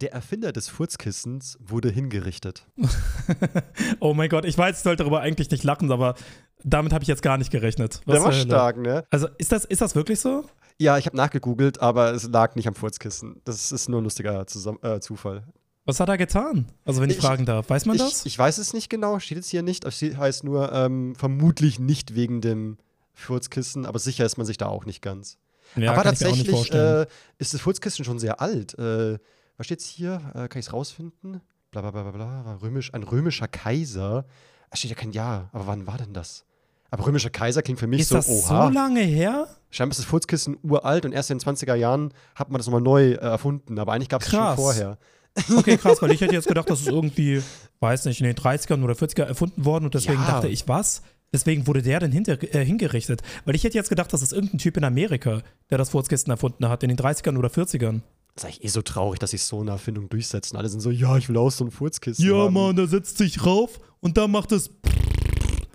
Der 0.00 0.12
Erfinder 0.12 0.52
des 0.52 0.68
Furzkissens 0.68 1.56
wurde 1.58 1.88
hingerichtet. 1.88 2.66
oh 4.00 4.12
mein 4.12 4.28
Gott, 4.28 4.44
ich 4.44 4.58
weiß, 4.58 4.76
ich 4.76 4.82
sollte 4.82 5.04
darüber 5.04 5.20
eigentlich 5.20 5.50
nicht 5.50 5.64
lachen, 5.64 5.90
aber 5.90 6.16
damit 6.62 6.92
habe 6.92 7.02
ich 7.02 7.08
jetzt 7.08 7.22
gar 7.22 7.38
nicht 7.38 7.50
gerechnet. 7.50 8.02
Was 8.04 8.16
Der 8.16 8.24
war 8.24 8.32
stark, 8.32 8.76
ne? 8.76 9.04
Also 9.10 9.28
ist 9.38 9.52
das, 9.52 9.64
ist 9.64 9.80
das 9.80 9.94
wirklich 9.94 10.20
so? 10.20 10.44
Ja, 10.78 10.98
ich 10.98 11.06
habe 11.06 11.16
nachgegoogelt, 11.16 11.80
aber 11.80 12.12
es 12.12 12.28
lag 12.28 12.56
nicht 12.56 12.68
am 12.68 12.74
Furzkissen. 12.74 13.40
Das 13.44 13.72
ist 13.72 13.88
nur 13.88 14.02
ein 14.02 14.04
lustiger 14.04 14.46
Zusam 14.46 14.78
äh, 14.82 15.00
Zufall. 15.00 15.44
Was 15.86 15.98
hat 15.98 16.10
er 16.10 16.18
getan? 16.18 16.66
Also, 16.84 17.00
wenn 17.00 17.08
ich, 17.08 17.16
ich 17.16 17.22
fragen 17.22 17.46
darf, 17.46 17.70
weiß 17.70 17.86
man 17.86 17.96
ich, 17.96 18.02
das? 18.02 18.26
Ich 18.26 18.38
weiß 18.38 18.58
es 18.58 18.74
nicht 18.74 18.90
genau, 18.90 19.18
steht 19.18 19.38
jetzt 19.38 19.48
hier 19.48 19.62
nicht. 19.62 19.84
Es 19.84 20.02
heißt 20.02 20.44
nur, 20.44 20.72
ähm, 20.72 21.14
vermutlich 21.14 21.78
nicht 21.78 22.14
wegen 22.14 22.42
dem 22.42 22.76
Furzkissen, 23.14 23.86
aber 23.86 23.98
sicher 23.98 24.26
ist 24.26 24.36
man 24.36 24.46
sich 24.46 24.58
da 24.58 24.66
auch 24.66 24.84
nicht 24.84 25.00
ganz. 25.00 25.38
Ja, 25.74 25.92
aber 25.92 26.02
tatsächlich 26.02 26.72
äh, 26.72 27.06
ist 27.38 27.54
das 27.54 27.60
Furzkissen 27.62 28.04
schon 28.04 28.18
sehr 28.18 28.42
alt. 28.42 28.78
Äh, 28.78 29.18
was 29.56 29.66
steht's 29.66 29.86
hier? 29.86 30.20
Äh, 30.34 30.48
kann 30.48 30.60
ich 30.60 30.66
es 30.66 30.72
rausfinden? 30.72 31.40
Blablabla. 31.70 32.02
Bla, 32.02 32.10
bla, 32.10 32.42
bla, 32.42 32.54
Römisch, 32.56 32.92
ein 32.94 33.02
römischer 33.02 33.48
Kaiser. 33.48 34.24
Da 34.70 34.76
steht 34.76 34.90
ja 34.90 34.96
kein 34.96 35.12
Jahr. 35.12 35.50
Aber 35.52 35.66
wann 35.66 35.86
war 35.86 35.98
denn 35.98 36.12
das? 36.12 36.44
Aber 36.90 37.06
römischer 37.06 37.30
Kaiser 37.30 37.62
klingt 37.62 37.80
für 37.80 37.86
mich 37.86 38.00
ist 38.00 38.08
so, 38.10 38.16
das 38.16 38.28
oha. 38.28 38.66
so 38.66 38.72
lange 38.72 39.00
her? 39.00 39.48
Scheinbar 39.70 39.92
ist 39.92 39.98
das 39.98 40.06
Furzkissen 40.06 40.56
uralt 40.62 41.04
und 41.04 41.12
erst 41.12 41.30
in 41.30 41.38
den 41.38 41.46
20er 41.46 41.74
Jahren 41.74 42.12
hat 42.34 42.50
man 42.50 42.58
das 42.58 42.66
nochmal 42.66 42.80
neu 42.80 43.12
äh, 43.12 43.16
erfunden. 43.16 43.78
Aber 43.78 43.92
eigentlich 43.92 44.08
gab 44.08 44.22
es 44.22 44.30
schon 44.30 44.56
vorher. 44.56 44.98
Okay, 45.54 45.76
krass, 45.76 46.00
weil 46.00 46.12
ich 46.12 46.22
hätte 46.22 46.32
jetzt 46.32 46.48
gedacht, 46.48 46.70
das 46.70 46.80
ist 46.80 46.88
irgendwie, 46.88 47.42
weiß 47.80 48.06
nicht, 48.06 48.22
in 48.22 48.26
den 48.26 48.36
30ern 48.36 48.82
oder 48.82 48.94
40er 48.94 49.24
erfunden 49.24 49.66
worden 49.66 49.84
und 49.84 49.92
deswegen 49.92 50.22
ja. 50.22 50.26
dachte 50.26 50.48
ich, 50.48 50.66
was? 50.66 51.02
Deswegen 51.30 51.66
wurde 51.66 51.82
der 51.82 52.00
denn 52.00 52.10
hinter, 52.10 52.42
äh, 52.54 52.64
hingerichtet. 52.64 53.20
Weil 53.44 53.54
ich 53.54 53.64
hätte 53.64 53.76
jetzt 53.76 53.90
gedacht, 53.90 54.10
das 54.14 54.22
ist 54.22 54.32
irgendein 54.32 54.56
Typ 54.56 54.78
in 54.78 54.84
Amerika, 54.84 55.42
der 55.68 55.76
das 55.76 55.90
Furzkissen 55.90 56.30
erfunden 56.30 56.66
hat, 56.70 56.82
in 56.82 56.88
den 56.88 56.96
30ern 56.96 57.36
oder 57.36 57.48
40ern. 57.48 58.00
Das 58.36 58.44
ist 58.44 58.48
eigentlich 58.48 58.64
eh 58.64 58.68
so 58.68 58.82
traurig, 58.82 59.18
dass 59.18 59.30
sich 59.30 59.42
so 59.42 59.60
eine 59.60 59.70
Erfindung 59.70 60.10
durchsetzen. 60.10 60.58
Alle 60.58 60.68
sind 60.68 60.80
so, 60.80 60.90
ja, 60.90 61.16
ich 61.16 61.30
will 61.30 61.38
auch 61.38 61.48
so 61.48 61.64
ein 61.64 61.70
Furzkissen. 61.70 62.22
Ja, 62.22 62.34
haben. 62.34 62.52
Mann, 62.52 62.76
da 62.76 62.86
setzt 62.86 63.16
sich 63.16 63.46
rauf 63.46 63.80
und 64.00 64.18
da 64.18 64.28
macht 64.28 64.52
es. 64.52 64.70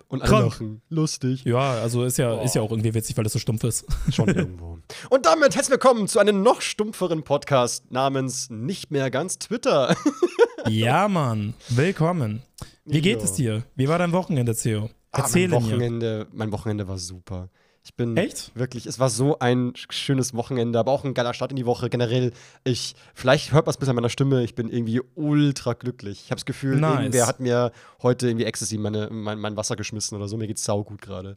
Und 0.06 0.22
alle 0.22 0.44
lachen. 0.44 0.80
Lustig. 0.88 1.42
Ja, 1.44 1.58
also 1.58 2.04
ist 2.04 2.18
ja, 2.18 2.34
oh. 2.34 2.44
ist 2.44 2.54
ja 2.54 2.62
auch 2.62 2.70
irgendwie 2.70 2.94
witzig, 2.94 3.16
weil 3.16 3.24
das 3.24 3.32
so 3.32 3.40
stumpf 3.40 3.64
ist. 3.64 3.84
Schon 4.12 4.28
irgendwo. 4.28 4.78
Und 5.10 5.26
damit 5.26 5.56
herzlich 5.56 5.72
willkommen 5.72 6.06
zu 6.06 6.20
einem 6.20 6.44
noch 6.44 6.60
stumpferen 6.60 7.24
Podcast 7.24 7.90
namens 7.90 8.48
Nicht 8.48 8.92
mehr 8.92 9.10
ganz 9.10 9.40
Twitter. 9.40 9.96
ja, 10.68 11.08
Mann. 11.08 11.54
Willkommen. 11.68 12.42
Wie 12.84 13.00
geht 13.00 13.18
ja. 13.18 13.24
es 13.24 13.32
dir? 13.32 13.64
Wie 13.74 13.88
war 13.88 13.98
dein 13.98 14.12
Wochenende, 14.12 14.54
Theo? 14.54 14.88
Erzähle 15.10 15.56
ah, 15.56 15.60
mein 15.60 15.68
Wochenende, 15.68 16.26
mir. 16.30 16.36
Mein 16.38 16.52
Wochenende 16.52 16.86
war 16.86 16.98
super. 16.98 17.48
Ich 17.84 17.96
bin 17.96 18.16
Echt? 18.16 18.52
wirklich, 18.54 18.86
es 18.86 19.00
war 19.00 19.10
so 19.10 19.40
ein 19.40 19.72
schönes 19.74 20.34
Wochenende, 20.34 20.78
aber 20.78 20.92
auch 20.92 21.04
ein 21.04 21.14
geiler 21.14 21.34
Start 21.34 21.50
in 21.50 21.56
die 21.56 21.66
Woche. 21.66 21.90
Generell, 21.90 22.32
ich, 22.62 22.94
vielleicht 23.12 23.52
hört 23.52 23.66
man 23.66 23.72
es 23.72 23.76
bis 23.76 23.88
an 23.88 23.96
meiner 23.96 24.08
Stimme, 24.08 24.44
ich 24.44 24.54
bin 24.54 24.70
irgendwie 24.70 25.00
ultra 25.16 25.72
glücklich. 25.72 26.22
Ich 26.24 26.30
habe 26.30 26.36
das 26.36 26.46
Gefühl, 26.46 26.76
nice. 26.76 27.00
irgendwer 27.00 27.26
hat 27.26 27.40
mir 27.40 27.72
heute 28.00 28.28
irgendwie 28.28 28.44
Ecstasy 28.44 28.78
meine, 28.78 29.08
mein, 29.10 29.38
mein 29.38 29.56
Wasser 29.56 29.74
geschmissen 29.74 30.16
oder 30.16 30.28
so. 30.28 30.36
Mir 30.36 30.46
geht's 30.46 30.64
saugut 30.64 31.02
gerade. 31.02 31.36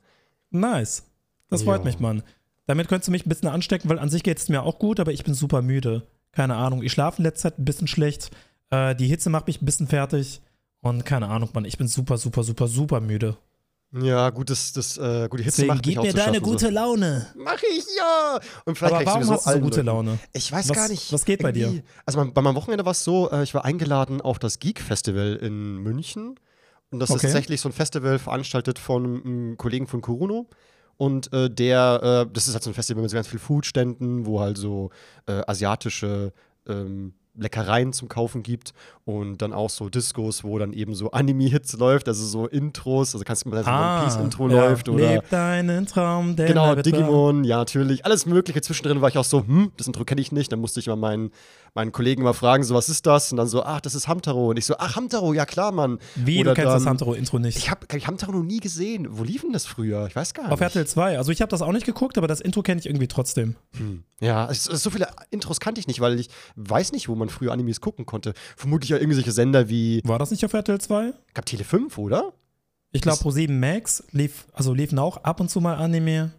Nice. 0.52 1.04
Das 1.50 1.64
freut 1.64 1.80
ja. 1.80 1.86
mich, 1.86 2.00
Mann. 2.00 2.22
Damit 2.68 2.88
könntest 2.90 3.08
du 3.08 3.12
mich 3.12 3.26
ein 3.26 3.30
bisschen 3.30 3.50
anstecken, 3.50 3.90
weil 3.90 4.00
an 4.00 4.10
sich 4.10 4.24
geht 4.24 4.38
es 4.38 4.50
mir 4.50 4.64
auch 4.64 4.78
gut, 4.78 5.00
aber 5.00 5.12
ich 5.12 5.24
bin 5.24 5.34
super 5.34 5.64
müde. 5.64 6.04
Keine 6.32 6.56
Ahnung. 6.56 6.84
Ich 6.84 6.92
schlafe 6.92 7.20
in 7.20 7.24
letzter 7.24 7.50
Zeit 7.50 7.60
ein 7.60 7.66
bisschen 7.66 7.88
schlecht. 7.88 8.30
Äh, 8.70 8.96
die 8.96 9.08
Hitze 9.08 9.30
macht 9.30 9.48
mich 9.48 9.62
ein 9.62 9.66
bisschen 9.66 9.88
fertig. 9.88 10.42
Und 10.82 11.06
keine 11.06 11.28
Ahnung, 11.28 11.50
Mann. 11.54 11.66
Ich 11.66 11.78
bin 11.78 11.88
super, 11.88 12.18
super, 12.18 12.44
super, 12.44 12.68
super 12.68 13.02
müde. 13.02 13.38
Ja, 14.02 14.30
gut, 14.30 14.50
das, 14.50 14.74
das, 14.74 14.98
äh, 14.98 15.28
gut, 15.30 15.40
die 15.40 15.44
Hitze 15.44 15.62
Deswegen 15.62 15.68
macht 15.68 15.84
gib 15.84 16.02
mir 16.02 16.14
deine 16.14 16.42
gute 16.42 16.66
so. 16.66 16.72
Laune. 16.72 17.28
Mach 17.36 17.62
ich, 17.64 17.86
ja. 17.98 18.40
Und 18.66 18.78
vielleicht 18.78 18.94
Aber 18.94 19.06
warum 19.06 19.24
so 19.24 19.34
hast 19.34 19.48
du 19.48 19.52
so 19.52 19.60
gute 19.60 19.82
Laune? 19.84 20.20
Ich 20.34 20.52
weiß 20.52 20.68
was, 20.70 20.76
gar 20.76 20.90
nicht. 20.90 21.14
Was 21.14 21.24
geht 21.24 21.42
bei 21.42 21.54
dir? 21.54 21.82
Also 22.06 22.26
bei 22.26 22.42
meinem 22.42 22.56
Wochenende 22.56 22.84
war 22.84 22.92
es 22.92 23.04
so, 23.04 23.32
äh, 23.32 23.44
ich 23.44 23.54
war 23.54 23.64
eingeladen 23.64 24.20
auf 24.20 24.38
das 24.38 24.60
Geek 24.60 24.82
Festival 24.82 25.36
in 25.42 25.78
München. 25.78 26.38
Und 26.92 27.00
das 27.00 27.10
okay. 27.10 27.18
ist 27.18 27.22
tatsächlich 27.24 27.62
so 27.62 27.70
ein 27.70 27.74
Festival 27.74 28.20
veranstaltet 28.20 28.80
von 28.80 29.22
einem 29.24 29.58
Kollegen 29.58 29.88
von 29.88 30.02
Kuruno. 30.02 30.50
Und 30.98 31.32
äh, 31.32 31.50
der, 31.50 32.26
äh, 32.28 32.32
das 32.34 32.48
ist 32.48 32.54
halt 32.54 32.64
so 32.64 32.72
ein 32.72 32.74
Festival 32.74 33.02
mit 33.02 33.12
so 33.12 33.16
ganz 33.16 33.28
vielen 33.28 33.40
Foodständen, 33.40 34.26
wo 34.26 34.42
halt 34.42 34.58
so 34.58 34.90
äh, 35.26 35.42
asiatische 35.48 36.34
ähm, 36.68 37.14
Leckereien 37.38 37.94
zum 37.94 38.08
Kaufen 38.08 38.44
gibt 38.44 38.74
und 39.04 39.42
dann 39.42 39.54
auch 39.54 39.70
so 39.70 39.90
Discos, 39.90 40.44
wo 40.44 40.58
dann 40.58 40.74
eben 40.74 40.96
so 40.96 41.12
Anime-Hits 41.12 41.78
läuft, 41.78 42.08
also 42.08 42.26
so 42.26 42.48
Intros, 42.48 43.14
also 43.14 43.24
kannst 43.24 43.46
du 43.46 43.50
mal 43.50 43.64
ah, 43.66 44.00
One 44.00 44.06
Piece-Intro 44.06 44.50
ja. 44.50 44.56
läuft 44.56 44.90
oder. 44.90 45.14
Leb 45.16 45.30
deinen 45.30 45.86
Traum, 45.86 46.36
der 46.36 46.48
Genau, 46.48 46.76
Digimon, 46.76 47.44
ja, 47.44 47.58
natürlich. 47.58 48.06
Alles 48.06 48.26
Mögliche. 48.26 48.62
Zwischendrin 48.62 49.02
war 49.02 49.10
ich 49.10 49.18
auch 49.18 49.26
so, 49.26 49.46
hm, 49.46 49.72
das 49.78 49.88
Intro 49.88 50.06
kenne 50.06 50.22
ich 50.22 50.32
nicht. 50.32 50.52
Dann 50.52 50.60
musste 50.60 50.80
ich 50.80 50.88
mal 50.88 50.96
meinen, 50.96 51.32
meinen 51.76 51.92
Kollegen 51.92 52.24
mal 52.24 52.34
fragen, 52.34 52.64
so, 52.64 52.74
was 52.74 52.90
ist 52.90 53.06
das? 53.06 53.32
Und 53.32 53.38
dann 53.38 53.48
so, 53.48 53.64
ach, 53.64 53.82
das 53.82 53.94
ist 53.96 54.08
Hamtaro. 54.08 54.50
Und 54.50 54.58
ich 54.58 54.66
so, 54.66 54.76
ach, 54.78 54.96
Hamtaro, 54.96 55.34
ja 55.34 55.46
klar, 55.46 55.74
Mann. 55.74 56.00
Wie, 56.16 56.40
oder 56.40 56.52
du 56.52 56.56
kennst 56.56 56.68
dann, 56.68 56.80
das 56.80 56.86
Hamtaro-Intro 56.86 57.38
nicht? 57.40 57.58
Ich 57.58 57.70
habe 57.70 57.86
ich 57.94 58.08
Hamtaro 58.08 58.32
noch 58.32 58.44
nie 58.44 58.60
gesehen. 58.60 59.08
Wo 59.10 59.24
lief 59.24 59.42
denn 59.42 59.52
das 59.52 59.66
früher? 59.66 60.08
Ich 60.08 60.16
weiß 60.16 60.34
gar 60.34 60.44
nicht. 60.44 60.54
Auf 60.54 60.62
RTL 60.62 60.88
2. 60.88 61.18
Also 61.18 61.32
ich 61.32 61.42
habe 61.42 61.50
das 61.50 61.62
auch 61.62 61.74
nicht 61.74 61.86
geguckt, 61.86 62.18
aber 62.18 62.28
das 62.28 62.40
Intro 62.40 62.64
kenne 62.64 62.80
ich 62.80 62.86
irgendwie 62.86 63.08
trotzdem. 63.08 63.56
Hm. 63.78 64.04
Ja, 64.22 64.48
so 64.54 64.90
viele 64.90 65.10
Intros 65.30 65.60
kannte 65.60 65.80
ich 65.80 65.88
nicht, 65.88 66.00
weil 66.00 66.18
ich 66.18 66.30
weiß 66.56 66.94
nicht, 66.94 67.10
wo 67.10 67.16
man 67.16 67.28
früher 67.28 67.52
Animes 67.52 67.82
gucken 67.82 68.06
konnte. 68.06 68.34
Vermutlich 68.56 68.90
ja 68.90 68.98
irgendwelche 68.98 69.34
Sender 69.34 69.68
wie. 69.68 70.02
War 70.06 70.18
das 70.18 70.32
nicht 70.32 70.46
auf 70.46 70.54
RTL 70.54 70.80
2? 70.80 71.14
Gab 71.34 71.46
Tele 71.46 71.66
5, 71.66 71.98
oder? 71.98 72.32
Ich 72.94 73.02
glaube, 73.02 73.22
Pro7 73.22 73.52
Max 73.52 74.06
lief, 74.12 74.46
also 74.54 74.74
liefen 74.74 74.98
auch 75.00 75.18
ab 75.18 75.42
und 75.42 75.50
zu 75.50 75.60
mal 75.60 75.76
Anime. 75.76 76.32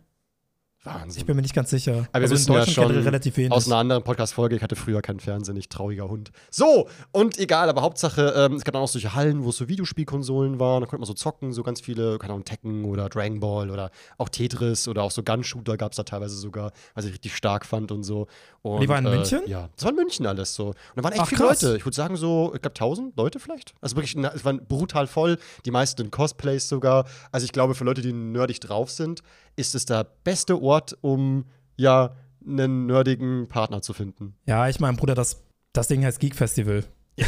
Wahnsinn. 0.86 1.20
Ich 1.20 1.26
bin 1.26 1.36
mir 1.36 1.42
nicht 1.42 1.54
ganz 1.54 1.70
sicher. 1.70 2.06
Aber 2.12 2.20
wir 2.20 2.22
also 2.22 2.34
wissen 2.34 2.52
ja 2.52 2.66
schon 2.66 2.90
relativ 2.90 3.36
wenig. 3.36 3.52
aus 3.52 3.66
einer 3.66 3.76
anderen 3.76 4.02
Podcast-Folge, 4.02 4.56
ich 4.56 4.62
hatte 4.62 4.76
früher 4.76 5.02
keinen 5.02 5.20
Fernsehen, 5.20 5.56
ich 5.56 5.68
trauriger 5.68 6.08
Hund. 6.08 6.30
So, 6.50 6.88
und 7.12 7.38
egal, 7.38 7.68
aber 7.68 7.82
Hauptsache, 7.82 8.32
ähm, 8.36 8.54
es 8.54 8.64
gab 8.64 8.72
dann 8.72 8.82
auch 8.82 8.88
solche 8.88 9.14
Hallen, 9.14 9.44
wo 9.44 9.50
es 9.50 9.56
so 9.56 9.68
Videospielkonsolen 9.68 10.58
waren, 10.60 10.80
da 10.80 10.86
konnte 10.86 11.00
man 11.00 11.06
so 11.06 11.14
zocken, 11.14 11.52
so 11.52 11.62
ganz 11.62 11.80
viele, 11.80 12.18
keine 12.18 12.32
Ahnung, 12.32 12.44
Tekken 12.44 12.84
oder 12.84 13.08
Dragon 13.08 13.40
Ball 13.40 13.70
oder 13.70 13.90
auch 14.18 14.28
Tetris 14.28 14.88
oder 14.88 15.02
auch 15.02 15.10
so 15.10 15.22
Gun-Shooter 15.22 15.76
gab 15.76 15.92
es 15.92 15.96
da 15.96 16.04
teilweise 16.04 16.36
sogar, 16.36 16.72
was 16.94 17.04
ich 17.04 17.12
richtig 17.12 17.36
stark 17.36 17.66
fand 17.66 17.92
und 17.92 18.04
so. 18.04 18.26
Und, 18.62 18.80
Die 18.80 18.88
waren 18.88 19.04
in 19.06 19.12
äh, 19.12 19.16
München? 19.16 19.40
Ja, 19.46 19.68
das 19.74 19.84
war 19.84 19.90
in 19.90 19.96
München 19.96 20.26
alles 20.26 20.54
so. 20.54 20.68
Und 20.68 20.76
da 20.96 21.04
waren 21.04 21.12
echt 21.12 21.22
Ach, 21.22 21.28
viele 21.28 21.42
krass. 21.42 21.62
Leute. 21.62 21.76
Ich 21.76 21.84
würde 21.84 21.94
sagen 21.94 22.16
so, 22.16 22.52
ich 22.54 22.62
glaube 22.62 22.74
1000 22.74 23.16
Leute 23.16 23.38
vielleicht. 23.38 23.74
Also 23.80 23.96
wirklich, 23.96 24.16
es 24.16 24.44
waren 24.44 24.64
brutal 24.66 25.06
voll, 25.06 25.38
die 25.64 25.70
meisten 25.70 26.02
in 26.02 26.10
Cosplays 26.10 26.68
sogar. 26.68 27.06
Also 27.32 27.44
ich 27.44 27.52
glaube, 27.52 27.74
für 27.74 27.84
Leute, 27.84 28.02
die 28.02 28.12
nerdig 28.12 28.60
drauf 28.60 28.90
sind, 28.90 29.22
ist 29.56 29.74
es 29.74 29.86
der 29.86 30.04
beste 30.24 30.60
Ort, 30.60 30.96
um 31.00 31.46
ja 31.76 32.14
einen 32.46 32.86
nerdigen 32.86 33.48
Partner 33.48 33.82
zu 33.82 33.92
finden. 33.92 34.36
Ja, 34.46 34.68
ich 34.68 34.78
meine, 34.78 34.96
Bruder, 34.96 35.14
das, 35.14 35.42
das 35.72 35.88
Ding 35.88 36.04
heißt 36.04 36.20
Geek 36.20 36.34
Festival. 36.36 36.84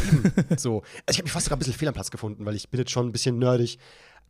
so. 0.57 0.81
Also 0.81 1.09
ich 1.09 1.17
habe 1.17 1.23
mich 1.23 1.31
fast 1.31 1.45
sogar 1.45 1.57
ein 1.57 1.59
bisschen 1.59 1.73
fehl 1.73 1.87
am 1.87 1.93
Platz 1.93 2.11
gefunden, 2.11 2.45
weil 2.45 2.55
ich 2.55 2.69
bin 2.69 2.79
jetzt 2.79 2.91
schon 2.91 3.07
ein 3.07 3.11
bisschen 3.11 3.39
nerdig 3.39 3.79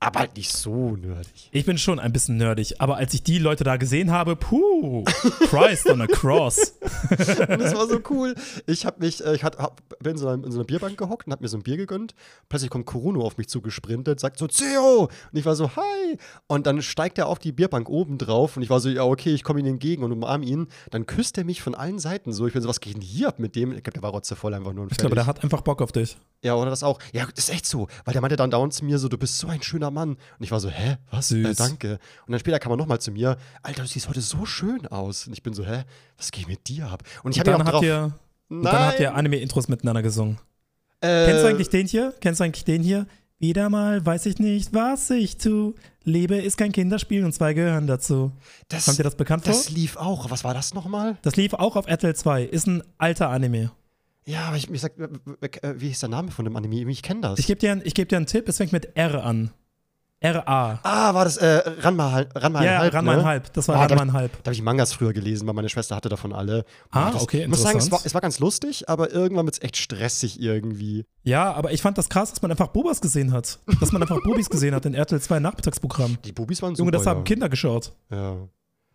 aber 0.01 0.19
halt 0.21 0.37
nicht 0.37 0.51
so 0.51 0.95
nerdig. 0.95 1.49
Ich 1.51 1.65
bin 1.65 1.77
schon 1.77 1.99
ein 1.99 2.13
bisschen 2.13 2.37
nerdig, 2.37 2.79
aber 2.79 2.95
als 2.95 3.13
ich 3.13 3.21
die 3.21 3.37
Leute 3.37 3.65
da 3.65 3.75
gesehen 3.75 4.11
habe, 4.11 4.37
puh, 4.37 5.03
Christ 5.49 5.89
on 5.89 6.01
a 6.01 6.07
cross. 6.07 6.75
das 7.09 7.75
war 7.75 7.87
so 7.87 7.99
cool. 8.09 8.33
Ich 8.65 8.85
habe 8.85 8.99
mich, 8.99 9.23
äh, 9.25 9.35
ich 9.35 9.43
hat, 9.43 9.57
hab, 9.57 9.81
bin 9.99 10.13
in 10.13 10.17
so, 10.17 10.27
einer, 10.29 10.45
in 10.45 10.51
so 10.51 10.59
einer 10.59 10.65
Bierbank 10.65 10.97
gehockt 10.97 11.27
und 11.27 11.33
habe 11.33 11.43
mir 11.43 11.49
so 11.49 11.57
ein 11.57 11.63
Bier 11.63 11.75
gegönnt. 11.75 12.15
Plötzlich 12.47 12.69
kommt 12.69 12.85
Kuruno 12.85 13.25
auf 13.25 13.37
mich 13.37 13.49
zugesprintet, 13.49 14.21
sagt 14.21 14.37
so, 14.37 14.47
Zeo! 14.47 15.09
Und 15.31 15.37
ich 15.37 15.45
war 15.45 15.55
so, 15.55 15.75
hi! 15.75 16.17
Und 16.47 16.66
dann 16.66 16.81
steigt 16.81 17.17
er 17.17 17.27
auf 17.27 17.39
die 17.39 17.51
Bierbank 17.51 17.89
oben 17.89 18.17
drauf 18.17 18.55
und 18.55 18.63
ich 18.63 18.69
war 18.69 18.79
so, 18.79 18.87
ja, 18.87 19.03
okay, 19.03 19.33
ich 19.33 19.43
komme 19.43 19.59
ihm 19.59 19.66
entgegen 19.66 20.03
und 20.03 20.13
umarme 20.13 20.45
ihn. 20.45 20.67
Dann 20.91 21.07
küsst 21.07 21.37
er 21.37 21.43
mich 21.43 21.61
von 21.61 21.75
allen 21.75 21.99
Seiten 21.99 22.31
so. 22.31 22.47
Ich 22.47 22.53
bin 22.53 22.61
so, 22.61 22.69
was 22.69 22.79
geht 22.79 22.93
denn 22.93 23.01
hier 23.01 23.27
ab 23.27 23.39
mit 23.39 23.55
dem? 23.57 23.73
Ich 23.73 23.83
glaube, 23.83 23.95
der 23.95 24.03
war 24.03 24.11
rotzevoll 24.11 24.53
einfach 24.53 24.71
nur. 24.71 24.87
Ich 24.89 24.97
glaube, 24.97 25.16
der 25.16 25.25
hat 25.25 25.43
einfach 25.43 25.59
Bock 25.61 25.81
auf 25.81 25.91
dich. 25.91 26.17
Ja, 26.41 26.55
oder 26.55 26.69
das 26.69 26.83
auch. 26.83 26.99
Ja, 27.11 27.25
das 27.25 27.49
ist 27.49 27.53
echt 27.53 27.66
so. 27.66 27.89
Weil 28.05 28.13
der 28.13 28.21
meinte 28.21 28.37
dann 28.37 28.49
dauernd 28.49 28.73
zu 28.73 28.85
mir 28.85 28.97
so, 28.97 29.09
du 29.09 29.17
bist 29.17 29.37
so 29.37 29.47
ein 29.47 29.61
schöner 29.61 29.88
Mann. 29.91 30.11
Und 30.11 30.19
ich 30.39 30.51
war 30.51 30.59
so, 30.59 30.69
hä, 30.69 30.97
was? 31.11 31.31
Äh, 31.31 31.53
danke. 31.55 32.00
Und 32.25 32.31
dann 32.31 32.39
später 32.39 32.59
kam 32.59 32.72
er 32.72 32.77
nochmal 32.77 33.00
zu 33.00 33.11
mir, 33.11 33.38
Alter, 33.63 33.83
du 33.83 33.88
siehst 33.88 34.07
heute 34.09 34.22
so 34.22 34.45
schön 34.45 34.88
aus. 34.88 35.27
Und 35.27 35.33
ich 35.33 35.44
bin 35.44 35.53
so, 35.53 35.66
hä, 35.66 35.83
was 36.17 36.31
geht 36.31 36.47
mit 36.47 36.67
dir 36.67 36.88
ab? 36.88 37.03
Und 37.23 37.31
ich 37.31 37.39
habe 37.39 37.51
dann, 37.51 37.66
drauf, 37.66 37.83
ihr, 37.83 38.13
und 38.49 38.63
dann 38.63 38.79
habt 38.88 38.99
ihr 38.99 39.13
Anime-Intros 39.13 39.67
miteinander 39.67 40.01
gesungen. 40.01 40.38
Äh, 41.02 41.25
Kennst 41.25 41.43
du 41.43 41.47
eigentlich 41.47 41.69
den 41.69 41.87
hier? 41.87 42.14
Kennst 42.19 42.40
du 42.40 42.43
eigentlich 42.43 42.66
den 42.66 42.84
hier? 42.84 43.05
Wieder 43.41 43.69
mal 43.69 44.05
weiß 44.05 44.25
ich 44.25 44.37
nicht, 44.40 44.73
was 44.73 45.09
ich 45.11 45.37
tu. 45.37 45.73
Liebe 46.03 46.35
ist 46.35 46.58
kein 46.58 46.73
Kinderspiel 46.73 47.23
und 47.23 47.31
zwei 47.31 47.53
gehören 47.53 47.87
dazu. 47.87 48.34
Das, 48.67 48.84
Kommt 48.84 48.99
dir 48.99 49.03
das 49.03 49.16
bekannt 49.16 49.47
das 49.47 49.55
vor? 49.55 49.66
Das 49.66 49.73
lief 49.73 49.96
auch. 49.96 50.29
Was 50.29 50.43
war 50.43 50.53
das 50.53 50.73
nochmal? 50.73 51.17
Das 51.22 51.37
lief 51.37 51.53
auch 51.53 51.78
auf 51.78 51.87
RTL 51.87 52.16
2. 52.16 52.43
Ist 52.43 52.67
ein 52.67 52.84
alter 52.97 53.29
Anime. 53.29 53.72
Ja, 54.25 54.47
aber 54.47 54.58
ich, 54.58 54.69
ich 54.69 54.81
sag, 54.81 54.91
wie 55.78 55.90
ist 55.90 56.02
der 56.02 56.09
Name 56.09 56.31
von 56.31 56.43
dem 56.43 56.55
Anime? 56.55 56.91
Ich 56.91 57.02
kenne 57.02 57.22
das. 57.22 57.40
Ich 57.40 57.47
gebe 57.47 57.59
dir, 57.59 57.78
geb 57.78 58.09
dir 58.09 58.17
einen 58.17 58.25
Tipp, 58.25 58.49
es 58.49 58.58
fängt 58.58 58.73
mit 58.73 58.97
R 58.97 59.23
an. 59.23 59.52
R-A. 60.21 60.79
Ah, 60.83 61.13
war 61.13 61.23
das 61.23 61.37
äh, 61.37 61.61
Ranma, 61.79 62.25
Ranma 62.35 62.63
ja, 62.63 62.79
halb? 62.79 62.93
Ja, 62.93 62.99
Ranma 62.99 63.16
ne? 63.16 63.23
halb. 63.23 63.53
Das 63.53 63.67
war 63.69 63.77
ah, 63.77 63.85
Ranma 63.85 64.11
halb. 64.11 64.31
Da 64.43 64.49
habe 64.49 64.53
ich 64.53 64.61
Mangas 64.61 64.91
früher 64.91 65.13
gelesen, 65.13 65.47
weil 65.47 65.53
meine 65.53 65.69
Schwester 65.69 65.95
hatte 65.95 66.09
davon 66.09 66.33
alle. 66.33 66.66
Ah, 66.91 67.11
das, 67.11 67.23
okay, 67.23 67.43
Ich 67.43 67.47
muss 67.47 67.61
sagen, 67.61 67.79
es 67.79 67.89
war, 67.89 68.01
es 68.03 68.13
war, 68.13 68.21
ganz 68.21 68.39
lustig, 68.39 68.89
aber 68.89 69.11
irgendwann 69.11 69.45
wird 69.45 69.55
es 69.55 69.63
echt 69.63 69.77
stressig 69.77 70.41
irgendwie. 70.41 71.05
Ja, 71.23 71.53
aber 71.53 71.71
ich 71.71 71.81
fand 71.81 71.97
das 71.97 72.09
krass, 72.09 72.31
dass 72.31 72.41
man 72.41 72.51
einfach 72.51 72.67
Bubas 72.67 72.99
gesehen 72.99 73.31
hat. 73.31 73.59
Dass 73.79 73.91
man 73.93 74.01
einfach 74.01 74.21
Bubis 74.23 74.49
gesehen 74.49 74.75
hat 74.75 74.85
in 74.85 74.93
RTL 74.93 75.21
2 75.21 75.39
Nachmittagsprogramm. 75.39 76.17
Die 76.25 76.33
Bubis 76.33 76.61
waren 76.61 76.75
super. 76.75 76.87
Junge, 76.87 76.91
das 76.91 77.05
haben 77.05 77.23
Kinder 77.23 77.47
geschaut. 77.47 77.93
Ja. 78.11 78.35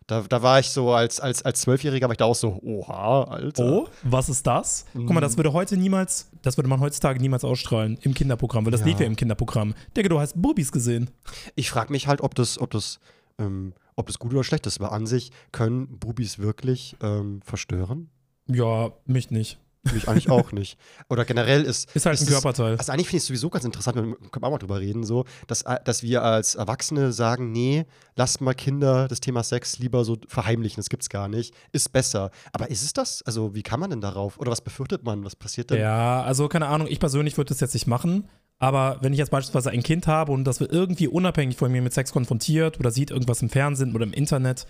Da, 0.07 0.21
da 0.21 0.43
war 0.43 0.59
ich 0.59 0.69
so 0.69 0.93
als, 0.93 1.19
als, 1.19 1.41
als 1.41 1.61
Zwölfjähriger, 1.61 2.07
war 2.07 2.11
ich 2.11 2.17
da 2.17 2.25
auch 2.25 2.35
so, 2.35 2.59
oha, 2.61 3.23
Alter. 3.23 3.65
Oh, 3.65 3.87
was 4.03 4.29
ist 4.29 4.45
das? 4.45 4.85
Guck 4.93 5.09
mal, 5.09 5.19
das 5.19 5.33
mhm. 5.33 5.37
würde 5.37 5.53
heute 5.53 5.77
niemals, 5.77 6.29
das 6.43 6.57
würde 6.57 6.69
man 6.69 6.79
heutzutage 6.79 7.19
niemals 7.19 7.43
ausstrahlen 7.43 7.97
im 8.01 8.13
Kinderprogramm, 8.13 8.65
weil 8.65 8.71
das 8.71 8.81
ja. 8.81 8.87
lief 8.87 8.99
ja 8.99 9.07
im 9.07 9.15
Kinderprogramm. 9.15 9.73
Digga, 9.97 10.09
du 10.09 10.19
hast 10.19 10.39
Bubis 10.39 10.71
gesehen. 10.71 11.09
Ich 11.55 11.71
frage 11.71 11.91
mich 11.91 12.05
halt, 12.05 12.21
ob 12.21 12.35
das, 12.35 12.59
ob 12.59 12.69
das, 12.69 12.99
ähm, 13.39 13.73
ob 13.95 14.05
das 14.05 14.19
gut 14.19 14.31
oder 14.31 14.43
schlecht 14.43 14.67
ist, 14.67 14.79
weil 14.79 14.89
an 14.89 15.07
sich 15.07 15.31
können 15.51 15.97
Bubis 15.97 16.37
wirklich 16.37 16.95
ähm, 17.01 17.41
verstören. 17.43 18.09
Ja, 18.47 18.91
mich 19.05 19.31
nicht. 19.31 19.59
Mich 19.93 20.07
eigentlich 20.07 20.29
auch 20.29 20.51
nicht. 20.51 20.77
Oder 21.09 21.25
generell 21.25 21.63
ist. 21.63 21.95
Ist 21.95 22.05
halt 22.05 22.19
ein 22.19 22.27
Körperteil. 22.27 22.77
also 22.77 22.91
eigentlich 22.91 23.07
finde 23.07 23.17
ich 23.17 23.23
es 23.23 23.27
sowieso 23.27 23.49
ganz 23.49 23.65
interessant, 23.65 23.95
wir 23.97 24.15
können 24.31 24.43
auch 24.43 24.51
mal 24.51 24.57
drüber 24.57 24.79
reden, 24.79 25.03
so, 25.03 25.25
dass, 25.47 25.61
äh, 25.63 25.77
dass 25.83 26.03
wir 26.03 26.23
als 26.23 26.55
Erwachsene 26.55 27.13
sagen, 27.13 27.51
nee, 27.51 27.85
lasst 28.15 28.41
mal 28.41 28.53
Kinder 28.53 29.07
das 29.07 29.19
Thema 29.19 29.43
Sex 29.43 29.79
lieber 29.79 30.03
so 30.03 30.17
verheimlichen, 30.27 30.77
das 30.77 30.89
gibt's 30.89 31.09
gar 31.09 31.27
nicht. 31.27 31.53
Ist 31.71 31.91
besser. 31.91 32.31
Aber 32.51 32.69
ist 32.69 32.83
es 32.83 32.93
das? 32.93 33.21
Also, 33.23 33.53
wie 33.55 33.63
kann 33.63 33.79
man 33.79 33.89
denn 33.89 34.01
darauf? 34.01 34.39
Oder 34.39 34.51
was 34.51 34.61
befürchtet 34.61 35.03
man? 35.03 35.23
Was 35.23 35.35
passiert 35.35 35.69
denn? 35.69 35.79
Ja, 35.79 36.23
also 36.23 36.47
keine 36.47 36.67
Ahnung, 36.67 36.87
ich 36.89 36.99
persönlich 36.99 37.37
würde 37.37 37.49
das 37.49 37.59
jetzt 37.59 37.73
nicht 37.73 37.87
machen. 37.87 38.27
Aber 38.57 38.97
wenn 39.01 39.11
ich 39.11 39.19
jetzt 39.19 39.31
beispielsweise 39.31 39.71
ein 39.71 39.83
Kind 39.83 40.07
habe 40.07 40.31
und 40.31 40.45
das 40.45 40.59
wird 40.59 40.71
irgendwie 40.71 41.07
unabhängig 41.07 41.57
von 41.57 41.71
mir 41.71 41.81
mit 41.81 41.93
Sex 41.93 42.11
konfrontiert 42.11 42.79
oder 42.79 42.89
sieht 42.89 43.11
irgendwas 43.11 43.41
im 43.41 43.49
Fernsehen 43.49 43.93
oder 43.93 44.05
im 44.05 44.13
Internet, 44.13 44.65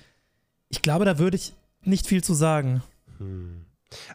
ich 0.69 0.81
glaube, 0.81 1.05
da 1.05 1.19
würde 1.19 1.37
ich 1.37 1.53
nicht 1.83 2.07
viel 2.07 2.23
zu 2.23 2.33
sagen. 2.33 2.81
Hm. 3.19 3.65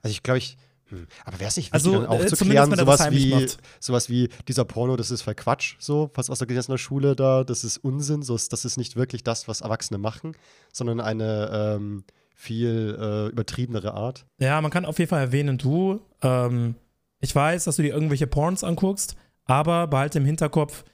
Also 0.03 0.13
ich 0.13 0.23
glaube, 0.23 0.39
ich 0.39 0.57
hm. 0.91 1.07
Aber 1.25 1.39
wäre 1.39 1.49
es 1.49 1.57
nicht 1.57 1.73
wichtig, 1.73 1.75
also, 1.75 2.03
dann 2.03 2.07
aufzuklären, 2.07 2.73
äh, 2.73 2.77
sowas 2.77 3.11
wie, 3.11 3.47
sowas 3.79 4.11
wie 4.11 4.29
dieser 4.49 4.65
Porno, 4.65 4.97
das 4.97 5.11
ist 5.11 5.23
Verquatsch, 5.23 5.77
so, 5.79 6.11
was, 6.15 6.41
in 6.41 6.49
der 6.49 6.79
Schule 6.79 7.17
da, 7.17 7.45
das 7.45 7.65
ist 7.65 7.79
Unsinn, 7.79 8.23
so, 8.23 8.37
das 8.37 8.65
ist 8.65 8.77
nicht 8.77 8.97
wirklich 8.97 9.23
das, 9.23 9.49
was 9.49 9.61
Erwachsene 9.61 9.99
machen, 9.99 10.37
sondern 10.73 11.01
eine 11.01 11.77
ähm, 11.77 12.05
viel 12.35 12.97
äh, 12.99 13.29
übertriebenere 13.29 13.95
Art. 13.95 14.27
Ja, 14.39 14.61
man 14.61 14.71
kann 14.71 14.85
auf 14.85 14.99
jeden 14.99 15.09
Fall 15.09 15.21
erwähnen, 15.21 15.59
du, 15.59 16.01
ähm, 16.23 16.75
ich 17.21 17.35
weiß, 17.35 17.65
dass 17.65 17.77
du 17.77 17.83
dir 17.83 17.93
irgendwelche 17.93 18.27
Porns 18.27 18.65
anguckst, 18.65 19.15
aber 19.45 19.87
behalte 19.87 20.19
im 20.19 20.25
Hinterkopf, 20.25 20.85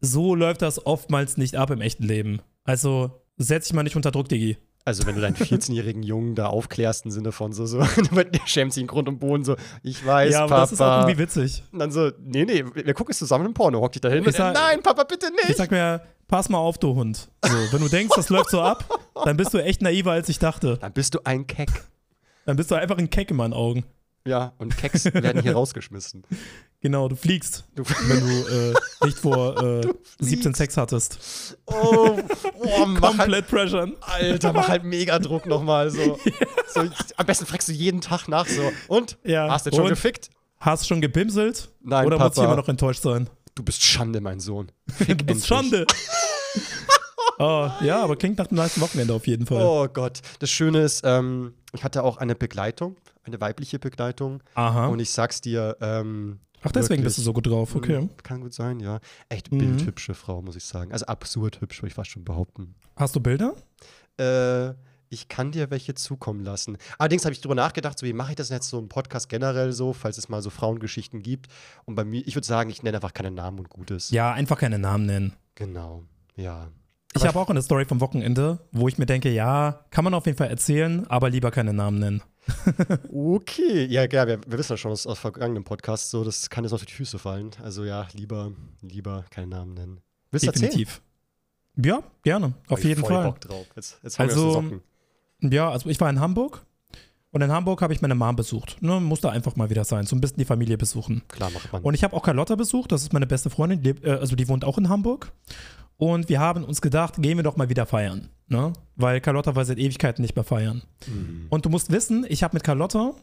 so 0.00 0.34
läuft 0.34 0.62
das 0.62 0.84
oftmals 0.84 1.36
nicht 1.36 1.56
ab 1.56 1.70
im 1.70 1.80
echten 1.80 2.02
Leben. 2.02 2.42
Also 2.64 3.22
setz 3.36 3.66
dich 3.66 3.74
mal 3.74 3.82
nicht 3.82 3.96
unter 3.96 4.10
Druck, 4.10 4.28
Digi. 4.28 4.58
Also, 4.86 5.04
wenn 5.04 5.16
du 5.16 5.20
deinen 5.20 5.34
14-jährigen 5.34 6.04
Jungen 6.04 6.36
da 6.36 6.46
aufklärst 6.46 7.06
im 7.06 7.10
Sinne 7.10 7.32
von 7.32 7.52
so, 7.52 7.66
so, 7.66 7.80
der 8.12 8.46
schämt 8.46 8.72
sich 8.72 8.82
in 8.82 8.86
Grund 8.86 9.08
und 9.08 9.18
Boden 9.18 9.44
so, 9.44 9.56
ich 9.82 10.06
weiß, 10.06 10.32
ja, 10.32 10.44
aber 10.44 10.48
Papa. 10.50 10.60
das 10.60 10.72
ist 10.72 10.80
auch 10.80 11.00
irgendwie 11.00 11.18
witzig. 11.18 11.64
Und 11.72 11.80
dann 11.80 11.90
so, 11.90 12.12
nee, 12.20 12.44
nee, 12.44 12.64
wir 12.72 12.94
gucken 12.94 13.10
es 13.10 13.18
zusammen 13.18 13.46
im 13.46 13.52
Porno, 13.52 13.80
hock 13.80 13.90
dich 13.90 14.00
da 14.00 14.08
hin. 14.08 14.22
Nein, 14.24 14.82
Papa, 14.84 15.02
bitte 15.02 15.32
nicht. 15.32 15.50
Ich 15.50 15.56
sag 15.56 15.72
mir, 15.72 16.02
pass 16.28 16.48
mal 16.48 16.58
auf, 16.58 16.78
du 16.78 16.94
Hund. 16.94 17.28
So, 17.44 17.72
wenn 17.72 17.80
du 17.80 17.88
denkst, 17.88 18.14
das 18.14 18.28
läuft 18.28 18.50
so 18.50 18.60
ab, 18.60 18.84
dann 19.24 19.36
bist 19.36 19.52
du 19.52 19.58
echt 19.58 19.82
naiver, 19.82 20.12
als 20.12 20.28
ich 20.28 20.38
dachte. 20.38 20.76
Dann 20.76 20.92
bist 20.92 21.14
du 21.14 21.18
ein 21.24 21.48
Keck. 21.48 21.68
Dann 22.44 22.54
bist 22.54 22.70
du 22.70 22.76
einfach 22.76 22.96
ein 22.96 23.10
Keck 23.10 23.32
in 23.32 23.38
meinen 23.38 23.54
Augen. 23.54 23.84
Ja, 24.24 24.52
und 24.58 24.76
Kecks 24.76 25.04
werden 25.12 25.42
hier 25.42 25.54
rausgeschmissen. 25.54 26.22
Genau, 26.80 27.08
du 27.08 27.16
fliegst, 27.16 27.64
du 27.74 27.82
wenn 27.84 28.20
du 28.20 28.72
äh, 28.72 29.06
nicht 29.06 29.18
vor 29.18 29.60
äh, 29.62 29.88
17 30.20 30.54
Sex 30.54 30.76
hattest. 30.76 31.56
Oh, 31.66 32.18
oh 32.60 32.84
Komplett 33.00 33.18
halt, 33.18 33.48
pressure. 33.48 33.92
Alter, 34.02 34.52
mach 34.52 34.68
halt 34.68 34.84
mega 34.84 35.18
Druck 35.18 35.46
nochmal. 35.46 35.90
So. 35.90 36.18
Ja. 36.24 36.34
so. 36.68 36.80
am 37.16 37.26
besten 37.26 37.46
fragst 37.46 37.68
du 37.68 37.72
jeden 37.72 38.00
Tag 38.00 38.28
nach 38.28 38.46
so. 38.46 38.70
Und? 38.88 39.18
Ja. 39.24 39.50
Hast 39.50 39.66
du 39.66 39.74
schon 39.74 39.88
gefickt? 39.88 40.30
Hast 40.60 40.84
du 40.84 40.88
schon 40.88 41.00
gebimselt? 41.00 41.70
Nein, 41.82 42.06
Oder 42.06 42.18
Papa. 42.18 42.28
muss 42.28 42.44
immer 42.44 42.56
noch 42.56 42.68
enttäuscht 42.68 43.02
sein? 43.02 43.28
Du 43.54 43.62
bist 43.62 43.82
Schande, 43.82 44.20
mein 44.20 44.38
Sohn. 44.40 44.70
Fick 44.86 45.18
du 45.18 45.24
bist 45.24 45.46
Schande. 45.46 45.86
oh, 47.38 47.70
ja, 47.80 48.02
aber 48.02 48.16
klingt 48.16 48.38
nach 48.38 48.48
dem 48.48 48.58
nächsten 48.58 48.80
Wochenende 48.80 49.14
auf 49.14 49.26
jeden 49.26 49.46
Fall. 49.46 49.62
Oh 49.62 49.88
Gott. 49.88 50.20
Das 50.40 50.50
Schöne 50.50 50.82
ist, 50.82 51.02
ähm, 51.04 51.54
ich 51.72 51.84
hatte 51.84 52.04
auch 52.04 52.18
eine 52.18 52.34
Begleitung, 52.34 52.96
eine 53.24 53.40
weibliche 53.40 53.78
Begleitung. 53.78 54.42
Aha. 54.54 54.86
Und 54.88 55.00
ich 55.00 55.10
sag's 55.10 55.40
dir, 55.40 55.76
ähm, 55.80 56.40
Ach, 56.66 56.72
deswegen 56.72 57.02
bist 57.02 57.18
du 57.18 57.22
so 57.22 57.32
gut 57.32 57.46
drauf, 57.46 57.74
okay. 57.74 58.00
Mhm, 58.00 58.10
kann 58.22 58.40
gut 58.40 58.52
sein, 58.52 58.80
ja. 58.80 59.00
Echt 59.28 59.52
mhm. 59.52 59.58
bildhübsche 59.58 60.14
Frau, 60.14 60.42
muss 60.42 60.56
ich 60.56 60.64
sagen. 60.64 60.92
Also 60.92 61.06
absurd 61.06 61.60
hübsch, 61.60 61.80
würde 61.80 61.88
ich 61.88 61.94
fast 61.94 62.10
schon 62.10 62.24
behaupten. 62.24 62.74
Hast 62.96 63.14
du 63.14 63.20
Bilder? 63.20 63.54
Äh, 64.18 64.74
ich 65.08 65.28
kann 65.28 65.52
dir 65.52 65.70
welche 65.70 65.94
zukommen 65.94 66.40
lassen. 66.44 66.78
Allerdings 66.98 67.24
habe 67.24 67.32
ich 67.32 67.40
darüber 67.40 67.54
nachgedacht, 67.54 67.98
so 67.98 68.06
wie 68.06 68.12
mache 68.12 68.32
ich 68.32 68.36
das 68.36 68.48
jetzt 68.48 68.68
so 68.68 68.78
im 68.78 68.88
Podcast 68.88 69.28
generell 69.28 69.72
so, 69.72 69.92
falls 69.92 70.18
es 70.18 70.28
mal 70.28 70.42
so 70.42 70.50
Frauengeschichten 70.50 71.22
gibt. 71.22 71.46
Und 71.84 71.94
bei 71.94 72.04
mir, 72.04 72.26
ich 72.26 72.34
würde 72.34 72.46
sagen, 72.46 72.70
ich 72.70 72.82
nenne 72.82 72.96
einfach 72.96 73.14
keine 73.14 73.30
Namen 73.30 73.60
und 73.60 73.70
Gutes. 73.70 74.10
Ja, 74.10 74.32
einfach 74.32 74.58
keine 74.58 74.78
Namen 74.78 75.06
nennen. 75.06 75.32
Genau, 75.54 76.02
ja. 76.34 76.68
Ich 77.14 77.24
habe 77.24 77.38
auch 77.38 77.48
eine 77.48 77.62
Story 77.62 77.86
vom 77.86 78.00
Wochenende, 78.00 78.58
wo 78.72 78.88
ich 78.88 78.98
mir 78.98 79.06
denke, 79.06 79.30
ja, 79.30 79.86
kann 79.90 80.04
man 80.04 80.12
auf 80.12 80.26
jeden 80.26 80.36
Fall 80.36 80.48
erzählen, 80.48 81.06
aber 81.06 81.30
lieber 81.30 81.50
keine 81.50 81.72
Namen 81.72 81.98
nennen. 81.98 82.22
Okay, 83.12 83.86
ja, 83.86 84.02
ja 84.02 84.26
wir, 84.26 84.40
wir, 84.46 84.58
wissen 84.58 84.72
ja 84.72 84.76
schon 84.76 84.92
aus, 84.92 85.06
aus 85.06 85.18
vergangenen 85.18 85.64
Podcasts, 85.64 86.10
so, 86.10 86.24
das 86.24 86.50
kann 86.50 86.64
jetzt 86.64 86.72
auf 86.72 86.84
die 86.84 86.92
Füße 86.92 87.18
fallen. 87.18 87.50
Also 87.62 87.84
ja, 87.84 88.06
lieber, 88.12 88.52
lieber 88.82 89.24
keinen 89.30 89.50
Namen 89.50 89.74
nennen. 89.74 90.00
Willst 90.30 90.46
Definitiv. 90.46 91.02
Ja, 91.76 92.02
gerne, 92.22 92.54
auf 92.68 92.82
jeden 92.82 93.00
voll 93.00 93.10
Fall. 93.10 93.24
Bock 93.24 93.40
drauf. 93.40 93.66
Jetzt, 93.76 93.98
jetzt 94.02 94.18
also, 94.18 94.64
ja, 95.40 95.70
also 95.70 95.88
ich 95.88 96.00
war 96.00 96.08
in 96.08 96.20
Hamburg 96.20 96.64
und 97.32 97.42
in 97.42 97.52
Hamburg 97.52 97.82
habe 97.82 97.92
ich 97.92 98.00
meine 98.00 98.14
Mom 98.14 98.34
besucht. 98.34 98.80
Ne, 98.80 98.98
musste 98.98 99.30
einfach 99.30 99.56
mal 99.56 99.68
wieder 99.68 99.84
sein, 99.84 100.06
so 100.06 100.16
ein 100.16 100.20
bisschen 100.22 100.38
die 100.38 100.46
Familie 100.46 100.78
besuchen. 100.78 101.22
Klar, 101.28 101.50
macht 101.50 101.70
man. 101.70 101.82
Und 101.82 101.94
ich 101.94 102.02
habe 102.02 102.16
auch 102.16 102.22
Carlotta 102.22 102.54
besucht, 102.54 102.92
das 102.92 103.02
ist 103.02 103.12
meine 103.12 103.26
beste 103.26 103.50
Freundin, 103.50 103.82
die, 103.82 103.90
äh, 103.90 104.18
also 104.18 104.36
die 104.36 104.48
wohnt 104.48 104.64
auch 104.64 104.78
in 104.78 104.88
Hamburg. 104.88 105.32
Und 105.98 106.28
wir 106.28 106.40
haben 106.40 106.64
uns 106.64 106.80
gedacht, 106.80 107.14
gehen 107.22 107.38
wir 107.38 107.42
doch 107.42 107.56
mal 107.56 107.68
wieder 107.68 107.86
feiern. 107.86 108.28
Ne? 108.48 108.72
Weil 108.96 109.20
Carlotta 109.20 109.56
war 109.56 109.64
seit 109.64 109.78
Ewigkeiten 109.78 110.22
nicht 110.22 110.36
mehr 110.36 110.44
feiern. 110.44 110.82
Mhm. 111.06 111.46
Und 111.48 111.64
du 111.64 111.70
musst 111.70 111.90
wissen, 111.90 112.26
ich 112.28 112.42
habe 112.42 112.54
mit 112.54 112.64
Carlotta, 112.64 113.14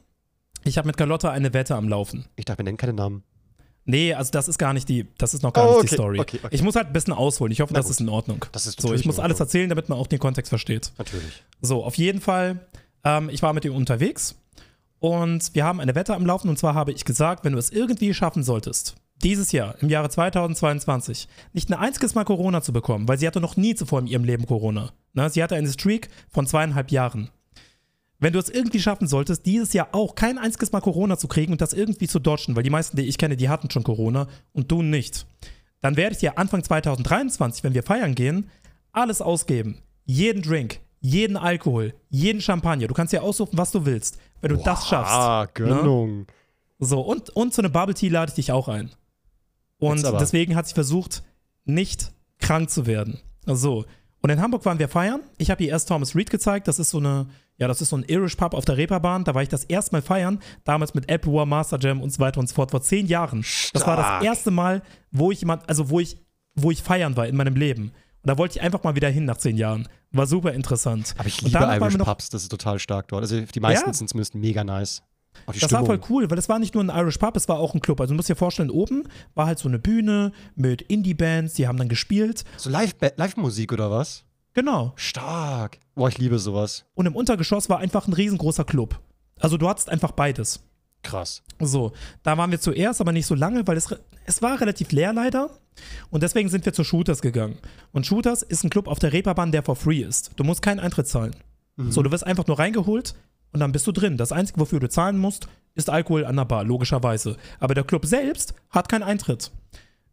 ich 0.64 0.78
habe 0.78 0.88
mit 0.88 0.98
Carlotta 0.98 1.32
eine 1.32 1.54
Wette 1.54 1.76
am 1.76 1.88
Laufen. 1.88 2.26
Ich 2.36 2.46
darf, 2.46 2.58
wir 2.58 2.66
nennen 2.66 2.78
keine 2.78 2.94
Namen. 2.94 3.24
Nee, 3.86 4.14
also 4.14 4.32
das 4.32 4.48
ist 4.48 4.58
gar 4.58 4.74
nicht 4.74 4.88
die, 4.88 5.08
das 5.18 5.34
ist 5.34 5.44
noch 5.44 5.52
gar 5.52 5.66
oh, 5.66 5.68
nicht 5.70 5.78
okay, 5.80 5.88
die 5.90 5.96
Story. 5.96 6.20
Okay, 6.20 6.40
okay. 6.42 6.56
Ich 6.56 6.64
muss 6.64 6.76
halt 6.76 6.88
ein 6.88 6.94
bisschen 6.94 7.14
ausholen. 7.14 7.52
Ich 7.52 7.60
hoffe, 7.60 7.74
das 7.74 7.90
ist 7.90 8.00
in 8.00 8.10
Ordnung. 8.10 8.46
Das 8.54 8.66
ist 8.66 8.82
so, 8.82 8.94
ich 8.94 9.06
muss 9.06 9.20
alles 9.20 9.40
erzählen, 9.40 9.68
damit 9.68 9.90
man 9.90 9.98
auch 9.98 10.08
den 10.08 10.20
Kontext 10.20 10.50
versteht. 10.50 10.94
Natürlich. 10.98 11.44
So, 11.62 11.84
auf 11.84 11.96
jeden 11.96 12.22
Fall, 12.22 12.66
ähm, 13.04 13.30
ich 13.30 13.42
war 13.44 13.52
mit 13.52 13.66
ihm 13.66 13.76
unterwegs 13.76 14.36
und 15.00 15.54
wir 15.54 15.66
haben 15.66 15.82
eine 15.82 15.96
Wette 15.96 16.16
am 16.16 16.26
Laufen 16.26 16.48
und 16.50 16.58
zwar 16.58 16.76
habe 16.76 16.94
ich 16.94 17.04
gesagt, 17.04 17.44
wenn 17.44 17.54
du 17.54 17.60
es 17.60 17.72
irgendwie 17.72 18.14
schaffen 18.14 18.44
solltest, 18.44 18.96
dieses 19.24 19.52
Jahr, 19.52 19.76
im 19.82 19.90
Jahre 19.90 20.10
2022, 20.10 21.28
nicht 21.54 21.70
ein 21.70 21.80
einziges 21.80 22.16
Mal 22.16 22.26
Corona 22.26 22.62
zu 22.62 22.74
bekommen, 22.74 23.08
weil 23.08 23.18
sie 23.18 23.28
hatte 23.28 23.40
noch 23.40 23.58
nie 23.58 23.76
zuvor 23.76 24.00
in 24.00 24.08
ihrem 24.08 24.24
Leben 24.24 24.46
Corona. 24.46 24.92
Na, 25.14 25.30
sie 25.30 25.42
hatte 25.42 25.56
eine 25.56 25.72
Streak 25.72 26.10
von 26.30 26.46
zweieinhalb 26.46 26.92
Jahren. 26.92 27.30
Wenn 28.20 28.34
du 28.34 28.40
es 28.40 28.50
irgendwie 28.50 28.80
schaffen 28.80 29.08
solltest, 29.08 29.46
dieses 29.46 29.74
Jahr 29.74 29.90
auch 29.92 30.16
kein 30.16 30.38
einziges 30.38 30.72
Mal 30.72 30.82
Corona 30.82 31.18
zu 31.18 31.28
kriegen 31.28 31.52
und 31.52 31.62
das 31.62 31.74
irgendwie 31.74 32.08
zu 32.08 32.20
dodgen, 32.20 32.56
weil 32.56 32.64
die 32.64 32.70
meisten, 32.70 32.96
die 32.96 33.04
ich 33.04 33.18
kenne, 33.18 33.36
die 33.36 33.50
hatten 33.50 33.70
schon 33.70 33.84
Corona 33.84 34.28
und 34.54 34.72
du 34.72 34.82
nicht, 34.82 35.26
dann 35.82 35.98
werde 35.98 36.14
ich 36.14 36.20
dir 36.20 36.38
Anfang 36.38 36.64
2023, 36.64 37.64
wenn 37.64 37.74
wir 37.74 37.84
feiern 37.84 38.16
gehen, 38.16 38.50
alles 38.94 39.22
ausgeben. 39.22 39.80
Jeden 40.06 40.42
Drink, 40.42 40.80
jeden 41.02 41.36
Alkohol, 41.36 41.94
jeden 42.10 42.40
Champagner. 42.40 42.88
Du 42.88 42.94
kannst 42.94 43.12
dir 43.12 43.24
aussuchen, 43.24 43.58
was 43.58 43.72
du 43.72 43.86
willst. 43.86 44.18
Wenn 44.40 44.52
du 44.52 44.58
Boah, 44.58 44.64
das 44.64 44.88
schaffst. 44.88 45.14
Ah, 45.14 45.48
Gönnung. 45.54 46.20
Ne? 46.20 46.26
So, 46.80 47.02
und, 47.02 47.30
und 47.32 47.54
zu 47.54 47.62
einem 47.62 47.72
Bubble 47.72 47.94
Tea 47.94 48.10
lade 48.10 48.30
ich 48.30 48.36
dich 48.36 48.52
auch 48.52 48.70
ein. 48.70 48.92
Und 49.90 50.04
deswegen 50.20 50.56
hat 50.56 50.68
sie 50.68 50.74
versucht, 50.74 51.24
nicht 51.66 52.12
krank 52.40 52.70
zu 52.70 52.86
werden. 52.86 53.20
So. 53.46 53.86
Und 54.22 54.30
in 54.30 54.42
Hamburg 54.42 54.66
waren 54.66 54.80
wir 54.80 54.88
feiern. 54.88 55.22
Ich 55.38 55.52
habe 55.52 55.64
ihr 55.64 55.70
erst 55.70 55.90
Thomas 55.90 56.16
Reed 56.16 56.30
gezeigt. 56.30 56.68
Das 56.68 56.80
ist 56.80 56.92
so 56.92 56.98
eine, 56.98 57.28
ja, 57.58 57.68
das 57.68 57.82
ist 57.82 57.90
so 57.90 57.98
ein 57.98 58.04
Irish 58.08 58.36
Pub 58.36 58.54
auf 58.54 58.64
der 58.64 58.78
Reeperbahn. 58.78 59.26
Da 59.26 59.36
war 59.36 59.42
ich 59.42 59.50
das 59.50 59.66
erste 59.66 59.94
Mal 59.94 60.02
feiern. 60.02 60.40
Damals 60.64 60.94
mit 60.94 61.10
Apple 61.10 61.34
War, 61.34 61.46
Master 61.46 61.78
Jam 61.78 62.02
und 62.02 62.12
so 62.12 62.20
weiter 62.20 62.40
und 62.40 62.48
so 62.48 62.56
fort. 62.56 62.72
Vor 62.72 62.82
zehn 62.82 63.08
Jahren. 63.08 63.44
Stark. 63.44 63.74
Das 63.74 63.88
war 63.88 63.98
das 63.98 64.24
erste 64.26 64.52
Mal, 64.52 64.82
wo 65.12 65.32
ich 65.32 65.42
jemand, 65.42 65.68
also 65.68 65.90
wo 65.90 66.00
ich, 66.00 66.18
wo 66.56 66.72
ich 66.72 66.82
feiern 66.82 67.18
war 67.18 67.28
in 67.28 67.36
meinem 67.36 67.56
Leben. 67.56 67.92
Und 68.22 68.30
da 68.30 68.38
wollte 68.38 68.58
ich 68.58 68.64
einfach 68.64 68.84
mal 68.84 68.96
wieder 68.96 69.10
hin 69.10 69.26
nach 69.26 69.38
zehn 69.38 69.58
Jahren. 69.58 69.90
War 70.12 70.26
super 70.26 70.54
interessant. 70.54 71.16
Aber 71.18 71.28
ich 71.28 71.42
liebe 71.42 71.58
Irish 71.58 71.98
Pubs, 71.98 72.30
das 72.30 72.44
ist 72.44 72.50
total 72.50 72.80
stark 72.80 73.10
dort. 73.10 73.24
Also 73.24 73.42
die 73.42 73.60
meisten 73.60 73.90
ja? 73.90 73.94
sind 73.94 74.08
zumindest 74.08 74.36
mega 74.36 74.64
nice 74.64 75.04
das 75.46 75.58
Stimmung. 75.58 75.74
war 75.74 75.86
voll 75.86 76.02
cool, 76.10 76.30
weil 76.30 76.38
es 76.38 76.50
war 76.50 76.60
nicht 76.60 76.74
nur 76.74 76.84
ein 76.84 76.90
Irish 76.90 77.18
Pub, 77.18 77.36
es 77.36 77.48
war 77.48 77.60
auch 77.60 77.74
ein 77.74 77.82
Club. 77.82 78.00
Also 78.00 78.14
du 78.14 78.16
musst 78.18 78.30
dir 78.30 78.36
vorstellen, 78.36 78.70
oben 78.70 79.08
war 79.36 79.48
halt 79.48 79.60
so 79.60 79.68
eine 79.68 79.80
Bühne 79.80 80.32
mit 80.56 80.82
Indie-Bands, 80.82 81.54
die 81.56 81.68
haben 81.68 81.78
dann 81.78 81.90
gespielt. 81.90 82.44
So 82.58 82.70
Live-Musik 82.70 83.72
Live 83.72 83.80
oder 83.80 83.92
was? 83.92 84.24
Genau. 84.54 84.94
Stark. 84.96 85.80
Boah, 85.96 86.10
ich 86.10 86.18
liebe 86.18 86.40
sowas. 86.40 86.86
Und 86.94 87.06
im 87.06 87.16
Untergeschoss 87.16 87.70
war 87.70 87.80
einfach 87.80 88.08
ein 88.08 88.14
riesengroßer 88.14 88.64
Club. 88.64 89.00
Also 89.40 89.58
du 89.58 89.68
hattest 89.68 89.90
einfach 89.90 90.12
beides. 90.12 90.62
Krass. 91.02 91.44
So, 91.60 91.92
da 92.24 92.38
waren 92.38 92.52
wir 92.52 92.62
zuerst, 92.62 93.02
aber 93.02 93.12
nicht 93.12 93.26
so 93.26 93.36
lange, 93.36 93.68
weil 93.68 93.78
es, 93.78 93.94
es 94.26 94.42
war 94.42 94.62
relativ 94.62 94.92
leer 94.92 95.14
leider. 95.14 95.50
Und 96.10 96.24
deswegen 96.24 96.50
sind 96.50 96.66
wir 96.66 96.74
zu 96.74 96.84
Shooters 96.84 97.22
gegangen. 97.22 97.58
Und 97.92 98.06
Shooters 98.06 98.42
ist 98.42 98.64
ein 98.64 98.70
Club 98.70 98.88
auf 98.88 99.00
der 99.00 99.12
Reeperbahn, 99.12 99.52
der 99.52 99.64
for 99.64 99.76
free 99.76 100.02
ist. 100.02 100.32
Du 100.38 100.44
musst 100.44 100.62
keinen 100.62 100.80
Eintritt 100.80 101.08
zahlen. 101.08 101.36
Mhm. 101.76 101.92
So, 101.92 102.04
du 102.04 102.12
wirst 102.12 102.26
einfach 102.26 102.48
nur 102.48 102.60
reingeholt, 102.60 103.16
und 103.54 103.60
dann 103.60 103.72
bist 103.72 103.88
du 103.88 103.92
drin. 103.92 104.18
Das 104.18 104.32
Einzige, 104.32 104.60
wofür 104.60 104.80
du 104.80 104.90
zahlen 104.90 105.18
musst, 105.18 105.48
ist 105.76 105.90
Alkohol 105.90 106.26
an 106.26 106.36
der 106.36 106.46
Bar, 106.46 106.64
logischerweise. 106.64 107.38
Aber 107.60 107.74
der 107.74 107.84
Club 107.84 108.06
selbst 108.06 108.54
hat 108.70 108.90
keinen 108.90 109.04
Eintritt. 109.04 109.52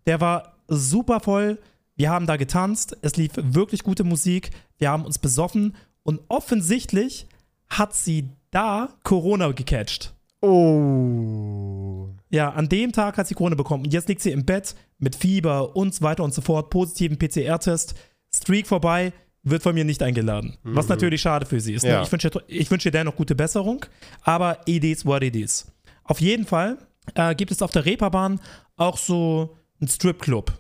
Der 0.07 0.21
war 0.21 0.55
super 0.69 1.21
voll. 1.21 1.59
Wir 1.97 2.11
haben 2.11 2.27
da 2.27 2.37
getanzt. 2.37 2.97
Es 3.03 3.17
lief 3.17 3.33
wirklich 3.35 3.83
gute 3.83 4.05
Musik. 4.05 4.51
Wir 4.79 4.91
haben 4.91 5.05
uns 5.05 5.19
besoffen. 5.19 5.75
Und 6.03 6.21
offensichtlich 6.29 7.27
hat 7.69 7.95
sie 7.95 8.31
da 8.51 8.89
Corona 9.05 9.53
gecatcht. 9.53 10.15
Oh. 10.41 12.09
Ja, 12.31 12.51
an 12.51 12.69
dem 12.69 12.93
Tag 12.93 13.19
hat 13.19 13.27
sie 13.27 13.35
Corona 13.35 13.55
bekommen. 13.55 13.85
Und 13.85 13.93
jetzt 13.93 14.09
liegt 14.09 14.23
sie 14.23 14.33
im 14.33 14.47
Bett 14.47 14.75
mit 14.99 15.17
Fieber 15.17 15.77
und 15.77 15.95
so 15.95 16.03
weiter 16.03 16.25
und 16.25 16.33
so 16.33 16.41
fort, 16.41 16.71
positiven 16.71 17.19
PCR-Test, 17.19 17.95
Streak 18.35 18.67
vorbei, 18.67 19.13
wird 19.43 19.63
von 19.63 19.75
mir 19.75 19.85
nicht 19.85 20.03
eingeladen. 20.03 20.57
Mhm. 20.63 20.77
Was 20.77 20.89
natürlich 20.89 21.23
schade 21.23 21.47
für 21.47 21.61
sie 21.61 21.75
ist. 21.75 21.83
Ne? 21.83 21.91
Ja. 21.91 22.03
Ich 22.03 22.13
wünsche 22.13 22.31
ich 22.47 22.71
wünsch 22.71 22.85
ihr 22.85 22.93
dennoch 22.93 23.17
gute 23.17 23.35
Besserung, 23.35 23.85
aber 24.23 24.59
it 24.67 24.85
is 24.85 25.05
what 25.07 25.23
it 25.23 25.37
is. 25.37 25.67
Auf 26.05 26.21
jeden 26.21 26.47
Fall 26.47 26.79
äh, 27.15 27.35
gibt 27.35 27.51
es 27.51 27.63
auf 27.63 27.71
der 27.71 27.85
Reeperbahn 27.85 28.41
auch 28.77 28.99
so 28.99 29.57
einen 29.81 29.89
Stripclub. 29.89 30.53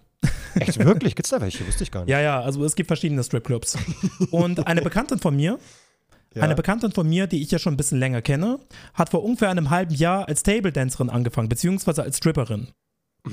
Echt, 0.55 0.79
wirklich? 0.85 1.15
Gibt 1.15 1.27
es 1.27 1.31
da 1.31 1.41
welche? 1.41 1.67
Wusste 1.67 1.85
ich 1.85 1.91
gar 1.91 2.01
nicht. 2.01 2.11
Ja, 2.11 2.21
ja, 2.21 2.41
also 2.41 2.65
es 2.65 2.75
gibt 2.75 2.89
verschiedene 2.89 3.23
Stripclubs. 3.23 3.79
Und 4.31 4.67
eine 4.67 4.83
Bekanntin 4.83 5.19
von 5.19 5.37
mir, 5.37 5.59
ja. 6.35 6.43
eine 6.43 6.55
Bekanntin 6.55 6.93
von 6.93 7.09
mir, 7.09 7.27
die 7.27 7.43
ich 7.43 7.51
ja 7.51 7.59
schon 7.59 7.75
ein 7.75 7.77
bisschen 7.77 7.99
länger 7.99 8.23
kenne, 8.23 8.59
hat 8.95 9.11
vor 9.11 9.23
ungefähr 9.23 9.51
einem 9.51 9.71
halben 9.71 9.95
Jahr 9.95 10.29
als 10.29 10.43
Table 10.43 10.73
Dancerin 10.73 11.11
angefangen, 11.11 11.49
beziehungsweise 11.49 12.03
als 12.03 12.19
Stripperin. 12.19 12.69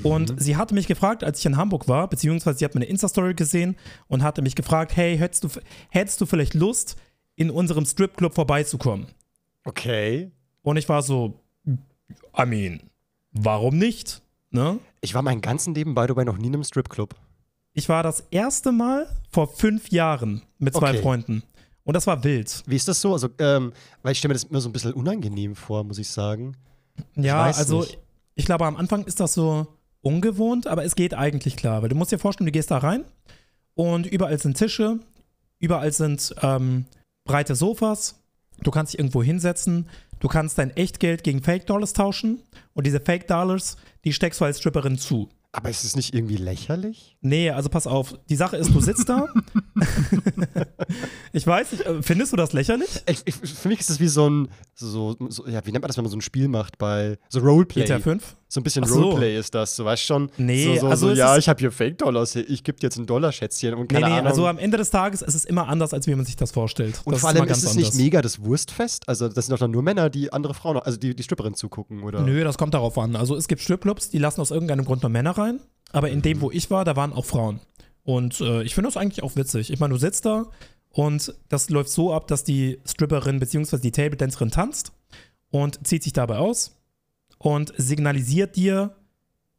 Und 0.02 0.32
mhm. 0.32 0.38
sie 0.38 0.56
hatte 0.56 0.74
mich 0.74 0.86
gefragt, 0.86 1.24
als 1.24 1.38
ich 1.38 1.46
in 1.46 1.56
Hamburg 1.56 1.88
war, 1.88 2.08
beziehungsweise 2.08 2.58
sie 2.58 2.64
hat 2.64 2.74
meine 2.74 2.86
Insta-Story 2.86 3.34
gesehen 3.34 3.76
und 4.06 4.22
hatte 4.22 4.42
mich 4.42 4.54
gefragt, 4.54 4.96
hey, 4.96 5.16
hättest 5.16 5.44
du, 5.44 5.48
hättest 5.90 6.20
du 6.20 6.26
vielleicht 6.26 6.54
Lust, 6.54 6.96
in 7.36 7.50
unserem 7.50 7.86
Stripclub 7.86 8.34
vorbeizukommen? 8.34 9.06
Okay. 9.64 10.32
Und 10.62 10.76
ich 10.76 10.88
war 10.88 11.02
so, 11.02 11.40
I 12.36 12.44
mean, 12.44 12.80
warum 13.32 13.78
nicht? 13.78 14.22
Ne? 14.50 14.80
Ich 15.00 15.14
war 15.14 15.22
mein 15.22 15.40
ganzen 15.40 15.74
Leben, 15.74 15.92
the 15.92 16.16
way, 16.16 16.24
noch 16.24 16.36
nie 16.36 16.48
in 16.48 16.54
einem 16.54 16.64
Stripclub. 16.64 17.14
Ich 17.72 17.88
war 17.88 18.02
das 18.02 18.24
erste 18.30 18.72
Mal 18.72 19.08
vor 19.30 19.46
fünf 19.46 19.90
Jahren 19.90 20.42
mit 20.58 20.74
zwei 20.74 20.90
okay. 20.90 21.02
Freunden. 21.02 21.42
Und 21.84 21.94
das 21.94 22.06
war 22.06 22.22
wild. 22.24 22.64
Wie 22.66 22.76
ist 22.76 22.88
das 22.88 23.00
so? 23.00 23.12
Also, 23.12 23.28
ähm, 23.38 23.72
weil 24.02 24.12
ich 24.12 24.18
stelle 24.18 24.30
mir 24.30 24.34
das 24.34 24.44
immer 24.44 24.60
so 24.60 24.68
ein 24.68 24.72
bisschen 24.72 24.92
unangenehm 24.92 25.54
vor, 25.54 25.84
muss 25.84 25.98
ich 25.98 26.08
sagen. 26.08 26.56
Ja, 27.14 27.48
ich 27.48 27.56
also 27.56 27.80
nicht. 27.80 27.98
ich 28.34 28.44
glaube, 28.46 28.66
am 28.66 28.76
Anfang 28.76 29.04
ist 29.04 29.20
das 29.20 29.32
so, 29.32 29.68
ungewohnt, 30.02 30.66
aber 30.66 30.84
es 30.84 30.94
geht 30.94 31.14
eigentlich 31.14 31.56
klar. 31.56 31.82
Weil 31.82 31.88
du 31.88 31.96
musst 31.96 32.12
dir 32.12 32.18
vorstellen, 32.18 32.46
du 32.46 32.52
gehst 32.52 32.70
da 32.70 32.78
rein 32.78 33.04
und 33.74 34.06
überall 34.06 34.38
sind 34.38 34.56
Tische, 34.56 34.98
überall 35.58 35.92
sind 35.92 36.34
ähm, 36.42 36.86
breite 37.24 37.54
Sofas. 37.54 38.16
Du 38.60 38.70
kannst 38.70 38.92
dich 38.92 38.98
irgendwo 38.98 39.22
hinsetzen. 39.22 39.88
Du 40.20 40.28
kannst 40.28 40.58
dein 40.58 40.70
Echtgeld 40.76 41.22
gegen 41.22 41.42
Fake 41.42 41.66
Dollars 41.66 41.92
tauschen 41.92 42.42
und 42.74 42.86
diese 42.86 43.00
Fake 43.00 43.28
Dollars, 43.28 43.76
die 44.04 44.12
steckst 44.12 44.40
du 44.40 44.44
als 44.44 44.58
Stripperin 44.58 44.98
zu. 44.98 45.28
Aber 45.52 45.70
ist 45.70 45.84
es 45.84 45.96
nicht 45.96 46.14
irgendwie 46.14 46.36
lächerlich? 46.36 47.16
Nee, 47.20 47.50
also 47.50 47.68
pass 47.68 47.86
auf. 47.86 48.14
Die 48.28 48.36
Sache 48.36 48.56
ist, 48.56 48.74
du 48.74 48.80
sitzt 48.80 49.08
da. 49.08 49.28
ich 51.32 51.46
weiß 51.46 51.72
nicht, 51.72 51.86
äh, 51.86 52.02
findest 52.02 52.32
du 52.32 52.36
das 52.36 52.52
lächerlich? 52.52 52.88
Ich, 53.06 53.22
ich, 53.24 53.34
für 53.34 53.68
mich 53.68 53.80
ist 53.80 53.88
das 53.88 53.98
wie 53.98 54.08
so 54.08 54.28
ein, 54.28 54.48
so, 54.74 55.16
so, 55.28 55.46
ja, 55.46 55.64
wie 55.64 55.72
nennt 55.72 55.82
man 55.82 55.88
das, 55.88 55.96
wenn 55.96 56.04
man 56.04 56.10
so 56.10 56.18
ein 56.18 56.22
Spiel 56.22 56.48
macht 56.48 56.76
bei, 56.76 57.18
so 57.28 57.40
Roleplay. 57.40 57.84
GTA 57.84 57.98
5? 57.98 58.36
So 58.50 58.60
ein 58.60 58.64
bisschen 58.64 58.84
so. 58.84 59.02
Roleplay 59.02 59.38
ist 59.38 59.54
das, 59.54 59.76
du 59.76 59.84
weißt 59.84 60.02
schon. 60.02 60.30
Nee, 60.38 60.64
so, 60.64 60.80
so, 60.80 60.86
also 60.88 61.08
so 61.08 61.14
ja, 61.14 61.36
ich 61.36 61.50
habe 61.50 61.60
hier 61.60 61.70
Fake-Dollars, 61.70 62.34
ich 62.36 62.64
gebe 62.64 62.78
dir 62.78 62.86
jetzt 62.86 62.96
ein 62.96 63.04
Dollarschätzchen 63.04 63.74
und 63.74 63.88
keine 63.88 64.06
nee, 64.06 64.12
nee, 64.12 64.18
Ahnung. 64.20 64.26
also 64.26 64.46
am 64.46 64.56
Ende 64.56 64.78
des 64.78 64.88
Tages 64.88 65.20
ist 65.20 65.34
es 65.34 65.44
immer 65.44 65.68
anders, 65.68 65.92
als 65.92 66.06
wie 66.06 66.14
man 66.14 66.24
sich 66.24 66.36
das 66.36 66.50
vorstellt. 66.50 67.02
Und 67.04 67.12
das 67.12 67.20
vor 67.20 67.28
allem 67.28 67.44
ist, 67.44 67.58
ist 67.58 67.64
es 67.64 67.74
nicht 67.74 67.94
mega 67.96 68.22
das 68.22 68.42
Wurstfest? 68.42 69.06
Also 69.06 69.28
das 69.28 69.46
sind 69.46 69.52
doch 69.52 69.58
dann 69.58 69.70
nur 69.70 69.82
Männer, 69.82 70.08
die 70.08 70.32
andere 70.32 70.54
Frauen, 70.54 70.78
also 70.78 70.98
die, 70.98 71.14
die 71.14 71.22
Stripperin 71.22 71.52
zugucken, 71.52 72.02
oder? 72.02 72.22
Nö, 72.22 72.42
das 72.42 72.56
kommt 72.56 72.72
darauf 72.72 72.96
an. 72.96 73.16
Also 73.16 73.36
es 73.36 73.48
gibt 73.48 73.60
Stripclubs, 73.60 74.08
die 74.08 74.18
lassen 74.18 74.40
aus 74.40 74.50
irgendeinem 74.50 74.86
Grund 74.86 75.02
nur 75.02 75.10
Männer 75.10 75.32
rein. 75.32 75.60
Aber 75.92 76.08
in 76.08 76.22
dem, 76.22 76.40
wo 76.40 76.50
ich 76.50 76.70
war, 76.70 76.86
da 76.86 76.96
waren 76.96 77.12
auch 77.12 77.26
Frauen. 77.26 77.60
Und 78.02 78.40
äh, 78.40 78.62
ich 78.62 78.74
finde 78.74 78.88
das 78.88 78.96
eigentlich 78.96 79.22
auch 79.22 79.36
witzig. 79.36 79.70
Ich 79.70 79.78
meine, 79.78 79.92
du 79.92 80.00
sitzt 80.00 80.24
da 80.24 80.46
und 80.90 81.34
das 81.50 81.68
läuft 81.68 81.90
so 81.90 82.14
ab, 82.14 82.28
dass 82.28 82.44
die 82.44 82.80
Stripperin 82.86 83.40
bzw. 83.40 83.76
die 83.76 83.92
Table 83.92 84.16
Dancerin 84.16 84.50
tanzt 84.50 84.92
und 85.50 85.86
zieht 85.86 86.02
sich 86.02 86.14
dabei 86.14 86.38
aus 86.38 86.77
und 87.38 87.72
signalisiert 87.76 88.56
dir, 88.56 88.94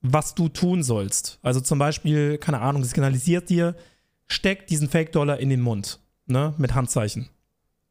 was 0.02 0.36
du 0.36 0.50
tun 0.50 0.84
sollst. 0.84 1.40
Also 1.42 1.60
zum 1.62 1.80
Beispiel, 1.80 2.38
keine 2.38 2.62
Ahnung, 2.62 2.84
signalisiert 2.84 3.50
dir, 3.50 3.76
steck 4.28 4.68
diesen 4.68 4.90
Fake-Dollar 4.90 5.40
in 5.40 5.50
den 5.50 5.62
Mund, 5.62 6.00
ne, 6.26 6.54
mit 6.58 6.76
Handzeichen. 6.76 7.30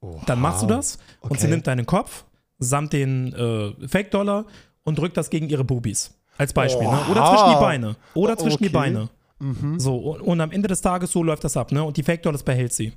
Wow. 0.00 0.24
Dann 0.26 0.40
machst 0.40 0.62
du 0.62 0.66
das 0.66 0.98
okay. 1.20 1.32
und 1.32 1.40
sie 1.40 1.48
nimmt 1.48 1.66
deinen 1.66 1.84
Kopf 1.84 2.24
samt 2.58 2.92
den 2.92 3.32
äh, 3.32 3.88
Fake-Dollar 3.88 4.44
und 4.84 4.98
drückt 4.98 5.16
das 5.16 5.30
gegen 5.30 5.48
ihre 5.48 5.64
Bubis. 5.64 6.14
Als 6.36 6.52
Beispiel, 6.52 6.86
ne? 6.86 7.00
Oder 7.10 7.24
zwischen 7.30 7.50
die 7.50 7.60
Beine. 7.60 7.96
Oder 8.14 8.36
zwischen 8.36 8.54
okay. 8.54 8.64
die 8.66 8.72
Beine. 8.72 9.08
Mhm. 9.40 9.78
So, 9.80 9.96
und, 9.96 10.20
und, 10.20 10.40
am 10.40 10.50
Ende 10.52 10.68
des 10.68 10.80
Tages 10.80 11.10
so 11.10 11.22
läuft 11.22 11.44
das 11.44 11.56
ab, 11.56 11.72
ne? 11.72 11.82
Und 11.82 11.96
die 11.96 12.02
Fake 12.02 12.22
Dollars 12.22 12.42
behält 12.42 12.72
sie. 12.72 12.92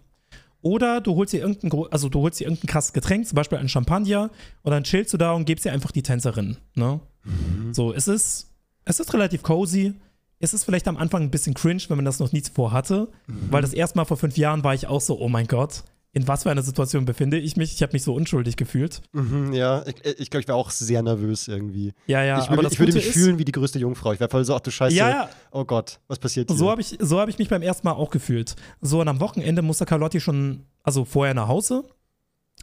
Oder 0.62 1.02
du 1.02 1.16
holst 1.16 1.34
dir 1.34 1.42
irgendein, 1.42 1.72
also 1.92 2.10
du 2.10 2.22
holst 2.22 2.40
dir 2.40 2.46
irgendein 2.46 2.68
krasses 2.68 2.94
Getränk, 2.94 3.28
zum 3.28 3.36
Beispiel 3.36 3.58
ein 3.58 3.70
Champagner, 3.70 4.30
und 4.62 4.72
dann 4.72 4.84
chillst 4.84 5.14
du 5.14 5.18
da 5.18 5.34
und 5.34 5.46
gibst 5.46 5.66
dir 5.66 5.72
einfach 5.72 5.92
die 5.92 6.04
Tänzerin. 6.04 6.58
Ne? 6.76 7.00
Mhm. 7.24 7.74
So, 7.74 7.94
es 7.94 8.08
ist, 8.08 8.52
es 8.86 9.00
ist 9.00 9.14
relativ 9.14 9.44
cozy. 9.44 9.94
Es 10.40 10.54
ist 10.56 10.64
vielleicht 10.64 10.88
am 10.88 10.98
Anfang 10.98 11.22
ein 11.22 11.32
bisschen 11.32 11.54
cringe, 11.54 11.84
wenn 11.88 11.98
man 11.98 12.06
das 12.06 12.20
noch 12.20 12.32
nie 12.32 12.42
zuvor 12.42 12.72
hatte. 12.72 13.10
Mhm. 13.28 13.52
Weil 13.52 13.62
das 13.62 13.74
erste 13.74 13.98
Mal 13.98 14.06
vor 14.06 14.18
fünf 14.18 14.38
Jahren 14.38 14.64
war 14.64 14.74
ich 14.74 14.88
auch 14.88 15.02
so, 15.02 15.20
oh 15.20 15.30
mein 15.30 15.48
Gott, 15.48 15.84
in 16.14 16.28
was 16.28 16.44
für 16.44 16.52
einer 16.52 16.62
Situation 16.62 17.06
befinde 17.06 17.38
ich 17.38 17.56
mich. 17.56 17.74
Ich 17.74 17.82
habe 17.82 17.94
mich 17.94 18.04
so 18.04 18.14
unschuldig 18.14 18.58
gefühlt. 18.58 19.02
Mhm, 19.14 19.54
ja, 19.54 19.84
ich, 19.86 20.20
ich 20.20 20.30
glaube, 20.30 20.42
ich 20.42 20.48
wäre 20.48 20.58
auch 20.58 20.70
sehr 20.70 21.02
nervös 21.02 21.48
irgendwie. 21.48 21.94
Ja, 22.06 22.24
ja, 22.24 22.44
ich, 22.44 22.50
würde, 22.50 22.68
ich 22.70 22.80
würde 22.80 22.94
mich 22.94 23.08
ist, 23.08 23.14
fühlen 23.14 23.38
wie 23.40 23.46
die 23.46 23.54
größte 23.54 23.80
Jungfrau. 23.80 24.12
Ich 24.12 24.20
wäre 24.20 24.30
voll 24.30 24.44
so, 24.44 24.56
ach 24.56 24.60
du 24.60 24.72
Scheiße. 24.72 24.96
Ja, 24.96 25.10
ja. 25.10 25.30
Oh 25.52 25.64
Gott, 25.64 26.00
was 26.08 26.20
passiert 26.20 26.50
hier? 26.50 26.58
So 26.58 26.70
habe 26.70 26.82
ich, 26.82 26.98
so 27.00 27.20
hab 27.20 27.30
ich 27.30 27.40
mich 27.40 27.48
beim 27.48 27.62
ersten 27.62 27.88
Mal 27.88 27.94
auch 27.94 28.10
gefühlt. 28.10 28.56
So, 28.82 29.00
und 29.00 29.08
am 29.08 29.22
Wochenende 29.22 29.62
musste 29.62 29.86
Carlotti 29.86 30.20
schon, 30.20 30.66
also 30.84 31.06
vorher 31.06 31.34
nach 31.34 31.48
Hause. 31.48 31.86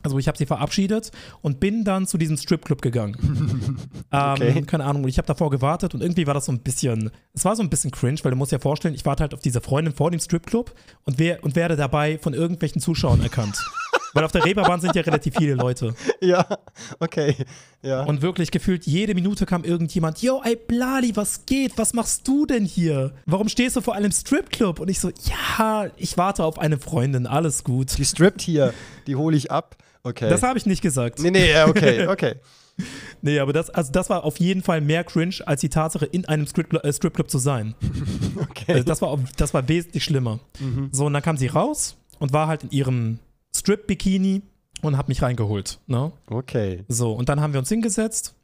Also 0.02 0.18
ich 0.18 0.28
habe 0.28 0.38
sie 0.38 0.46
verabschiedet 0.46 1.10
und 1.40 1.58
bin 1.58 1.84
dann 1.84 2.06
zu 2.06 2.18
diesem 2.18 2.36
Stripclub 2.36 2.82
gegangen. 2.82 3.16
Okay. 4.10 4.54
ähm, 4.56 4.66
keine 4.66 4.84
Ahnung, 4.84 5.06
ich 5.06 5.18
habe 5.18 5.26
davor 5.26 5.50
gewartet 5.50 5.94
und 5.94 6.00
irgendwie 6.00 6.26
war 6.26 6.34
das 6.34 6.46
so 6.46 6.52
ein 6.52 6.60
bisschen, 6.60 7.10
es 7.34 7.44
war 7.44 7.56
so 7.56 7.62
ein 7.62 7.70
bisschen 7.70 7.90
cringe, 7.90 8.18
weil 8.22 8.30
du 8.30 8.36
musst 8.36 8.52
dir 8.52 8.60
vorstellen, 8.60 8.94
ich 8.94 9.04
warte 9.04 9.22
halt 9.22 9.34
auf 9.34 9.40
diese 9.40 9.60
Freundin 9.60 9.94
vor 9.94 10.10
dem 10.10 10.20
Stripclub 10.20 10.74
und, 11.04 11.18
wer, 11.18 11.42
und 11.44 11.56
werde 11.56 11.76
dabei 11.76 12.18
von 12.18 12.34
irgendwelchen 12.34 12.80
Zuschauern 12.80 13.20
erkannt. 13.20 13.58
weil 14.14 14.24
auf 14.24 14.32
der 14.32 14.44
Reeperbahn 14.44 14.80
sind 14.80 14.94
ja 14.94 15.02
relativ 15.02 15.34
viele 15.36 15.54
Leute. 15.54 15.94
Ja, 16.20 16.46
okay, 16.98 17.36
ja. 17.82 18.02
Und 18.02 18.22
wirklich 18.22 18.50
gefühlt 18.50 18.86
jede 18.86 19.14
Minute 19.14 19.46
kam 19.46 19.64
irgendjemand, 19.64 20.22
yo, 20.22 20.42
ey 20.44 20.56
Blali, 20.56 21.14
was 21.14 21.46
geht? 21.46 21.76
Was 21.76 21.92
machst 21.92 22.26
du 22.26 22.46
denn 22.46 22.64
hier? 22.64 23.12
Warum 23.26 23.48
stehst 23.48 23.76
du 23.76 23.80
vor 23.80 23.94
einem 23.94 24.10
Stripclub? 24.10 24.80
Und 24.80 24.88
ich 24.88 25.00
so, 25.00 25.10
ja, 25.58 25.88
ich 25.96 26.16
warte 26.16 26.44
auf 26.44 26.58
eine 26.58 26.78
Freundin, 26.78 27.26
alles 27.26 27.64
gut. 27.64 27.96
Die 27.98 28.04
strippt 28.04 28.40
hier, 28.40 28.72
die 29.06 29.16
hole 29.16 29.36
ich 29.36 29.50
ab. 29.50 29.76
Okay. 30.02 30.28
Das 30.28 30.42
habe 30.42 30.58
ich 30.58 30.66
nicht 30.66 30.82
gesagt. 30.82 31.18
Nee, 31.18 31.30
nee, 31.30 31.62
okay, 31.62 32.06
okay. 32.06 32.34
nee, 33.22 33.38
aber 33.38 33.52
das, 33.52 33.70
also 33.70 33.92
das 33.92 34.10
war 34.10 34.24
auf 34.24 34.38
jeden 34.38 34.62
Fall 34.62 34.80
mehr 34.80 35.04
cringe, 35.04 35.36
als 35.46 35.60
die 35.60 35.68
Tatsache, 35.68 36.06
in 36.06 36.26
einem 36.26 36.46
Stripclub, 36.46 36.84
äh, 36.84 36.92
Stripclub 36.92 37.30
zu 37.30 37.38
sein. 37.38 37.74
okay. 38.36 38.72
Also 38.72 38.84
das, 38.84 39.02
war, 39.02 39.18
das 39.36 39.54
war 39.54 39.68
wesentlich 39.68 40.04
schlimmer. 40.04 40.40
Mhm. 40.60 40.88
So, 40.92 41.06
und 41.06 41.12
dann 41.12 41.22
kam 41.22 41.36
sie 41.36 41.48
raus 41.48 41.96
und 42.18 42.32
war 42.32 42.46
halt 42.46 42.64
in 42.64 42.70
ihrem 42.70 43.18
Strip-Bikini 43.56 44.42
und 44.82 44.96
hat 44.96 45.08
mich 45.08 45.22
reingeholt. 45.22 45.80
Ne? 45.86 46.12
Okay. 46.28 46.84
So, 46.88 47.12
und 47.12 47.28
dann 47.28 47.40
haben 47.40 47.52
wir 47.52 47.60
uns 47.60 47.68
hingesetzt. 47.68 48.34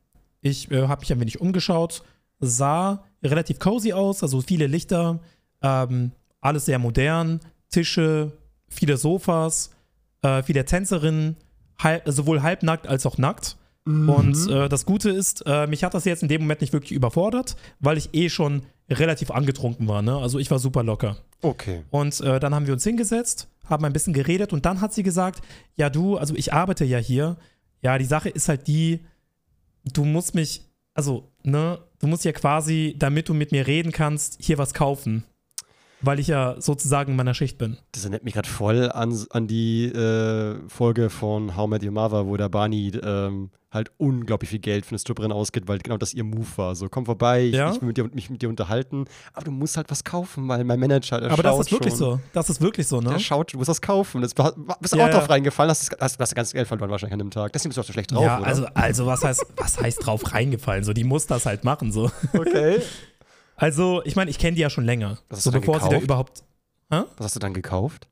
Ich 0.40 0.70
äh, 0.70 0.88
habe 0.88 1.00
mich 1.00 1.12
ein 1.12 1.20
wenig 1.20 1.40
umgeschaut, 1.40 2.02
sah 2.40 3.04
relativ 3.22 3.58
cozy 3.58 3.92
aus, 3.92 4.22
also 4.22 4.40
viele 4.42 4.66
Lichter, 4.66 5.20
ähm, 5.62 6.12
alles 6.40 6.66
sehr 6.66 6.78
modern, 6.78 7.40
Tische, 7.70 8.32
viele 8.68 8.96
Sofas, 8.96 9.70
äh, 10.22 10.42
viele 10.42 10.64
Tänzerinnen, 10.64 11.36
halb, 11.78 12.02
sowohl 12.06 12.42
halbnackt 12.42 12.86
als 12.86 13.06
auch 13.06 13.18
nackt. 13.18 13.56
Mhm. 13.84 14.08
Und 14.08 14.50
äh, 14.50 14.68
das 14.68 14.86
Gute 14.86 15.10
ist, 15.10 15.44
äh, 15.46 15.66
mich 15.66 15.84
hat 15.84 15.94
das 15.94 16.04
jetzt 16.04 16.22
in 16.22 16.28
dem 16.28 16.42
Moment 16.42 16.60
nicht 16.60 16.72
wirklich 16.72 16.92
überfordert, 16.92 17.56
weil 17.80 17.98
ich 17.98 18.14
eh 18.14 18.28
schon 18.28 18.62
relativ 18.88 19.30
angetrunken 19.30 19.88
war. 19.88 20.02
Ne? 20.02 20.16
Also 20.16 20.38
ich 20.38 20.50
war 20.50 20.58
super 20.58 20.82
locker. 20.82 21.16
Okay. 21.42 21.82
Und 21.90 22.20
äh, 22.20 22.40
dann 22.40 22.54
haben 22.54 22.66
wir 22.66 22.74
uns 22.74 22.84
hingesetzt, 22.84 23.48
haben 23.66 23.84
ein 23.84 23.92
bisschen 23.92 24.14
geredet 24.14 24.52
und 24.52 24.64
dann 24.66 24.80
hat 24.80 24.94
sie 24.94 25.02
gesagt, 25.02 25.42
ja 25.76 25.90
du, 25.90 26.16
also 26.16 26.34
ich 26.34 26.52
arbeite 26.52 26.84
ja 26.84 26.98
hier. 26.98 27.36
Ja, 27.82 27.98
die 27.98 28.04
Sache 28.06 28.30
ist 28.30 28.48
halt 28.48 28.66
die, 28.66 29.00
du 29.92 30.04
musst 30.04 30.34
mich, 30.34 30.62
also, 30.94 31.30
ne, 31.42 31.78
du 31.98 32.06
musst 32.06 32.24
ja 32.24 32.32
quasi, 32.32 32.94
damit 32.98 33.28
du 33.28 33.34
mit 33.34 33.52
mir 33.52 33.66
reden 33.66 33.92
kannst, 33.92 34.38
hier 34.40 34.56
was 34.58 34.72
kaufen 34.72 35.24
weil 36.06 36.20
ich 36.20 36.26
ja 36.28 36.60
sozusagen 36.60 37.12
in 37.12 37.16
meiner 37.16 37.34
Schicht 37.34 37.58
bin. 37.58 37.78
Das 37.92 38.02
erinnert 38.02 38.24
mich 38.24 38.34
gerade 38.34 38.48
voll 38.48 38.90
an, 38.90 39.18
an 39.30 39.46
die 39.46 39.86
äh, 39.86 40.56
Folge 40.68 41.10
von 41.10 41.56
How 41.56 41.68
Met 41.68 41.82
Your 41.82 41.92
Mother, 41.92 42.26
wo 42.26 42.36
der 42.36 42.48
Barney 42.48 42.92
ähm, 43.02 43.50
halt 43.74 43.90
unglaublich 43.98 44.50
viel 44.50 44.58
Geld 44.58 44.86
für 44.86 44.92
eine 44.92 44.98
Stripperin 44.98 45.32
ausgibt, 45.32 45.68
weil 45.68 45.78
genau 45.78 45.96
das 45.96 46.14
ihr 46.14 46.24
Move 46.24 46.46
war. 46.56 46.74
So, 46.74 46.88
komm 46.88 47.04
vorbei, 47.04 47.44
ich, 47.44 47.54
ja? 47.54 47.72
ich 47.72 47.80
will 47.80 47.88
mit 47.88 47.96
dir, 47.96 48.04
mich 48.04 48.30
mit 48.30 48.42
dir 48.42 48.48
unterhalten, 48.48 49.04
aber 49.32 49.44
du 49.44 49.50
musst 49.50 49.76
halt 49.76 49.90
was 49.90 50.04
kaufen, 50.04 50.48
weil 50.48 50.64
mein 50.64 50.80
Manager, 50.80 51.20
der 51.20 51.30
Aber 51.30 51.42
das 51.42 51.58
ist 51.58 51.72
wirklich 51.72 51.94
schon. 51.94 51.98
so. 51.98 52.20
Das 52.32 52.48
ist 52.48 52.60
wirklich 52.60 52.86
so, 52.86 53.00
ne? 53.00 53.10
Der 53.10 53.18
schaut, 53.18 53.52
du 53.52 53.58
musst 53.58 53.68
was 53.68 53.80
kaufen. 53.80 54.22
Das 54.22 54.32
bist 54.34 54.94
ja, 54.94 55.06
auch 55.06 55.10
drauf 55.10 55.28
reingefallen, 55.28 55.70
hast, 55.70 55.94
hast, 56.00 56.18
hast 56.18 56.34
ganz 56.34 56.52
Geld 56.52 56.68
verloren 56.68 56.90
wahrscheinlich 56.90 57.12
an 57.12 57.18
dem 57.18 57.30
Tag. 57.30 57.52
Deswegen 57.52 57.70
bist 57.70 57.78
du 57.78 57.82
auch 57.82 57.86
so 57.86 57.92
schlecht 57.92 58.12
drauf, 58.12 58.22
ja, 58.22 58.38
oder? 58.38 58.46
Also, 58.46 58.66
also 58.74 59.06
was 59.06 59.24
heißt, 59.24 59.46
was 59.56 59.80
heißt 59.80 60.06
drauf 60.06 60.32
reingefallen? 60.32 60.84
So, 60.84 60.92
die 60.92 61.04
muss 61.04 61.26
das 61.26 61.46
halt 61.46 61.64
machen, 61.64 61.92
so. 61.92 62.10
Okay. 62.32 62.80
Also, 63.56 64.02
ich 64.04 64.16
meine, 64.16 64.30
ich 64.30 64.38
kenne 64.38 64.56
die 64.56 64.62
ja 64.62 64.70
schon 64.70 64.84
länger. 64.84 65.18
Was 65.28 65.38
hast 65.38 65.44
so 65.44 65.50
du 65.50 65.60
bevor 65.60 65.74
gekauft? 65.74 65.92
sie 65.92 65.98
da 65.98 66.02
überhaupt. 66.02 66.44
Hä? 66.90 67.02
Was 67.16 67.26
hast 67.26 67.36
du 67.36 67.40
dann 67.40 67.54
gekauft? 67.54 68.08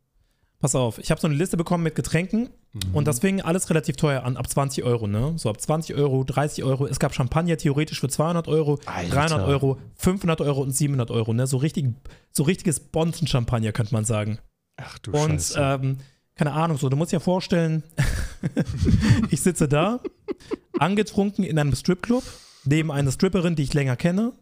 Pass 0.62 0.76
auf, 0.76 0.99
ich 0.99 1.11
habe 1.11 1.21
so 1.21 1.26
eine 1.26 1.37
Liste 1.37 1.57
bekommen 1.57 1.83
mit 1.83 1.97
Getränken 1.97 2.49
mhm. 2.73 2.95
und 2.95 3.07
das 3.07 3.19
fing 3.19 3.42
alles 3.42 3.69
relativ 3.69 3.97
teuer 3.97 4.23
an, 4.23 4.37
ab 4.37 4.49
20 4.49 4.85
Euro, 4.85 5.09
ne? 5.09 5.35
So 5.37 5.50
ab 5.50 5.61
20 5.61 5.97
Euro, 5.97 6.23
30 6.23 6.62
Euro. 6.62 6.87
Es 6.87 7.00
gab 7.00 7.14
Champagner 7.14 7.57
theoretisch 7.57 8.00
für 8.00 8.09
200 8.09 8.47
Euro, 8.47 8.78
Alter. 8.87 9.11
300 9.11 9.49
Euro, 9.49 9.78
500 9.97 10.40
Euro 10.40 10.62
und 10.62 10.71
700 10.71 11.11
Euro, 11.11 11.35
ne? 11.35 11.49
So, 11.49 11.57
richtig, 11.57 11.87
so 12.31 12.45
richtiges 12.45 12.78
Bonzen-Champagner, 12.78 13.73
könnte 13.73 13.92
man 13.92 14.04
sagen. 14.04 14.38
Ach 14.76 14.99
du 15.00 15.11
und, 15.11 15.33
Scheiße. 15.33 15.61
Ähm, 15.61 15.99
keine 16.37 16.52
Ahnung, 16.52 16.78
so, 16.78 16.88
du 16.88 16.97
musst 16.97 17.11
dir 17.11 17.21
vorstellen, 17.21 17.83
ich 19.31 19.42
sitze 19.42 19.66
da, 19.66 20.00
angetrunken 20.78 21.45
in 21.45 21.59
einem 21.59 21.75
Stripclub, 21.75 22.23
neben 22.64 22.92
einer 22.92 23.11
Stripperin, 23.11 23.57
die 23.57 23.64
ich 23.64 23.75
länger 23.75 23.97
kenne, 23.97 24.33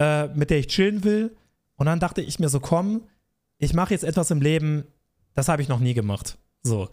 äh, 0.00 0.26
mit 0.26 0.50
der 0.50 0.58
ich 0.58 0.66
chillen 0.66 1.04
will. 1.04 1.36
Und 1.76 1.86
dann 1.86 2.00
dachte 2.00 2.20
ich 2.20 2.40
mir 2.40 2.48
so, 2.48 2.58
komm, 2.58 3.02
ich 3.58 3.74
mache 3.74 3.94
jetzt 3.94 4.04
etwas 4.04 4.32
im 4.32 4.42
Leben, 4.42 4.84
das 5.34 5.48
habe 5.48 5.62
ich 5.62 5.68
noch 5.68 5.80
nie 5.80 5.94
gemacht. 5.94 6.38
So. 6.62 6.88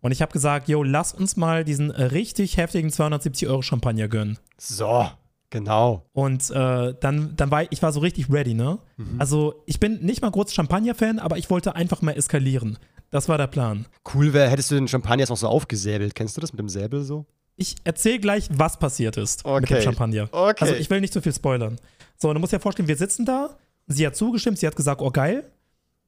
Und 0.00 0.12
ich 0.12 0.20
habe 0.20 0.32
gesagt, 0.32 0.68
yo, 0.68 0.82
lass 0.82 1.14
uns 1.14 1.36
mal 1.36 1.64
diesen 1.64 1.90
richtig 1.90 2.58
heftigen 2.58 2.90
270 2.90 3.48
Euro 3.48 3.62
Champagner 3.62 4.06
gönnen. 4.06 4.38
So, 4.58 5.08
genau. 5.48 6.04
Und 6.12 6.50
äh, 6.50 6.94
dann, 7.00 7.34
dann 7.36 7.50
war 7.50 7.62
ich, 7.62 7.68
ich 7.70 7.82
war 7.82 7.90
so 7.90 8.00
richtig 8.00 8.30
ready, 8.30 8.52
ne? 8.52 8.78
Mhm. 8.98 9.18
Also 9.18 9.62
ich 9.64 9.80
bin 9.80 10.00
nicht 10.04 10.20
mal 10.20 10.30
groß 10.30 10.52
Champagner-Fan, 10.52 11.18
aber 11.18 11.38
ich 11.38 11.48
wollte 11.48 11.74
einfach 11.74 12.02
mal 12.02 12.12
eskalieren. 12.12 12.78
Das 13.10 13.28
war 13.28 13.38
der 13.38 13.46
Plan. 13.46 13.86
Cool 14.12 14.34
wäre, 14.34 14.50
hättest 14.50 14.72
du 14.72 14.74
den 14.74 14.88
Champagner 14.88 15.20
jetzt 15.20 15.30
noch 15.30 15.36
so 15.36 15.48
aufgesäbelt. 15.48 16.14
Kennst 16.14 16.36
du 16.36 16.42
das 16.42 16.52
mit 16.52 16.58
dem 16.58 16.68
Säbel 16.68 17.02
so? 17.02 17.24
Ich 17.56 17.76
erzähle 17.84 18.18
gleich, 18.18 18.48
was 18.52 18.78
passiert 18.78 19.16
ist 19.16 19.44
okay. 19.44 19.60
mit 19.60 19.70
dem 19.70 19.80
Champagner. 19.82 20.28
Okay. 20.32 20.64
Also 20.64 20.74
ich 20.74 20.90
will 20.90 21.00
nicht 21.00 21.12
zu 21.12 21.22
viel 21.22 21.32
spoilern. 21.32 21.78
So, 22.16 22.32
du 22.32 22.40
musst 22.40 22.52
dir 22.52 22.60
vorstellen, 22.60 22.88
wir 22.88 22.96
sitzen 22.96 23.24
da, 23.24 23.56
sie 23.86 24.06
hat 24.06 24.16
zugestimmt, 24.16 24.58
sie 24.58 24.66
hat 24.66 24.76
gesagt, 24.76 25.00
oh 25.00 25.10
geil. 25.10 25.50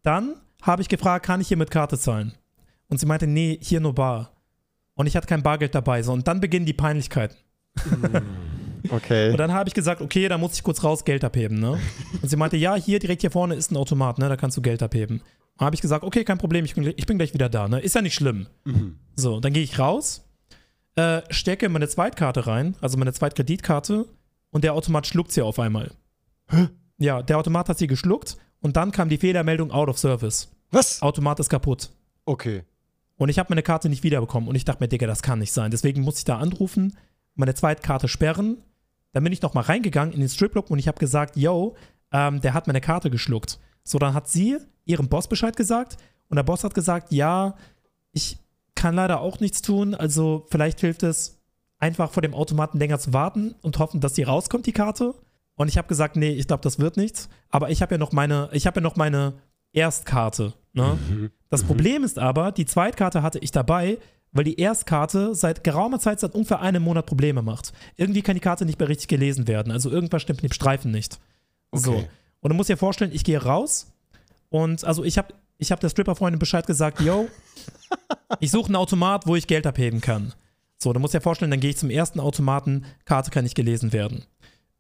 Dann 0.03 0.35
habe 0.63 0.83
ich 0.83 0.89
gefragt, 0.89 1.27
kann 1.27 1.41
ich 1.41 1.49
hier 1.49 1.57
mit 1.57 1.71
Karte 1.71 1.99
zahlen? 1.99 2.33
Und 2.89 2.99
sie 2.99 3.07
meinte, 3.07 3.27
nee, 3.27 3.59
hier 3.61 3.81
nur 3.81 3.95
bar. 3.95 4.33
Und 4.95 5.07
ich 5.07 5.17
hatte 5.17 5.27
kein 5.27 5.43
Bargeld 5.43 5.75
dabei. 5.75 6.03
So, 6.03 6.13
und 6.13 6.27
dann 6.27 6.41
beginnen 6.41 6.67
die 6.67 6.73
Peinlichkeiten. 6.73 7.37
Okay. 8.89 9.33
Und 9.33 9.39
dann 9.39 9.53
habe 9.53 9.69
ich 9.69 9.75
gesagt, 9.75 10.01
okay, 10.01 10.29
da 10.29 10.39
muss 10.39 10.55
ich 10.55 10.63
kurz 10.63 10.85
raus 10.85 11.05
Geld 11.05 11.25
abheben, 11.25 11.59
ne? 11.59 11.77
Und 12.23 12.29
sie 12.29 12.37
meinte, 12.37 12.57
ja, 12.57 12.77
hier 12.77 13.01
direkt 13.01 13.21
hier 13.21 13.33
vorne 13.33 13.57
ist 13.57 13.73
ein 13.73 13.77
Automat, 13.77 14.19
ne? 14.19 14.29
Da 14.29 14.37
kannst 14.37 14.57
du 14.57 14.63
Geld 14.63 14.81
abheben 14.81 15.23
habe 15.59 15.75
ich 15.75 15.81
gesagt, 15.81 16.05
okay, 16.05 16.25
kein 16.25 16.39
Problem, 16.39 16.65
ich 16.65 16.75
bin, 16.75 16.93
ich 16.97 17.07
bin 17.07 17.19
gleich 17.19 17.35
wieder 17.35 17.49
da. 17.49 17.69
Ne? 17.69 17.81
Ist 17.81 17.95
ja 17.95 18.03
nicht 18.03 18.15
schlimm. 18.15 18.47
Mhm. 18.65 18.99
So, 19.15 19.41
dann 19.41 19.53
gehe 19.53 19.63
ich 19.63 19.79
raus, 19.79 20.25
äh, 20.97 21.23
stecke 21.31 21.69
meine 21.69 21.89
Zweitkarte 21.89 22.47
rein, 22.47 22.77
also 22.81 22.99
meine 22.99 23.13
Zweitkreditkarte, 23.13 24.07
und 24.51 24.65
der 24.65 24.75
Automat 24.75 25.07
schluckt 25.07 25.33
sie 25.33 25.43
auf 25.43 25.59
einmal. 25.59 25.93
Hä? 26.49 26.69
Ja, 26.99 27.23
der 27.23 27.39
Automat 27.39 27.69
hat 27.69 27.79
sie 27.79 27.87
geschluckt 27.87 28.37
und 28.61 28.77
dann 28.77 28.93
kam 28.93 29.09
die 29.09 29.19
Fehlermeldung 29.19 29.71
out 29.71 29.89
of 29.89 29.99
service. 29.99 30.49
Was? 30.71 31.03
Automat 31.03 31.41
ist 31.41 31.49
kaputt. 31.49 31.91
Okay. 32.25 32.65
Und 33.17 33.29
ich 33.29 33.39
habe 33.39 33.49
meine 33.51 33.63
Karte 33.63 33.89
nicht 33.89 34.03
wiederbekommen 34.03 34.49
und 34.49 34.55
ich 34.55 34.65
dachte 34.65 34.83
mir, 34.83 34.89
Digga, 34.89 35.07
das 35.07 35.23
kann 35.23 35.39
nicht 35.39 35.53
sein. 35.53 35.71
Deswegen 35.71 36.03
musste 36.03 36.21
ich 36.21 36.25
da 36.25 36.39
anrufen, 36.39 36.97
meine 37.35 37.55
Zweitkarte 37.55 38.09
sperren. 38.09 38.59
Dann 39.13 39.25
bin 39.25 39.33
ich 39.33 39.43
nochmal 39.43 39.65
reingegangen 39.65 40.13
in 40.13 40.21
den 40.21 40.29
Stripclub 40.29 40.71
und 40.71 40.79
ich 40.79 40.89
habe 40.89 40.99
gesagt, 40.99 41.37
yo, 41.37 41.77
ähm, 42.13 42.41
der 42.41 42.53
hat 42.53 42.67
meine 42.67 42.81
Karte 42.81 43.11
geschluckt. 43.11 43.59
So, 43.85 43.99
dann 43.99 44.15
hat 44.15 44.29
sie 44.29 44.59
ihrem 44.85 45.09
Boss 45.09 45.29
Bescheid 45.29 45.57
gesagt 45.57 45.97
und 46.29 46.37
der 46.37 46.43
Boss 46.43 46.65
hat 46.65 46.75
gesagt, 46.75 47.13
ja, 47.13 47.55
ich 48.13 48.39
kann 48.75 48.95
leider 48.95 49.21
auch 49.21 49.41
nichts 49.41 49.63
tun, 49.63 49.95
also 49.95 50.47
vielleicht 50.51 50.81
hilft 50.81 51.03
es, 51.03 51.39
einfach 51.79 52.11
vor 52.11 52.23
dem 52.23 52.35
Automaten 52.35 52.79
länger 52.79 52.99
zu 52.99 53.13
warten 53.13 53.55
und 53.63 53.79
hoffen, 53.79 54.01
dass 54.01 54.15
die 54.15 54.23
rauskommt, 54.23 54.67
die 54.67 54.73
Karte. 54.73 55.15
Und 55.57 55.69
ich 55.69 55.79
habe 55.79 55.89
gesagt, 55.89 56.17
nee, 56.17 56.31
ich 56.31 56.47
glaube, 56.47 56.63
das 56.63 56.79
wird 56.79 56.97
nichts. 56.97 57.29
Aber 57.51 57.71
ich 57.71 57.83
habe 57.83 57.95
ja 57.95 57.99
noch 57.99 58.13
meine, 58.13 58.49
ich 58.53 58.67
habe 58.67 58.81
ja 58.81 58.83
noch 58.83 58.97
meine 58.97 59.35
Erstkarte. 59.73 60.55
Ne? 60.73 60.99
Mhm. 61.09 61.31
Das 61.49 61.63
mhm. 61.63 61.67
Problem 61.67 62.05
ist 62.05 62.19
aber, 62.19 62.53
die 62.53 62.67
Zweitkarte 62.67 63.23
hatte 63.23 63.39
ich 63.39 63.51
dabei, 63.51 63.99
weil 64.33 64.45
die 64.45 64.61
Erstkarte 64.61 65.35
seit 65.35 65.65
geraumer 65.65 65.99
Zeit, 65.99 66.21
seit 66.21 66.35
ungefähr 66.35 66.61
einem 66.61 66.83
Monat 66.83 67.07
Probleme 67.07 67.43
macht. 67.43 67.73
Irgendwie 67.97 68.23
kann 68.23 68.35
die 68.35 68.41
Karte 68.41 68.67
nicht 68.67 68.79
mehr 68.79 68.89
richtig 68.89 69.09
gelesen 69.09 69.49
werden. 69.49 69.73
Also 69.73 69.91
irgendwas 69.91 70.23
stimmt 70.23 70.43
mit 70.43 70.53
dem 70.53 70.55
Streifen 70.55 70.91
nicht. 70.91 71.19
Okay. 71.71 71.83
So. 71.83 72.05
Und 72.41 72.51
du 72.51 72.55
musst 72.55 72.69
dir 72.69 72.77
vorstellen, 72.77 73.13
ich 73.13 73.25
gehe 73.25 73.43
raus, 73.43 73.87
und 74.51 74.85
also 74.85 75.05
ich 75.05 75.19
habe 75.19 75.35
ich 75.59 75.73
hab 75.73 75.81
der 75.81 75.89
Stripper-Freundin 75.89 76.39
Bescheid 76.39 76.67
gesagt, 76.67 77.01
yo, 77.01 77.29
ich 78.41 78.51
suche 78.51 78.67
einen 78.67 78.77
Automat, 78.77 79.27
wo 79.27 79.37
ich 79.37 79.47
Geld 79.47 79.67
abheben 79.67 80.01
kann. 80.01 80.35
So, 80.79 80.93
du 80.93 81.01
musst 81.01 81.15
dir 81.15 81.23
vorstellen, 81.23 81.51
dann 81.51 81.61
gehe 81.61 81.71
ich 81.71 81.79
zum 81.79 81.89
ersten 81.89 82.21
Automaten, 82.21 82.85
Karte 83.07 83.31
kann 83.31 83.45
nicht 83.45 83.55
gelesen 83.55 83.93
werden. 83.93 84.25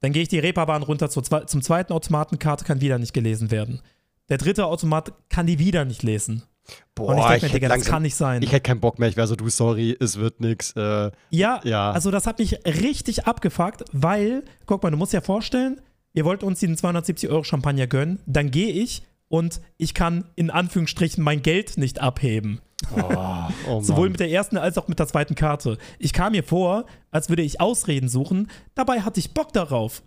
Dann 0.00 0.12
gehe 0.12 0.22
ich 0.22 0.28
die 0.28 0.38
Reeperbahn 0.38 0.82
runter 0.82 1.09
zum 1.09 1.62
zweiten 1.62 1.92
Automaten, 1.92 2.38
Karte 2.38 2.64
kann 2.64 2.80
wieder 2.80 2.98
nicht 2.98 3.12
gelesen 3.12 3.50
werden. 3.50 3.80
Der 4.28 4.38
dritte 4.38 4.66
Automat 4.66 5.12
kann 5.28 5.46
die 5.46 5.59
wieder 5.59 5.85
nicht 5.85 6.02
lesen. 6.02 6.42
Boah, 6.94 7.09
und 7.09 7.18
ich 7.18 7.24
denke 7.26 7.46
mir, 7.46 7.52
Digga, 7.52 7.68
das 7.68 7.85
kann 7.85 8.02
nicht 8.02 8.16
sein. 8.16 8.42
Ich 8.42 8.50
hätte 8.50 8.62
keinen 8.62 8.80
Bock 8.80 8.98
mehr, 8.98 9.09
ich 9.09 9.16
wäre 9.16 9.26
so, 9.26 9.37
du, 9.37 9.48
sorry, 9.48 9.96
es 10.00 10.18
wird 10.18 10.40
nix. 10.40 10.72
Äh, 10.72 11.11
ja, 11.30 11.61
ja, 11.62 11.92
also 11.92 12.11
das 12.11 12.26
hat 12.26 12.38
mich 12.38 12.59
richtig 12.66 13.26
abgefuckt, 13.26 13.85
weil, 13.92 14.42
guck 14.66 14.82
mal, 14.82 14.90
du 14.90 14.96
musst 14.96 15.12
dir 15.12 15.22
vorstellen, 15.22 15.80
ihr 16.12 16.24
wollt 16.24 16.42
uns 16.42 16.61
den 16.61 16.76
270 16.76 17.30
Euro 17.30 17.44
Champagner 17.44 17.87
gönnen, 17.87 18.20
dann 18.26 18.50
gehe 18.50 18.72
ich 18.72 19.02
und 19.28 19.60
ich 19.76 19.94
kann 19.94 20.24
in 20.36 20.50
Anführungsstrichen 20.50 21.22
mein 21.22 21.42
Geld 21.42 21.78
nicht 21.78 22.00
abheben. 22.00 22.60
Oh, 22.94 23.48
oh 23.68 23.80
Sowohl 23.82 24.10
mit 24.10 24.20
der 24.20 24.30
ersten 24.30 24.56
als 24.56 24.78
auch 24.78 24.88
mit 24.88 24.98
der 24.98 25.06
zweiten 25.06 25.34
Karte. 25.34 25.78
Ich 25.98 26.12
kam 26.12 26.32
mir 26.32 26.44
vor, 26.44 26.86
als 27.10 27.28
würde 27.28 27.42
ich 27.42 27.60
Ausreden 27.60 28.08
suchen, 28.08 28.48
dabei 28.74 29.00
hatte 29.00 29.20
ich 29.20 29.34
Bock 29.34 29.52
darauf. 29.52 30.02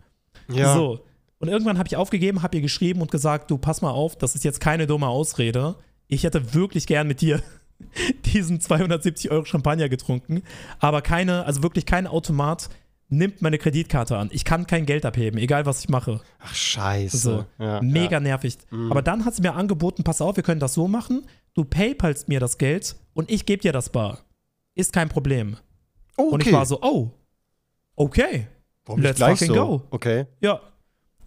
Ja. 0.52 0.74
So. 0.74 1.06
Und 1.40 1.48
irgendwann 1.48 1.78
habe 1.78 1.88
ich 1.88 1.96
aufgegeben, 1.96 2.44
habe 2.44 2.58
ihr 2.58 2.62
geschrieben 2.62 3.02
und 3.02 3.12
gesagt, 3.12 3.50
du 3.50 3.58
pass 3.58 3.82
mal 3.82 3.92
auf, 3.92 4.18
das 4.18 4.36
ist 4.36 4.44
jetzt 4.44 4.60
keine 4.60 4.88
dumme 4.88 5.08
Ausrede. 5.08 5.76
Ich 6.08 6.24
hätte 6.24 6.54
wirklich 6.54 6.86
gern 6.86 7.08
mit 7.08 7.22
dir 7.22 7.42
diesen 8.26 8.60
270 8.60 9.32
Euro 9.32 9.46
Champagner 9.46 9.90
getrunken, 9.90 10.44
aber 10.80 11.02
keine, 11.02 11.46
also 11.46 11.64
wirklich 11.64 11.86
kein 11.86 12.08
Automat 12.08 12.70
nimmt 13.10 13.42
meine 13.42 13.58
Kreditkarte 13.58 14.18
an. 14.18 14.30
Ich 14.32 14.46
kann 14.46 14.68
kein 14.68 14.86
Geld 14.86 15.06
abheben, 15.06 15.40
egal 15.40 15.66
was 15.66 15.82
ich 15.82 15.90
mache. 15.90 16.22
Ach, 16.40 16.54
scheiße. 16.54 17.18
So, 17.18 17.46
ja, 17.58 17.82
mega 17.82 18.14
ja. 18.14 18.20
nervig. 18.20 18.58
Mhm. 18.70 18.92
Aber 18.92 19.02
dann 19.02 19.26
hat 19.26 19.36
sie 19.36 19.42
mir 19.42 19.56
angeboten, 19.56 20.04
pass 20.04 20.22
auf, 20.22 20.36
wir 20.36 20.44
können 20.44 20.60
das 20.60 20.74
so 20.76 20.88
machen. 20.88 21.26
Du 21.56 21.66
paypalst 21.66 22.30
mir 22.30 22.40
das 22.40 22.58
Geld 22.58 22.96
und 23.14 23.30
ich 23.32 23.46
gebe 23.46 23.62
dir 23.62 23.74
das 23.74 23.90
bar. 23.90 24.20
Ist 24.76 24.94
kein 24.94 25.10
Problem. 25.10 25.58
okay. 26.16 26.30
Und 26.30 26.46
ich 26.46 26.54
war 26.54 26.66
so, 26.66 26.80
oh, 26.82 27.12
okay. 27.96 28.48
Warum 28.86 29.02
Let's 29.02 29.20
fucking 29.20 29.48
so? 29.48 29.54
go. 29.54 29.84
Okay. 29.90 30.26
Ja. 30.40 30.62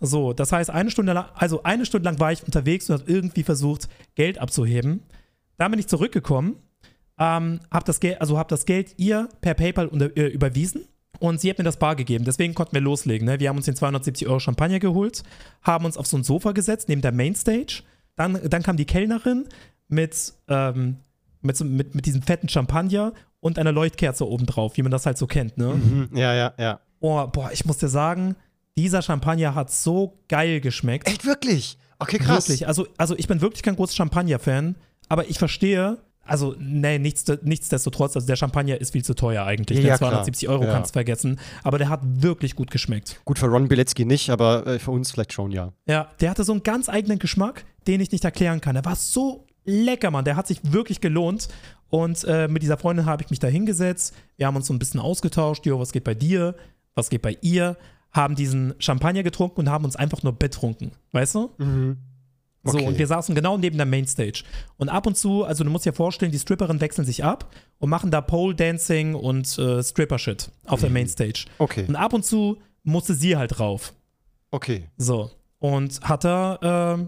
So, 0.01 0.33
das 0.33 0.51
heißt, 0.51 0.71
eine 0.71 0.91
Stunde 0.91 1.13
lang, 1.13 1.27
also 1.35 1.63
eine 1.63 1.87
Stunde 1.87 2.09
lang 2.09 2.19
war 2.19 2.33
ich 2.33 2.43
unterwegs 2.43 2.91
und 2.91 3.01
habe 3.01 3.13
irgendwie 3.13 3.45
versucht, 3.45 3.89
Geld 4.15 4.39
abzuheben. 4.39 5.03
Dann 5.59 5.71
bin 5.71 5.79
ich 5.79 5.87
zurückgekommen, 5.87 6.57
ähm, 7.19 7.61
habe 7.71 7.85
das, 7.85 8.01
Geld, 8.01 8.21
also 8.21 8.37
hab 8.37 8.49
das 8.49 8.67
Geld 8.67 8.95
ihr 8.97 9.29
per 9.41 9.55
PayPal 9.55 9.87
unter, 9.87 10.17
äh, 10.17 10.27
überwiesen 10.27 10.89
und 11.19 11.41
sie 11.41 11.51
hat 11.51 11.59
mir 11.59 11.65
das 11.65 11.77
Bar 11.77 11.97
gegeben. 11.97 12.25
Deswegen 12.25 12.55
konnten 12.55 12.75
wir 12.75 12.81
loslegen. 12.81 13.27
Ne? 13.27 13.41
Wir 13.41 13.49
haben 13.49 13.57
uns 13.57 13.67
den 13.67 13.77
270 13.77 14.27
Euro 14.29 14.41
Champagner 14.41 14.79
geholt, 14.79 15.23
haben 15.63 15.85
uns 15.85 15.97
auf 15.97 16.07
so 16.07 16.17
ein 16.17 16.25
Sofa 16.25 16.53
gesetzt 16.53 16.89
neben 16.89 17.03
der 17.03 17.13
Mainstage. 17.13 17.83
Dann, 18.17 18.39
dann 18.49 18.63
kam 18.63 18.77
die 18.77 18.85
Kellnerin 18.85 19.49
mit, 19.89 20.35
ähm, 20.49 20.97
mit, 21.41 21.57
so, 21.57 21.65
mit, 21.65 21.95
mit 21.95 22.07
diesem 22.07 22.23
fetten 22.23 22.49
Champagner 22.49 23.13
und 23.41 23.59
einer 23.59 23.73
Leuchtkerze 23.73 24.29
obendrauf, 24.29 24.77
wie 24.77 24.83
man 24.83 24.93
das 24.93 25.07
halt 25.07 25.19
so 25.19 25.27
kennt. 25.27 25.59
Ne? 25.59 25.75
Mhm. 25.75 26.11
Ja, 26.17 26.35
ja, 26.35 26.55
ja. 26.59 26.81
Oh, 27.01 27.27
boah, 27.27 27.51
ich 27.53 27.65
muss 27.65 27.79
dir 27.79 27.89
sagen, 27.89 28.37
dieser 28.77 29.03
Champagner 29.03 29.55
hat 29.55 29.71
so 29.71 30.19
geil 30.29 30.61
geschmeckt. 30.61 31.09
Echt 31.09 31.27
wirklich? 31.27 31.79
Okay, 31.99 32.19
krass. 32.19 32.49
Wirklich. 32.49 32.67
Also, 32.67 32.87
also 32.97 33.17
ich 33.17 33.29
bin 33.29 33.41
wirklich 33.41 33.63
kein 33.63 33.77
großer 33.77 33.95
Champagner-Fan, 33.95 34.77
aber 35.09 35.29
ich 35.29 35.39
verstehe, 35.39 35.99
also, 36.25 36.55
nee, 36.59 36.99
nichts, 36.99 37.25
nichtsdestotrotz, 37.43 38.15
also 38.15 38.27
der 38.27 38.37
Champagner 38.37 38.81
ist 38.81 38.93
viel 38.93 39.05
zu 39.05 39.15
teuer 39.15 39.45
eigentlich. 39.45 39.79
Ja, 39.79 39.85
der 39.85 39.99
270 39.99 40.47
klar. 40.47 40.59
Euro 40.59 40.67
ja. 40.67 40.73
kannst 40.75 40.91
du 40.91 40.93
vergessen. 40.93 41.41
Aber 41.65 41.79
der 41.79 41.89
hat 41.89 42.01
wirklich 42.05 42.55
gut 42.55 42.71
geschmeckt. 42.71 43.21
Gut, 43.25 43.39
für 43.39 43.47
Ron 43.47 43.69
Bilecki 43.69 44.05
nicht, 44.05 44.31
aber 44.31 44.67
äh, 44.67 44.79
für 44.79 44.93
uns 44.93 45.11
vielleicht 45.11 45.33
schon, 45.33 45.51
ja. 45.51 45.73
Ja, 45.87 46.11
der 46.21 46.31
hatte 46.31 46.45
so 46.45 46.53
einen 46.53 46.63
ganz 46.63 46.89
eigenen 46.89 47.19
Geschmack, 47.19 47.65
den 47.87 48.01
ich 48.01 48.13
nicht 48.13 48.25
erklären 48.25 48.61
kann. 48.61 48.75
Der 48.75 48.85
war 48.85 48.95
so 48.95 49.47
lecker, 49.65 50.11
Mann. 50.11 50.25
Der 50.25 50.37
hat 50.37 50.47
sich 50.47 50.61
wirklich 50.63 51.01
gelohnt. 51.01 51.49
Und 51.91 52.25
äh, 52.25 52.49
mit 52.49 52.63
dieser 52.63 52.79
Freundin 52.79 53.07
habe 53.07 53.23
ich 53.23 53.31
mich 53.31 53.39
da 53.39 53.49
hingesetzt. 53.49 54.15
Wir 54.37 54.47
haben 54.47 54.57
uns 54.57 54.67
so 54.67 54.73
ein 54.73 54.79
bisschen 54.79 55.01
ausgetauscht. 55.01 55.67
Jo, 55.67 55.79
was 55.79 55.93
geht 55.93 56.05
bei 56.05 56.15
dir? 56.15 56.55
Was 56.95 57.11
geht 57.11 57.23
bei 57.23 57.37
ihr? 57.43 57.77
Haben 58.13 58.35
diesen 58.35 58.75
Champagner 58.79 59.23
getrunken 59.23 59.61
und 59.61 59.71
haben 59.71 59.85
uns 59.85 59.97
einfach 59.97 60.23
nur 60.23 60.33
betrunken. 60.33 60.93
Weißt 61.13 61.35
du? 61.35 61.51
Mhm. 61.59 61.99
So, 62.65 62.79
okay. 62.79 62.87
und 62.87 62.99
wir 62.99 63.07
saßen 63.07 63.35
genau 63.35 63.59
neben 63.59 63.77
der 63.77 63.87
Mainstage. 63.87 64.45
Und 64.77 64.89
ab 64.89 65.07
und 65.07 65.17
zu, 65.17 65.45
also 65.45 65.65
du 65.65 65.71
musst 65.71 65.85
dir 65.85 65.93
vorstellen, 65.93 66.31
die 66.31 66.39
Stripperinnen 66.39 66.81
wechseln 66.81 67.05
sich 67.05 67.25
ab 67.25 67.53
und 67.79 67.91
machen 67.91 68.11
da 68.13 68.21
Pole 68.21 68.55
Dancing 68.55 69.15
und 69.15 69.59
äh, 69.59 69.83
Stripper-Shit 69.83 70.51
auf 70.67 70.81
der 70.81 70.89
mhm. 70.89 70.95
Mainstage. 70.95 71.47
Okay. 71.59 71.85
Und 71.89 71.97
ab 71.97 72.13
und 72.13 72.25
zu 72.25 72.59
musste 72.85 73.15
sie 73.15 73.37
halt 73.37 73.59
drauf. 73.59 73.93
Okay. 74.53 74.85
So. 74.97 75.31
Und 75.59 76.01
hat 76.03 76.25
da 76.25 76.99
äh, 77.01 77.07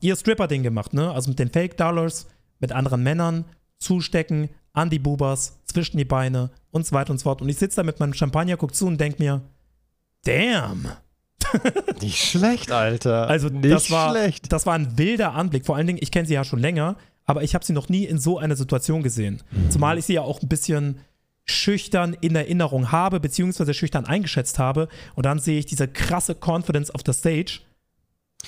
ihr 0.00 0.16
Stripper-Ding 0.16 0.64
gemacht, 0.64 0.94
ne? 0.94 1.12
Also 1.12 1.30
mit 1.30 1.38
den 1.38 1.50
Fake-Dollars, 1.50 2.26
mit 2.58 2.72
anderen 2.72 3.02
Männern, 3.02 3.44
zustecken, 3.78 4.48
an 4.72 4.90
die 4.90 4.98
Bubas, 4.98 5.60
zwischen 5.64 5.96
die 5.96 6.04
Beine 6.04 6.50
und 6.70 6.86
so 6.86 6.92
weiter 6.92 7.10
und 7.10 7.18
so 7.18 7.24
fort. 7.24 7.40
Und 7.40 7.48
ich 7.48 7.58
sitze 7.58 7.76
da 7.76 7.82
mit 7.82 8.00
meinem 8.00 8.14
Champagner, 8.14 8.56
guck 8.56 8.74
zu 8.74 8.86
und 8.86 9.00
denk 9.00 9.18
mir, 9.18 9.42
damn. 10.24 10.88
Nicht 12.00 12.18
schlecht, 12.18 12.70
Alter. 12.70 13.28
Also 13.28 13.48
Nicht 13.48 13.70
das 13.70 13.90
war, 13.90 14.10
schlecht. 14.10 14.52
das 14.52 14.66
war 14.66 14.74
ein 14.74 14.98
wilder 14.98 15.34
Anblick. 15.34 15.66
Vor 15.66 15.76
allen 15.76 15.86
Dingen, 15.86 15.98
ich 16.00 16.10
kenne 16.10 16.26
sie 16.26 16.34
ja 16.34 16.44
schon 16.44 16.58
länger, 16.58 16.96
aber 17.24 17.42
ich 17.42 17.54
habe 17.54 17.64
sie 17.64 17.72
noch 17.72 17.88
nie 17.88 18.04
in 18.04 18.18
so 18.18 18.38
einer 18.38 18.56
Situation 18.56 19.02
gesehen. 19.02 19.42
Mhm. 19.50 19.70
Zumal 19.70 19.98
ich 19.98 20.06
sie 20.06 20.14
ja 20.14 20.22
auch 20.22 20.42
ein 20.42 20.48
bisschen 20.48 21.00
schüchtern 21.44 22.16
in 22.20 22.36
Erinnerung 22.36 22.92
habe, 22.92 23.20
beziehungsweise 23.20 23.74
schüchtern 23.74 24.06
eingeschätzt 24.06 24.58
habe. 24.58 24.88
Und 25.14 25.26
dann 25.26 25.38
sehe 25.38 25.58
ich 25.58 25.66
diese 25.66 25.88
krasse 25.88 26.36
Confidence 26.40 26.90
auf 26.90 27.02
der 27.02 27.14
Stage. 27.14 27.60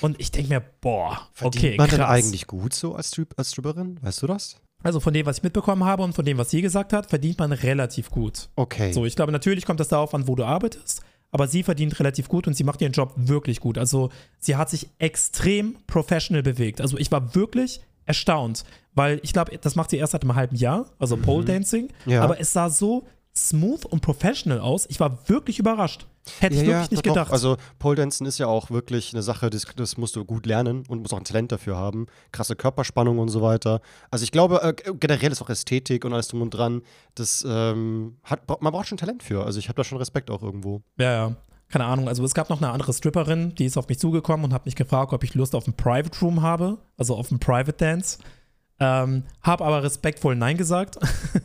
Und 0.01 0.19
ich 0.19 0.31
denke 0.31 0.49
mir, 0.49 0.61
boah, 0.81 1.21
Verdient 1.33 1.63
okay, 1.63 1.77
man 1.77 1.87
krass. 1.87 1.97
denn 1.97 2.05
eigentlich 2.05 2.47
gut 2.47 2.73
so 2.73 2.95
als, 2.95 3.09
Strip 3.09 3.33
als 3.37 3.51
Stripperin? 3.51 3.99
Weißt 4.01 4.21
du 4.21 4.27
das? 4.27 4.57
Also 4.83 4.99
von 4.99 5.13
dem, 5.13 5.25
was 5.25 5.37
ich 5.37 5.43
mitbekommen 5.43 5.83
habe 5.83 6.03
und 6.03 6.13
von 6.13 6.25
dem, 6.25 6.37
was 6.37 6.49
sie 6.51 6.61
gesagt 6.61 6.93
hat, 6.93 7.09
verdient 7.09 7.39
man 7.39 7.51
relativ 7.51 8.11
gut. 8.11 8.49
Okay. 8.55 8.91
So, 8.91 9.05
ich 9.05 9.15
glaube, 9.15 9.31
natürlich 9.31 9.65
kommt 9.65 9.79
das 9.79 9.87
darauf 9.87 10.13
an, 10.13 10.27
wo 10.27 10.35
du 10.35 10.43
arbeitest, 10.43 11.01
aber 11.35 11.49
sie 11.49 11.63
verdient 11.63 11.99
relativ 11.99 12.29
gut 12.29 12.47
und 12.47 12.53
sie 12.53 12.63
macht 12.63 12.81
ihren 12.81 12.93
Job 12.93 13.11
wirklich 13.17 13.59
gut. 13.59 13.77
Also 13.77 14.09
sie 14.39 14.55
hat 14.55 14.69
sich 14.69 14.87
extrem 14.99 15.75
professional 15.85 16.43
bewegt. 16.43 16.79
Also 16.79 16.97
ich 16.97 17.11
war 17.11 17.35
wirklich 17.35 17.81
erstaunt, 18.05 18.63
weil 18.93 19.19
ich 19.21 19.33
glaube, 19.33 19.57
das 19.57 19.75
macht 19.75 19.89
sie 19.89 19.97
erst 19.97 20.13
seit 20.13 20.21
einem 20.21 20.35
halben 20.35 20.55
Jahr, 20.55 20.85
also 20.97 21.17
mhm. 21.17 21.23
Pole 21.23 21.43
Dancing, 21.43 21.89
ja. 22.05 22.21
aber 22.21 22.39
es 22.39 22.53
sah 22.53 22.69
so 22.69 23.05
smooth 23.37 23.85
und 23.85 24.01
professional 24.01 24.59
aus. 24.59 24.85
Ich 24.89 24.99
war 24.99 25.27
wirklich 25.29 25.59
überrascht. 25.59 26.07
Hätte 26.39 26.55
ich 26.55 26.61
ja, 26.61 26.67
wirklich 26.67 26.85
ja, 26.85 26.91
nicht 26.91 27.03
gedacht. 27.03 27.31
Also 27.31 27.57
Pole 27.77 27.95
Dancen 27.95 28.25
ist 28.25 28.39
ja 28.39 28.47
auch 28.47 28.71
wirklich 28.71 29.13
eine 29.13 29.21
Sache, 29.21 29.49
das, 29.49 29.65
das, 29.75 29.97
musst 29.97 30.15
du 30.15 30.25
gut 30.25 30.45
lernen 30.45 30.83
und 30.87 31.01
musst 31.01 31.13
auch 31.13 31.19
ein 31.19 31.23
Talent 31.23 31.51
dafür 31.51 31.77
haben. 31.77 32.07
Krasse 32.31 32.55
Körperspannung 32.55 33.19
und 33.19 33.29
so 33.29 33.41
weiter. 33.41 33.81
Also 34.09 34.23
ich 34.23 34.31
glaube, 34.31 34.61
äh, 34.63 34.73
generell 34.99 35.31
ist 35.31 35.41
auch 35.41 35.49
Ästhetik 35.49 36.03
und 36.03 36.13
alles 36.13 36.27
drum 36.27 36.41
und 36.41 36.51
dran. 36.51 36.81
Das 37.13 37.45
ähm, 37.47 38.17
hat, 38.23 38.41
man 38.61 38.73
braucht 38.73 38.87
schon 38.87 38.97
Talent 38.97 39.21
für. 39.21 39.45
Also 39.45 39.59
ich 39.59 39.67
habe 39.69 39.77
da 39.77 39.83
schon 39.83 39.97
Respekt 39.99 40.31
auch 40.31 40.41
irgendwo. 40.41 40.81
Ja, 40.97 41.11
ja. 41.11 41.35
Keine 41.69 41.85
Ahnung. 41.85 42.07
Also 42.07 42.23
es 42.23 42.33
gab 42.33 42.49
noch 42.49 42.61
eine 42.61 42.71
andere 42.71 42.93
Stripperin, 42.93 43.55
die 43.55 43.65
ist 43.65 43.77
auf 43.77 43.87
mich 43.87 43.99
zugekommen 43.99 44.45
und 44.45 44.53
hat 44.53 44.65
mich 44.65 44.75
gefragt, 44.75 45.13
ob 45.13 45.23
ich 45.23 45.33
Lust 45.33 45.55
auf 45.55 45.67
ein 45.67 45.73
Private 45.73 46.17
Room 46.21 46.41
habe, 46.41 46.77
also 46.97 47.15
auf 47.15 47.31
ein 47.31 47.39
Private 47.39 47.73
Dance. 47.73 48.19
Ähm, 48.79 49.23
hab 49.41 49.61
aber 49.61 49.83
respektvoll 49.83 50.35
Nein 50.35 50.57
gesagt, 50.57 50.97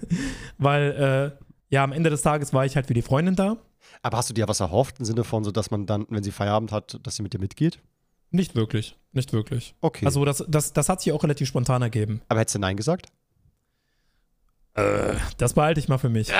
weil 0.58 1.36
äh, 1.40 1.44
ja, 1.70 1.84
am 1.84 1.92
Ende 1.92 2.10
des 2.10 2.22
Tages 2.22 2.52
war 2.52 2.66
ich 2.66 2.76
halt 2.76 2.86
für 2.86 2.94
die 2.94 3.02
Freundin 3.02 3.36
da. 3.36 3.56
Aber 4.02 4.18
hast 4.18 4.28
du 4.28 4.34
dir 4.34 4.48
was 4.48 4.60
erhofft 4.60 4.98
im 4.98 5.04
Sinne 5.04 5.24
von, 5.24 5.44
so 5.44 5.50
dass 5.50 5.70
man 5.70 5.86
dann, 5.86 6.06
wenn 6.10 6.22
sie 6.22 6.32
Feierabend 6.32 6.72
hat, 6.72 6.98
dass 7.02 7.16
sie 7.16 7.22
mit 7.22 7.32
dir 7.32 7.38
mitgeht? 7.38 7.80
Nicht 8.30 8.54
wirklich, 8.54 8.96
nicht 9.12 9.32
wirklich. 9.32 9.74
Okay. 9.80 10.04
Also 10.04 10.24
das, 10.24 10.44
das, 10.46 10.72
das 10.72 10.88
hat 10.88 11.00
sich 11.00 11.12
auch 11.12 11.22
relativ 11.22 11.48
spontan 11.48 11.82
ergeben. 11.82 12.20
Aber 12.28 12.40
hättest 12.40 12.56
du 12.56 12.60
Nein 12.60 12.76
gesagt? 12.76 13.06
Äh, 14.74 15.14
das 15.36 15.54
behalte 15.54 15.80
ich 15.80 15.88
mal 15.88 15.98
für 15.98 16.08
mich. 16.08 16.28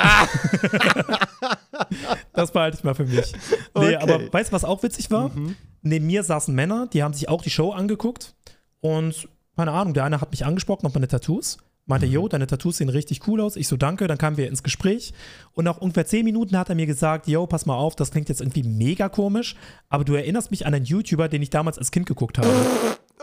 das 2.33 2.53
behalte 2.53 2.79
ich 2.79 2.85
mal 2.85 2.95
für 2.95 3.07
mich. 3.07 3.33
Nee, 3.75 3.75
okay. 3.75 3.97
aber 3.97 4.33
weißt 4.33 4.51
du, 4.51 4.55
was 4.55 4.65
auch 4.65 4.83
witzig 4.83 5.11
war? 5.11 5.31
Mhm. 5.31 5.57
Neben 5.83 6.07
mir 6.07 6.23
saßen 6.23 6.55
Männer, 6.55 6.87
die 6.87 7.03
haben 7.03 7.15
sich 7.15 7.29
auch 7.29 7.43
die 7.43 7.51
Show 7.51 7.73
angeguckt 7.73 8.35
und 8.81 9.29
keine 9.57 9.73
Ahnung, 9.73 9.95
der 9.95 10.05
eine 10.05 10.21
hat 10.21 10.31
mich 10.31 10.47
angesprochen 10.47 10.87
auf 10.87 10.95
meine 10.95 11.09
Tattoos 11.09 11.59
meinte, 11.91 12.07
mhm. 12.07 12.13
yo, 12.13 12.29
deine 12.29 12.47
Tattoos 12.47 12.79
sehen 12.79 12.89
richtig 12.89 13.27
cool 13.29 13.43
aus. 13.43 13.57
Ich 13.57 13.69
so, 13.69 13.77
danke. 13.77 14.07
Dann 14.07 14.17
kamen 14.17 14.39
wir 14.39 14.49
ins 14.49 14.63
Gespräch. 14.63 15.13
Und 15.53 15.67
nach 15.67 15.79
ungefähr 15.79 16.07
zehn 16.07 16.25
Minuten 16.25 16.57
hat 16.57 16.71
er 16.71 16.75
mir 16.75 16.87
gesagt, 16.87 17.29
yo, 17.29 17.47
pass 17.47 17.67
mal 17.67 17.77
auf, 17.77 17.95
das 17.95 18.11
klingt 18.11 18.31
jetzt 18.31 18.41
irgendwie 18.41 18.63
mega 18.63 19.11
komisch, 19.11 19.57
aber 19.91 20.05
du 20.05 20.15
erinnerst 20.15 20.51
mich 20.51 20.67
an 20.67 20.73
einen 20.73 20.87
YouTuber, 20.87 21.29
den 21.29 21.43
ich 21.43 21.51
damals 21.51 21.77
als 21.77 21.91
Kind 21.91 22.07
geguckt 22.07 22.39
habe. 22.39 22.49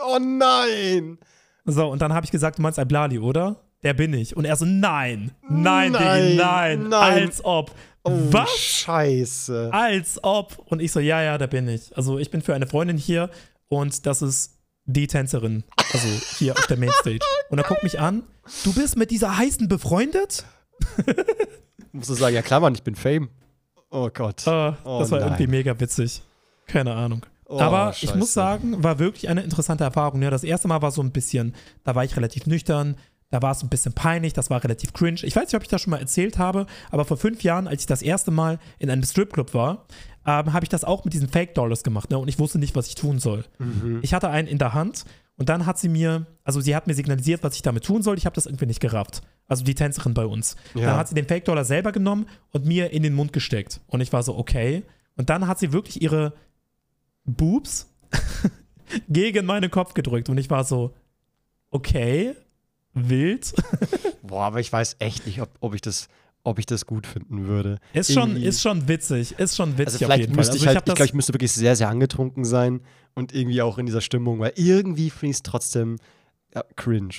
Oh 0.00 0.16
nein! 0.20 1.18
So, 1.64 1.88
und 1.88 2.00
dann 2.00 2.12
habe 2.12 2.24
ich 2.24 2.30
gesagt, 2.30 2.58
du 2.58 2.62
meinst 2.62 2.78
Iblali, 2.78 3.18
oder? 3.18 3.56
Der 3.82 3.94
bin 3.94 4.14
ich. 4.14 4.36
Und 4.36 4.44
er 4.44 4.54
so, 4.54 4.64
nein, 4.64 5.32
nein, 5.48 5.90
nein, 5.90 6.22
Diggi, 6.22 6.36
nein, 6.36 6.88
nein, 6.88 7.22
als 7.24 7.44
ob. 7.44 7.72
Oh, 8.04 8.12
Was? 8.30 8.50
Scheiße. 8.50 9.70
Als 9.72 10.22
ob. 10.22 10.58
Und 10.66 10.80
ich 10.80 10.92
so, 10.92 11.00
ja, 11.00 11.20
ja, 11.20 11.36
da 11.36 11.46
bin 11.46 11.66
ich. 11.68 11.96
Also 11.96 12.18
ich 12.18 12.30
bin 12.30 12.42
für 12.42 12.54
eine 12.54 12.68
Freundin 12.68 12.96
hier 12.96 13.28
und 13.68 14.06
das 14.06 14.22
ist 14.22 14.57
die 14.88 15.06
Tänzerin, 15.06 15.64
also 15.92 16.08
hier 16.38 16.54
auf 16.54 16.66
der 16.66 16.78
Mainstage. 16.78 17.20
Und 17.50 17.58
er 17.58 17.64
guckt 17.64 17.82
mich 17.82 18.00
an, 18.00 18.24
du 18.64 18.72
bist 18.72 18.96
mit 18.96 19.10
dieser 19.10 19.36
heißen 19.36 19.68
befreundet? 19.68 20.44
Musst 21.92 22.10
du 22.10 22.14
sagen, 22.14 22.34
ja 22.34 22.42
klar, 22.42 22.60
Mann, 22.60 22.74
ich 22.74 22.82
bin 22.82 22.94
Fame. 22.94 23.28
Oh 23.90 24.10
Gott. 24.12 24.46
Uh, 24.46 24.72
oh, 24.84 24.98
das 25.00 25.10
war 25.10 25.20
nein. 25.20 25.28
irgendwie 25.28 25.46
mega 25.46 25.78
witzig. 25.78 26.22
Keine 26.66 26.94
Ahnung. 26.94 27.24
Oh, 27.46 27.60
Aber 27.60 27.92
Scheiße. 27.92 28.04
ich 28.06 28.14
muss 28.14 28.32
sagen, 28.32 28.82
war 28.82 28.98
wirklich 28.98 29.28
eine 29.28 29.42
interessante 29.42 29.84
Erfahrung. 29.84 30.22
Ja, 30.22 30.30
das 30.30 30.44
erste 30.44 30.68
Mal 30.68 30.82
war 30.82 30.90
so 30.90 31.02
ein 31.02 31.12
bisschen, 31.12 31.54
da 31.84 31.94
war 31.94 32.04
ich 32.04 32.16
relativ 32.16 32.46
nüchtern, 32.46 32.96
da 33.30 33.42
war 33.42 33.52
es 33.52 33.62
ein 33.62 33.68
bisschen 33.68 33.92
peinlich, 33.92 34.32
das 34.32 34.48
war 34.48 34.62
relativ 34.62 34.92
cringe. 34.94 35.20
Ich 35.22 35.36
weiß 35.36 35.44
nicht, 35.44 35.54
ob 35.54 35.62
ich 35.62 35.68
das 35.68 35.82
schon 35.82 35.90
mal 35.90 36.00
erzählt 36.00 36.38
habe, 36.38 36.66
aber 36.90 37.04
vor 37.04 37.16
fünf 37.16 37.42
Jahren, 37.42 37.68
als 37.68 37.82
ich 37.82 37.86
das 37.86 38.02
erste 38.02 38.30
Mal 38.30 38.58
in 38.78 38.90
einem 38.90 39.02
Stripclub 39.02 39.52
war, 39.54 39.86
ähm, 40.28 40.52
habe 40.52 40.62
ich 40.62 40.68
das 40.68 40.84
auch 40.84 41.06
mit 41.06 41.14
diesen 41.14 41.30
Fake 41.30 41.54
Dollars 41.54 41.82
gemacht. 41.82 42.10
Ne? 42.10 42.18
Und 42.18 42.28
ich 42.28 42.38
wusste 42.38 42.58
nicht, 42.58 42.76
was 42.76 42.86
ich 42.86 42.94
tun 42.94 43.18
soll. 43.18 43.46
Mhm. 43.58 44.00
Ich 44.02 44.12
hatte 44.12 44.28
einen 44.28 44.46
in 44.46 44.58
der 44.58 44.74
Hand 44.74 45.06
und 45.38 45.48
dann 45.48 45.64
hat 45.64 45.78
sie 45.78 45.88
mir, 45.88 46.26
also 46.44 46.60
sie 46.60 46.76
hat 46.76 46.86
mir 46.86 46.92
signalisiert, 46.92 47.42
was 47.42 47.54
ich 47.54 47.62
damit 47.62 47.84
tun 47.84 48.02
soll. 48.02 48.18
Ich 48.18 48.26
habe 48.26 48.34
das 48.34 48.44
irgendwie 48.44 48.66
nicht 48.66 48.80
gerafft. 48.80 49.22
Also 49.46 49.64
die 49.64 49.74
Tänzerin 49.74 50.12
bei 50.12 50.26
uns. 50.26 50.56
Ja. 50.74 50.84
Dann 50.84 50.96
hat 50.96 51.08
sie 51.08 51.14
den 51.14 51.26
Fake 51.26 51.46
Dollar 51.46 51.64
selber 51.64 51.92
genommen 51.92 52.26
und 52.52 52.66
mir 52.66 52.90
in 52.90 53.02
den 53.02 53.14
Mund 53.14 53.32
gesteckt. 53.32 53.80
Und 53.86 54.02
ich 54.02 54.12
war 54.12 54.22
so, 54.22 54.36
okay. 54.36 54.82
Und 55.16 55.30
dann 55.30 55.46
hat 55.46 55.58
sie 55.58 55.72
wirklich 55.72 56.02
ihre 56.02 56.34
Boobs 57.24 57.88
gegen 59.08 59.46
meinen 59.46 59.70
Kopf 59.70 59.94
gedrückt. 59.94 60.28
Und 60.28 60.36
ich 60.36 60.50
war 60.50 60.64
so, 60.64 60.94
okay, 61.70 62.34
wild. 62.92 63.54
Boah, 64.22 64.44
aber 64.44 64.60
ich 64.60 64.70
weiß 64.70 64.96
echt 64.98 65.24
nicht, 65.24 65.40
ob, 65.40 65.48
ob 65.60 65.74
ich 65.74 65.80
das 65.80 66.10
ob 66.48 66.58
ich 66.58 66.66
das 66.66 66.86
gut 66.86 67.06
finden 67.06 67.46
würde. 67.46 67.78
Ist 67.92 68.12
schon, 68.12 68.36
ist 68.36 68.62
schon 68.62 68.88
witzig, 68.88 69.38
ist 69.38 69.56
schon 69.56 69.78
witzig 69.78 70.02
also 70.02 70.14
auf 70.14 70.20
jeden 70.20 70.34
müsste 70.36 70.58
Fall. 70.58 70.58
Also 70.58 70.64
ich, 70.64 70.66
halt, 70.66 70.78
ich 70.78 70.84
glaube, 70.94 71.04
ich 71.04 71.14
müsste 71.14 71.34
wirklich 71.34 71.52
sehr, 71.52 71.76
sehr 71.76 71.88
angetrunken 71.88 72.44
sein 72.44 72.80
und 73.14 73.34
irgendwie 73.34 73.62
auch 73.62 73.78
in 73.78 73.86
dieser 73.86 74.00
Stimmung, 74.00 74.40
weil 74.40 74.52
irgendwie 74.56 75.10
finde 75.10 75.30
ich 75.30 75.36
es 75.36 75.42
trotzdem 75.42 75.98
ja, 76.54 76.62
cringe. 76.76 77.14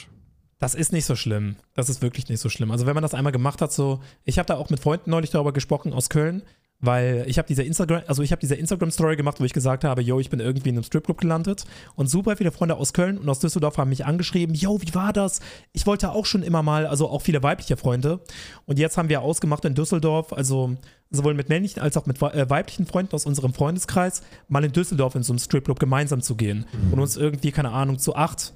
Das 0.60 0.76
ist 0.76 0.92
nicht 0.92 1.06
so 1.06 1.16
schlimm. 1.16 1.56
Das 1.74 1.88
ist 1.88 2.02
wirklich 2.02 2.28
nicht 2.28 2.42
so 2.42 2.50
schlimm. 2.50 2.72
Also 2.72 2.86
wenn 2.86 2.94
man 2.94 3.02
das 3.02 3.14
einmal 3.14 3.32
gemacht 3.32 3.62
hat, 3.62 3.72
so, 3.72 4.02
ich 4.26 4.38
habe 4.38 4.48
da 4.48 4.56
auch 4.56 4.70
mit 4.70 4.80
Freunden 4.82 5.10
neulich 5.12 5.30
darüber 5.30 5.54
gesprochen 5.54 5.94
aus 5.94 6.10
Köln, 6.10 6.44
weil 6.82 7.26
ich 7.28 7.38
habe 7.38 7.48
diese 7.48 7.64
Instagram, 7.64 8.04
also 8.08 8.24
ich 8.24 8.32
habe 8.32 8.40
diese 8.40 8.56
Instagram 8.56 8.92
Story 8.92 9.16
gemacht, 9.16 9.40
wo 9.40 9.44
ich 9.44 9.54
gesagt 9.54 9.84
habe, 9.84 10.02
yo, 10.02 10.20
ich 10.20 10.30
bin 10.30 10.40
irgendwie 10.40 10.70
in 10.70 10.76
einem 10.76 10.84
Stripclub 10.84 11.18
gelandet 11.18 11.66
und 11.96 12.10
super 12.10 12.38
viele 12.38 12.52
Freunde 12.52 12.76
aus 12.78 12.94
Köln 12.94 13.18
und 13.18 13.28
aus 13.28 13.40
Düsseldorf 13.40 13.78
haben 13.78 13.90
mich 13.90 14.06
angeschrieben, 14.06 14.56
yo, 14.56 14.80
wie 14.82 14.94
war 14.96 15.12
das? 15.12 15.42
Ich 15.74 15.86
wollte 15.86 16.12
auch 16.12 16.26
schon 16.26 16.42
immer 16.42 16.64
mal, 16.64 16.88
also 16.88 17.10
auch 17.10 17.22
viele 17.22 17.44
weibliche 17.44 17.76
Freunde 17.76 18.22
und 18.66 18.80
jetzt 18.80 18.98
haben 18.98 19.10
wir 19.10 19.22
ausgemacht 19.22 19.66
in 19.66 19.76
Düsseldorf, 19.76 20.32
also 20.32 20.78
sowohl 21.10 21.34
mit 21.34 21.50
männlichen 21.50 21.82
als 21.82 21.98
auch 21.98 22.06
mit 22.06 22.22
äh, 22.22 22.50
weiblichen 22.50 22.86
Freunden 22.86 23.14
aus 23.14 23.26
unserem 23.26 23.54
Freundeskreis, 23.54 24.22
mal 24.48 24.64
in 24.64 24.72
Düsseldorf 24.72 25.16
in 25.16 25.24
so 25.24 25.34
einem 25.34 25.40
Stripclub 25.40 25.80
gemeinsam 25.80 26.22
zu 26.22 26.36
gehen 26.36 26.66
mhm. 26.72 26.94
und 26.94 27.00
uns 27.00 27.18
irgendwie 27.18 27.52
keine 27.52 27.72
Ahnung 27.72 28.00
zu 28.00 28.16
acht 28.16 28.54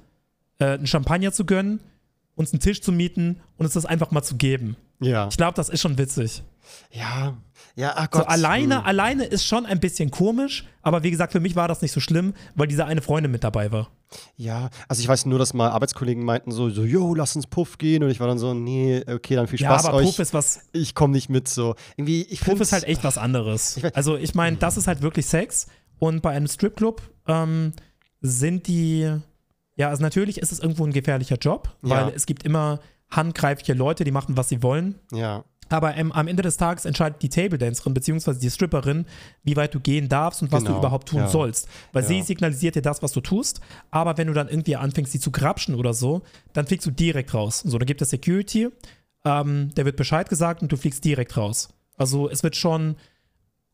äh, 0.58 0.66
einen 0.66 0.86
Champagner 0.86 1.32
zu 1.32 1.44
gönnen, 1.44 1.80
uns 2.36 2.52
einen 2.52 2.60
Tisch 2.60 2.80
zu 2.80 2.92
mieten 2.92 3.40
und 3.58 3.66
uns 3.66 3.74
das 3.74 3.86
einfach 3.86 4.10
mal 4.10 4.22
zu 4.22 4.36
geben. 4.36 4.76
Ja. 5.00 5.28
Ich 5.28 5.36
glaube, 5.36 5.54
das 5.54 5.68
ist 5.68 5.80
schon 5.80 5.98
witzig. 5.98 6.42
Ja, 6.90 7.36
ja, 7.76 7.92
ach 7.96 8.10
Gott. 8.10 8.22
So 8.22 8.28
alleine, 8.28 8.78
hm. 8.78 8.86
alleine 8.86 9.24
ist 9.24 9.44
schon 9.44 9.66
ein 9.66 9.80
bisschen 9.80 10.10
komisch, 10.10 10.64
aber 10.82 11.02
wie 11.02 11.10
gesagt, 11.10 11.32
für 11.32 11.40
mich 11.40 11.56
war 11.56 11.66
das 11.66 11.82
nicht 11.82 11.92
so 11.92 12.00
schlimm, 12.00 12.34
weil 12.54 12.68
diese 12.68 12.84
eine 12.84 13.02
Freundin 13.02 13.32
mit 13.32 13.42
dabei 13.42 13.72
war. 13.72 13.90
Ja, 14.36 14.70
also 14.88 15.00
ich 15.00 15.08
weiß 15.08 15.26
nur, 15.26 15.40
dass 15.40 15.54
mal 15.54 15.70
Arbeitskollegen 15.70 16.24
meinten 16.24 16.52
so, 16.52 16.70
so, 16.70 16.84
yo, 16.84 17.14
lass 17.14 17.34
uns 17.34 17.48
Puff 17.48 17.78
gehen 17.78 18.04
und 18.04 18.10
ich 18.10 18.20
war 18.20 18.28
dann 18.28 18.38
so, 18.38 18.54
nee, 18.54 19.02
okay, 19.08 19.34
dann 19.34 19.48
viel 19.48 19.58
Spaß 19.58 19.82
ja, 19.82 19.88
aber 19.88 19.98
euch. 19.98 20.06
Puff 20.06 20.18
ist 20.20 20.34
was. 20.34 20.60
Ich 20.72 20.94
komme 20.94 21.14
nicht 21.14 21.30
mit 21.30 21.48
so. 21.48 21.74
Irgendwie, 21.96 22.22
ich 22.22 22.40
Puff 22.40 22.60
ist 22.60 22.72
halt 22.72 22.84
echt 22.84 23.02
was 23.02 23.18
anderes. 23.18 23.76
Ich 23.78 23.96
also 23.96 24.16
ich 24.16 24.34
meine, 24.36 24.56
das 24.56 24.76
ist 24.76 24.86
halt 24.86 25.02
wirklich 25.02 25.26
Sex 25.26 25.66
und 25.98 26.22
bei 26.22 26.30
einem 26.30 26.46
Stripclub 26.46 27.02
ähm, 27.26 27.72
sind 28.20 28.68
die, 28.68 29.10
ja, 29.74 29.88
also 29.88 30.02
natürlich 30.02 30.38
ist 30.38 30.52
es 30.52 30.60
irgendwo 30.60 30.84
ein 30.84 30.92
gefährlicher 30.92 31.36
Job, 31.36 31.76
weil 31.82 32.08
ja. 32.08 32.12
es 32.14 32.26
gibt 32.26 32.44
immer 32.44 32.78
handgreifliche 33.16 33.74
Leute, 33.74 34.04
die 34.04 34.10
machen, 34.10 34.36
was 34.36 34.48
sie 34.48 34.62
wollen. 34.62 34.96
Ja. 35.12 35.44
Aber 35.68 35.96
ähm, 35.96 36.12
am 36.12 36.28
Ende 36.28 36.42
des 36.42 36.56
Tages 36.56 36.84
entscheidet 36.84 37.22
die 37.22 37.28
Table 37.28 37.58
Dancerin 37.58 37.94
bzw. 37.94 38.34
die 38.34 38.50
Stripperin, 38.50 39.06
wie 39.42 39.56
weit 39.56 39.74
du 39.74 39.80
gehen 39.80 40.08
darfst 40.08 40.42
und 40.42 40.52
was 40.52 40.62
genau. 40.62 40.74
du 40.74 40.78
überhaupt 40.80 41.08
tun 41.08 41.20
ja. 41.20 41.28
sollst. 41.28 41.68
Weil 41.92 42.02
ja. 42.02 42.08
sie 42.08 42.22
signalisiert 42.22 42.74
dir 42.74 42.82
das, 42.82 43.02
was 43.02 43.12
du 43.12 43.20
tust. 43.20 43.60
Aber 43.90 44.18
wenn 44.18 44.26
du 44.26 44.34
dann 44.34 44.48
irgendwie 44.48 44.76
anfängst, 44.76 45.12
sie 45.12 45.20
zu 45.20 45.30
grapschen 45.30 45.74
oder 45.74 45.94
so, 45.94 46.22
dann 46.52 46.66
fliegst 46.66 46.86
du 46.86 46.90
direkt 46.90 47.32
raus. 47.34 47.60
So, 47.60 47.78
dann 47.78 47.86
gibt 47.86 48.02
es 48.02 48.10
Security, 48.10 48.68
ähm, 49.24 49.70
der 49.74 49.84
wird 49.84 49.96
Bescheid 49.96 50.28
gesagt 50.28 50.62
und 50.62 50.70
du 50.70 50.76
fliegst 50.76 51.04
direkt 51.04 51.36
raus. 51.36 51.68
Also 51.96 52.28
es 52.28 52.42
wird 52.42 52.56
schon, 52.56 52.96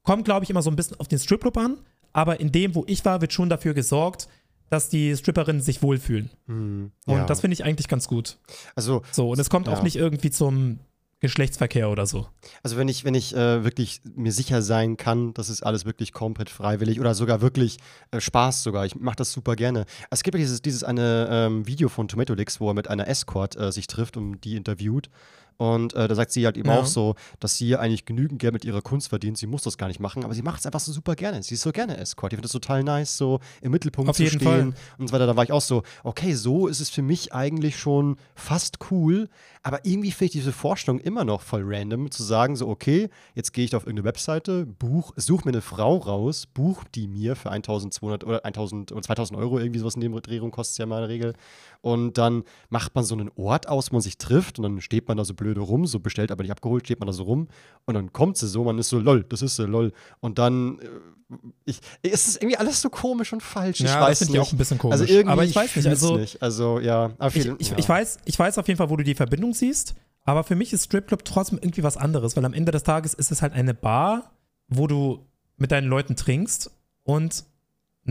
kommt 0.03 0.24
glaube 0.24 0.44
ich 0.44 0.50
immer 0.50 0.62
so 0.62 0.70
ein 0.70 0.76
bisschen 0.76 0.98
auf 1.00 1.09
den 1.09 1.18
Stripclub 1.18 1.57
an, 1.57 1.79
aber 2.12 2.40
in 2.40 2.53
dem, 2.53 2.74
wo 2.74 2.85
ich 2.87 3.05
war, 3.05 3.20
wird 3.20 3.33
schon 3.33 3.48
dafür 3.48 3.74
gesorgt, 3.74 4.29
dass 4.71 4.89
die 4.89 5.15
Stripperinnen 5.17 5.61
sich 5.61 5.83
wohlfühlen. 5.83 6.31
Mhm, 6.47 6.93
ja. 7.07 7.21
Und 7.21 7.31
das 7.31 7.41
finde 7.41 7.55
ich 7.55 7.65
eigentlich 7.65 7.89
ganz 7.89 8.09
gut. 8.09 8.39
Also 8.75 9.03
so 9.13 9.31
und 9.31 9.39
es 9.39 9.51
kommt 9.51 9.69
auch 9.69 9.83
nicht 9.83 9.97
irgendwie 9.97 10.31
zum 10.31 10.79
Geschlechtsverkehr 11.21 11.91
oder 11.91 12.07
so. 12.07 12.27
Also 12.63 12.79
wenn 12.79 12.89
ich, 12.89 13.05
wenn 13.05 13.15
ich 13.15 13.37
äh, 13.37 13.63
wirklich 13.63 14.01
mir 14.17 14.33
sicher 14.33 14.63
sein 14.63 14.97
kann, 14.97 15.35
das 15.35 15.51
ist 15.51 15.63
alles 15.63 15.85
wirklich 15.85 16.13
komplett 16.13 16.49
freiwillig 16.49 16.99
oder 16.99 17.15
sogar 17.15 17.43
wirklich 17.43 17.77
äh, 18.11 18.21
Spaß 18.21 18.63
sogar. 18.63 18.87
Ich 18.87 18.97
mache 18.97 19.17
das 19.17 19.31
super 19.31 19.55
gerne. 19.55 19.85
Es 20.11 20.23
gibt 20.23 20.35
ja 20.35 20.41
dieses, 20.41 20.63
dieses 20.63 20.83
eine 20.83 21.29
ähm, 21.31 21.67
Video 21.67 21.91
von 21.91 22.09
Tomato 22.09 22.33
Licks, 22.33 22.59
wo 22.59 22.71
er 22.71 22.75
mit 22.75 22.89
einer 22.89 23.07
Escort 23.07 23.55
äh, 23.57 23.71
sich 23.71 23.87
trifft 23.87 24.17
und 24.17 24.41
die 24.41 24.57
interviewt. 24.57 25.11
Und 25.61 25.92
äh, 25.92 26.09
da 26.09 26.14
sagt 26.14 26.33
sie 26.33 26.46
halt 26.46 26.57
eben 26.57 26.70
ja. 26.70 26.81
auch 26.81 26.87
so, 26.87 27.16
dass 27.38 27.59
sie 27.59 27.77
eigentlich 27.77 28.07
genügend 28.07 28.38
Geld 28.38 28.55
mit 28.55 28.64
ihrer 28.64 28.81
Kunst 28.81 29.09
verdient. 29.09 29.37
Sie 29.37 29.46
muss 29.46 29.61
das 29.61 29.77
gar 29.77 29.88
nicht 29.88 30.01
machen, 30.01 30.25
aber 30.25 30.33
sie 30.33 30.40
macht 30.40 30.61
es 30.61 30.64
einfach 30.64 30.81
so 30.81 30.90
super 30.90 31.14
gerne. 31.14 31.42
Sie 31.42 31.53
ist 31.53 31.61
so 31.61 31.70
gerne 31.70 31.99
Escort. 31.99 32.33
Ich 32.33 32.38
finde 32.38 32.46
das 32.46 32.53
total 32.53 32.83
nice, 32.83 33.18
so 33.18 33.40
im 33.61 33.70
Mittelpunkt 33.70 34.09
Auf 34.09 34.16
zu 34.16 34.25
stehen 34.27 34.40
Fall. 34.40 34.73
und 34.96 35.09
so 35.09 35.12
weiter. 35.12 35.27
Da 35.27 35.37
war 35.37 35.44
ich 35.44 35.53
auch 35.53 35.61
so, 35.61 35.83
okay, 36.03 36.33
so 36.33 36.66
ist 36.66 36.81
es 36.81 36.88
für 36.88 37.03
mich 37.03 37.35
eigentlich 37.35 37.79
schon 37.79 38.16
fast 38.35 38.79
cool. 38.90 39.29
Aber 39.62 39.85
irgendwie 39.85 40.12
finde 40.12 40.25
ich 40.27 40.33
diese 40.33 40.53
Vorstellung 40.53 40.99
immer 40.99 41.25
noch 41.25 41.42
voll 41.42 41.61
random, 41.62 42.11
zu 42.11 42.23
sagen, 42.23 42.57
so, 42.57 42.66
okay, 42.66 43.11
jetzt 43.35 43.53
gehe 43.53 43.66
ich 43.66 43.77
auf 43.77 43.83
irgendeine 43.83 44.09
Webseite, 44.09 44.64
buch, 44.64 45.12
suche 45.16 45.44
mir 45.44 45.53
eine 45.53 45.61
Frau 45.61 45.99
raus, 45.99 46.46
buch 46.46 46.85
die 46.94 47.07
mir 47.07 47.37
für 47.37 47.51
1200 47.51 48.25
oder 48.25 48.46
1000 48.46 48.92
oder 48.92 49.03
2000 49.03 49.38
Euro, 49.38 49.59
irgendwie 49.59 49.81
sowas 49.81 49.94
in 49.94 50.01
dem 50.01 50.18
Drehung 50.23 50.53
kostet 50.53 50.73
es 50.73 50.79
ja 50.79 50.87
mal 50.87 50.96
in 50.96 51.03
der 51.03 51.09
Regel. 51.11 51.35
Und 51.83 52.19
dann 52.19 52.45
macht 52.69 52.95
man 52.95 53.05
so 53.05 53.14
einen 53.14 53.31
Ort 53.37 53.69
aus, 53.69 53.90
wo 53.90 53.97
man 53.97 54.03
sich 54.03 54.19
trifft 54.19 54.59
und 54.59 54.64
dann 54.64 54.81
steht 54.81 55.09
man 55.09 55.16
da 55.16 55.25
so 55.25 55.33
blöde 55.33 55.61
rum, 55.61 55.87
so 55.87 55.99
bestellt, 55.99 56.31
aber 56.31 56.43
nicht 56.43 56.53
abgeholt, 56.53 56.85
steht 56.85 57.01
man 57.01 57.07
da 57.07 57.12
so 57.12 57.23
rum 57.23 57.49
und 57.87 57.95
dann 57.95 58.12
kommt 58.12 58.37
sie 58.37 58.49
so, 58.49 58.64
man 58.64 58.79
ist 58.79 58.90
so, 58.90 58.99
lol, 58.99 59.25
das 59.25 59.40
ist 59.40 59.57
so, 59.57 59.64
lol. 59.64 59.93
Und 60.21 60.38
dann, 60.38 60.79
äh, 60.81 61.37
ich, 61.64 61.81
es 62.03 62.29
ist 62.29 62.37
irgendwie 62.43 62.59
alles 62.59 62.83
so 62.83 62.90
komisch 62.90 63.33
und 63.33 63.43
falsch. 63.43 63.81
Ja, 63.81 63.87
ich 63.87 64.01
weiß 64.01 64.19
das 64.19 64.29
finde 64.29 64.40
ich 64.40 64.47
auch 64.47 64.53
ein 64.53 64.59
bisschen 64.59 64.79
komisch. 64.79 65.01
Also 65.01 65.05
irgendwie, 65.12 65.33
aber 65.33 65.45
ich 65.45 65.57
weiß 65.57 65.77
nicht, 65.77 65.87
also, 65.87 66.16
nicht. 66.16 66.43
also 66.43 66.81
ja. 66.81 67.11
Viel, 67.31 67.57
ich, 67.59 67.61
ich, 67.61 67.71
ja. 67.71 67.79
ich, 67.79 67.88
weiß, 67.88 68.19
ich 68.27 68.38
weiß 68.38 68.59
auf 68.59 68.69
jeden 68.69 68.77
Fall, 68.77 68.90
wo 68.90 68.97
du 68.97 69.05
die 69.05 69.14
Verbindung 69.14 69.55
siehst, 69.55 69.95
aber 70.25 70.45
für 70.45 70.57
mich 70.57 70.75
ist 70.75 70.85
Stripclub 70.85 71.25
trotzdem 71.25 71.59
irgendwie 71.62 71.83
was 71.83 71.97
anderes, 71.97 72.37
weil 72.37 72.45
am 72.45 72.53
Ende 72.53 72.73
des 72.73 72.83
Tages 72.83 73.14
ist 73.14 73.33
es 73.33 73.40
halt 73.40 73.55
eine 73.55 73.73
Bar, 73.73 74.33
wo 74.69 74.87
du 74.87 75.25
mit 75.57 75.73
deinen 75.73 75.88
Leuten 75.88 76.14
trinkst 76.14 76.71
und 77.05 77.45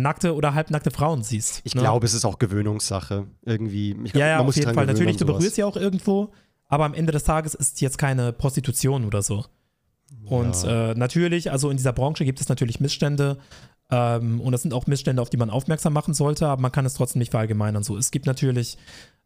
nackte 0.01 0.35
oder 0.35 0.53
halbnackte 0.53 0.91
Frauen 0.91 1.23
siehst. 1.23 1.61
Ich 1.63 1.75
ne? 1.75 1.81
glaube, 1.81 2.05
es 2.05 2.13
ist 2.13 2.25
auch 2.25 2.39
Gewöhnungssache. 2.39 3.27
Irgendwie. 3.43 3.91
Ich 4.03 4.13
glaub, 4.13 4.21
ja, 4.21 4.27
ja, 4.27 4.39
auf 4.39 4.55
jeden 4.55 4.73
Fall. 4.73 4.85
Natürlich, 4.85 5.17
du 5.17 5.25
berührst 5.25 5.55
sie 5.55 5.63
auch 5.63 5.77
irgendwo, 5.77 6.31
aber 6.67 6.85
am 6.85 6.93
Ende 6.93 7.11
des 7.11 7.23
Tages 7.23 7.53
ist 7.53 7.81
jetzt 7.81 7.97
keine 7.97 8.33
Prostitution 8.33 9.05
oder 9.05 9.21
so. 9.21 9.45
Und 10.25 10.63
ja. 10.63 10.91
äh, 10.91 10.95
natürlich, 10.95 11.51
also 11.51 11.69
in 11.69 11.77
dieser 11.77 11.93
Branche 11.93 12.25
gibt 12.25 12.41
es 12.41 12.49
natürlich 12.49 12.79
Missstände. 12.79 13.37
Ähm, 13.91 14.39
und 14.41 14.51
das 14.51 14.61
sind 14.61 14.73
auch 14.73 14.87
Missstände, 14.87 15.21
auf 15.21 15.29
die 15.29 15.37
man 15.37 15.49
aufmerksam 15.49 15.93
machen 15.93 16.13
sollte, 16.13 16.47
aber 16.47 16.61
man 16.61 16.71
kann 16.71 16.85
es 16.85 16.93
trotzdem 16.93 17.19
nicht 17.19 17.31
verallgemeinern. 17.31 17.83
So, 17.83 17.97
es 17.97 18.11
gibt 18.11 18.25
natürlich 18.25 18.77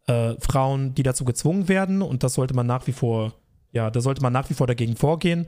äh, 0.07 0.35
Frauen, 0.39 0.95
die 0.95 1.03
dazu 1.03 1.25
gezwungen 1.25 1.67
werden 1.67 2.01
und 2.01 2.23
das 2.23 2.35
sollte 2.35 2.53
man 2.53 2.65
nach 2.67 2.87
wie 2.87 2.93
vor, 2.93 3.33
ja, 3.71 3.89
da 3.89 4.01
sollte 4.01 4.21
man 4.21 4.33
nach 4.33 4.49
wie 4.49 4.53
vor 4.53 4.67
dagegen 4.67 4.95
vorgehen. 4.95 5.47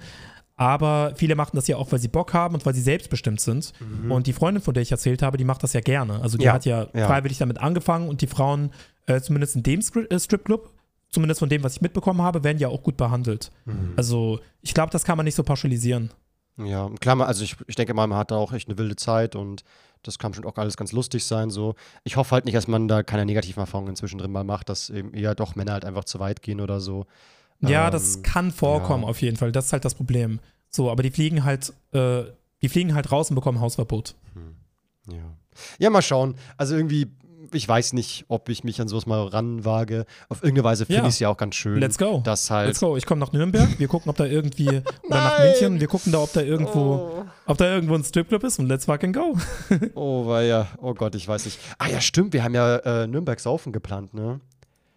Aber 0.58 1.14
viele 1.16 1.36
machen 1.36 1.56
das 1.56 1.68
ja 1.68 1.76
auch, 1.76 1.92
weil 1.92 2.00
sie 2.00 2.08
Bock 2.08 2.34
haben 2.34 2.56
und 2.56 2.66
weil 2.66 2.74
sie 2.74 2.82
selbstbestimmt 2.82 3.42
sind. 3.42 3.74
Mhm. 3.80 4.12
Und 4.12 4.28
die 4.28 4.34
Freundin, 4.34 4.64
von 4.64 4.74
der 4.74 4.84
ich 4.84 4.92
erzählt 4.92 5.22
habe, 5.22 5.38
die 5.38 5.44
macht 5.44 5.64
das 5.64 5.74
ja 5.74 5.82
gerne. 5.82 6.22
Also 6.22 6.38
die 6.38 6.46
ja, 6.46 6.54
hat 6.54 6.66
ja, 6.66 6.88
ja, 6.94 7.08
freiwillig 7.08 7.38
damit 7.38 7.60
angefangen 7.60 8.08
und 8.08 8.22
die 8.22 8.28
Frauen, 8.28 8.72
äh, 9.06 9.20
zumindest 9.20 9.58
in 9.58 9.64
dem 9.64 9.82
äh, 9.82 10.20
Stripclub, 10.20 10.72
zumindest 11.10 11.40
von 11.40 11.50
dem, 11.50 11.64
was 11.64 11.76
ich 11.76 11.82
mitbekommen 11.82 12.22
habe, 12.22 12.44
werden 12.44 12.58
ja 12.58 12.70
auch 12.70 12.84
gut 12.84 12.96
behandelt. 12.96 13.52
Mhm. 13.66 13.94
Also 13.98 14.40
ich 14.62 14.74
glaube, 14.74 14.92
das 14.92 15.04
kann 15.04 15.18
man 15.18 15.26
nicht 15.26 15.36
so 15.36 15.44
pauschalisieren. 15.44 16.12
Ja, 16.58 16.90
klar, 17.02 17.20
also 17.28 17.44
ich, 17.44 17.58
ich 17.68 17.76
denke 17.76 17.94
mal, 17.94 18.08
man 18.08 18.18
hat 18.18 18.32
da 18.32 18.38
auch 18.38 18.54
echt 18.54 18.70
eine 18.70 18.78
wilde 18.78 18.96
Zeit 18.96 19.36
und 19.36 19.66
das 20.04 20.20
kann 20.20 20.34
schon 20.34 20.46
auch 20.46 20.56
alles 20.56 20.78
ganz 20.78 20.94
lustig 20.94 21.26
sein. 21.26 21.50
So. 21.50 21.76
Ich 22.04 22.16
hoffe 22.16 22.32
halt 22.32 22.46
nicht, 22.46 22.56
dass 22.56 22.68
man 22.68 22.88
da 22.88 23.04
keine 23.04 23.26
negativen 23.26 23.60
Erfahrungen 23.60 23.96
zwischendrin 23.96 24.32
mal 24.32 24.44
macht, 24.44 24.70
dass 24.70 24.90
eben 24.90 25.14
eher 25.14 25.36
doch 25.36 25.56
Männer 25.56 25.74
halt 25.74 25.84
einfach 25.84 26.06
zu 26.06 26.20
weit 26.20 26.42
gehen 26.42 26.62
oder 26.62 26.80
so. 26.80 27.08
Ja, 27.62 27.86
ähm, 27.86 27.92
das 27.92 28.22
kann 28.24 28.52
vorkommen 28.52 29.04
ja. 29.04 29.10
auf 29.10 29.22
jeden 29.22 29.38
Fall. 29.38 29.52
Das 29.52 29.68
ist 29.68 29.74
halt 29.74 29.86
das 29.86 29.96
Problem. 29.96 30.40
So, 30.70 30.92
aber 30.92 31.04
die 31.04 31.12
fliegen 31.12 31.44
halt, 31.44 31.74
äh, 31.94 32.24
die 32.62 32.70
fliegen 32.70 32.94
halt 32.94 33.12
raus 33.12 33.30
und 33.30 33.36
bekommen 33.36 33.60
Hausverbot. 33.60 34.16
Hm. 34.34 34.56
Ja. 35.16 35.24
Ja, 35.80 35.90
mal 35.90 36.02
schauen. 36.02 36.36
Also 36.58 36.76
irgendwie, 36.76 37.08
ich 37.54 37.68
weiß 37.68 37.94
nicht, 37.94 38.26
ob 38.28 38.50
ich 38.50 38.64
mich 38.64 38.82
an 38.82 38.88
sowas 38.88 39.06
mal 39.06 39.26
ranwage. 39.28 40.06
Auf 40.30 40.44
irgendeine 40.44 40.66
Weise 40.66 40.86
finde 40.86 41.02
ja. 41.02 41.08
ich 41.08 41.14
es 41.14 41.20
ja 41.20 41.30
auch 41.30 41.38
ganz 41.38 41.56
schön. 41.56 41.80
Let's 41.80 41.98
go. 41.98 42.22
Dass 42.24 42.50
halt 42.52 42.68
Let's 42.68 42.80
go. 42.80 42.98
Ich 42.98 43.06
komme 43.06 43.22
nach 43.22 43.32
Nürnberg. 43.32 43.80
Wir 43.80 43.88
gucken, 43.88 44.10
ob 44.10 44.18
da 44.18 44.26
irgendwie 44.26 44.68
oder 45.04 45.10
nach 45.10 45.40
München. 45.40 45.80
Wir 45.80 45.88
gucken 45.88 46.12
da, 46.12 46.20
ob 46.20 46.34
da 46.34 46.42
irgendwo, 46.42 46.80
oh. 46.80 47.26
ob 47.46 47.58
da 47.58 47.74
irgendwo 47.74 47.96
ein 47.96 48.04
Stripclub 48.04 48.44
ist 48.44 48.60
und 48.60 48.68
let's 48.68 48.86
fucking 48.86 49.14
go. 49.14 49.38
oh, 49.96 50.26
weil 50.28 50.48
ja. 50.48 50.68
Oh 50.82 50.94
Gott, 50.94 51.16
ich 51.16 51.28
weiß 51.28 51.46
nicht. 51.46 51.60
Ah 51.78 51.88
ja, 51.88 52.02
stimmt. 52.02 52.34
Wir 52.34 52.44
haben 52.44 52.56
ja 52.56 52.78
äh, 52.78 53.08
Nürnberg 53.08 53.40
saufen 53.40 53.72
geplant, 53.72 54.14
ne? 54.14 54.42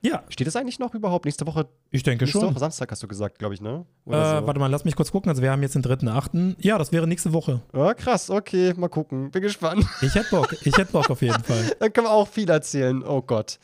Ja. 0.00 0.22
Steht 0.28 0.46
das 0.46 0.54
eigentlich 0.56 0.78
noch 0.78 0.94
überhaupt? 0.94 1.24
Nächste 1.24 1.46
Woche? 1.46 1.66
Ich 1.90 2.02
denke 2.02 2.24
nächste 2.24 2.40
schon. 2.40 2.50
Woche 2.50 2.60
Samstag 2.60 2.90
hast 2.90 3.02
du 3.02 3.08
gesagt, 3.08 3.38
glaube 3.38 3.54
ich, 3.54 3.60
ne? 3.60 3.84
Äh, 4.06 4.10
so. 4.10 4.16
Warte 4.16 4.60
mal, 4.60 4.68
lass 4.68 4.84
mich 4.84 4.94
kurz 4.94 5.10
gucken. 5.10 5.28
Also 5.28 5.42
wir 5.42 5.50
haben 5.50 5.62
jetzt 5.62 5.74
den 5.74 5.82
3.8. 5.82 6.56
Ja, 6.60 6.78
das 6.78 6.92
wäre 6.92 7.06
nächste 7.06 7.32
Woche. 7.32 7.62
Ja, 7.74 7.94
krass, 7.94 8.30
okay, 8.30 8.74
mal 8.76 8.88
gucken. 8.88 9.30
Bin 9.30 9.42
gespannt. 9.42 9.84
Ich 10.02 10.14
hätte 10.14 10.30
Bock, 10.30 10.54
ich 10.64 10.76
hätte 10.76 10.92
Bock 10.92 11.10
auf 11.10 11.20
jeden 11.22 11.42
Fall. 11.42 11.76
Dann 11.80 11.92
können 11.92 12.06
wir 12.06 12.12
auch 12.12 12.28
viel 12.28 12.48
erzählen. 12.48 13.02
Oh 13.02 13.22
Gott. 13.22 13.58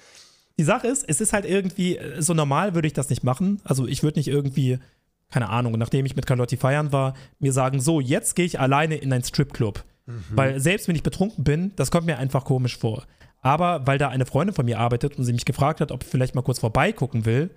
Die 0.58 0.64
Sache 0.64 0.86
ist, 0.86 1.04
es 1.08 1.20
ist 1.20 1.32
halt 1.32 1.44
irgendwie, 1.44 1.98
so 2.18 2.34
normal 2.34 2.74
würde 2.74 2.86
ich 2.86 2.94
das 2.94 3.10
nicht 3.10 3.24
machen. 3.24 3.60
Also 3.64 3.86
ich 3.86 4.02
würde 4.02 4.18
nicht 4.18 4.28
irgendwie, 4.28 4.78
keine 5.30 5.50
Ahnung, 5.50 5.72
nachdem 5.78 6.06
ich 6.06 6.16
mit 6.16 6.26
Carlotti 6.26 6.56
feiern 6.56 6.92
war, 6.92 7.14
mir 7.38 7.52
sagen, 7.52 7.80
so, 7.80 8.00
jetzt 8.00 8.36
gehe 8.36 8.44
ich 8.44 8.60
alleine 8.60 8.96
in 8.96 9.12
einen 9.12 9.24
Stripclub. 9.24 9.84
Mhm. 10.06 10.24
Weil 10.30 10.60
selbst 10.60 10.86
wenn 10.86 10.96
ich 10.96 11.02
betrunken 11.02 11.44
bin, 11.44 11.72
das 11.76 11.90
kommt 11.90 12.06
mir 12.06 12.18
einfach 12.18 12.44
komisch 12.44 12.76
vor. 12.76 13.04
Aber 13.44 13.86
weil 13.86 13.98
da 13.98 14.08
eine 14.08 14.24
Freundin 14.24 14.54
von 14.54 14.64
mir 14.64 14.80
arbeitet 14.80 15.18
und 15.18 15.24
sie 15.24 15.32
mich 15.34 15.44
gefragt 15.44 15.82
hat, 15.82 15.92
ob 15.92 16.02
ich 16.02 16.08
vielleicht 16.08 16.34
mal 16.34 16.42
kurz 16.42 16.60
vorbeigucken 16.60 17.26
will, 17.26 17.50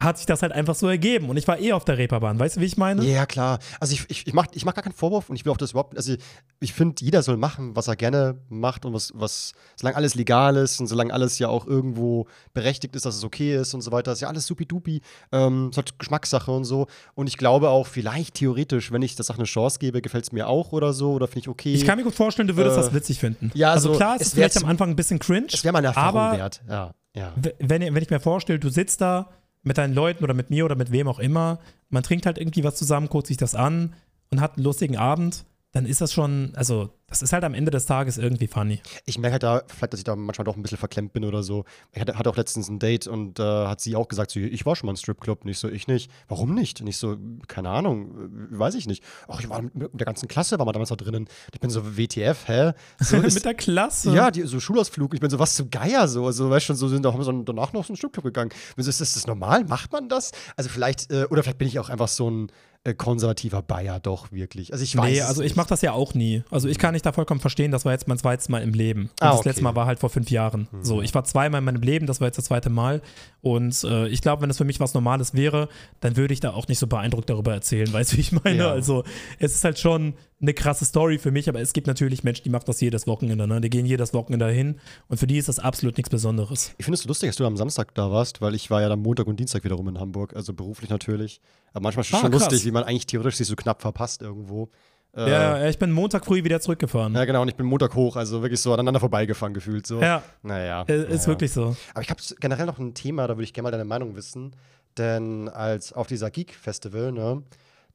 hat 0.00 0.16
sich 0.16 0.26
das 0.26 0.42
halt 0.42 0.52
einfach 0.52 0.76
so 0.76 0.86
ergeben. 0.86 1.28
Und 1.28 1.36
ich 1.36 1.48
war 1.48 1.58
eh 1.58 1.72
auf 1.72 1.84
der 1.84 1.98
Reeperbahn. 1.98 2.38
Weißt 2.38 2.56
du, 2.56 2.60
wie 2.60 2.66
ich 2.66 2.76
meine? 2.76 3.04
Ja, 3.04 3.26
klar. 3.26 3.58
Also 3.80 3.94
ich, 3.94 4.08
ich, 4.08 4.26
ich 4.28 4.32
mache 4.32 4.48
ich 4.52 4.64
mach 4.64 4.74
gar 4.74 4.84
keinen 4.84 4.92
Vorwurf 4.92 5.28
und 5.28 5.34
ich 5.34 5.44
will 5.44 5.50
auch 5.50 5.56
das 5.56 5.72
überhaupt. 5.72 5.96
Also 5.96 6.14
ich 6.60 6.72
finde, 6.72 7.04
jeder 7.04 7.22
soll 7.24 7.36
machen, 7.36 7.74
was 7.74 7.88
er 7.88 7.96
gerne 7.96 8.38
macht 8.48 8.84
und 8.84 8.94
was, 8.94 9.12
was, 9.14 9.54
solange 9.74 9.96
alles 9.96 10.14
legal 10.14 10.56
ist 10.56 10.78
und 10.80 10.86
solange 10.86 11.12
alles 11.12 11.40
ja 11.40 11.48
auch 11.48 11.66
irgendwo 11.66 12.28
berechtigt 12.54 12.94
ist, 12.94 13.06
dass 13.06 13.16
es 13.16 13.24
okay 13.24 13.56
ist 13.56 13.74
und 13.74 13.80
so 13.80 13.90
weiter, 13.90 14.12
ist 14.12 14.20
ja 14.20 14.28
alles 14.28 14.46
supi-dupi. 14.46 15.00
Ähm, 15.32 15.70
ist 15.70 15.76
halt 15.76 15.98
Geschmackssache 15.98 16.52
und 16.52 16.64
so. 16.64 16.86
Und 17.14 17.26
ich 17.26 17.36
glaube 17.36 17.70
auch, 17.70 17.88
vielleicht 17.88 18.34
theoretisch, 18.34 18.92
wenn 18.92 19.02
ich 19.02 19.16
der 19.16 19.24
Sache 19.24 19.38
eine 19.38 19.46
Chance 19.46 19.80
gebe, 19.80 20.00
gefällt 20.00 20.24
es 20.24 20.32
mir 20.32 20.46
auch 20.46 20.70
oder 20.70 20.92
so 20.92 21.12
oder 21.12 21.26
finde 21.26 21.40
ich 21.40 21.48
okay. 21.48 21.74
Ich 21.74 21.84
kann 21.84 21.98
mir 21.98 22.04
gut 22.04 22.14
vorstellen, 22.14 22.46
du 22.46 22.56
würdest 22.56 22.76
äh, 22.78 22.82
das 22.82 22.94
witzig 22.94 23.18
finden. 23.18 23.50
Ja, 23.54 23.72
also, 23.72 23.88
also 23.88 23.98
klar, 23.98 24.14
es 24.14 24.28
ist 24.28 24.34
vielleicht 24.34 24.56
am 24.58 24.68
Anfang 24.68 24.90
ein 24.90 24.96
bisschen 24.96 25.18
cringe. 25.18 25.48
Es 25.52 25.64
wäre 25.64 25.72
mal 25.72 25.78
eine 25.78 25.88
Erfahrung 25.88 26.20
aber 26.20 26.38
wert. 26.38 26.62
Ja, 26.68 26.94
ja. 27.16 27.32
Wenn, 27.58 27.82
wenn 27.82 28.02
ich 28.02 28.10
mir 28.10 28.20
vorstelle, 28.20 28.60
du 28.60 28.68
sitzt 28.68 29.00
da 29.00 29.30
mit 29.62 29.78
deinen 29.78 29.94
Leuten 29.94 30.24
oder 30.24 30.34
mit 30.34 30.50
mir 30.50 30.64
oder 30.64 30.76
mit 30.76 30.92
wem 30.92 31.08
auch 31.08 31.18
immer. 31.18 31.58
Man 31.90 32.02
trinkt 32.02 32.26
halt 32.26 32.38
irgendwie 32.38 32.64
was 32.64 32.76
zusammen, 32.76 33.08
guckt 33.08 33.26
sich 33.26 33.36
das 33.36 33.54
an 33.54 33.94
und 34.30 34.40
hat 34.40 34.56
einen 34.56 34.64
lustigen 34.64 34.96
Abend 34.96 35.44
dann 35.72 35.84
ist 35.84 36.00
das 36.00 36.14
schon, 36.14 36.52
also 36.54 36.90
das 37.08 37.20
ist 37.20 37.32
halt 37.32 37.44
am 37.44 37.52
Ende 37.52 37.70
des 37.70 37.84
Tages 37.84 38.16
irgendwie 38.16 38.46
funny. 38.46 38.80
Ich 39.04 39.18
merke 39.18 39.32
halt 39.32 39.42
da, 39.42 39.62
vielleicht, 39.66 39.92
dass 39.92 40.00
ich 40.00 40.04
da 40.04 40.16
manchmal 40.16 40.44
doch 40.44 40.56
ein 40.56 40.62
bisschen 40.62 40.78
verklemmt 40.78 41.12
bin 41.12 41.24
oder 41.24 41.42
so. 41.42 41.64
Ich 41.92 42.00
hatte, 42.00 42.18
hatte 42.18 42.30
auch 42.30 42.36
letztens 42.36 42.68
ein 42.68 42.78
Date 42.78 43.06
und 43.06 43.38
äh, 43.38 43.42
hat 43.66 43.80
sie 43.80 43.94
auch 43.94 44.08
gesagt, 44.08 44.30
so, 44.30 44.40
ich 44.40 44.64
war 44.64 44.76
schon 44.76 44.86
mal 44.86 44.92
im 44.92 44.96
Stripclub. 44.96 45.44
Nicht 45.44 45.58
so, 45.58 45.68
ich 45.68 45.86
nicht. 45.88 46.10
Warum 46.26 46.54
nicht? 46.54 46.82
Nicht 46.82 46.96
so, 46.96 47.16
keine 47.48 47.68
Ahnung, 47.68 48.10
weiß 48.50 48.74
ich 48.74 48.86
nicht. 48.86 49.04
Ach, 49.26 49.40
ich 49.40 49.48
war 49.48 49.60
mit 49.60 49.74
der 49.74 50.06
ganzen 50.06 50.26
Klasse, 50.28 50.58
war 50.58 50.64
mal 50.64 50.72
damals 50.72 50.88
da 50.88 50.96
drinnen. 50.96 51.28
Ich 51.52 51.60
bin 51.60 51.68
so, 51.68 51.96
WTF, 51.96 52.48
hä? 52.48 52.72
So 52.98 53.16
ist, 53.22 53.34
mit 53.34 53.44
der 53.44 53.54
Klasse? 53.54 54.14
Ja, 54.14 54.30
die, 54.30 54.42
so 54.42 54.60
Schulausflug. 54.60 55.12
Ich 55.14 55.20
bin 55.20 55.28
so, 55.30 55.38
was 55.38 55.54
zu 55.54 55.68
Geier 55.68 56.08
so. 56.08 56.26
Also, 56.26 56.48
weißt 56.48 56.66
schon, 56.66 56.76
so 56.76 56.88
sind 56.88 57.06
auch 57.06 57.22
so 57.22 57.32
danach 57.42 57.74
noch 57.74 57.84
so 57.84 57.92
ein 57.92 57.96
Stripclub 57.96 58.24
gegangen. 58.24 58.50
So, 58.76 58.88
ist 58.88 59.00
das 59.00 59.26
normal? 59.26 59.64
Macht 59.64 59.92
man 59.92 60.08
das? 60.08 60.32
Also, 60.56 60.70
vielleicht, 60.70 61.10
äh, 61.10 61.26
oder 61.30 61.42
vielleicht 61.42 61.58
bin 61.58 61.68
ich 61.68 61.78
auch 61.78 61.90
einfach 61.90 62.08
so 62.08 62.30
ein 62.30 62.52
konservativer 62.94 63.62
Bayer 63.62 64.00
doch 64.00 64.32
wirklich. 64.32 64.72
Also 64.72 64.84
ich 64.84 64.96
weiß. 64.96 65.10
Nee, 65.10 65.20
also 65.22 65.42
ich 65.42 65.56
mache 65.56 65.68
das 65.68 65.82
ja 65.82 65.92
auch 65.92 66.14
nie. 66.14 66.42
Also 66.50 66.68
ich 66.68 66.78
kann 66.78 66.92
nicht 66.92 67.06
da 67.06 67.12
vollkommen 67.12 67.40
verstehen, 67.40 67.70
das 67.70 67.84
war 67.84 67.92
jetzt 67.92 68.08
mein 68.08 68.18
zweites 68.18 68.48
Mal 68.48 68.62
im 68.62 68.72
Leben. 68.72 69.02
Und 69.02 69.10
ah, 69.20 69.30
okay. 69.30 69.36
das 69.38 69.44
letzte 69.46 69.62
Mal 69.64 69.74
war 69.74 69.86
halt 69.86 69.98
vor 69.98 70.10
fünf 70.10 70.30
Jahren. 70.30 70.68
Mhm. 70.70 70.84
So, 70.84 71.02
ich 71.02 71.14
war 71.14 71.24
zweimal 71.24 71.60
in 71.60 71.64
meinem 71.64 71.82
Leben, 71.82 72.06
das 72.06 72.20
war 72.20 72.28
jetzt 72.28 72.38
das 72.38 72.46
zweite 72.46 72.70
Mal. 72.70 73.02
Und 73.40 73.84
äh, 73.84 74.08
ich 74.08 74.22
glaube, 74.22 74.42
wenn 74.42 74.48
das 74.48 74.58
für 74.58 74.64
mich 74.64 74.80
was 74.80 74.94
Normales 74.94 75.34
wäre, 75.34 75.68
dann 76.00 76.16
würde 76.16 76.34
ich 76.34 76.40
da 76.40 76.52
auch 76.52 76.68
nicht 76.68 76.78
so 76.78 76.86
beeindruckt 76.86 77.30
darüber 77.30 77.52
erzählen. 77.52 77.92
Weißt 77.92 78.12
du, 78.12 78.16
wie 78.16 78.20
ich 78.20 78.32
meine? 78.32 78.58
Ja. 78.58 78.70
Also 78.70 79.04
es 79.38 79.54
ist 79.54 79.64
halt 79.64 79.78
schon 79.78 80.14
eine 80.40 80.54
krasse 80.54 80.84
Story 80.84 81.18
für 81.18 81.30
mich, 81.30 81.48
aber 81.48 81.60
es 81.60 81.72
gibt 81.72 81.86
natürlich 81.86 82.22
Menschen, 82.22 82.44
die 82.44 82.50
machen 82.50 82.64
das 82.66 82.80
jedes 82.80 83.06
Wochenende. 83.06 83.46
Ne? 83.48 83.60
Die 83.60 83.70
gehen 83.70 83.86
jedes 83.86 84.14
Wochenende 84.14 84.46
dahin 84.46 84.78
und 85.08 85.18
für 85.18 85.26
die 85.26 85.36
ist 85.36 85.48
das 85.48 85.58
absolut 85.58 85.96
nichts 85.96 86.10
Besonderes. 86.10 86.74
Ich 86.78 86.84
finde 86.84 86.94
es 86.94 87.02
so 87.02 87.08
lustig, 87.08 87.30
dass 87.30 87.36
du 87.36 87.46
am 87.46 87.56
Samstag 87.56 87.94
da 87.94 88.10
warst, 88.10 88.40
weil 88.40 88.54
ich 88.54 88.70
war 88.70 88.80
ja 88.80 88.88
am 88.88 89.02
Montag 89.02 89.26
und 89.26 89.40
Dienstag 89.40 89.64
wiederum 89.64 89.88
in 89.88 89.98
Hamburg, 89.98 90.36
also 90.36 90.52
beruflich 90.52 90.90
natürlich. 90.90 91.40
Aber 91.72 91.82
manchmal 91.82 92.02
ist 92.02 92.08
es 92.08 92.14
ah, 92.14 92.20
schon 92.20 92.30
krass. 92.30 92.42
lustig, 92.42 92.64
wie 92.64 92.70
man 92.70 92.84
eigentlich 92.84 93.06
theoretisch 93.06 93.36
sich 93.36 93.48
so 93.48 93.56
knapp 93.56 93.82
verpasst 93.82 94.22
irgendwo. 94.22 94.70
Äh, 95.16 95.30
ja, 95.30 95.68
ich 95.68 95.78
bin 95.78 95.90
Montag 95.90 96.24
früh 96.24 96.44
wieder 96.44 96.60
zurückgefahren. 96.60 97.14
Ja, 97.14 97.24
genau, 97.24 97.42
und 97.42 97.48
ich 97.48 97.56
bin 97.56 97.66
Montag 97.66 97.94
hoch, 97.94 98.16
also 98.16 98.42
wirklich 98.42 98.60
so 98.60 98.72
aneinander 98.72 99.00
vorbeigefahren 99.00 99.54
gefühlt. 99.54 99.86
So. 99.86 100.00
Ja. 100.00 100.22
Naja. 100.42 100.82
Ist 100.82 101.08
naja. 101.08 101.26
wirklich 101.26 101.50
so. 101.50 101.76
Aber 101.94 102.02
ich 102.02 102.10
habe 102.10 102.20
generell 102.38 102.66
noch 102.66 102.78
ein 102.78 102.94
Thema, 102.94 103.26
da 103.26 103.36
würde 103.36 103.44
ich 103.44 103.52
gerne 103.52 103.64
mal 103.64 103.70
deine 103.70 103.84
Meinung 103.84 104.14
wissen. 104.14 104.54
Denn 104.96 105.48
als 105.48 105.92
auf 105.92 106.06
dieser 106.06 106.30
Geek-Festival, 106.30 107.12
ne, 107.12 107.42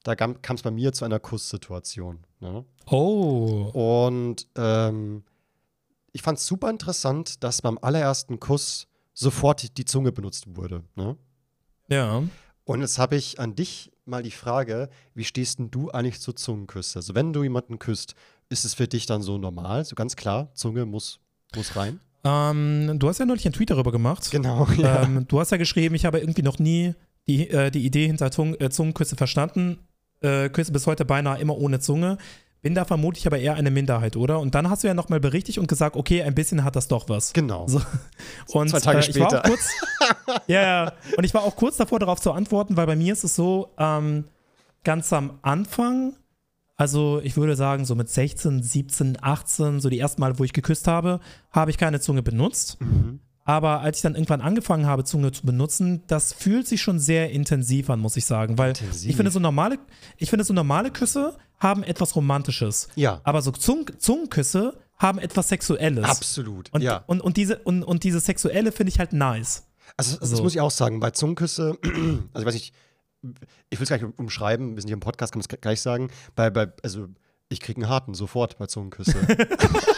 da 0.03 0.15
kam 0.15 0.38
es 0.56 0.62
bei 0.62 0.71
mir 0.71 0.91
zu 0.93 1.06
einer 1.06 1.19
Kusssituation. 1.19 2.19
Ne? 2.43 2.65
Oh. 2.88 3.71
Und 3.73 4.47
ähm, 4.58 5.23
ich 6.12 6.21
fand 6.21 6.38
es 6.38 6.45
super 6.45 6.69
interessant, 6.69 7.41
dass 7.41 7.62
beim 7.62 7.79
allerersten 7.82 8.39
Kuss 8.39 8.88
sofort 9.13 9.77
die 9.77 9.86
Zunge 9.86 10.12
benutzt 10.12 10.45
wurde. 10.56 10.84
Ne? 10.95 11.15
Ja. 11.88 12.21
Und 12.65 12.82
jetzt 12.82 12.99
habe 12.99 13.15
ich 13.15 13.39
an 13.39 13.56
dich 13.56 13.91
mal 14.06 14.23
die 14.23 14.32
Frage, 14.32 14.89
wie 15.15 15.23
stehst 15.23 15.60
denn 15.60 15.71
du 15.71 15.89
eigentlich 15.91 16.19
zu 16.19 16.34
Zungenküsse? 16.34 16.99
Also 16.99 17.15
wenn 17.15 17.32
du 17.32 17.43
jemanden 17.43 17.79
küsst, 17.79 18.13
ist 18.49 18.65
es 18.65 18.73
für 18.73 18.88
dich 18.89 19.06
dann 19.06 19.21
so 19.21 19.38
normal, 19.38 19.86
so 19.86 19.95
ganz 19.95 20.17
klar, 20.17 20.53
Zunge 20.53 20.86
muss, 20.86 21.21
muss 21.56 21.77
rein? 21.77 22.01
Ähm, 22.25 22.99
du 22.99 23.08
hast 23.08 23.19
ja 23.19 23.25
neulich 23.25 23.45
einen 23.45 23.53
Tweet 23.53 23.69
darüber 23.69 23.91
gemacht. 23.93 24.29
Genau, 24.32 24.67
ja. 24.77 25.03
Ähm, 25.03 25.25
du 25.27 25.39
hast 25.39 25.51
ja 25.51 25.58
geschrieben, 25.58 25.95
ich 25.95 26.06
habe 26.06 26.19
irgendwie 26.19 26.41
noch 26.41 26.60
nie 26.60 26.93
die, 27.27 27.49
äh, 27.49 27.71
die 27.71 27.86
Idee 27.86 28.08
hinter 28.08 28.32
Zung, 28.32 28.56
äh, 28.60 28.69
Zungenküsse 28.69 29.15
verstanden. 29.15 29.79
Äh, 30.23 30.49
Küsse 30.49 30.71
bis 30.71 30.88
heute 30.88 31.05
beinahe 31.05 31.39
immer 31.39 31.57
ohne 31.57 31.79
Zunge. 31.79 32.17
Bin 32.62 32.75
da 32.75 32.86
vermutlich 32.86 33.27
aber 33.27 33.38
eher 33.39 33.55
eine 33.55 33.71
Minderheit, 33.71 34.15
oder? 34.15 34.39
Und 34.39 34.55
dann 34.55 34.69
hast 34.69 34.83
du 34.83 34.88
ja 34.88 34.93
nochmal 34.93 35.19
berichtigt 35.19 35.57
und 35.57 35.67
gesagt, 35.67 35.97
okay, 35.97 36.23
ein 36.23 36.33
bisschen 36.33 36.63
hat 36.63 36.77
das 36.77 36.88
doch 36.88 37.09
was. 37.09 37.33
Genau. 37.33 37.67
So. 37.67 37.81
Und 38.53 38.69
Zwei 38.69 38.79
Tage 38.79 38.99
äh, 38.99 39.03
später. 39.03 39.19
Ich 39.19 39.31
war 39.31 39.39
auch 39.39 39.43
kurz, 39.43 39.69
ja, 40.47 40.62
ja. 40.62 40.93
Und 41.17 41.25
ich 41.25 41.33
war 41.33 41.43
auch 41.43 41.57
kurz 41.57 41.75
davor, 41.75 41.99
darauf 41.99 42.21
zu 42.21 42.31
antworten, 42.31 42.77
weil 42.77 42.88
bei 42.88 42.95
mir 42.95 43.12
ist 43.12 43.25
es 43.25 43.36
so, 43.36 43.73
ähm, 43.77 44.23
ganz 44.86 45.12
am 45.12 45.39
Anfang, 45.41 46.13
also 46.75 47.19
ich 47.23 47.36
würde 47.38 47.55
sagen, 47.55 47.86
so 47.86 47.95
mit 47.95 48.09
16, 48.09 48.63
17, 48.63 49.17
18, 49.21 49.79
so 49.79 49.89
die 49.89 49.99
ersten 49.99 50.21
Male, 50.21 50.39
wo 50.39 50.43
ich 50.43 50.53
geküsst 50.53 50.88
habe, 50.88 51.19
habe 51.51 51.69
ich 51.69 51.77
keine 51.77 51.99
Zunge 51.99 52.23
benutzt. 52.23 52.79
Mhm. 52.79 53.19
Aber 53.45 53.82
als 53.82 53.97
ich 53.97 54.01
dann 54.03 54.15
irgendwann 54.15 54.41
angefangen 54.41 54.86
habe, 54.86 55.03
Zunge 55.03 55.32
zu 55.32 55.45
benutzen, 55.45 56.03
das 56.08 56.32
fühlt 56.34 56.67
sich 56.67 56.82
schon 56.82 56.99
sehr 56.99 57.32
intensiv 57.32 57.89
an, 57.89 57.99
muss 57.99 58.15
ich 58.15 58.25
sagen. 58.25 58.58
Weil 58.58 58.69
Intensiv? 58.69 59.10
ich 59.10 59.15
finde, 59.15 59.32
so 59.32 59.39
normale, 59.39 59.79
ich 60.17 60.29
finde, 60.29 60.45
so 60.45 60.53
normale 60.53 60.91
Küsse 60.91 61.38
haben 61.60 61.84
etwas 61.84 62.15
Romantisches. 62.15 62.88
Ja. 62.95 63.19
Aber 63.23 63.41
so 63.41 63.51
Zung 63.51 63.86
Zungenküsse 63.97 64.79
haben 64.97 65.19
etwas 65.19 65.49
Sexuelles. 65.49 66.06
Absolut. 66.06 66.71
Und, 66.73 66.82
ja. 66.82 67.03
und, 67.08 67.19
und, 67.21 67.36
diese, 67.36 67.58
und, 67.60 67.84
und 67.84 68.03
diese 68.03 68.19
Sexuelle 68.19 68.71
finde 68.71 68.91
ich 68.91 68.99
halt 68.99 69.12
nice. 69.12 69.67
Also, 69.97 70.17
das 70.17 70.29
So. 70.29 70.43
muss 70.43 70.53
ich 70.56 70.62
auch 70.62 70.71
sagen, 70.71 70.99
bei 70.99 71.12
Zungenküsse, 71.12 71.77
also 71.84 72.39
ich 72.39 72.45
weiß 72.45 72.53
nicht, 72.53 72.73
ich 73.69 73.79
will 73.79 73.84
es 73.84 73.88
gleich 73.89 74.03
umschreiben, 74.17 74.75
wir 74.75 74.82
sind 74.82 74.88
hier 74.88 74.95
im 74.95 74.99
Podcast, 75.01 75.34
kann 75.34 75.39
man 75.39 75.47
es 75.49 75.62
gleich 75.62 75.82
sagen. 75.82 76.10
Bei, 76.36 76.49
bei, 76.49 76.71
also 76.84 77.08
ich 77.53 77.61
kriege 77.61 77.81
einen 77.81 77.89
harten 77.89 78.13
sofort 78.13 78.57
bei 78.57 78.65
Zungenküsse. 78.67 79.15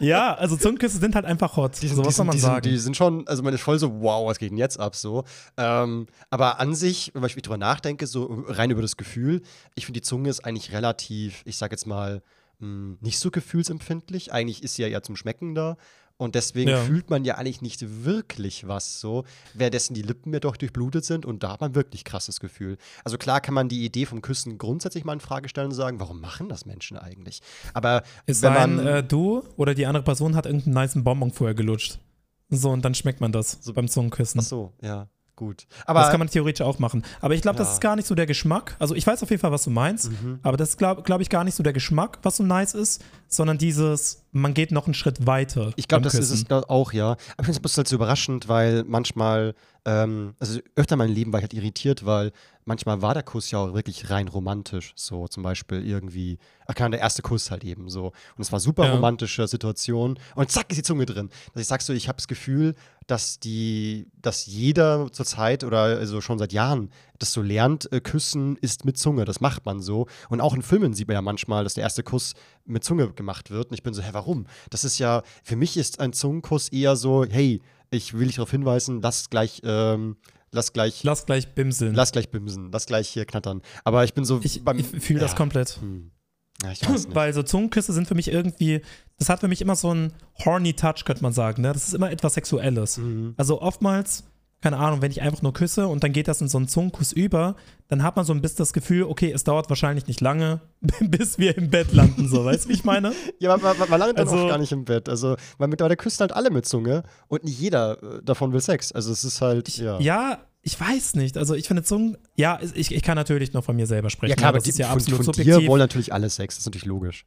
Ja, 0.00 0.34
also 0.34 0.56
Zungenküsse 0.56 0.98
sind 0.98 1.14
halt 1.14 1.24
einfach 1.24 1.56
hot. 1.56 1.80
Die 1.82 1.88
sind, 1.88 1.96
so 1.96 2.04
was 2.04 2.16
soll 2.16 2.26
man 2.26 2.34
die, 2.34 2.40
sagen. 2.40 2.62
sind, 2.62 2.72
die 2.72 2.78
sind 2.78 2.96
schon, 2.96 3.26
also 3.26 3.42
man 3.42 3.52
ist 3.54 3.60
voll 3.62 3.78
so, 3.78 4.00
wow, 4.00 4.26
was 4.26 4.38
geht 4.38 4.50
denn 4.50 4.58
jetzt 4.58 4.78
ab 4.78 4.96
so. 4.96 5.24
Ähm, 5.56 6.06
aber 6.30 6.60
an 6.60 6.74
sich, 6.74 7.10
wenn 7.14 7.24
ich 7.24 7.34
drüber 7.34 7.58
nachdenke, 7.58 8.06
so 8.06 8.44
rein 8.46 8.70
über 8.70 8.82
das 8.82 8.96
Gefühl, 8.96 9.42
ich 9.74 9.86
finde 9.86 10.00
die 10.00 10.06
Zunge 10.06 10.30
ist 10.30 10.44
eigentlich 10.44 10.72
relativ, 10.72 11.42
ich 11.44 11.56
sag 11.56 11.70
jetzt 11.72 11.86
mal, 11.86 12.22
mh, 12.60 12.96
nicht 13.00 13.18
so 13.18 13.30
gefühlsempfindlich. 13.30 14.32
Eigentlich 14.32 14.62
ist 14.62 14.74
sie 14.74 14.82
ja 14.82 14.88
eher 14.88 15.02
zum 15.02 15.16
Schmecken 15.16 15.54
da. 15.54 15.76
Und 16.20 16.34
deswegen 16.34 16.68
Ja. 16.68 16.82
fühlt 16.82 17.08
man 17.08 17.24
ja 17.24 17.36
eigentlich 17.36 17.62
nicht 17.62 18.04
wirklich 18.04 18.68
was 18.68 19.00
so, 19.00 19.24
währenddessen 19.54 19.94
die 19.94 20.02
Lippen 20.02 20.34
ja 20.34 20.38
doch 20.40 20.56
durchblutet 20.58 21.02
sind 21.02 21.24
und 21.24 21.42
da 21.42 21.52
hat 21.52 21.62
man 21.62 21.74
wirklich 21.74 22.04
krasses 22.04 22.40
Gefühl. 22.40 22.76
Also 23.04 23.16
klar 23.16 23.40
kann 23.40 23.54
man 23.54 23.70
die 23.70 23.86
Idee 23.86 24.04
vom 24.04 24.20
Küssen 24.20 24.58
grundsätzlich 24.58 25.04
mal 25.06 25.14
in 25.14 25.20
Frage 25.20 25.48
stellen 25.48 25.68
und 25.68 25.74
sagen, 25.74 25.98
warum 25.98 26.20
machen 26.20 26.50
das 26.50 26.66
Menschen 26.66 26.98
eigentlich? 26.98 27.40
Aber 27.72 28.02
Es 28.26 28.42
wenn 28.42 28.52
man 28.52 28.78
äh, 28.86 29.02
du 29.02 29.42
oder 29.56 29.72
die 29.74 29.86
andere 29.86 30.04
Person 30.04 30.36
hat 30.36 30.44
irgendeinen 30.44 30.74
niceen 30.74 31.04
Bonbon 31.04 31.30
vorher 31.30 31.54
gelutscht. 31.54 31.98
So, 32.50 32.68
und 32.70 32.84
dann 32.84 32.94
schmeckt 32.94 33.22
man 33.22 33.32
das 33.32 33.56
so 33.62 33.72
beim 33.72 33.88
Zungenküssen. 33.88 34.40
Ach 34.40 34.44
so, 34.44 34.72
ja, 34.82 35.08
gut. 35.36 35.66
Aber 35.86 36.00
das 36.00 36.10
kann 36.10 36.18
man 36.18 36.28
theoretisch 36.28 36.60
auch 36.66 36.78
machen. 36.80 37.02
Aber 37.22 37.32
ich 37.34 37.40
glaube, 37.40 37.56
das 37.56 37.68
Ja. 37.68 37.74
ist 37.74 37.80
gar 37.80 37.96
nicht 37.96 38.06
so 38.08 38.14
der 38.14 38.26
Geschmack. 38.26 38.76
Also 38.78 38.94
ich 38.94 39.06
weiß 39.06 39.22
auf 39.22 39.30
jeden 39.30 39.40
Fall, 39.40 39.52
was 39.52 39.64
du 39.64 39.70
meinst, 39.70 40.10
Mhm. 40.10 40.40
aber 40.42 40.58
das 40.58 40.70
ist, 40.70 40.76
glaube 40.76 41.02
glaub 41.02 41.20
ich, 41.22 41.30
gar 41.30 41.44
nicht 41.44 41.54
so 41.54 41.62
der 41.62 41.72
Geschmack, 41.72 42.18
was 42.24 42.36
so 42.36 42.42
nice 42.42 42.74
ist, 42.74 43.02
sondern 43.28 43.56
dieses, 43.56 44.22
man 44.32 44.54
geht 44.54 44.70
noch 44.70 44.86
einen 44.86 44.94
Schritt 44.94 45.26
weiter. 45.26 45.72
Ich 45.76 45.88
glaube, 45.88 46.04
das 46.04 46.14
ist 46.14 46.20
Küssen. 46.30 46.34
es 46.34 46.44
glaub, 46.46 46.68
auch, 46.70 46.92
ja. 46.92 47.12
Aber 47.12 47.18
ich 47.40 47.46
finde 47.46 47.60
es 47.64 47.76
halt 47.76 47.88
so 47.88 47.96
überraschend, 47.96 48.48
weil 48.48 48.84
manchmal, 48.84 49.54
ähm, 49.84 50.34
also 50.38 50.60
öfter 50.76 50.94
in 50.94 50.98
meinem 50.98 51.14
Leben 51.14 51.32
war 51.32 51.40
ich 51.40 51.44
halt 51.44 51.54
irritiert, 51.54 52.06
weil 52.06 52.30
manchmal 52.64 53.02
war 53.02 53.14
der 53.14 53.22
Kuss 53.24 53.50
ja 53.50 53.58
auch 53.58 53.74
wirklich 53.74 54.10
rein 54.10 54.28
romantisch. 54.28 54.92
So 54.94 55.26
zum 55.26 55.42
Beispiel 55.42 55.84
irgendwie, 55.84 56.38
ach 56.66 56.76
Ahnung, 56.76 56.92
der 56.92 57.00
erste 57.00 57.22
Kuss 57.22 57.50
halt 57.50 57.64
eben 57.64 57.88
so. 57.90 58.06
Und 58.36 58.42
es 58.42 58.52
war 58.52 58.60
super 58.60 58.84
Ja. 58.86 58.92
romantische 58.94 59.48
Situation. 59.48 60.18
Und 60.36 60.50
zack 60.50 60.70
ist 60.70 60.76
die 60.76 60.82
Zunge 60.82 61.06
drin. 61.06 61.30
Dass 61.52 61.62
ich 61.62 61.68
sag 61.68 61.82
so, 61.82 61.92
ich 61.92 62.06
habe 62.06 62.16
das 62.16 62.28
Gefühl, 62.28 62.74
dass 63.08 63.40
die, 63.40 64.06
dass 64.22 64.46
jeder 64.46 65.10
zur 65.10 65.26
Zeit 65.26 65.64
oder 65.64 65.78
also 65.80 66.20
schon 66.20 66.38
seit 66.38 66.52
Jahren 66.52 66.90
das 67.20 67.32
so 67.32 67.42
lernt, 67.42 67.92
äh, 67.92 68.00
Küssen 68.00 68.56
ist 68.56 68.84
mit 68.84 68.98
Zunge. 68.98 69.24
Das 69.24 69.40
macht 69.40 69.64
man 69.66 69.80
so. 69.80 70.06
Und 70.28 70.40
auch 70.40 70.54
in 70.54 70.62
Filmen 70.62 70.94
sieht 70.94 71.06
man 71.06 71.14
ja 71.14 71.22
manchmal, 71.22 71.62
dass 71.62 71.74
der 71.74 71.84
erste 71.84 72.02
Kuss 72.02 72.34
mit 72.64 72.82
Zunge 72.82 73.12
gemacht 73.12 73.50
wird. 73.50 73.68
Und 73.68 73.74
ich 73.74 73.82
bin 73.82 73.94
so, 73.94 74.02
hä, 74.02 74.08
warum? 74.12 74.46
Das 74.70 74.84
ist 74.84 74.98
ja, 74.98 75.22
für 75.44 75.56
mich 75.56 75.76
ist 75.76 76.00
ein 76.00 76.12
Zungenkuss 76.12 76.68
eher 76.70 76.96
so, 76.96 77.24
hey, 77.24 77.62
ich 77.90 78.14
will 78.14 78.26
dich 78.26 78.36
darauf 78.36 78.50
hinweisen, 78.50 79.00
lass 79.02 79.30
gleich, 79.30 79.60
ähm, 79.64 80.16
lass 80.50 80.72
gleich, 80.72 81.02
Lass 81.04 81.26
gleich 81.26 81.54
bimseln. 81.54 81.94
lass 81.94 82.12
gleich 82.12 82.30
bimsen, 82.30 82.70
lass 82.72 82.86
gleich 82.86 83.08
hier 83.08 83.24
knattern. 83.24 83.62
Aber 83.84 84.04
ich 84.04 84.14
bin 84.14 84.24
so, 84.24 84.40
ich 84.42 84.62
ich 84.66 84.86
fühle 84.86 85.20
das 85.20 85.32
ja. 85.32 85.36
komplett. 85.36 85.78
Hm. 85.80 86.10
Ja. 86.62 86.72
Weil 87.14 87.32
so 87.32 87.42
Zungenküsse 87.42 87.92
sind 87.92 88.06
für 88.06 88.14
mich 88.14 88.28
irgendwie, 88.30 88.82
das 89.18 89.28
hat 89.28 89.40
für 89.40 89.48
mich 89.48 89.62
immer 89.62 89.76
so 89.76 89.90
einen 89.90 90.12
horny 90.44 90.74
Touch, 90.74 91.04
könnte 91.04 91.22
man 91.22 91.32
sagen. 91.32 91.62
Ne? 91.62 91.72
Das 91.72 91.88
ist 91.88 91.94
immer 91.94 92.10
etwas 92.10 92.34
Sexuelles. 92.34 92.98
Mhm. 92.98 93.34
Also 93.38 93.62
oftmals, 93.62 94.24
keine 94.62 94.76
Ahnung, 94.76 95.00
wenn 95.00 95.10
ich 95.10 95.22
einfach 95.22 95.40
nur 95.40 95.52
küsse 95.54 95.86
und 95.88 96.04
dann 96.04 96.12
geht 96.12 96.28
das 96.28 96.40
in 96.42 96.48
so 96.48 96.58
einen 96.58 96.68
Zungenkuss 96.68 97.12
über, 97.12 97.56
dann 97.88 98.02
hat 98.02 98.16
man 98.16 98.24
so 98.26 98.34
ein 98.34 98.42
bisschen 98.42 98.58
das 98.58 98.72
Gefühl, 98.74 99.04
okay, 99.04 99.32
es 99.32 99.42
dauert 99.42 99.70
wahrscheinlich 99.70 100.06
nicht 100.06 100.20
lange, 100.20 100.60
bis 101.00 101.38
wir 101.38 101.56
im 101.56 101.70
Bett 101.70 101.92
landen, 101.92 102.28
so, 102.28 102.44
weißt 102.44 102.66
du, 102.66 102.68
wie 102.68 102.74
ich 102.74 102.84
meine? 102.84 103.12
Ja, 103.38 103.54
aber 103.54 103.74
man, 103.74 103.88
man 103.88 103.98
landet 104.00 104.18
dann 104.18 104.28
Also- 104.28 104.44
auch 104.44 104.48
gar 104.48 104.58
nicht 104.58 104.72
im 104.72 104.84
Bett. 104.84 105.08
Also, 105.08 105.36
weil 105.58 105.68
mittlerweile 105.68 105.96
küssen 105.96 106.20
halt 106.20 106.32
alle 106.32 106.50
mit 106.50 106.66
Zunge 106.66 107.04
und 107.28 107.44
nicht 107.44 107.58
jeder 107.58 108.02
äh, 108.02 108.22
davon 108.22 108.52
will 108.52 108.60
Sex. 108.60 108.92
Also, 108.92 109.10
es 109.12 109.24
ist 109.24 109.40
halt, 109.40 109.68
Ich, 109.68 109.78
ja. 109.78 109.98
ja. 109.98 110.38
ich 110.60 110.78
weiß 110.78 111.14
nicht. 111.14 111.38
Also 111.38 111.54
ich 111.54 111.66
finde 111.66 111.82
Zungen, 111.82 112.18
ja, 112.36 112.58
ich, 112.74 112.94
ich 112.94 113.02
kann 113.02 113.16
natürlich 113.16 113.54
nur 113.54 113.62
von 113.62 113.74
mir 113.76 113.86
selber 113.86 114.10
sprechen. 114.10 114.30
Ja, 114.30 114.36
klar, 114.36 114.48
ne? 114.48 114.48
aber 114.50 114.58
das 114.58 114.64
die, 114.64 114.70
ist 114.70 114.78
ja 114.78 114.88
von, 114.88 114.96
absolut 114.98 115.24
von 115.24 115.32
dir 115.32 115.42
subjektiv. 115.44 115.68
wollen 115.70 115.80
natürlich 115.80 116.12
alle 116.12 116.28
Sex. 116.28 116.56
Das 116.56 116.60
ist 116.62 116.66
natürlich 116.66 116.84
logisch. 116.86 117.24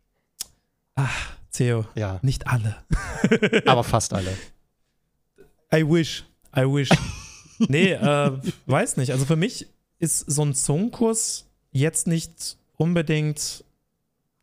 Theo, 1.51 1.85
Ja, 1.95 2.19
nicht 2.21 2.45
alle. 2.47 2.75
aber 3.65 3.83
fast 3.83 4.13
alle. 4.13 4.29
I 5.73 5.83
wish, 5.83 6.23
I 6.55 6.61
wish. 6.61 6.89
Nee, 7.59 7.91
äh, 7.93 8.31
weiß 8.65 8.97
nicht. 8.97 9.11
Also 9.11 9.25
für 9.25 9.35
mich 9.35 9.67
ist 9.99 10.19
so 10.31 10.43
ein 10.43 10.53
Zungenkuss 10.53 11.45
jetzt 11.71 12.07
nicht 12.07 12.57
unbedingt, 12.77 13.63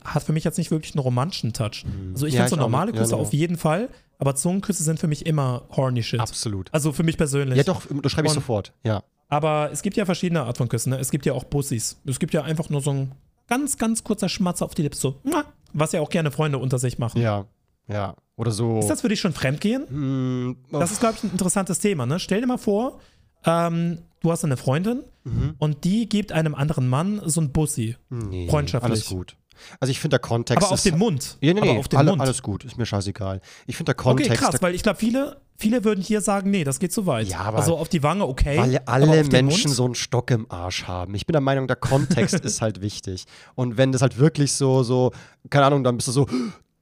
hat 0.04 0.22
für 0.22 0.32
mich 0.32 0.44
jetzt 0.44 0.58
nicht 0.58 0.70
wirklich 0.70 0.94
einen 0.94 1.02
romantischen 1.02 1.52
Touch. 1.52 1.84
Also 2.12 2.26
ich 2.26 2.34
Ja, 2.34 2.40
finde 2.40 2.50
so 2.50 2.56
normale. 2.56 2.92
Ja, 2.92 2.98
Küsse 2.98 3.14
nee. 3.14 3.20
auf 3.20 3.32
jeden 3.32 3.56
Fall, 3.56 3.88
aber 4.18 4.34
Zungenküsse 4.34 4.82
sind 4.82 4.98
für 4.98 5.06
mich 5.08 5.26
immer 5.26 5.62
horny 5.70 6.02
shit. 6.02 6.20
Absolut. 6.20 6.72
Also 6.72 6.92
für 6.92 7.02
mich 7.02 7.16
persönlich. 7.16 7.58
Ja, 7.58 7.64
doch, 7.64 7.82
das 8.02 8.12
schreibe 8.12 8.26
ich 8.28 8.32
Und- 8.32 8.40
sofort. 8.40 8.72
Ja. 8.84 9.02
Aber 9.28 9.70
es 9.72 9.82
gibt 9.82 9.96
ja 9.96 10.04
verschiedene 10.06 10.42
Art 10.42 10.56
von 10.58 10.68
Küssen. 10.68 10.90
Ne? 10.90 10.98
Es 10.98 11.10
gibt 11.12 11.24
ja 11.24 11.34
auch 11.34 11.44
Bussis. 11.44 12.00
Es 12.04 12.18
gibt 12.18 12.34
ja 12.34 12.42
einfach 12.42 12.68
nur 12.68 12.80
so 12.80 12.90
ein 12.92 13.12
ganz, 13.46 13.78
ganz 13.78 14.02
kurzer 14.02 14.28
Schmatzer 14.28 14.64
auf 14.64 14.74
die 14.74 14.82
Lippen, 14.82 14.96
so, 14.98 15.20
was 15.72 15.92
ja 15.92 16.00
auch 16.00 16.10
gerne 16.10 16.30
Freunde 16.32 16.58
unter 16.58 16.78
sich 16.80 16.98
machen. 16.98 17.20
Ja. 17.20 17.46
Ja. 17.88 18.14
Oder 18.36 18.50
so. 18.52 18.78
Ist 18.78 18.88
das 18.88 19.00
für 19.02 19.08
dich 19.08 19.20
schon 19.20 19.32
Fremdgehen? 19.32 19.86
Hm, 19.88 20.56
Das 20.72 20.90
ist, 20.92 21.00
glaube 21.00 21.16
ich, 21.18 21.24
ein 21.24 21.30
interessantes 21.32 21.78
Thema. 21.78 22.06
Ne? 22.06 22.18
Stell 22.18 22.40
dir 22.40 22.46
mal 22.46 22.56
vor, 22.58 23.00
ähm, 23.44 23.98
du 24.20 24.30
hast 24.32 24.44
eine 24.44 24.56
Freundin 24.56 25.02
Mhm. 25.24 25.54
und 25.58 25.84
die 25.84 26.08
gibt 26.08 26.32
einem 26.32 26.54
anderen 26.54 26.88
Mann 26.88 27.20
so 27.26 27.40
ein 27.42 27.52
Bussi. 27.52 27.96
nee, 28.08 28.48
freundschaftlich. 28.48 28.90
Alles 28.92 29.06
gut. 29.06 29.36
Also, 29.78 29.90
ich 29.90 30.00
finde, 30.00 30.14
der 30.14 30.20
Kontext 30.20 30.64
Aber 30.64 30.72
auf 30.72 30.82
den 30.82 30.96
Mund. 30.96 31.36
Ja, 31.42 31.52
nee, 31.52 31.60
nee, 31.60 31.76
auf 31.78 31.86
den 31.88 31.98
alle, 31.98 32.12
Mund. 32.12 32.22
alles 32.22 32.42
gut. 32.42 32.64
Ist 32.64 32.78
mir 32.78 32.86
scheißegal. 32.86 33.42
Ich 33.66 33.76
finde, 33.76 33.92
der 33.94 34.00
okay, 34.06 34.22
Kontext. 34.24 34.42
krass, 34.42 34.62
weil 34.62 34.74
ich 34.74 34.82
glaube, 34.82 34.98
viele, 34.98 35.42
viele 35.58 35.84
würden 35.84 36.00
hier 36.02 36.22
sagen, 36.22 36.50
nee, 36.50 36.64
das 36.64 36.78
geht 36.78 36.94
zu 36.94 37.04
weit. 37.04 37.28
Ja, 37.28 37.40
aber- 37.40 37.58
also 37.58 37.76
auf 37.76 37.90
die 37.90 38.02
Wange, 38.02 38.24
okay. 38.26 38.56
Weil 38.56 38.78
alle 38.86 39.22
Menschen 39.24 39.70
so 39.70 39.84
einen 39.84 39.94
Stock 39.94 40.30
im 40.30 40.50
Arsch 40.50 40.84
haben. 40.84 41.14
Ich 41.14 41.26
bin 41.26 41.32
der 41.34 41.42
Meinung, 41.42 41.66
der 41.66 41.76
Kontext 41.76 42.40
ist 42.46 42.62
halt 42.62 42.80
wichtig. 42.80 43.26
Und 43.54 43.76
wenn 43.76 43.92
das 43.92 44.00
halt 44.00 44.16
wirklich 44.16 44.52
so, 44.52 44.82
so, 44.82 45.12
keine 45.50 45.66
Ahnung, 45.66 45.84
dann 45.84 45.96
bist 45.96 46.08
du 46.08 46.12
so 46.12 46.26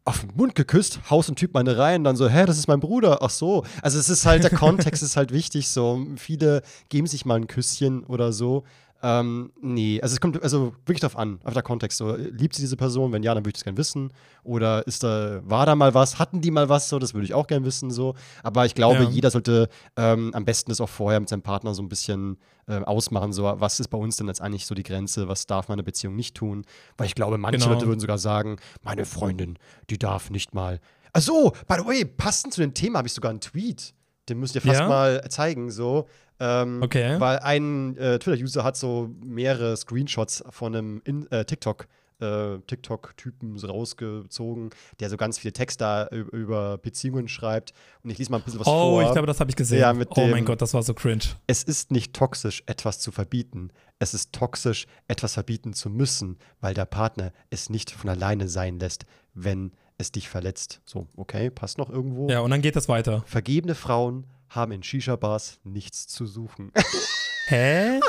auf 0.09 0.21
den 0.21 0.31
Mund 0.35 0.55
geküsst, 0.55 1.01
haust 1.11 1.29
ein 1.29 1.37
Typ 1.37 1.53
meine 1.53 1.77
rein, 1.77 2.03
dann 2.03 2.17
so, 2.17 2.29
hä, 2.29 2.47
das 2.47 2.57
ist 2.57 2.67
mein 2.67 2.81
Bruder, 2.81 3.19
ach 3.21 3.29
so. 3.29 3.65
Also 3.83 3.99
es 3.99 4.09
ist 4.09 4.25
halt, 4.25 4.43
der 4.43 4.51
Kontext 4.51 5.03
ist 5.03 5.17
halt 5.19 5.33
wichtig 5.33 5.69
so. 5.69 6.07
Viele 6.17 6.63
geben 6.89 7.07
sich 7.07 7.27
mal 7.27 7.35
ein 7.35 7.47
Küsschen 7.47 8.05
oder 8.05 8.33
so. 8.33 8.65
Ähm, 9.01 9.53
nee, 9.61 10.01
also 10.03 10.15
es 10.15 10.21
kommt 10.21 10.43
also 10.43 10.73
wirklich 10.85 11.01
darauf 11.01 11.17
an, 11.17 11.39
auf 11.45 11.55
der 11.55 11.63
Kontext. 11.63 11.99
So, 11.99 12.17
liebt 12.17 12.55
sie 12.57 12.63
diese 12.63 12.77
Person? 12.77 13.13
Wenn 13.13 13.23
ja, 13.23 13.33
dann 13.33 13.43
würde 13.43 13.51
ich 13.51 13.55
das 13.55 13.65
gerne 13.65 13.79
wissen. 13.79 14.13
Oder 14.43 14.87
ist 14.89 15.05
da, 15.05 15.41
war 15.45 15.67
da 15.67 15.77
mal 15.77 15.95
was? 15.95 16.19
Hatten 16.19 16.41
die 16.41 16.51
mal 16.51 16.69
was? 16.69 16.89
So, 16.89 16.99
das 16.99 17.15
würde 17.15 17.25
ich 17.25 17.33
auch 17.35 17.47
gerne 17.47 17.65
wissen. 17.65 17.91
So. 17.93 18.15
Aber 18.43 18.67
ich 18.67 18.75
glaube, 18.75 19.05
Ja. 19.05 19.09
jeder 19.09 19.31
sollte 19.31 19.69
ähm, 19.97 20.33
am 20.35 20.45
besten 20.45 20.71
das 20.71 20.81
auch 20.81 20.89
vorher 20.89 21.21
mit 21.21 21.29
seinem 21.29 21.43
Partner 21.43 21.75
so 21.75 21.83
ein 21.83 21.89
bisschen 21.89 22.39
äh, 22.67 22.81
ausmachen. 22.81 23.33
So, 23.33 23.45
was 23.45 23.79
ist 23.79 23.89
bei 23.89 23.99
uns 23.99 24.17
denn 24.17 24.27
jetzt 24.27 24.41
eigentlich 24.43 24.67
so 24.67 24.75
die 24.75 24.83
Grenze? 24.83 25.29
Was 25.29 25.47
darf 25.47 25.69
meine 25.69 25.85
Beziehung 25.85 26.17
nicht 26.17 26.35
tun? 26.37 26.65
Weil 26.97 27.07
ich 27.07 27.15
glaube, 27.15 27.39
manche 27.39 27.59
Genau. 27.61 27.73
Leute 27.75 27.87
würden 27.87 28.01
sogar 28.01 28.19
sagen, 28.19 28.57
meine 28.83 29.05
Freundin, 29.05 29.59
die 29.91 29.99
darf 29.99 30.31
nicht 30.31 30.55
mal. 30.55 30.81
Ach 31.13 31.21
so, 31.23 31.53
by 31.69 31.77
the 31.79 31.87
way, 31.87 32.05
passend 32.05 32.53
zu 32.53 32.61
dem 32.61 32.75
Thema 32.75 32.99
habe 32.99 33.07
ich 33.09 33.15
sogar 33.15 33.31
einen 33.31 33.41
Tweet. 33.41 33.95
Den 34.29 34.41
müsst 34.41 34.55
ihr 34.57 34.61
fast 34.61 34.81
Ja? 34.81 34.89
mal 34.89 35.25
zeigen. 35.31 35.71
So. 35.71 36.07
Ähm, 36.41 36.81
Okay. 36.83 37.19
Weil 37.19 37.39
ein 37.41 37.97
äh, 37.97 38.19
Twitter-User 38.19 38.65
hat 38.65 38.77
so 38.77 39.11
mehrere 39.25 39.77
Screenshots 39.77 40.45
von 40.51 40.75
einem 40.75 41.03
In 41.05 41.31
äh, 41.31 41.45
TikTok. 41.45 41.87
Äh, 42.21 42.59
TikTok-Typen 42.67 43.59
so 43.59 43.69
rausgezogen, 43.69 44.71
der 44.99 45.09
so 45.09 45.17
ganz 45.17 45.39
viele 45.39 45.53
Texte 45.53 45.85
da 45.85 46.09
über 46.09 46.77
Beziehungen 46.79 47.29
schreibt. 47.29 47.73
Und 48.03 48.11
ich 48.11 48.19
lese 48.19 48.33
mal 48.33 48.39
ein 48.39 48.43
bisschen 48.43 48.59
was 48.59 48.67
Oh, 48.67 48.71
vor. 48.91 49.03
ich 49.05 49.13
glaube, 49.13 49.29
das 49.29 49.39
habe 49.39 49.51
ich 49.51 49.57
gesehen. 49.57 49.79
Ja, 49.79 49.93
oh 49.93 50.21
mein 50.27 50.35
dem- 50.39 50.45
Gott, 50.45 50.61
das 50.61 50.75
war 50.75 50.83
so 50.83 50.95
cringe. 50.95 51.23
es 51.47 51.63
ist 51.63 51.93
nicht 51.93 52.15
toxisch, 52.15 52.65
etwas 52.67 52.99
zu 52.99 53.13
verbieten. 53.13 53.71
Es 54.01 54.15
ist 54.15 54.33
toxisch, 54.33 54.87
etwas 55.07 55.35
verbieten 55.35 55.75
zu 55.75 55.91
müssen, 55.91 56.39
weil 56.61 56.75
der 56.75 56.87
Partner 56.87 57.31
es 57.51 57.71
nicht 57.71 57.93
von 57.93 58.11
alleine 58.11 58.49
sein 58.49 58.81
lässt, 58.81 59.05
wenn 59.35 59.71
es 59.97 60.11
dich 60.11 60.29
verletzt. 60.29 60.81
So, 60.85 61.07
okay, 61.17 61.51
passt 61.51 61.79
noch 61.79 61.89
irgendwo. 61.89 62.29
Ja, 62.29 62.41
und 62.41 62.51
dann 62.51 62.63
geht 62.63 62.75
das 62.75 62.89
weiter. 62.89 63.23
Vergebene 63.27 63.77
Frauen 63.77 64.27
haben 64.51 64.73
in 64.73 64.83
Shisha-Bars 64.83 65.61
nichts 65.65 66.07
zu 66.07 66.27
suchen. 66.27 66.73
Hä? 67.47 68.01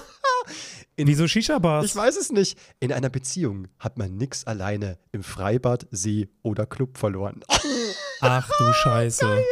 In, 0.96 1.08
Wieso 1.08 1.28
Shisha-Bars? 1.28 1.86
Ich 1.86 1.96
weiß 1.96 2.18
es 2.18 2.32
nicht. 2.32 2.58
In 2.80 2.92
einer 2.92 3.10
Beziehung 3.10 3.68
hat 3.80 3.98
man 3.98 4.18
nix 4.18 4.46
alleine 4.46 4.98
im 5.12 5.24
Freibad, 5.24 5.88
See 5.92 6.30
oder 6.42 6.66
Club 6.66 6.98
verloren. 6.98 7.42
Ach 8.22 8.50
du 8.58 8.74
Scheiße. 8.74 9.26
Geil. 9.26 9.44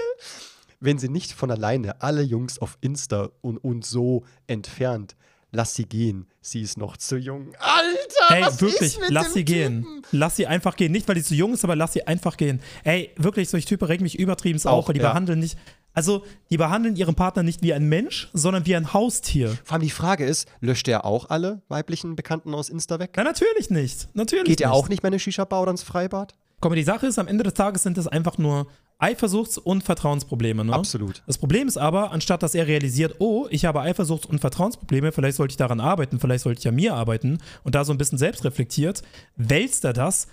Wenn 0.79 0.99
sie 0.99 1.09
nicht 1.09 1.31
von 1.31 1.49
alleine 1.49 2.01
alle 2.01 2.21
Jungs 2.21 2.59
auf 2.59 2.77
Insta 2.81 3.29
und, 3.41 3.57
und 3.57 3.85
so 3.85 4.25
entfernt, 4.45 5.15
lass 5.51 5.73
sie 5.73 5.85
gehen. 5.85 6.27
Sie 6.41 6.61
ist 6.61 6.77
noch 6.77 6.97
zu 6.97 7.17
jung. 7.17 7.53
Alter, 7.59 8.35
Ey, 8.35 8.61
wirklich, 8.61 8.99
lass 9.09 9.33
sie 9.33 9.45
Typen? 9.45 9.83
gehen. 9.83 10.01
Lass 10.11 10.35
sie 10.35 10.47
einfach 10.47 10.75
gehen. 10.75 10.91
Nicht, 10.91 11.07
weil 11.07 11.15
sie 11.15 11.23
zu 11.23 11.35
jung 11.35 11.53
ist, 11.53 11.63
aber 11.63 11.75
lass 11.75 11.93
sie 11.93 12.05
einfach 12.05 12.37
gehen. 12.37 12.61
Ey, 12.83 13.11
wirklich, 13.17 13.49
solche 13.49 13.67
Typen 13.67 13.85
regen 13.85 14.03
mich 14.03 14.19
übertrieben 14.19 14.63
auf, 14.65 14.87
weil 14.87 14.93
die 14.93 15.01
ja. 15.01 15.09
behandeln 15.09 15.39
nicht. 15.39 15.57
Also, 15.97 16.23
die 16.51 16.57
behandeln 16.57 16.95
ihren 16.95 17.15
Partner 17.15 17.41
nicht 17.41 17.63
wie 17.63 17.73
ein 17.73 17.89
Mensch, 17.89 18.29
sondern 18.31 18.67
wie 18.67 18.75
ein 18.75 18.93
Haustier. 18.93 19.57
Vor 19.63 19.73
allem 19.73 19.81
die 19.81 19.89
Frage 19.89 20.25
ist, 20.25 20.47
löscht 20.61 20.87
er 20.87 21.05
auch 21.05 21.31
alle 21.31 21.63
weiblichen 21.69 22.15
Bekannten 22.15 22.53
aus 22.53 22.69
Insta 22.69 22.99
weg? 22.99 23.13
Na, 23.17 23.23
natürlich 23.23 23.71
nicht. 23.71 24.07
Natürlich 24.13 24.45
Geht 24.45 24.61
er 24.61 24.73
auch 24.73 24.89
nicht 24.89 25.01
mehr 25.01 25.07
in 25.07 25.15
eine 25.15 25.19
Shisha-Bar 25.19 25.63
oder 25.63 25.71
ins 25.71 25.81
Freibad? 25.81 26.35
Komm, 26.59 26.75
die 26.75 26.83
Sache 26.83 27.07
ist, 27.07 27.17
am 27.17 27.27
Ende 27.27 27.43
des 27.43 27.55
Tages 27.55 27.81
sind 27.81 27.97
das 27.97 28.07
einfach 28.07 28.37
nur 28.37 28.67
Eifersuchts- 28.99 29.57
und 29.57 29.83
Vertrauensprobleme. 29.83 30.65
Ne? 30.65 30.73
Absolut. 30.73 31.23
Das 31.25 31.39
Problem 31.39 31.67
ist 31.67 31.77
aber, 31.77 32.11
anstatt 32.11 32.43
dass 32.43 32.53
er 32.53 32.67
realisiert, 32.67 33.15
oh, 33.17 33.47
ich 33.49 33.65
habe 33.65 33.81
Eifersuchts- 33.81 34.27
und 34.27 34.37
Vertrauensprobleme, 34.37 35.11
vielleicht 35.11 35.37
sollte 35.37 35.53
ich 35.53 35.57
daran 35.57 35.79
arbeiten, 35.79 36.19
vielleicht 36.19 36.43
sollte 36.43 36.59
ich 36.59 36.67
an 36.67 36.75
mir 36.75 36.93
arbeiten 36.93 37.39
und 37.63 37.73
da 37.73 37.83
so 37.83 37.91
ein 37.91 37.97
bisschen 37.97 38.19
selbst 38.19 38.45
reflektiert, 38.45 39.01
wälzt 39.35 39.83
er 39.83 39.93
das 39.93 40.27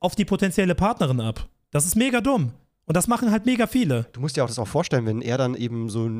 auf 0.00 0.16
die 0.16 0.26
potenzielle 0.26 0.74
Partnerin 0.74 1.22
ab. 1.22 1.48
Das 1.70 1.86
ist 1.86 1.96
mega 1.96 2.20
dumm. 2.20 2.52
Und 2.88 2.96
das 2.96 3.06
machen 3.06 3.30
halt 3.30 3.44
mega 3.44 3.66
viele. 3.66 4.06
Du 4.12 4.20
musst 4.20 4.36
dir 4.36 4.44
auch 4.44 4.48
das 4.48 4.58
auch 4.58 4.66
vorstellen, 4.66 5.04
wenn 5.04 5.20
er 5.20 5.36
dann 5.36 5.54
eben 5.54 5.90
so, 5.90 6.10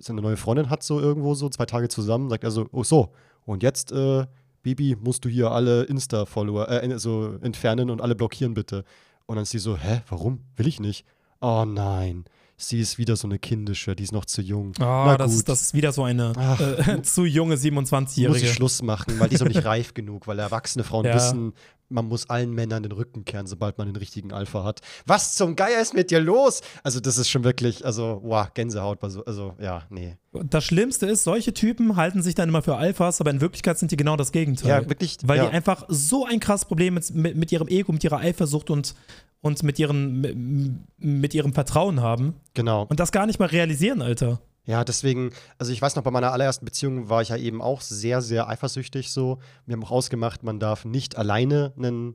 so 0.00 0.12
eine 0.12 0.22
neue 0.22 0.38
Freundin 0.38 0.70
hat, 0.70 0.82
so 0.82 0.98
irgendwo 0.98 1.34
so 1.34 1.50
zwei 1.50 1.66
Tage 1.66 1.88
zusammen, 1.88 2.30
sagt 2.30 2.44
er 2.44 2.50
so, 2.50 2.66
oh 2.72 2.82
so, 2.82 3.12
und 3.44 3.62
jetzt, 3.62 3.92
äh, 3.92 4.24
Bibi, 4.62 4.96
musst 4.98 5.26
du 5.26 5.28
hier 5.28 5.50
alle 5.50 5.82
Insta-Follower 5.84 6.70
äh, 6.70 6.98
so 6.98 7.36
entfernen 7.42 7.90
und 7.90 8.00
alle 8.00 8.14
blockieren 8.14 8.54
bitte. 8.54 8.84
Und 9.26 9.36
dann 9.36 9.42
ist 9.42 9.50
sie 9.50 9.58
so, 9.58 9.76
hä, 9.76 10.00
warum? 10.08 10.40
Will 10.56 10.66
ich 10.66 10.80
nicht 10.80 11.04
oh 11.44 11.64
nein, 11.66 12.24
sie 12.56 12.80
ist 12.80 12.96
wieder 12.98 13.16
so 13.16 13.28
eine 13.28 13.38
kindische, 13.38 13.94
die 13.94 14.04
ist 14.04 14.12
noch 14.12 14.24
zu 14.24 14.40
jung. 14.40 14.72
Oh, 14.80 15.14
das, 15.18 15.34
ist, 15.34 15.48
das 15.48 15.60
ist 15.60 15.74
wieder 15.74 15.92
so 15.92 16.04
eine 16.04 16.32
Ach, 16.36 16.60
äh, 16.60 17.02
zu 17.02 17.24
junge 17.24 17.56
27-Jährige. 17.56 18.28
Muss 18.28 18.42
ich 18.42 18.52
Schluss 18.52 18.82
machen, 18.82 19.18
weil 19.18 19.28
die 19.28 19.34
ist 19.34 19.40
noch 19.40 19.48
nicht 19.48 19.64
reif 19.64 19.92
genug, 19.92 20.26
weil 20.26 20.38
erwachsene 20.38 20.84
Frauen 20.84 21.04
ja. 21.04 21.14
wissen, 21.14 21.52
man 21.88 22.06
muss 22.06 22.28
allen 22.30 22.52
Männern 22.52 22.82
den 22.82 22.92
Rücken 22.92 23.24
kehren, 23.24 23.46
sobald 23.46 23.78
man 23.78 23.86
den 23.86 23.96
richtigen 23.96 24.32
Alpha 24.32 24.64
hat. 24.64 24.80
Was 25.06 25.34
zum 25.34 25.56
Geier 25.56 25.80
ist 25.80 25.94
mit 25.94 26.10
dir 26.10 26.20
los? 26.20 26.62
Also, 26.82 27.00
das 27.00 27.18
ist 27.18 27.28
schon 27.28 27.44
wirklich, 27.44 27.84
also, 27.84 28.20
wow, 28.24 28.52
Gänsehaut. 28.52 29.02
Also, 29.02 29.24
also 29.24 29.54
ja, 29.60 29.82
nee. 29.90 30.16
Das 30.32 30.64
Schlimmste 30.64 31.06
ist, 31.06 31.24
solche 31.24 31.54
Typen 31.54 31.96
halten 31.96 32.22
sich 32.22 32.34
dann 32.34 32.48
immer 32.48 32.62
für 32.62 32.76
Alphas, 32.76 33.20
aber 33.20 33.30
in 33.30 33.40
Wirklichkeit 33.40 33.78
sind 33.78 33.92
die 33.92 33.96
genau 33.96 34.16
das 34.16 34.32
Gegenteil. 34.32 34.68
Ja, 34.68 34.88
wirklich. 34.88 35.18
Weil 35.22 35.38
ja. 35.38 35.46
die 35.46 35.52
einfach 35.52 35.84
so 35.88 36.24
ein 36.24 36.40
krasses 36.40 36.66
Problem 36.66 36.94
mit, 36.94 37.14
mit, 37.14 37.36
mit 37.36 37.52
ihrem 37.52 37.68
Ego, 37.68 37.92
mit 37.92 38.02
ihrer 38.02 38.18
Eifersucht 38.18 38.70
und, 38.70 38.94
und 39.40 39.62
mit, 39.62 39.78
ihren, 39.78 40.20
mit, 40.20 40.36
mit 40.98 41.34
ihrem 41.34 41.52
Vertrauen 41.52 42.00
haben. 42.00 42.34
Genau. 42.54 42.86
Und 42.88 42.98
das 42.98 43.12
gar 43.12 43.26
nicht 43.26 43.38
mal 43.38 43.46
realisieren, 43.46 44.02
Alter. 44.02 44.40
Ja, 44.66 44.84
deswegen, 44.84 45.30
also 45.58 45.72
ich 45.72 45.82
weiß 45.82 45.96
noch, 45.96 46.02
bei 46.02 46.10
meiner 46.10 46.32
allerersten 46.32 46.64
Beziehung 46.64 47.08
war 47.08 47.22
ich 47.22 47.28
ja 47.28 47.36
eben 47.36 47.60
auch 47.60 47.80
sehr, 47.80 48.22
sehr 48.22 48.48
eifersüchtig 48.48 49.10
so. 49.10 49.38
Wir 49.66 49.74
haben 49.74 49.84
auch 49.84 49.90
ausgemacht, 49.90 50.42
man 50.42 50.58
darf 50.58 50.84
nicht 50.84 51.16
alleine 51.16 51.72
einen 51.76 52.14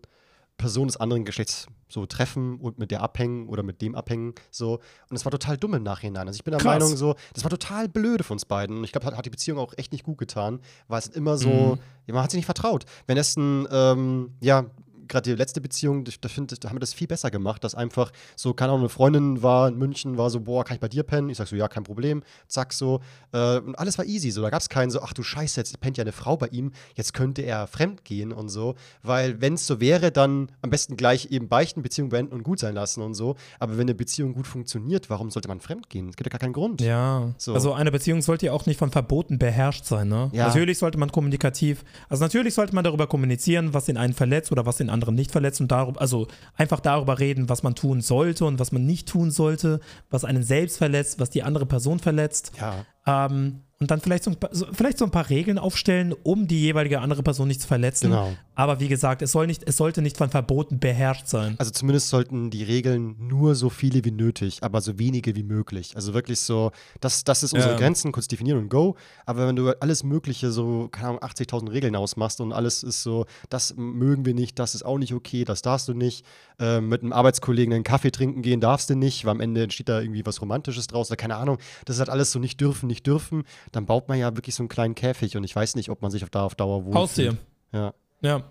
Person 0.57 0.87
des 0.87 0.97
anderen 0.97 1.25
Geschlechts 1.25 1.67
so 1.87 2.05
treffen 2.05 2.59
und 2.59 2.77
mit 2.77 2.91
der 2.91 3.01
abhängen 3.01 3.47
oder 3.49 3.63
mit 3.63 3.81
dem 3.81 3.95
abhängen 3.95 4.35
so 4.51 4.79
und 5.09 5.15
es 5.15 5.25
war 5.25 5.31
total 5.31 5.57
dumm 5.57 5.73
im 5.73 5.83
Nachhinein. 5.83 6.27
Also 6.27 6.37
ich 6.37 6.43
bin 6.43 6.51
der 6.51 6.59
Krass. 6.59 6.79
Meinung 6.79 6.95
so, 6.95 7.15
das 7.33 7.43
war 7.43 7.49
total 7.49 7.89
blöde 7.89 8.23
von 8.23 8.35
uns 8.35 8.45
beiden 8.45 8.77
und 8.77 8.83
ich 8.83 8.91
glaube, 8.91 9.07
hat, 9.07 9.17
hat 9.17 9.25
die 9.25 9.31
Beziehung 9.31 9.57
auch 9.57 9.73
echt 9.77 9.91
nicht 9.91 10.03
gut 10.03 10.19
getan, 10.19 10.59
weil 10.87 10.99
es 10.99 11.07
immer 11.07 11.37
so, 11.37 11.49
mhm. 11.49 12.13
man 12.13 12.23
hat 12.23 12.29
sich 12.29 12.37
nicht 12.37 12.45
vertraut. 12.45 12.85
Wenn 13.07 13.17
es 13.17 13.35
ein 13.35 13.67
ähm, 13.71 14.35
ja 14.39 14.65
gerade 15.09 15.29
die 15.29 15.35
letzte 15.35 15.59
Beziehung, 15.59 16.05
da, 16.05 16.29
find, 16.29 16.63
da 16.63 16.69
haben 16.69 16.75
wir 16.75 16.79
das 16.79 16.93
viel 16.93 17.07
besser 17.07 17.31
gemacht, 17.31 17.63
dass 17.63 17.75
einfach 17.75 18.11
so, 18.35 18.53
keine 18.53 18.71
Ahnung, 18.71 18.81
eine 18.81 18.89
Freundin 18.89 19.43
war 19.43 19.67
in 19.67 19.77
München, 19.77 20.17
war 20.17 20.29
so, 20.29 20.39
boah, 20.39 20.63
kann 20.63 20.75
ich 20.75 20.81
bei 20.81 20.87
dir 20.87 21.03
pennen? 21.03 21.29
Ich 21.29 21.37
sag 21.37 21.47
so, 21.47 21.55
ja, 21.55 21.67
kein 21.67 21.83
Problem, 21.83 22.23
zack, 22.47 22.73
so. 22.73 23.01
Äh, 23.31 23.57
und 23.59 23.77
alles 23.77 23.97
war 23.97 24.05
easy, 24.05 24.31
so. 24.31 24.41
Da 24.41 24.49
gab 24.49 24.61
es 24.61 24.69
keinen 24.69 24.91
so, 24.91 25.01
ach 25.01 25.13
du 25.13 25.23
Scheiße, 25.23 25.59
jetzt 25.59 25.79
pennt 25.81 25.97
ja 25.97 26.03
eine 26.03 26.11
Frau 26.11 26.37
bei 26.37 26.47
ihm, 26.47 26.71
jetzt 26.95 27.13
könnte 27.13 27.41
er 27.41 27.67
fremd 27.67 28.05
gehen 28.05 28.31
und 28.31 28.49
so. 28.49 28.75
Weil, 29.03 29.41
wenn 29.41 29.55
es 29.55 29.67
so 29.67 29.79
wäre, 29.79 30.11
dann 30.11 30.51
am 30.61 30.69
besten 30.69 30.95
gleich 30.95 31.31
eben 31.31 31.49
beichten, 31.49 31.81
Beziehung 31.81 32.09
beenden 32.09 32.33
und 32.33 32.43
gut 32.43 32.59
sein 32.59 32.75
lassen 32.75 33.01
und 33.01 33.15
so. 33.15 33.35
Aber 33.59 33.73
wenn 33.73 33.81
eine 33.81 33.95
Beziehung 33.95 34.33
gut 34.33 34.47
funktioniert, 34.47 35.09
warum 35.09 35.31
sollte 35.31 35.47
man 35.47 35.59
fremd 35.59 35.89
gehen? 35.89 36.09
Es 36.09 36.15
gibt 36.15 36.27
ja 36.27 36.31
gar 36.31 36.39
keinen 36.39 36.53
Grund. 36.53 36.81
Ja. 36.81 37.33
So. 37.37 37.53
Also, 37.53 37.73
eine 37.73 37.91
Beziehung 37.91 38.21
sollte 38.21 38.47
ja 38.47 38.53
auch 38.53 38.65
nicht 38.65 38.77
von 38.77 38.91
Verboten 38.91 39.39
beherrscht 39.39 39.85
sein, 39.85 40.07
ne? 40.07 40.29
Ja. 40.33 40.47
Natürlich 40.47 40.77
sollte 40.77 40.97
man 40.97 41.11
kommunikativ, 41.11 41.83
also 42.07 42.23
natürlich 42.23 42.53
sollte 42.53 42.75
man 42.75 42.83
darüber 42.83 43.07
kommunizieren, 43.07 43.73
was 43.73 43.85
den 43.85 43.97
einen 43.97 44.13
verletzt 44.13 44.51
oder 44.51 44.65
was 44.65 44.77
den 44.77 44.89
anderen 44.89 44.98
nicht 45.11 45.31
verletzt 45.31 45.61
und 45.61 45.71
da 45.71 45.79
darüber, 45.79 46.01
also 46.01 46.27
einfach 46.55 46.79
darüber 46.79 47.19
reden, 47.19 47.49
was 47.49 47.63
man 47.63 47.75
tun 47.75 48.01
sollte 48.01 48.45
und 48.45 48.59
was 48.59 48.71
man 48.71 48.85
nicht 48.85 49.07
tun 49.07 49.31
sollte, 49.31 49.79
was 50.09 50.25
einen 50.25 50.43
selbst 50.43 50.77
verletzt, 50.77 51.19
was 51.19 51.29
die 51.29 51.43
andere 51.43 51.65
Person 51.65 51.99
verletzt. 51.99 52.51
Ja. 52.59 52.85
Ähm, 53.05 53.61
und 53.81 53.91
dann 53.91 54.01
vielleicht 54.01 54.25
so, 54.25 54.33
vielleicht 54.73 54.97
so 54.97 55.05
ein 55.05 55.11
paar 55.11 55.29
Regeln 55.29 55.57
aufstellen, 55.57 56.13
um 56.23 56.47
die 56.47 56.59
jeweilige 56.59 56.99
andere 56.99 57.23
Person 57.23 57.47
nicht 57.47 57.61
zu 57.61 57.67
verletzen. 57.67 58.09
Genau. 58.09 58.33
Aber 58.53 58.81
wie 58.81 58.89
gesagt, 58.89 59.21
es, 59.21 59.31
soll 59.31 59.47
nicht, 59.47 59.63
es 59.65 59.77
sollte 59.77 60.01
nicht 60.01 60.17
von 60.17 60.29
Verboten 60.29 60.81
beherrscht 60.81 61.27
sein. 61.27 61.55
Also 61.59 61.71
zumindest 61.71 62.09
sollten 62.09 62.49
die 62.49 62.63
Regeln 62.63 63.15
nur 63.17 63.55
so 63.55 63.69
viele 63.69 64.03
wie 64.03 64.11
nötig, 64.11 64.63
aber 64.63 64.81
so 64.81 64.99
wenige 64.99 65.33
wie 65.37 65.43
möglich. 65.43 65.95
Also 65.95 66.13
wirklich 66.13 66.41
so, 66.41 66.71
das, 66.99 67.23
das 67.23 67.41
ist 67.41 67.53
unsere 67.53 67.71
ja. 67.71 67.79
Grenzen, 67.79 68.11
kurz 68.11 68.27
definieren 68.27 68.59
und 68.59 68.69
go. 68.69 68.97
Aber 69.25 69.47
wenn 69.47 69.55
du 69.55 69.69
alles 69.79 70.03
Mögliche, 70.03 70.51
so, 70.51 70.89
keine 70.91 71.07
Ahnung, 71.07 71.21
80.000 71.21 71.71
Regeln 71.71 71.95
ausmachst 71.95 72.41
und 72.41 72.51
alles 72.51 72.83
ist 72.83 73.01
so, 73.01 73.27
das 73.49 73.75
mögen 73.77 74.25
wir 74.25 74.33
nicht, 74.33 74.59
das 74.59 74.75
ist 74.75 74.83
auch 74.83 74.97
nicht 74.97 75.13
okay, 75.13 75.45
das 75.45 75.61
darfst 75.61 75.87
du 75.87 75.93
nicht. 75.93 76.25
Äh, 76.59 76.81
mit 76.81 77.01
einem 77.01 77.13
Arbeitskollegen 77.13 77.73
einen 77.73 77.85
Kaffee 77.85 78.11
trinken 78.11 78.41
gehen 78.41 78.59
darfst 78.59 78.89
du 78.89 78.95
nicht, 78.95 79.23
weil 79.23 79.31
am 79.31 79.39
Ende 79.39 79.63
entsteht 79.63 79.87
da 79.87 80.01
irgendwie 80.01 80.25
was 80.25 80.41
Romantisches 80.41 80.87
draus 80.87 81.09
oder 81.09 81.15
keine 81.15 81.37
Ahnung. 81.37 81.59
Das 81.85 81.95
ist 81.95 81.99
halt 82.01 82.09
alles 82.09 82.33
so 82.33 82.39
nicht 82.39 82.59
dürfen, 82.59 82.87
nicht 82.87 83.07
dürfen 83.07 83.45
dann 83.71 83.85
baut 83.85 84.07
man 84.07 84.17
ja 84.17 84.35
wirklich 84.35 84.55
so 84.55 84.63
einen 84.63 84.69
kleinen 84.69 84.95
Käfig 84.95 85.37
und 85.37 85.43
ich 85.43 85.55
weiß 85.55 85.75
nicht, 85.75 85.89
ob 85.89 86.01
man 86.01 86.11
sich 86.11 86.23
da 86.29 86.43
auf 86.43 86.55
Dauer 86.55 86.85
wohlfühlt. 86.85 86.95
Haustier. 86.95 87.37
Ja. 87.71 87.93
Ja. 88.21 88.43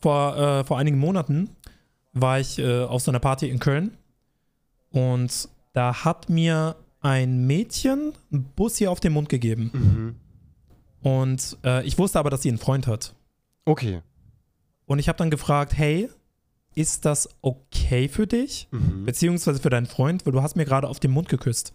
Vor, 0.00 0.36
äh, 0.36 0.64
vor 0.64 0.78
einigen 0.78 0.98
Monaten 0.98 1.50
war 2.12 2.40
ich 2.40 2.58
äh, 2.58 2.82
auf 2.82 3.02
so 3.02 3.10
einer 3.10 3.20
Party 3.20 3.48
in 3.48 3.58
Köln 3.58 3.96
und 4.90 5.48
da 5.72 6.04
hat 6.04 6.28
mir 6.28 6.76
ein 7.00 7.46
Mädchen 7.46 8.12
einen 8.32 8.44
Bus 8.56 8.76
hier 8.76 8.90
auf 8.90 9.00
den 9.00 9.12
Mund 9.12 9.28
gegeben. 9.28 9.70
Mhm. 9.72 10.14
Und 11.02 11.58
äh, 11.64 11.84
ich 11.86 11.98
wusste 11.98 12.18
aber, 12.18 12.30
dass 12.30 12.42
sie 12.42 12.48
einen 12.48 12.58
Freund 12.58 12.86
hat. 12.86 13.14
Okay. 13.66 14.00
Und 14.86 14.98
ich 14.98 15.08
habe 15.08 15.18
dann 15.18 15.30
gefragt, 15.30 15.76
hey, 15.76 16.08
ist 16.74 17.04
das 17.04 17.28
okay 17.42 18.08
für 18.08 18.26
dich? 18.26 18.68
Mhm. 18.70 19.04
Beziehungsweise 19.04 19.60
für 19.60 19.70
deinen 19.70 19.86
Freund, 19.86 20.24
weil 20.24 20.32
du 20.32 20.42
hast 20.42 20.56
mir 20.56 20.64
gerade 20.64 20.88
auf 20.88 21.00
den 21.00 21.10
Mund 21.10 21.28
geküsst. 21.28 21.74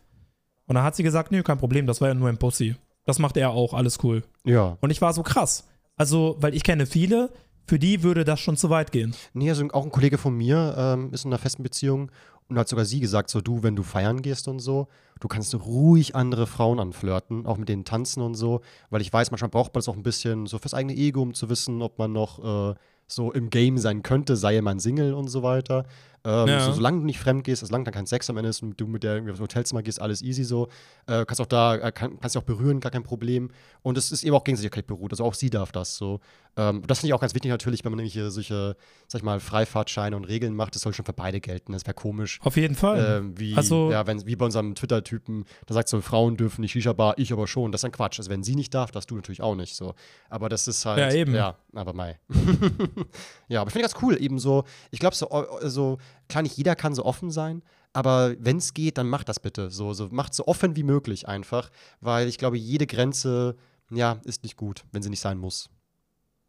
Und 0.66 0.76
dann 0.76 0.84
hat 0.84 0.96
sie 0.96 1.04
gesagt, 1.04 1.32
nö, 1.32 1.42
kein 1.44 1.58
Problem, 1.58 1.88
das 1.88 2.02
war 2.02 2.08
ja 2.10 2.14
nur 2.14 2.30
ein 2.30 2.38
Pussy. 2.38 2.76
Das 3.06 3.20
macht 3.20 3.38
er 3.38 3.52
auch, 3.52 3.74
alles 3.74 4.00
cool. 4.04 4.24
Ja. 4.44 4.78
Und 4.82 4.90
ich 4.92 5.02
war 5.02 5.14
so 5.14 5.24
krass. 5.24 5.68
Also, 5.96 6.38
weil 6.40 6.56
ich 6.56 6.64
kenne 6.64 6.86
viele, 6.86 7.32
für 7.68 7.80
die 7.80 8.04
würde 8.04 8.24
das 8.24 8.40
schon 8.40 8.58
zu 8.58 8.70
weit 8.70 8.92
gehen. 8.92 9.16
Nee, 9.34 9.50
also 9.50 9.66
auch 9.72 9.86
ein 9.86 9.92
Kollege 9.92 10.18
von 10.18 10.36
mir 10.36 10.76
ähm, 10.78 11.14
ist 11.14 11.26
in 11.26 11.32
einer 11.32 11.38
festen 11.38 11.64
Beziehung 11.64 12.12
und 12.50 12.58
hat 12.58 12.68
sogar 12.68 12.86
sie 12.86 13.00
gesagt, 13.00 13.30
so 13.30 13.42
du, 13.42 13.64
wenn 13.64 13.76
du 13.76 13.84
feiern 13.84 14.22
gehst 14.22 14.48
und 14.48 14.60
so, 14.60 14.88
du 15.20 15.28
kannst 15.28 15.54
ruhig 15.54 16.16
andere 16.16 16.48
Frauen 16.48 16.80
anflirten, 16.80 17.46
auch 17.46 17.58
mit 17.58 17.70
denen 17.70 17.86
tanzen 17.86 18.22
und 18.22 18.34
so, 18.34 18.62
weil 18.90 19.02
ich 19.02 19.14
weiß, 19.14 19.30
manchmal 19.32 19.50
braucht 19.50 19.74
man 19.74 19.80
das 19.80 19.88
auch 19.88 19.96
ein 19.96 20.04
bisschen 20.04 20.48
so 20.48 20.58
fürs 20.58 20.74
eigene 20.74 20.96
Ego, 20.96 21.22
um 21.22 21.34
zu 21.34 21.50
wissen, 21.50 21.82
ob 21.82 22.00
man 22.00 22.12
noch 22.12 22.72
äh, 22.72 22.76
so 23.06 23.32
im 23.32 23.50
Game 23.50 23.78
sein 23.78 24.04
könnte, 24.04 24.36
sei 24.36 24.60
man 24.62 24.80
Single 24.80 25.14
und 25.14 25.28
so 25.28 25.44
weiter. 25.44 25.86
Ähm, 26.24 26.48
ja. 26.48 26.60
so, 26.62 26.74
solange 26.74 27.00
du 27.00 27.06
nicht 27.06 27.20
fremd 27.20 27.44
gehst, 27.44 27.66
solange 27.66 27.86
dann 27.86 27.94
kein 27.94 28.06
Sex 28.06 28.30
am 28.30 28.38
Ende 28.38 28.50
ist 28.50 28.62
und 28.62 28.80
du 28.80 28.88
mit 28.88 29.04
der 29.04 29.14
irgendwie 29.14 29.32
aufs 29.32 29.42
Hotelzimmer 29.42 29.84
gehst, 29.84 30.02
alles 30.02 30.22
easy 30.22 30.44
so. 30.44 30.68
Äh, 31.08 31.26
kannst 31.26 31.42
auch 31.42 31.46
da, 31.46 31.76
äh, 31.76 31.92
kann, 31.92 32.20
kannst 32.20 32.36
dich 32.36 32.42
auch 32.42 32.46
berühren, 32.46 32.80
gar 32.80 32.92
kein 32.92 33.04
Problem. 33.04 33.50
Und 33.82 33.98
es 33.98 34.12
ist 34.12 34.24
eben 34.24 34.36
auch 34.36 34.44
Gegenseitigkeit 34.44 34.88
beruht. 34.88 35.12
Also 35.12 35.24
auch 35.24 35.34
sie 35.34 35.50
darf 35.50 35.72
das 35.72 35.96
so. 35.96 36.20
Ähm, 36.58 36.84
das 36.86 37.00
finde 37.00 37.10
ich 37.10 37.14
auch 37.14 37.22
ganz 37.22 37.34
wichtig 37.34 37.52
natürlich, 37.52 37.86
wenn 37.86 37.92
man 37.92 38.00
irgendwelche 38.00 38.32
solche, 38.32 38.76
sag 39.08 39.20
ich 39.20 39.24
mal, 39.24 39.40
Freifahrtscheine 39.40 40.16
und 40.16 40.26
Regeln 40.26 40.56
macht, 40.56 40.76
das 40.76 40.82
soll 40.82 40.94
schon 40.94 41.06
für 41.06 41.14
beide 41.14 41.40
gelten. 41.40 41.72
Das 41.72 41.86
wäre 41.86 41.94
komisch. 41.94 42.40
Auf 42.44 42.58
jeden 42.58 42.76
Fall. 42.76 43.24
Äh, 43.24 43.40
wie, 43.40 43.56
also, 43.56 43.92
ja, 43.92 44.06
wenn, 44.08 44.26
wie 44.26 44.36
bei 44.36 44.46
unserem 44.46 44.76
Twitter-Typen, 44.76 45.46
da 45.68 45.74
sagt 45.74 45.90
so, 45.90 46.02
Frauen 46.02 46.38
dürfen 46.38 46.62
nicht 46.62 46.72
Shisha-Bar, 46.74 47.14
ich 47.18 47.32
aber 47.32 47.48
schon. 47.48 47.72
Das 47.72 47.80
ist 47.80 47.84
dann 47.84 47.92
Quatsch. 47.92 48.20
Also 48.20 48.30
wenn 48.30 48.44
sie 48.44 48.56
nicht 48.56 48.74
darf, 48.74 48.92
darfst 48.92 49.10
du 49.10 49.16
natürlich 49.16 49.42
auch 49.42 49.56
nicht 49.56 49.76
so. 49.76 49.94
Aber 50.30 50.50
das 50.50 50.68
ist 50.68 50.86
halt. 50.86 51.00
Ja, 51.00 51.12
eben. 51.12 51.34
Ja, 51.34 51.56
aber 51.74 51.94
mei. 51.94 52.20
ja, 53.48 53.62
aber 53.62 53.70
ich 53.70 53.74
finde 53.74 53.88
ganz 53.88 54.02
cool, 54.02 54.22
eben 54.22 54.40
so, 54.40 54.64
ich 54.92 55.00
glaube, 55.00 55.16
so, 55.16 55.28
so, 55.64 55.98
klar, 56.30 56.44
nicht 56.44 56.56
jeder 56.58 56.76
kann 56.76 56.96
so 56.96 57.04
offen 57.06 57.32
sein, 57.32 57.62
aber 57.92 58.36
wenn 58.40 58.58
es 58.58 58.74
geht, 58.74 58.98
dann 58.98 59.10
macht 59.10 59.28
das 59.30 59.40
bitte. 59.40 59.70
So, 59.72 59.94
so, 59.94 60.08
macht 60.12 60.34
so 60.34 60.46
offen 60.48 60.76
wie 60.76 60.84
möglich 60.84 61.28
einfach, 61.28 61.70
weil 62.02 62.28
ich 62.28 62.38
glaube, 62.38 62.58
jede 62.58 62.88
Grenze, 62.88 63.56
ja, 63.92 64.20
ist 64.24 64.44
nicht 64.44 64.56
gut, 64.56 64.86
wenn 64.92 65.02
sie 65.02 65.10
nicht 65.10 65.20
sein 65.22 65.38
muss. 65.38 65.70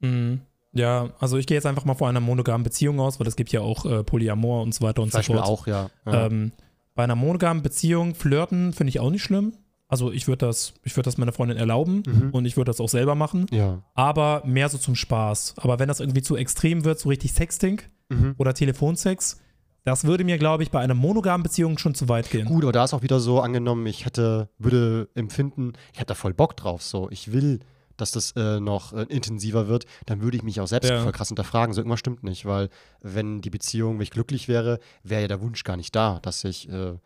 Mhm. 0.01 0.43
Ja, 0.73 1.11
also 1.19 1.37
ich 1.37 1.47
gehe 1.47 1.57
jetzt 1.57 1.67
einfach 1.67 1.85
mal 1.85 1.95
vor 1.95 2.09
einer 2.09 2.21
monogamen 2.21 2.63
Beziehung 2.63 3.01
aus, 3.01 3.19
weil 3.19 3.27
es 3.27 3.35
gibt 3.35 3.51
ja 3.51 3.61
auch 3.61 3.85
äh, 3.87 4.05
Polyamor 4.05 4.63
und 4.63 4.73
so 4.75 4.85
weiter 4.85 5.03
und 5.03 5.11
Zum 5.11 5.23
so 5.23 5.33
fort. 5.33 5.45
auch, 5.47 5.67
ja. 5.67 5.91
ja. 6.07 6.27
Ähm, 6.27 6.53
bei 6.95 7.03
einer 7.05 7.17
monogamen 7.17 7.63
Beziehung 7.63 8.15
flirten 8.15 8.73
finde 8.73 8.91
ich 8.91 9.01
auch 9.01 9.11
nicht 9.11 9.23
schlimm. 9.23 9.55
Also 9.89 10.13
ich 10.13 10.29
würde 10.29 10.47
das, 10.47 10.75
ich 10.85 10.95
würde 10.97 11.07
das 11.09 11.19
meiner 11.19 11.33
Freundin 11.33 11.57
erlauben 11.59 12.05
Mhm. 12.07 12.31
und 12.31 12.45
ich 12.45 12.57
würde 12.57 12.69
das 12.69 12.81
auch 12.81 12.89
selber 12.89 13.17
machen, 13.17 13.47
Ja. 13.51 13.83
aber 13.95 14.43
mehr 14.47 14.69
so 14.69 14.79
zum 14.79 14.95
Spaß. 14.95 15.55
Aber 15.57 15.81
wenn 15.81 15.89
das 15.89 15.99
irgendwie 15.99 16.23
zu 16.23 16.37
extrem 16.37 16.85
wird, 16.85 17.01
so 17.01 17.09
richtig 17.09 17.33
Sexting 17.33 17.83
Mhm. 18.09 18.35
oder 18.39 18.55
Telefonsex, 18.55 19.41
das 19.85 20.05
würde 20.05 20.25
mir, 20.25 20.39
glaube 20.39 20.63
ich, 20.63 20.71
bei 20.71 20.81
einer 20.81 20.95
monogamen 20.95 21.43
Beziehung 21.43 21.79
schon 21.79 21.95
zu 21.95 22.09
weit 22.09 22.31
gehen. 22.31 22.47
Gut, 22.47 22.63
aber 22.65 22.73
da 22.73 22.85
ist 22.85 22.95
auch 22.95 23.03
wieder 23.03 23.21
so 23.21 23.41
angenommen, 23.41 23.87
ich 23.87 24.05
hätte, 24.05 24.49
würde 24.59 25.09
empfinden, 25.15 25.73
ich 25.93 25.99
hätte 25.99 26.09
da 26.09 26.15
voll 26.15 26.35
Bock 26.35 26.57
drauf, 26.57 26.83
so. 26.83 27.09
Ich 27.11 27.33
will, 27.33 27.61
dass 27.97 28.13
das 28.13 28.33
äh, 28.37 28.61
noch 28.61 28.93
äh, 28.93 29.03
intensiver 29.09 29.69
wird, 29.69 29.85
dann 30.07 30.23
würde 30.23 30.37
ich 30.37 30.43
mich 30.43 30.61
auch 30.61 30.67
selbst 30.67 30.89
Ja. 30.91 31.01
voll 31.03 31.13
krass 31.13 31.29
hinterfragen. 31.29 31.75
So 31.75 31.81
irgendwas 31.81 32.01
stimmt 32.01 32.23
nicht, 32.25 32.47
weil 32.47 32.69
wenn 33.03 33.41
die 33.43 33.51
Beziehung, 33.51 33.95
wenn 33.99 34.03
ich 34.03 34.11
glücklich 34.11 34.49
wäre, 34.49 34.79
wäre 35.03 35.23
ja 35.23 35.29
der 35.29 35.41
Wunsch 35.43 35.65
gar 35.65 35.77
nicht 35.77 35.95
da, 35.95 36.19
dass 36.23 36.45
ich, 36.45 36.69
äh, 36.69 36.73
also 36.73 36.99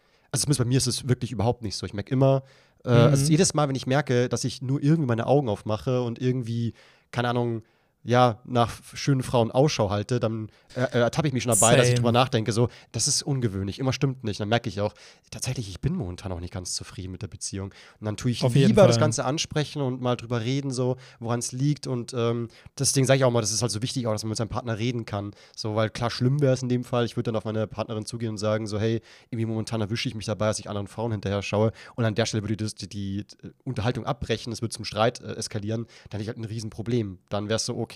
zumindest 0.44 0.58
bei 0.58 0.64
mir 0.64 0.78
ist 0.78 0.86
es 0.86 1.08
wirklich 1.08 1.32
überhaupt 1.32 1.62
nicht 1.62 1.76
so. 1.76 1.84
Ich 1.86 1.94
merke 1.94 2.12
immer, 2.12 2.42
äh, 2.84 2.90
also 2.90 3.24
Mhm. 3.24 3.30
jedes 3.30 3.54
Mal, 3.54 3.68
wenn 3.68 3.74
ich 3.76 3.86
merke, 3.86 4.28
dass 4.28 4.44
ich 4.44 4.62
nur 4.62 4.82
irgendwie 4.82 5.06
meine 5.08 5.26
Augen 5.26 5.48
aufmache 5.48 6.02
und 6.02 6.20
irgendwie, 6.20 6.74
keine 7.10 7.28
Ahnung, 7.28 7.62
ja, 8.04 8.38
nach 8.44 8.70
schönen 8.92 9.22
Frauen 9.22 9.50
Ausschau 9.50 9.88
halte, 9.88 10.20
dann 10.20 10.50
äh, 10.76 10.82
äh, 10.82 10.98
ertappe 11.00 11.26
ich 11.26 11.34
mich 11.34 11.42
schon 11.42 11.52
dabei, 11.52 11.74
dass 11.74 11.86
ich 11.86 11.92
Same. 11.92 11.96
drüber 11.96 12.12
nachdenke, 12.12 12.52
so, 12.52 12.68
das 12.92 13.08
ist 13.08 13.22
ungewöhnlich, 13.22 13.78
immer 13.78 13.94
stimmt 13.94 14.24
nicht. 14.24 14.38
Dann 14.40 14.50
merke 14.50 14.68
ich 14.68 14.80
auch, 14.82 14.92
tatsächlich, 15.30 15.70
ich 15.70 15.80
bin 15.80 15.94
momentan 15.94 16.30
auch 16.32 16.40
nicht 16.40 16.52
ganz 16.52 16.74
zufrieden 16.74 17.12
mit 17.12 17.22
der 17.22 17.28
Beziehung. 17.28 17.72
Und 18.00 18.04
dann 18.04 18.18
tue 18.18 18.30
ich 18.30 18.44
Auf 18.44 18.54
lieber 18.54 18.86
das. 18.86 18.98
Ganze 18.98 19.24
ansprechen 19.24 19.80
und 19.80 20.00
mal 20.00 20.16
drüber 20.16 20.42
reden, 20.42 20.70
so, 20.70 20.96
woran 21.18 21.38
es 21.38 21.52
liegt. 21.52 21.86
Und 21.86 22.12
ähm, 22.14 22.48
deswegen 22.78 23.06
sage 23.06 23.18
ich 23.18 23.24
auch 23.24 23.30
mal, 23.30 23.40
das 23.40 23.52
ist 23.52 23.62
halt 23.62 23.72
so 23.72 23.80
wichtig, 23.80 24.06
auch, 24.06 24.12
dass 24.12 24.22
man 24.22 24.28
mit 24.28 24.38
seinem 24.38 24.50
Partner 24.50 24.78
reden 24.78 25.06
kann. 25.06 25.32
So, 25.56 25.74
weil 25.74 25.88
klar, 25.88 26.10
schlimm 26.10 26.40
wäre 26.40 26.52
es 26.52 26.62
in 26.62 26.68
dem 26.68 26.84
Fall, 26.84 27.06
ich 27.06 27.16
würde 27.16 27.32
dann 27.32 27.36
auf 27.36 27.44
meine 27.44 27.66
Partnerin 27.66 28.04
zugehen 28.04 28.32
und 28.32 28.38
sagen, 28.38 28.66
so, 28.66 28.78
hey, 28.78 29.00
irgendwie 29.30 29.46
momentan 29.46 29.80
erwische 29.80 30.08
ich 30.08 30.14
mich 30.14 30.26
dabei, 30.26 30.48
dass 30.48 30.58
ich 30.58 30.68
anderen 30.68 30.88
Frauen 30.88 31.12
hinterher 31.12 31.40
schaue. 31.40 31.72
Und 31.94 32.04
an 32.04 32.14
der 32.14 32.26
Stelle 32.26 32.42
würde 32.42 32.56
die, 32.56 32.74
die, 32.74 32.88
die 32.88 33.26
Unterhaltung 33.64 34.04
abbrechen, 34.04 34.52
es 34.52 34.60
würde 34.60 34.74
zum 34.74 34.84
Streit 34.84 35.20
äh, 35.20 35.32
eskalieren, 35.32 35.86
dann 36.10 36.20
hätte 36.20 36.22
ich 36.22 36.28
halt 36.28 36.38
ein 36.38 36.44
Riesenproblem. 36.44 37.18
Dann 37.30 37.48
wäre 37.48 37.56
es 37.56 37.64
so, 37.66 37.76
okay, 37.76 37.93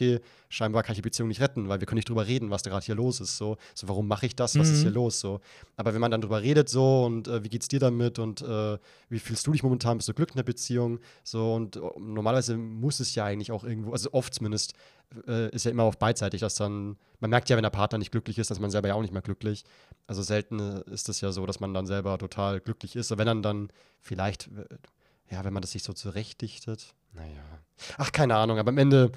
scheinbar 0.49 0.83
kann 0.83 0.93
ich 0.93 0.99
die 0.99 1.03
Beziehung 1.03 1.29
nicht 1.29 1.41
retten, 1.41 1.69
weil 1.69 1.81
wir 1.81 1.87
können 1.87 1.99
nicht 1.99 2.09
drüber 2.09 2.27
reden, 2.27 2.51
was 2.51 2.63
da 2.63 2.71
gerade 2.71 2.85
hier 2.87 2.95
los 2.95 3.21
ist. 3.21 3.37
So, 3.37 3.57
so 3.75 3.89
warum 3.89 4.07
mache 4.09 4.27
ich 4.27 4.35
das? 4.37 4.59
Was 4.59 4.69
ist 4.71 4.79
Mhm. 4.79 4.83
hier 4.83 4.91
los? 4.93 5.21
So. 5.21 5.41
Aber 5.77 5.93
wenn 5.95 6.01
man 6.01 6.11
dann 6.11 6.21
drüber 6.21 6.43
redet, 6.43 6.69
so 6.69 7.05
und 7.05 7.29
äh, 7.29 7.43
wie 7.45 7.49
geht's 7.49 7.69
dir 7.69 7.81
damit 7.81 8.19
und 8.19 8.41
äh, 8.43 8.79
wie 9.09 9.19
fühlst 9.19 9.47
du 9.47 9.53
dich 9.53 9.63
momentan? 9.63 9.97
Bist 9.99 10.09
du 10.09 10.15
glücklich 10.15 10.35
in 10.37 10.39
der 10.39 10.45
Beziehung? 10.53 11.01
So 11.25 11.55
und 11.55 11.77
äh, 11.77 11.81
normalerweise 11.99 12.57
muss 12.57 13.01
es 13.01 13.15
ja 13.15 13.25
eigentlich 13.25 13.53
auch 13.53 13.65
irgendwo, 13.65 13.93
also 13.93 14.13
oft 14.13 14.33
zumindest, 14.35 14.75
äh, 15.27 15.49
ist 15.55 15.65
ja 15.65 15.71
immer 15.71 15.85
auch 15.85 15.95
beidseitig, 15.95 16.41
dass 16.41 16.55
dann, 16.57 16.97
man 17.21 17.31
merkt 17.31 17.49
ja, 17.49 17.57
wenn 17.57 17.63
der 17.63 17.71
Partner 17.71 17.99
nicht 17.99 18.11
glücklich 18.13 18.39
ist, 18.39 18.51
dass 18.51 18.61
man 18.61 18.71
selber 18.71 18.89
ja 18.89 18.95
auch 18.95 19.03
nicht 19.03 19.13
mehr 19.13 19.23
glücklich. 19.23 19.65
Also 20.07 20.23
selten 20.23 20.61
äh, 20.61 20.83
ist 20.91 21.09
es 21.09 21.21
ja 21.21 21.33
so, 21.33 21.47
dass 21.47 21.61
man 21.61 21.73
dann 21.75 21.87
selber 21.87 22.19
total 22.19 22.61
glücklich 22.61 22.95
ist. 22.97 23.11
Und 23.13 23.19
wenn 23.19 23.27
dann 23.27 23.43
dann 23.43 23.69
vielleicht, 24.01 24.49
ja, 25.31 25.45
wenn 25.45 25.53
man 25.53 25.61
das 25.63 25.73
sich 25.73 25.83
so 25.83 25.93
zurechtdichtet, 25.93 26.95
naja. 27.15 27.43
Ach, 27.97 28.13
keine 28.13 28.37
Ahnung, 28.37 28.59
aber 28.59 28.69
am 28.69 28.79
Ende, 28.79 29.11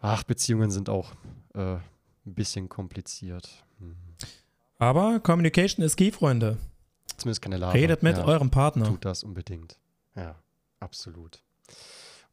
ach, 0.00 0.22
Beziehungen 0.22 0.70
sind 0.70 0.88
auch 0.88 1.12
äh, 1.54 1.74
ein 1.74 1.82
bisschen 2.24 2.68
kompliziert. 2.68 3.64
Hm. 3.78 3.96
Aber 4.78 5.20
Communication 5.20 5.84
ist 5.84 5.96
key, 5.96 6.10
Freunde. 6.10 6.58
Zumindest 7.16 7.42
keine 7.42 7.56
Lava. 7.56 7.72
Redet 7.72 8.02
mit 8.02 8.18
ja, 8.18 8.24
eurem 8.24 8.50
Partner. 8.50 8.86
Tut 8.86 9.04
das 9.04 9.24
unbedingt. 9.24 9.78
Ja, 10.14 10.36
absolut. 10.80 11.42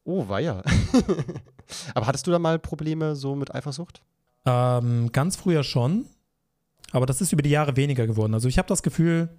Oh, 0.03 0.27
weia. 0.27 0.61
aber 1.93 2.07
hattest 2.07 2.27
du 2.27 2.31
da 2.31 2.39
mal 2.39 2.59
Probleme 2.59 3.15
so 3.15 3.35
mit 3.35 3.53
Eifersucht? 3.55 4.01
Ähm, 4.45 5.11
ganz 5.13 5.37
früher 5.37 5.63
schon, 5.63 6.05
aber 6.91 7.05
das 7.05 7.21
ist 7.21 7.31
über 7.31 7.41
die 7.41 7.49
Jahre 7.49 7.77
weniger 7.77 8.05
geworden. 8.05 8.33
Also 8.33 8.49
ich 8.49 8.57
habe 8.57 8.67
das 8.67 8.83
Gefühl, 8.83 9.29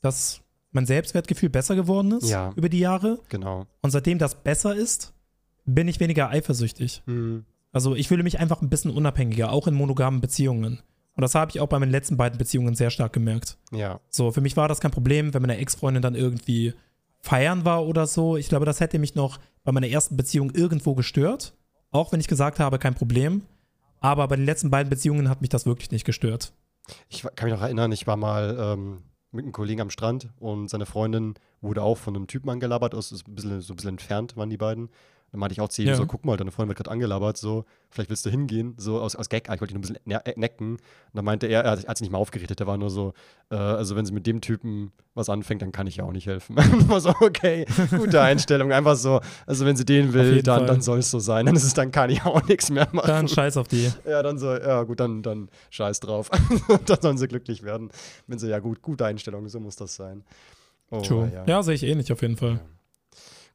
dass 0.00 0.40
mein 0.72 0.86
Selbstwertgefühl 0.86 1.50
besser 1.50 1.76
geworden 1.76 2.12
ist 2.12 2.28
Ja. 2.28 2.52
über 2.56 2.68
die 2.68 2.78
Jahre. 2.78 3.18
Genau. 3.28 3.66
Und 3.82 3.90
seitdem 3.90 4.18
das 4.18 4.34
besser 4.42 4.74
ist, 4.74 5.12
bin 5.66 5.86
ich 5.88 6.00
weniger 6.00 6.30
eifersüchtig. 6.30 7.02
Hm. 7.06 7.44
Also 7.78 7.94
ich 7.94 8.08
fühle 8.08 8.24
mich 8.24 8.40
einfach 8.40 8.60
ein 8.60 8.70
bisschen 8.70 8.90
unabhängiger, 8.90 9.52
auch 9.52 9.68
in 9.68 9.74
monogamen 9.74 10.20
Beziehungen. 10.20 10.82
Und 11.14 11.22
das 11.22 11.36
habe 11.36 11.52
ich 11.52 11.60
auch 11.60 11.68
bei 11.68 11.78
meinen 11.78 11.92
letzten 11.92 12.16
beiden 12.16 12.36
Beziehungen 12.36 12.74
sehr 12.74 12.90
stark 12.90 13.12
gemerkt. 13.12 13.56
Ja. 13.70 14.00
So, 14.10 14.32
für 14.32 14.40
mich 14.40 14.56
war 14.56 14.66
das 14.66 14.80
kein 14.80 14.90
Problem, 14.90 15.32
wenn 15.32 15.42
meine 15.42 15.58
Ex-Freundin 15.58 16.02
dann 16.02 16.16
irgendwie 16.16 16.74
feiern 17.20 17.64
war 17.64 17.86
oder 17.86 18.08
so. 18.08 18.36
Ich 18.36 18.48
glaube, 18.48 18.66
das 18.66 18.80
hätte 18.80 18.98
mich 18.98 19.14
noch 19.14 19.38
bei 19.62 19.70
meiner 19.70 19.86
ersten 19.86 20.16
Beziehung 20.16 20.50
irgendwo 20.50 20.96
gestört. 20.96 21.54
Auch 21.92 22.10
wenn 22.10 22.18
ich 22.18 22.26
gesagt 22.26 22.58
habe, 22.58 22.80
kein 22.80 22.96
Problem. 22.96 23.42
Aber 24.00 24.26
bei 24.26 24.34
den 24.34 24.44
letzten 24.44 24.70
beiden 24.70 24.90
Beziehungen 24.90 25.28
hat 25.28 25.40
mich 25.40 25.50
das 25.50 25.64
wirklich 25.64 25.92
nicht 25.92 26.04
gestört. 26.04 26.52
Ich 27.08 27.22
kann 27.22 27.48
mich 27.48 27.54
noch 27.54 27.62
erinnern, 27.62 27.92
ich 27.92 28.08
war 28.08 28.16
mal 28.16 28.56
ähm, 28.58 29.02
mit 29.30 29.44
einem 29.44 29.52
Kollegen 29.52 29.82
am 29.82 29.90
Strand 29.90 30.30
und 30.40 30.66
seine 30.66 30.84
Freundin 30.84 31.34
wurde 31.60 31.82
auch 31.82 31.98
von 31.98 32.16
einem 32.16 32.26
Typen 32.26 32.50
angelabert, 32.50 32.96
aus, 32.96 33.12
ist 33.12 33.28
ein 33.28 33.36
bisschen, 33.36 33.60
so 33.60 33.72
ein 33.72 33.76
bisschen 33.76 33.90
entfernt 33.90 34.36
waren 34.36 34.50
die 34.50 34.56
beiden. 34.56 34.88
Dann 35.30 35.40
meinte 35.40 35.52
ich 35.52 35.60
auch 35.60 35.68
zu 35.68 35.82
ihm 35.82 35.88
Ja. 35.88 35.94
so, 35.94 36.06
guck 36.06 36.24
mal, 36.24 36.36
deine 36.38 36.50
Freundin 36.50 36.70
wird 36.70 36.78
gerade 36.78 36.90
angelabert, 36.90 37.36
so, 37.36 37.64
vielleicht 37.90 38.08
willst 38.08 38.24
du 38.24 38.30
hingehen, 38.30 38.74
so 38.78 38.98
aus, 39.00 39.14
aus 39.14 39.28
Gag, 39.28 39.48
ich 39.52 39.60
wollte 39.60 39.74
ihn 39.74 39.80
nur 39.80 39.80
ein 39.80 39.94
bisschen 39.94 39.98
ne 40.06 40.24
äh, 40.24 40.32
necken. 40.38 40.72
Und 40.76 40.80
dann 41.12 41.24
meinte 41.24 41.46
er, 41.46 41.64
er 41.64 41.72
hat, 41.72 41.84
er 41.84 41.88
hat 41.88 41.98
sich 41.98 42.06
nicht 42.06 42.12
mal 42.12 42.18
aufgerichtet, 42.18 42.60
der 42.60 42.66
war 42.66 42.78
nur 42.78 42.88
so, 42.88 43.12
äh, 43.50 43.56
also 43.56 43.94
wenn 43.94 44.06
sie 44.06 44.12
mit 44.12 44.26
dem 44.26 44.40
Typen 44.40 44.92
was 45.14 45.28
anfängt, 45.28 45.60
dann 45.62 45.70
kann 45.72 45.86
ich 45.86 45.96
ja 45.96 46.04
auch 46.04 46.12
nicht 46.12 46.26
helfen. 46.26 46.56
War 46.88 47.00
so, 47.00 47.10
okay, 47.20 47.66
gute 47.90 48.20
Einstellung, 48.20 48.72
einfach 48.72 48.96
so, 48.96 49.20
also 49.46 49.66
wenn 49.66 49.76
sie 49.76 49.84
den 49.84 50.12
will, 50.12 50.42
dann, 50.42 50.58
Fall. 50.60 50.66
dann 50.66 50.80
soll 50.80 51.00
es 51.00 51.10
so 51.10 51.18
sein, 51.18 51.44
dann 51.44 51.56
ist 51.56 51.64
es, 51.64 51.74
dann 51.74 51.90
kann 51.90 52.08
ich 52.08 52.24
auch 52.24 52.42
nichts 52.48 52.70
mehr 52.70 52.88
machen. 52.92 53.08
Dann 53.08 53.28
scheiß 53.28 53.56
auf 53.56 53.66
die. 53.68 53.90
Ja, 54.08 54.22
dann 54.22 54.38
so, 54.38 54.54
ja 54.54 54.82
gut, 54.84 55.00
dann, 55.00 55.22
dann 55.22 55.48
scheiß 55.70 56.00
drauf. 56.00 56.30
dann 56.86 57.00
sollen 57.02 57.18
sie 57.18 57.26
glücklich 57.28 57.64
werden. 57.64 57.90
Wenn 58.28 58.38
sie, 58.38 58.48
ja 58.48 58.60
gut, 58.60 58.80
gute 58.80 59.04
Einstellung, 59.06 59.48
so 59.48 59.58
muss 59.60 59.76
das 59.76 59.94
sein. 59.96 60.24
Oh, 60.90 61.00
True. 61.00 61.30
ja. 61.34 61.44
Ja, 61.46 61.62
sehe 61.62 61.74
ich 61.74 61.82
ähnlich 61.82 62.12
auf 62.12 62.22
jeden 62.22 62.36
Fall. 62.36 62.60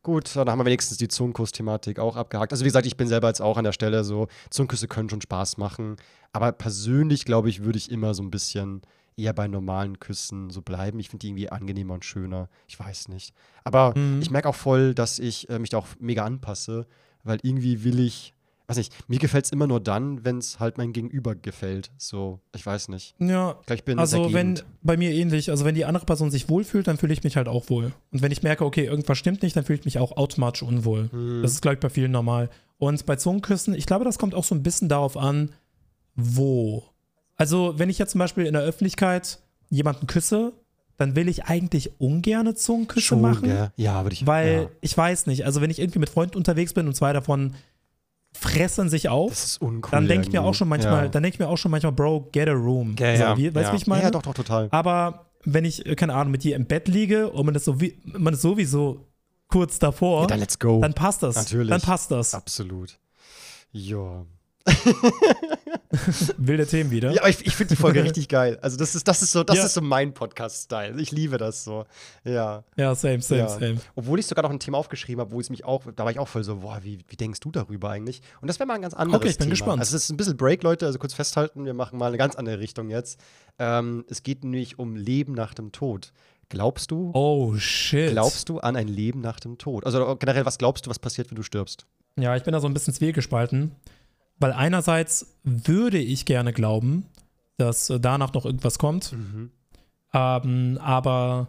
Gut, 0.04 0.36
dann 0.36 0.50
haben 0.50 0.60
wir 0.60 0.66
wenigstens 0.66 0.98
die 0.98 1.08
Zungenkuss-Thematik 1.08 1.98
auch 1.98 2.18
abgehakt. 2.18 2.52
Also 2.52 2.66
wie 2.66 2.68
gesagt, 2.68 2.86
ich 2.86 2.98
bin 2.98 3.08
selber 3.08 3.30
jetzt 3.30 3.42
auch 3.42 3.58
an 3.58 3.64
der 3.64 3.72
Stelle 3.72 4.04
so, 4.04 4.28
Zungenküsse 4.50 4.90
können 4.90 5.10
schon 5.10 5.22
Spaß 5.22 5.58
machen. 5.58 5.96
Aber 6.34 6.52
persönlich, 6.52 7.24
glaube 7.24 7.50
ich, 7.50 7.64
würde 7.64 7.78
ich 7.78 7.90
immer 7.90 8.14
so 8.14 8.22
ein 8.22 8.30
bisschen 8.30 8.82
eher 9.16 9.32
bei 9.34 9.48
normalen 9.48 10.00
Küssen 10.00 10.50
so 10.50 10.62
bleiben. 10.62 11.00
Ich 11.00 11.08
finde 11.10 11.22
die 11.22 11.28
irgendwie 11.30 11.50
angenehmer 11.50 11.94
und 11.94 12.04
schöner. 12.04 12.50
Ich 12.68 12.78
weiß 12.78 13.08
nicht. 13.08 13.34
Aber 13.64 13.98
Mhm. 13.98 14.22
ich 14.22 14.30
merke 14.30 14.50
auch 14.50 14.56
voll, 14.56 14.94
dass 14.94 15.20
ich 15.20 15.50
äh, 15.50 15.58
mich 15.60 15.70
da 15.70 15.78
auch 15.78 15.88
mega 16.00 16.26
anpasse, 16.26 16.86
weil 17.24 17.40
irgendwie 17.42 17.84
will 17.86 18.00
ich, 18.00 18.34
weiß 18.68 18.78
nicht, 18.78 18.94
mir 19.10 19.20
gefällt 19.20 19.46
es 19.46 19.52
immer 19.52 19.68
nur 19.68 19.80
dann, 19.80 20.24
wenn 20.24 20.38
es 20.38 20.60
halt 20.60 20.78
mein 20.78 20.94
Gegenüber 20.94 21.36
gefällt. 21.36 21.92
So, 21.98 22.40
ich 22.56 22.66
weiß 22.66 22.90
nicht. 22.90 23.16
Ja, 23.20 23.60
Ich 23.70 23.84
bin 23.84 24.00
also 24.00 24.34
wenn, 24.34 24.60
bei 24.82 24.96
mir 24.98 25.12
ähnlich, 25.12 25.50
also 25.50 25.66
wenn 25.66 25.76
die 25.76 25.86
andere 25.86 26.06
Person 26.06 26.32
sich 26.32 26.50
wohlfühlt, 26.50 26.88
dann 26.88 26.98
fühle 26.98 27.14
ich 27.14 27.24
mich 27.24 27.36
halt 27.36 27.48
auch 27.48 27.70
wohl. 27.70 27.92
Und 28.12 28.22
wenn 28.22 28.32
ich 28.32 28.44
merke, 28.44 28.66
okay, 28.66 28.86
irgendwas 28.86 29.18
stimmt 29.18 29.44
nicht, 29.44 29.56
dann 29.56 29.66
fühle 29.66 29.80
ich 29.80 29.86
mich 29.86 30.00
auch 30.00 30.16
automatisch 30.16 30.64
unwohl. 30.64 31.10
Hm. 31.12 31.42
Das 31.42 31.52
ist, 31.52 31.62
glaube 31.62 31.76
ich, 31.76 31.80
bei 31.82 31.90
vielen 31.90 32.12
normal. 32.12 32.50
Und 32.78 33.06
bei 33.06 33.16
Zungenküssen, 33.16 33.74
ich 33.74 33.86
glaube, 33.86 34.06
das 34.06 34.18
kommt 34.18 34.34
auch 34.36 34.44
so 34.44 34.56
ein 34.56 34.64
bisschen 34.64 34.90
darauf 34.90 35.18
an, 35.18 35.52
wo. 36.16 36.84
Also, 37.36 37.74
wenn 37.78 37.90
ich 37.90 37.98
jetzt 37.98 38.12
zum 38.12 38.20
Beispiel 38.20 38.46
in 38.46 38.54
der 38.54 38.64
Öffentlichkeit 38.64 39.40
jemanden 39.70 40.08
küsse, 40.08 40.54
dann 40.98 41.16
will 41.16 41.28
ich 41.28 41.46
eigentlich 41.46 42.00
ungerne 42.00 42.56
Zungenküsse 42.56 43.08
Schon, 43.08 43.22
machen. 43.22 43.50
gell? 43.50 43.72
Ja, 43.76 44.04
würde 44.04 44.14
ich. 44.14 44.28
Weil 44.28 44.54
ja. 44.54 44.70
ich 44.82 44.96
weiß 44.96 45.26
nicht, 45.28 45.46
also 45.46 45.60
wenn 45.62 45.72
ich 45.72 45.80
irgendwie 45.80 46.00
mit 46.00 46.10
Freunden 46.10 46.38
unterwegs 46.38 46.74
bin 46.74 46.88
und 46.88 46.94
zwei 46.94 47.14
davon 47.14 47.56
fressen 48.36 48.90
sich 48.90 49.10
auf, 49.10 49.30
Das 49.32 49.44
ist 49.46 49.62
uncool. 49.62 49.92
dann 49.92 50.08
denke 50.08 50.28
ich 50.28 50.34
mir 50.34 50.44
auch 50.44 50.54
schon 50.54 50.68
manchmal, 50.68 51.04
Ja. 51.04 51.10
dann 51.10 51.24
denke 51.24 51.36
ich 51.36 51.40
mir 51.40 51.48
auch 51.48 51.58
schon 51.58 51.72
manchmal, 51.72 51.92
Bro, 51.94 52.30
get 52.32 52.48
a 52.50 52.54
room. 52.54 52.96
Ja, 53.00 53.16
so, 53.16 53.24
ja, 53.24 53.38
wie, 53.38 53.46
weißt 53.54 53.56
du, 53.56 53.60
ja. 53.62 53.72
wie 53.74 53.78
ich 53.78 53.88
meine? 53.88 54.04
Ja, 54.04 54.12
doch, 54.12 54.22
doch, 54.22 54.34
total. 54.34 54.68
Aber 54.72 55.28
wenn 55.46 55.66
ich, 55.66 55.86
äh, 55.86 55.96
keine 55.96 56.14
Ahnung, 56.16 56.32
mit 56.32 56.44
dir 56.44 56.56
im 56.56 56.66
Bett 56.66 56.88
liege 56.88 57.30
und 57.30 57.46
man 57.46 57.56
ist, 57.56 57.66
so 57.66 57.80
wie, 57.82 58.00
man 58.06 58.34
ist 58.34 58.42
sowieso 58.42 59.08
kurz 59.50 59.78
davor, 59.80 60.22
Ja, 60.22 60.28
dann 60.28 60.40
let's 60.40 60.58
go. 60.58 60.80
dann 60.82 60.94
passt 60.94 61.22
das. 61.24 61.36
Natürlich. 61.36 61.70
Dann 61.70 61.82
passt 61.82 62.10
das. 62.12 62.34
Absolut. 62.34 62.98
Ja. 63.72 64.26
Wilde 66.38 66.66
Themen 66.66 66.90
wieder. 66.92 67.12
Ja, 67.12 67.22
aber 67.22 67.30
ich, 67.30 67.46
ich 67.46 67.56
finde 67.56 67.76
die 67.76 67.82
Folge 67.82 68.04
richtig 68.04 68.28
geil. 68.30 68.58
Also 68.62 68.78
das 68.78 68.96
ist, 68.96 69.08
das 69.08 69.22
ist 69.22 69.32
so, 69.32 69.44
das 69.44 69.58
Ja. 69.58 69.66
ist 69.66 69.74
so 69.74 69.82
mein 69.82 70.14
Podcast-Style. 70.14 71.00
Ich 71.00 71.12
liebe 71.12 71.38
das 71.38 71.64
so. 71.64 71.86
Ja. 72.24 72.64
Ja, 72.76 72.96
same, 72.96 73.22
same, 73.22 73.42
ja. 73.42 73.50
same. 73.50 73.76
Obwohl 73.96 74.20
ich 74.20 74.26
sogar 74.28 74.44
noch 74.44 74.50
ein 74.52 74.60
Thema 74.60 74.78
aufgeschrieben 74.78 75.22
habe, 75.22 75.32
wo 75.32 75.40
es 75.40 75.50
mich 75.50 75.66
auch, 75.66 75.84
da 75.96 76.04
war 76.06 76.12
ich 76.12 76.20
auch 76.20 76.28
voll 76.28 76.44
so, 76.44 76.58
boah, 76.58 76.80
wie, 76.84 77.00
wie 77.08 77.16
denkst 77.16 77.40
du 77.42 77.52
darüber 77.52 77.90
eigentlich? 77.90 78.22
Und 78.42 78.48
das 78.48 78.60
wäre 78.60 78.68
mal 78.68 78.76
ein 78.76 78.82
ganz 78.82 78.94
anderes 78.94 79.18
Okay, 79.22 79.30
ich 79.30 79.38
bin 79.38 79.46
Thema. 79.46 79.52
gespannt. 79.52 79.80
Also 79.80 79.96
es 79.96 80.04
ist 80.06 80.10
ein 80.10 80.18
bisschen 80.18 80.38
Break, 80.38 80.64
Leute, 80.64 80.86
also 80.86 80.98
kurz 81.00 81.14
festhalten, 81.14 81.66
wir 81.66 81.74
machen 81.74 82.00
mal 82.00 82.08
eine 82.08 82.18
ganz 82.18 82.36
andere 82.36 82.60
Richtung 82.60 82.90
jetzt. 82.90 83.20
Ähm, 83.60 84.06
es 84.10 84.24
geht 84.24 84.44
nämlich 84.44 84.80
um 84.80 84.96
Leben 84.96 85.34
nach 85.34 85.54
dem 85.54 85.72
Tod. 85.72 86.12
Glaubst 86.50 86.92
du, 86.92 87.12
Oh, 87.14 87.56
shit. 87.58 88.12
glaubst 88.12 88.50
du 88.50 88.60
an 88.60 88.76
ein 88.76 88.88
Leben 88.88 89.22
nach 89.22 89.40
dem 89.40 89.58
Tod? 89.58 89.86
Also 89.86 90.16
generell, 90.18 90.46
was 90.46 90.58
glaubst 90.58 90.86
du, 90.86 90.90
was 90.90 91.00
passiert, 91.00 91.30
wenn 91.32 91.36
du 91.36 91.44
stirbst? 91.44 91.86
Ja, 92.20 92.36
ich 92.36 92.44
bin 92.44 92.52
da 92.52 92.60
so 92.60 92.68
ein 92.68 92.74
bisschen 92.76 92.94
zwiegespalten, 92.94 93.72
weil 94.40 94.52
einerseits 94.54 95.36
würde 95.44 95.98
ich 96.00 96.26
gerne 96.26 96.54
glauben, 96.54 97.06
dass 97.58 97.90
äh, 97.90 98.00
danach 98.00 98.34
noch 98.34 98.46
irgendwas 98.46 98.78
kommt, 98.80 99.14
Mhm. 99.14 99.52
ähm, 100.14 100.78
aber 100.82 101.48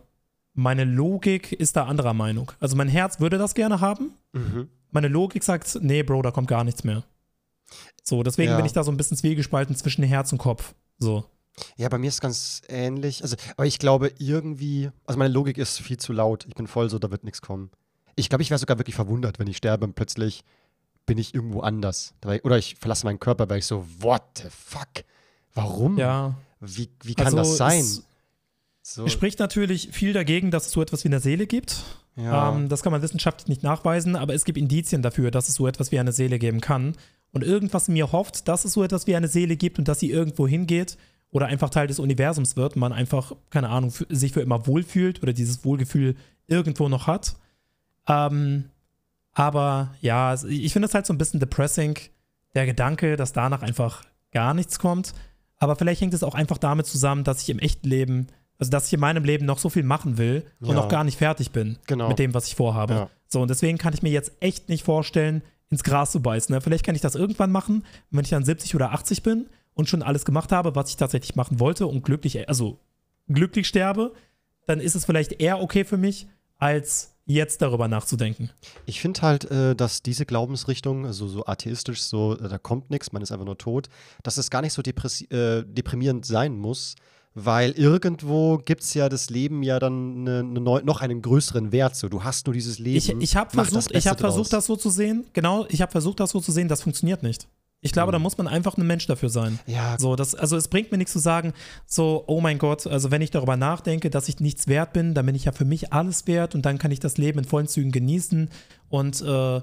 meine 0.55 0.85
Logik 0.85 1.53
ist 1.53 1.77
da 1.77 1.85
anderer 1.87 2.15
Meinung. 2.15 2.53
Also 2.61 2.77
mein 2.77 2.89
Herz 2.89 3.21
würde 3.21 3.39
das 3.39 3.55
gerne 3.55 3.81
haben, 3.81 4.13
Mhm. 4.33 4.69
meine 4.91 5.09
Logik 5.09 5.43
sagt, 5.43 5.79
nee, 5.81 6.03
Bro, 6.03 6.23
da 6.23 6.31
kommt 6.31 6.49
gar 6.49 6.65
nichts 6.65 6.85
mehr. 6.85 7.05
So, 8.03 8.23
deswegen 8.23 8.51
Ja. 8.51 8.57
bin 8.57 8.67
ich 8.67 8.73
da 8.73 8.85
so 8.85 8.91
ein 8.93 8.97
bisschen 8.97 9.17
zwiegespalten 9.17 9.75
zwischen 9.75 10.05
Herz 10.05 10.31
und 10.33 10.39
Kopf. 10.39 10.75
So. 10.99 11.25
Ja, 11.77 11.89
bei 11.89 11.99
mir 11.99 12.09
ist 12.09 12.15
es 12.15 12.21
ganz 12.21 12.63
ähnlich. 12.69 13.23
Also, 13.23 13.37
aber 13.57 13.67
ich 13.67 13.79
glaube 13.79 14.13
irgendwie, 14.19 14.91
also 15.07 15.19
meine 15.19 15.33
Logik 15.33 15.57
ist 15.59 15.81
viel 15.81 15.97
zu 15.99 16.13
laut. 16.13 16.45
Ich 16.49 16.55
bin 16.55 16.67
voll 16.67 16.91
so, 16.91 16.99
da 16.99 17.11
wird 17.11 17.25
nichts 17.25 17.41
kommen. 17.43 17.71
Ich 18.17 18.29
glaube, 18.29 18.43
ich 18.43 18.51
wäre 18.51 18.59
sogar 18.59 18.79
wirklich 18.79 18.95
verwundert, 18.97 19.39
wenn 19.39 19.47
ich 19.47 19.57
sterbe 19.57 19.85
und 19.85 19.95
plötzlich 19.95 20.43
bin 21.07 21.19
ich 21.19 21.35
irgendwo 21.35 21.61
anders. 21.61 22.15
Oder 22.43 22.59
ich 22.59 22.77
verlasse 22.77 23.07
meinen 23.07 23.21
Körper, 23.21 23.49
weil 23.49 23.59
ich 23.59 23.67
so, 23.67 23.87
what 24.01 24.23
the 24.37 24.49
fuck? 24.51 25.05
Warum? 25.55 25.99
Ja. 25.99 26.35
Wie, 26.61 26.89
wie 27.03 27.15
kann 27.15 27.27
also 27.27 27.39
das 27.39 27.57
sein? 27.57 27.85
So. 28.83 29.07
Es 29.07 29.13
spricht 29.13 29.39
natürlich 29.39 29.89
viel 29.93 30.13
dagegen, 30.13 30.51
dass 30.51 30.67
es 30.67 30.73
so 30.73 30.83
etwas 30.83 31.05
wie 31.05 31.09
eine 31.09 31.21
Seele 31.21 31.47
gibt. 31.47 31.83
Ja. 32.17 32.53
Ähm, 32.53 32.69
das 32.69 32.83
kann 32.83 32.93
man 32.93 33.03
wissenschaftlich 33.03 33.49
nicht 33.49 33.63
nachweisen, 33.63 34.17
aber 34.17 34.35
es 34.35 34.45
gibt 34.45 34.59
Indizien 34.59 35.03
dafür, 35.03 35.31
dass 35.31 35.49
es 35.49 35.55
so 35.55 35.67
etwas 35.67 35.91
wie 35.91 35.99
eine 35.99 36.13
Seele 36.13 36.39
geben 36.39 36.61
kann. 36.61 36.97
Und 37.33 37.43
irgendwas 37.43 37.89
in 37.89 37.95
mir 37.95 38.13
hofft, 38.13 38.47
dass 38.47 38.65
es 38.65 38.75
so 38.75 38.85
etwas 38.85 39.07
wie 39.07 39.17
eine 39.17 39.29
Seele 39.29 39.57
gibt 39.57 39.79
und 39.79 39.89
dass 39.89 40.01
sie 40.01 40.11
irgendwo 40.11 40.47
hingeht 40.47 40.97
oder 41.33 41.47
einfach 41.47 41.71
Teil 41.71 41.89
des 41.89 41.99
Universums 41.99 42.57
wird 42.57 42.77
und 42.77 42.81
man 42.81 42.93
einfach, 42.93 43.33
keine 43.51 43.71
Ahnung, 43.71 43.93
sich 44.09 44.33
für 44.33 44.41
immer 44.41 44.67
wohlfühlt 44.67 45.23
oder 45.23 45.33
dieses 45.33 45.65
Wohlgefühl 45.65 46.15
irgendwo 46.47 46.89
noch 46.89 47.09
hat. 47.09 47.35
Ähm, 48.07 48.67
aber 49.35 49.95
ja, 50.01 50.35
ich 50.49 50.73
finde 50.73 50.87
es 50.87 50.95
halt 50.95 51.07
so 51.07 51.13
ein 51.13 51.19
bisschen 51.19 51.41
depressing, 51.41 51.99
der 52.55 52.67
Gedanke, 52.67 53.17
dass 53.17 53.33
danach 53.33 53.63
einfach 53.63 54.05
gar 54.33 54.55
nichts 54.55 54.79
kommt. 54.79 55.13
Aber 55.59 55.77
vielleicht 55.77 56.01
hängt 56.01 56.15
es 56.15 56.23
auch 56.23 56.35
einfach 56.35 56.59
damit 56.59 56.87
zusammen, 56.87 57.25
dass 57.25 57.43
ich 57.43 57.51
im 57.51 57.59
echten 57.59 57.89
Leben, 57.89 58.29
also 58.59 58.71
dass 58.71 58.87
ich 58.87 58.93
in 58.93 59.01
meinem 59.01 59.25
Leben 59.25 59.45
noch 59.45 59.59
so 59.59 59.69
viel 59.69 59.83
machen 59.83 60.19
will 60.19 60.45
und 60.61 60.69
ja. 60.69 60.75
noch 60.75 60.89
gar 60.89 61.05
nicht 61.05 61.19
fertig 61.19 61.51
bin 61.51 61.79
genau. 61.87 62.09
mit 62.09 62.19
dem, 62.19 62.35
was 62.35 62.47
ich 62.47 62.55
vorhabe. 62.55 62.95
Ja. 62.95 63.11
So, 63.27 63.43
und 63.43 63.49
deswegen 63.49 63.79
kann 63.79 63.95
ich 63.95 64.03
mir 64.03 64.11
jetzt 64.11 64.33
echt 64.41 64.69
nicht 64.69 64.85
vorstellen, 64.85 65.43
ins 65.71 65.83
Gras 65.83 66.13
zu 66.13 66.21
beißen. 66.21 66.55
Ne? 66.55 66.61
Vielleicht 66.61 66.85
kann 66.85 66.95
ich 66.95 67.01
das 67.01 67.15
irgendwann 67.15 67.51
machen, 67.51 67.85
wenn 68.11 68.25
ich 68.25 68.31
dann 68.31 68.45
70 68.45 68.75
oder 68.75 68.93
80 68.93 69.23
bin 69.23 69.47
und 69.75 69.89
schon 69.89 70.03
alles 70.03 70.25
gemacht 70.25 70.53
habe, 70.53 70.77
was 70.77 70.91
ich 70.91 70.97
tatsächlich 70.97 71.35
machen 71.35 71.59
wollte 71.59 71.87
und 71.87 72.05
glücklich, 72.05 72.49
also 72.49 72.79
glücklich 73.29 73.67
sterbe, 73.67 74.13
dann 74.67 74.81
ist 74.81 74.95
es 74.95 75.05
vielleicht 75.05 75.41
eher 75.41 75.61
okay 75.61 75.85
für 75.85 75.97
mich, 75.97 76.29
als 76.59 77.14
jetzt 77.27 77.63
darüber 77.63 77.89
nachzudenken. 77.89 78.51
Ich 78.87 79.01
finde 79.01 79.23
halt, 79.23 79.51
äh, 79.51 79.75
dass 79.75 80.03
diese 80.03 80.27
Glaubensrichtung, 80.27 81.07
also 81.07 81.27
so 81.27 81.47
atheistisch, 81.47 82.03
so 82.03 82.37
äh, 82.39 82.49
da 82.49 82.59
kommt 82.59 82.91
nichts, 82.91 83.13
man 83.13 83.23
ist 83.23 83.33
einfach 83.33 83.47
nur 83.47 83.59
tot, 83.59 83.89
dass 84.23 84.37
es 84.37 84.51
gar 84.51 84.63
nicht 84.63 84.73
so 84.73 84.83
äh, 84.83 85.65
deprimierend 85.65 86.27
sein 86.27 86.57
muss, 86.57 86.97
weil 87.35 87.73
irgendwo 87.73 88.59
gibt 88.59 88.83
es 88.83 88.95
ja 88.95 89.09
das 89.09 89.29
Leben 89.29 89.63
ja 89.63 89.79
dann 89.81 90.29
eine 90.29 90.43
neu, 90.45 90.83
noch 90.85 91.01
einen 91.01 91.21
größeren 91.21 91.73
Wert. 91.73 91.97
So, 91.97 92.09
du 92.09 92.23
hast 92.23 92.47
nur 92.47 92.55
dieses 92.55 92.79
Leben. 92.79 92.97
Ich, 92.97 93.09
ich 93.11 93.37
habe 93.37 93.51
versucht, 93.51 93.91
ich 93.95 94.07
hab 94.07 94.21
versucht, 94.21 94.53
das 94.53 94.67
so 94.67 94.77
zu 94.77 94.89
sehen. 94.91 95.27
Genau, 95.33 95.67
ich 95.69 95.83
habe 95.83 95.91
versucht, 95.91 96.21
das 96.21 96.31
so 96.31 96.41
zu 96.41 96.53
sehen. 96.53 96.69
Das 96.69 96.83
funktioniert 96.83 97.25
nicht. 97.25 97.49
Ich 97.85 97.93
glaube, 97.93 98.11
mhm. 98.11 98.15
da 98.15 98.19
muss 98.19 98.39
man 98.39 98.49
einfach 98.49 98.79
ein 98.79 98.87
Mensch 98.87 99.07
dafür 99.07 99.29
sein. 99.29 99.59
Ja. 99.67 99.99
So, 99.99 100.17
das, 100.17 100.35
also 100.35 100.57
es 100.57 100.69
bringt 100.69 100.91
mir 100.91 100.97
nichts 100.97 101.13
zu 101.13 101.19
sagen, 101.19 101.53
so, 101.85 102.25
oh 102.27 102.41
mein 102.41 102.57
Gott, 102.57 102.87
also 102.87 103.11
wenn 103.11 103.21
ich 103.21 103.31
darüber 103.31 103.59
nachdenke, 103.59 104.09
dass 104.09 104.27
ich 104.31 104.41
nichts 104.41 104.69
wert 104.69 104.95
bin, 104.95 105.13
dann 105.13 105.27
bin 105.27 105.35
ich 105.35 105.45
ja 105.45 105.53
für 105.53 105.67
mich 105.67 105.93
alles 105.93 106.27
wert 106.27 106.55
und 106.55 106.65
dann 106.65 106.79
kann 106.79 106.91
ich 106.91 106.99
das 106.99 107.19
Leben 107.19 107.41
in 107.41 107.45
vollen 107.45 107.69
Zügen 107.69 107.93
genießen 107.93 108.49
und, 108.89 109.21
äh, 109.21 109.61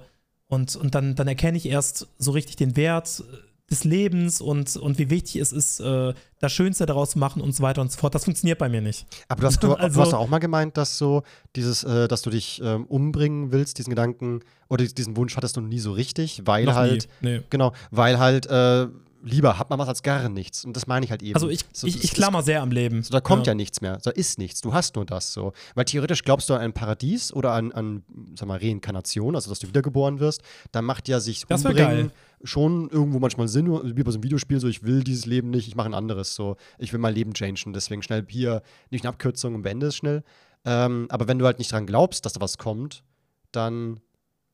und, 0.47 0.75
und 0.75 0.93
dann, 0.93 1.15
dann 1.15 1.27
erkenne 1.27 1.57
ich 1.57 1.65
erst 1.65 2.09
so 2.19 2.29
richtig 2.29 2.57
den 2.57 2.75
Wert 2.75 3.23
des 3.71 3.85
Lebens 3.85 4.41
und, 4.41 4.75
und 4.75 4.99
wie 4.99 5.09
wichtig 5.09 5.37
es 5.37 5.53
ist, 5.53 5.79
äh, 5.79 6.13
das 6.39 6.51
Schönste 6.51 6.85
daraus 6.85 7.11
zu 7.11 7.19
machen 7.19 7.41
und 7.41 7.55
so 7.55 7.63
weiter 7.63 7.81
und 7.81 7.91
so 7.91 7.97
fort. 7.97 8.13
Das 8.13 8.25
funktioniert 8.25 8.59
bei 8.59 8.67
mir 8.67 8.81
nicht. 8.81 9.07
Aber 9.29 9.41
du 9.41 9.47
hast, 9.47 9.63
du, 9.63 9.73
also, 9.73 9.95
du 9.99 10.05
hast 10.05 10.13
auch 10.13 10.27
mal 10.27 10.39
gemeint, 10.39 10.75
dass 10.75 10.97
so 10.97 11.23
dieses, 11.55 11.83
äh, 11.83 12.07
dass 12.07 12.21
du 12.21 12.29
dich 12.29 12.61
ähm, 12.63 12.85
umbringen 12.85 13.51
willst, 13.51 13.77
diesen 13.77 13.89
Gedanken 13.89 14.41
oder 14.69 14.85
diesen 14.85 15.15
Wunsch 15.15 15.37
hattest 15.37 15.55
du 15.55 15.61
nie 15.61 15.79
so 15.79 15.93
richtig, 15.93 16.41
weil 16.45 16.73
halt, 16.75 17.07
nee. 17.21 17.41
genau, 17.49 17.71
weil 17.91 18.19
halt 18.19 18.45
äh, 18.47 18.87
lieber 19.23 19.57
hat 19.59 19.69
man 19.69 19.79
was 19.79 19.87
als 19.87 20.03
gar 20.03 20.29
nichts. 20.29 20.65
Und 20.65 20.75
das 20.75 20.87
meine 20.87 21.05
ich 21.05 21.11
halt 21.11 21.21
eben. 21.23 21.35
Also 21.35 21.49
ich, 21.49 21.65
so, 21.73 21.87
ich, 21.87 22.03
ich 22.03 22.11
klammer 22.13 22.43
sehr 22.43 22.61
am 22.61 22.71
Leben. 22.71 23.03
So, 23.03 23.11
da 23.11 23.21
kommt 23.21 23.47
ja. 23.47 23.51
ja. 23.51 23.55
nichts 23.55 23.81
mehr. 23.81 23.97
Da 24.03 24.11
ist 24.11 24.39
nichts. 24.39 24.61
Du 24.61 24.73
hast 24.73 24.95
nur 24.95 25.05
das 25.05 25.33
so. 25.33 25.53
Weil 25.75 25.85
theoretisch 25.85 26.23
glaubst 26.23 26.49
du 26.49 26.53
an 26.53 26.61
ein 26.61 26.73
Paradies 26.73 27.33
oder 27.33 27.51
an, 27.53 27.71
an 27.71 28.03
sag 28.35 28.47
mal, 28.47 28.59
Reinkarnation, 28.59 29.35
also 29.35 29.49
dass 29.49 29.59
du 29.59 29.67
wiedergeboren 29.67 30.19
wirst. 30.19 30.41
Da 30.71 30.81
macht 30.81 31.07
ja 31.07 31.19
sich 31.19 31.45
das 31.47 31.65
umbringen 31.65 32.11
schon 32.43 32.89
irgendwo 32.89 33.19
manchmal 33.19 33.47
Sinn, 33.47 33.67
wie 33.95 34.03
bei 34.03 34.11
so 34.11 34.15
einem 34.15 34.23
Videospiel, 34.23 34.59
so 34.59 34.67
ich 34.67 34.83
will 34.83 35.03
dieses 35.03 35.25
Leben 35.25 35.49
nicht, 35.49 35.67
ich 35.67 35.75
mache 35.75 35.89
ein 35.89 35.93
anderes. 35.93 36.35
So, 36.35 36.57
ich 36.77 36.91
will 36.93 36.99
mein 36.99 37.13
Leben 37.13 37.33
changen. 37.33 37.73
Deswegen 37.73 38.01
schnell 38.01 38.25
hier 38.27 38.61
nicht 38.89 39.05
eine 39.05 39.09
Abkürzung 39.09 39.55
und 39.55 39.61
beende 39.61 39.87
es 39.87 39.95
schnell. 39.95 40.23
Ähm, 40.65 41.07
aber 41.09 41.27
wenn 41.27 41.39
du 41.39 41.45
halt 41.45 41.59
nicht 41.59 41.71
dran 41.71 41.85
glaubst, 41.85 42.25
dass 42.25 42.33
da 42.33 42.41
was 42.41 42.57
kommt, 42.57 43.03
dann 43.51 43.99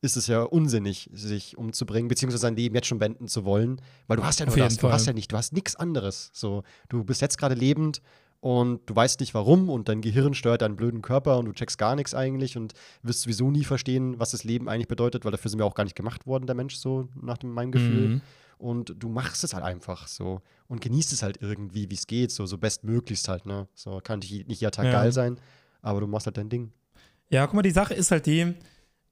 ist 0.02 0.18
es 0.18 0.28
ja 0.28 0.44
unsinnig, 0.44 1.10
sich 1.14 1.58
umzubringen, 1.58 2.08
beziehungsweise 2.08 2.42
sein 2.42 2.56
Leben 2.56 2.76
jetzt 2.76 2.88
schon 2.88 3.00
beenden 3.00 3.28
zu 3.28 3.46
wollen, 3.46 3.82
weil 4.08 4.18
du 4.18 4.24
hast 4.24 4.40
ja 4.40 4.46
nur 4.46 4.56
das, 4.56 4.78
du 4.78 4.92
hast 4.92 5.08
ja 5.08 5.14
nicht, 5.14 5.32
du 5.32 5.38
hast 5.38 5.54
nichts 5.54 5.76
anderes. 5.76 6.30
So, 6.34 6.64
du 6.90 7.04
bist 7.04 7.22
jetzt 7.22 7.38
gerade 7.38 7.56
lebend 7.56 8.02
und 8.40 8.88
du 8.88 8.96
weißt 8.96 9.20
nicht 9.20 9.34
warum 9.34 9.70
und 9.70 9.90
dein 9.90 10.02
Gehirn 10.02 10.36
steuert 10.36 10.62
deinen 10.62 10.76
blöden 10.76 11.02
Körper 11.02 11.40
und 11.40 11.46
du 11.46 11.54
checkst 11.54 11.78
gar 11.78 11.96
nichts 11.96 12.14
eigentlich 12.14 12.58
und 12.58 12.74
wirst 13.02 13.22
sowieso 13.22 13.50
nie 13.50 13.64
verstehen, 13.64 14.20
was 14.20 14.32
das 14.32 14.44
Leben 14.44 14.70
eigentlich 14.70 14.88
bedeutet, 14.88 15.26
weil 15.26 15.32
dafür 15.32 15.50
sind 15.50 15.60
wir 15.60 15.66
auch 15.66 15.76
gar 15.76 15.84
nicht 15.84 15.96
gemacht 15.96 16.28
worden, 16.28 16.46
der 16.46 16.56
Mensch, 16.56 16.76
so 16.76 17.10
nach 17.20 17.38
dem, 17.38 17.52
meinem 17.52 17.72
Gefühl. 17.72 18.08
Mhm. 18.08 18.22
Und 18.60 18.96
du 18.98 19.10
machst 19.10 19.44
es 19.44 19.54
halt 19.54 19.64
einfach 19.64 20.08
so 20.08 20.42
und 20.68 20.82
genießt 20.82 21.14
es 21.14 21.24
halt 21.24 21.42
irgendwie, 21.42 21.90
wie 21.90 21.96
es 21.96 22.08
geht, 22.08 22.32
so, 22.32 22.46
so 22.46 22.58
bestmöglichst 22.58 23.28
halt, 23.28 23.46
ne? 23.46 23.68
So 23.76 24.00
kann 24.04 24.20
nicht 24.20 24.46
jeder 24.48 24.72
Tag 24.72 24.86
ja. 24.86 24.92
geil 24.92 25.12
sein, 25.12 25.40
aber 25.82 26.02
du 26.02 26.08
machst 26.08 26.26
halt 26.26 26.38
dein 26.38 26.50
Ding. 26.50 26.72
Ja, 27.30 27.46
guck 27.46 27.56
mal, 27.56 27.62
die 27.62 27.72
Sache 27.72 27.94
ist 27.94 28.10
halt 28.10 28.26
die, 28.26 28.56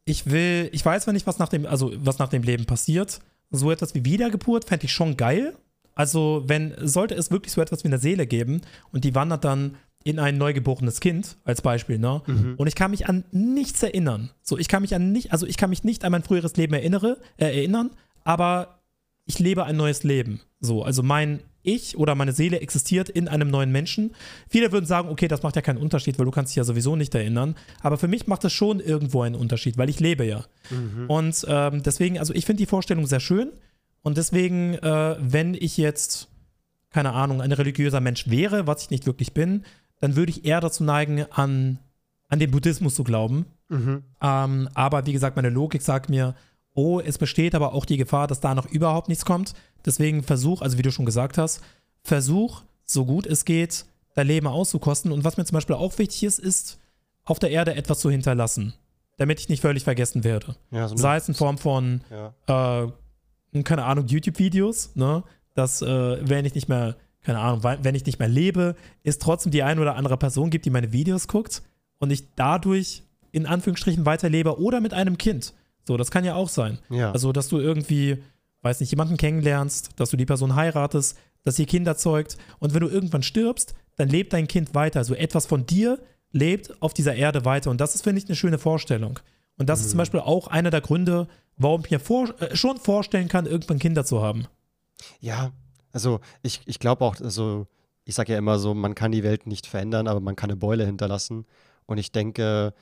ich 0.05 0.29
will, 0.29 0.69
ich 0.71 0.85
weiß 0.85 1.03
zwar 1.03 1.13
nicht, 1.13 1.27
was 1.27 1.39
nach 1.39 1.49
dem, 1.49 1.65
also 1.65 1.91
was 1.97 2.19
nach 2.19 2.29
dem 2.29 2.43
Leben 2.43 2.65
passiert. 2.65 3.19
So 3.51 3.71
etwas 3.71 3.93
wie 3.95 4.05
Wiedergeburt 4.05 4.65
fände 4.65 4.85
ich 4.85 4.93
schon 4.93 5.17
geil. 5.17 5.55
Also, 5.93 6.43
wenn, 6.47 6.73
sollte 6.81 7.15
es 7.15 7.31
wirklich 7.31 7.53
so 7.53 7.61
etwas 7.61 7.83
wie 7.83 7.87
eine 7.87 7.99
Seele 7.99 8.27
geben 8.27 8.61
und 8.91 9.03
die 9.03 9.15
wandert 9.15 9.45
dann 9.45 9.77
in 10.03 10.19
ein 10.19 10.37
neugeborenes 10.37 10.99
Kind, 10.99 11.37
als 11.45 11.61
Beispiel, 11.61 11.97
ne? 11.97 12.21
Mhm. 12.27 12.55
Und 12.57 12.67
ich 12.67 12.75
kann 12.75 12.91
mich 12.91 13.07
an 13.07 13.23
nichts 13.31 13.81
erinnern. 13.81 14.29
So, 14.43 14.57
ich 14.57 14.67
kann 14.67 14.83
mich 14.83 14.93
an 14.93 15.11
nicht, 15.11 15.31
also 15.31 15.47
ich 15.47 15.57
kann 15.57 15.71
mich 15.71 15.83
nicht 15.83 16.03
an 16.05 16.11
mein 16.11 16.21
früheres 16.21 16.55
Leben 16.57 16.75
erinnere, 16.75 17.17
äh, 17.37 17.45
erinnern, 17.45 17.89
aber 18.23 18.81
ich 19.25 19.39
lebe 19.39 19.63
ein 19.63 19.77
neues 19.77 20.03
Leben. 20.03 20.41
So, 20.59 20.83
also 20.83 21.01
mein 21.01 21.39
ich 21.65 21.97
oder 21.97 22.15
meine 22.15 22.31
Seele 22.31 22.59
existiert 22.59 23.09
in 23.09 23.27
einem 23.27 23.49
neuen 23.49 23.71
Menschen. 23.71 24.15
Viele 24.49 24.71
würden 24.71 24.85
sagen, 24.85 25.09
okay, 25.09 25.27
das 25.27 25.43
macht 25.43 25.55
ja 25.55 25.61
keinen 25.61 25.77
Unterschied, 25.77 26.17
weil 26.17 26.25
du 26.25 26.31
kannst 26.31 26.51
dich 26.51 26.57
ja 26.57 26.63
sowieso 26.63 26.95
nicht 26.95 27.13
erinnern. 27.15 27.55
Aber 27.81 27.97
für 27.97 28.07
mich 28.07 28.27
macht 28.27 28.43
das 28.43 28.53
schon 28.53 28.79
irgendwo 28.79 29.21
einen 29.21 29.35
Unterschied, 29.35 29.77
weil 29.77 29.89
ich 29.89 29.99
lebe 29.99 30.25
ja. 30.25 30.45
Mhm. 30.69 31.09
Und 31.09 31.45
ähm, 31.47 31.83
deswegen, 31.83 32.19
also 32.19 32.33
ich 32.33 32.45
finde 32.45 32.61
die 32.61 32.67
Vorstellung 32.67 33.05
sehr 33.07 33.19
schön. 33.19 33.51
Und 34.01 34.17
deswegen, 34.17 34.75
äh, 34.75 35.15
wenn 35.19 35.55
ich 35.55 35.77
jetzt, 35.77 36.27
keine 36.91 37.13
Ahnung, 37.13 37.41
ein 37.41 37.51
religiöser 37.51 38.01
Mensch 38.01 38.29
wäre, 38.29 38.67
was 38.67 38.83
ich 38.83 38.89
nicht 38.91 39.05
wirklich 39.05 39.33
bin, 39.33 39.63
dann 39.99 40.15
würde 40.15 40.29
ich 40.29 40.45
eher 40.45 40.61
dazu 40.61 40.83
neigen, 40.83 41.25
an, 41.31 41.79
an 42.27 42.39
den 42.39 42.51
Buddhismus 42.51 42.95
zu 42.95 43.03
glauben. 43.03 43.45
Mhm. 43.69 44.03
Ähm, 44.21 44.69
aber 44.73 45.05
wie 45.05 45.13
gesagt, 45.13 45.35
meine 45.35 45.49
Logik 45.49 45.81
sagt 45.81 46.09
mir, 46.09 46.35
oh, 46.75 46.99
es 46.99 47.17
besteht 47.17 47.55
aber 47.55 47.73
auch 47.73 47.85
die 47.85 47.97
Gefahr, 47.97 48.27
dass 48.27 48.41
da 48.41 48.53
noch 48.53 48.67
überhaupt 48.67 49.09
nichts 49.09 49.25
kommt. 49.25 49.53
Deswegen 49.85 50.21
versuch, 50.21 50.61
also 50.61 50.77
wie 50.77 50.83
du 50.83 50.91
schon 50.91 51.05
gesagt 51.05 51.37
hast, 51.37 51.61
versuch, 52.03 52.61
so 52.85 53.05
gut 53.05 53.25
es 53.25 53.45
geht, 53.45 53.85
dein 54.13 54.27
Leben 54.27 54.47
auszukosten. 54.47 55.11
Und 55.11 55.23
was 55.23 55.37
mir 55.37 55.45
zum 55.45 55.55
Beispiel 55.55 55.75
auch 55.75 55.97
wichtig 55.97 56.23
ist, 56.23 56.37
ist, 56.37 56.79
auf 57.23 57.39
der 57.39 57.49
Erde 57.49 57.75
etwas 57.75 57.99
zu 57.99 58.11
hinterlassen, 58.11 58.73
damit 59.17 59.39
ich 59.39 59.49
nicht 59.49 59.61
völlig 59.61 59.83
vergessen 59.83 60.23
werde. 60.23 60.55
Ja, 60.69 60.87
so 60.87 60.95
Sei 60.95 61.15
es 61.17 61.27
in 61.27 61.33
Form 61.33 61.57
von, 61.57 62.01
ja. 62.11 62.85
äh, 63.53 63.63
keine 63.63 63.85
Ahnung, 63.85 64.05
YouTube-Videos, 64.05 64.95
ne? 64.95 65.23
dass, 65.55 65.81
äh, 65.81 66.19
wenn 66.27 66.45
ich 66.45 66.53
nicht 66.53 66.69
mehr, 66.69 66.97
keine 67.23 67.39
Ahnung, 67.39 67.63
wenn 67.63 67.95
ich 67.95 68.05
nicht 68.05 68.19
mehr 68.19 68.27
lebe, 68.27 68.75
es 69.03 69.17
trotzdem 69.17 69.51
die 69.51 69.63
eine 69.63 69.81
oder 69.81 69.95
andere 69.95 70.17
Person 70.17 70.51
gibt, 70.51 70.65
die 70.65 70.69
meine 70.69 70.91
Videos 70.91 71.27
guckt 71.27 71.63
und 71.97 72.11
ich 72.11 72.35
dadurch 72.35 73.01
in 73.31 73.45
Anführungsstrichen 73.45 74.05
weiterlebe 74.05 74.59
oder 74.59 74.81
mit 74.81 74.93
einem 74.93 75.17
Kind. 75.17 75.53
So, 75.87 75.97
das 75.97 76.11
kann 76.11 76.25
ja 76.25 76.35
auch 76.35 76.49
sein. 76.49 76.79
Ja. 76.89 77.11
Also, 77.11 77.31
dass 77.31 77.47
du 77.47 77.59
irgendwie, 77.59 78.17
weiß 78.61 78.79
nicht, 78.79 78.91
jemanden 78.91 79.17
kennenlernst, 79.17 79.91
dass 79.97 80.09
du 80.09 80.17
die 80.17 80.25
Person 80.25 80.55
heiratest, 80.55 81.17
dass 81.43 81.59
ihr 81.59 81.67
Kinder 81.67 81.95
zeugt 81.95 82.37
und 82.59 82.73
wenn 82.73 82.81
du 82.81 82.87
irgendwann 82.87 83.23
stirbst, 83.23 83.75
dann 83.95 84.09
lebt 84.09 84.33
dein 84.33 84.47
Kind 84.47 84.75
weiter. 84.75 84.99
Also 84.99 85.13
etwas 85.13 85.45
von 85.45 85.65
dir 85.65 85.99
lebt 86.31 86.81
auf 86.81 86.93
dieser 86.93 87.15
Erde 87.15 87.45
weiter 87.45 87.71
und 87.71 87.79
das 87.79 87.95
ist, 87.95 88.03
finde 88.03 88.19
ich, 88.19 88.27
eine 88.27 88.35
schöne 88.35 88.57
Vorstellung. 88.57 89.19
Und 89.57 89.69
das 89.69 89.79
mhm. 89.79 89.83
ist 89.83 89.89
zum 89.91 89.97
mhm. 89.97 89.99
Beispiel 89.99 90.19
auch 90.19 90.47
einer 90.47 90.71
der 90.71 90.81
Gründe, 90.81 91.27
warum 91.55 91.81
ich 91.85 91.91
mir 91.91 91.99
vor, 91.99 92.29
äh, 92.41 92.55
schon 92.55 92.77
vorstellen 92.77 93.27
kann, 93.27 93.45
irgendwann 93.45 93.79
Kinder 93.79 94.03
zu 94.05 94.21
haben. 94.21 94.47
Ja, 95.19 95.51
also 95.91 96.19
ich, 96.41 96.61
ich 96.65 96.79
glaube 96.79 97.05
auch, 97.05 97.21
also 97.21 97.67
ich 98.03 98.15
sage 98.15 98.33
ja 98.33 98.37
immer 98.37 98.59
so, 98.59 98.73
man 98.73 98.95
kann 98.95 99.11
die 99.11 99.23
Welt 99.23 99.47
nicht 99.47 99.65
verändern, 99.65 100.07
aber 100.07 100.19
man 100.19 100.35
kann 100.35 100.49
eine 100.49 100.57
Beule 100.57 100.85
hinterlassen. 100.85 101.45
Und 101.85 101.97
ich 101.97 102.11
denke, 102.11 102.73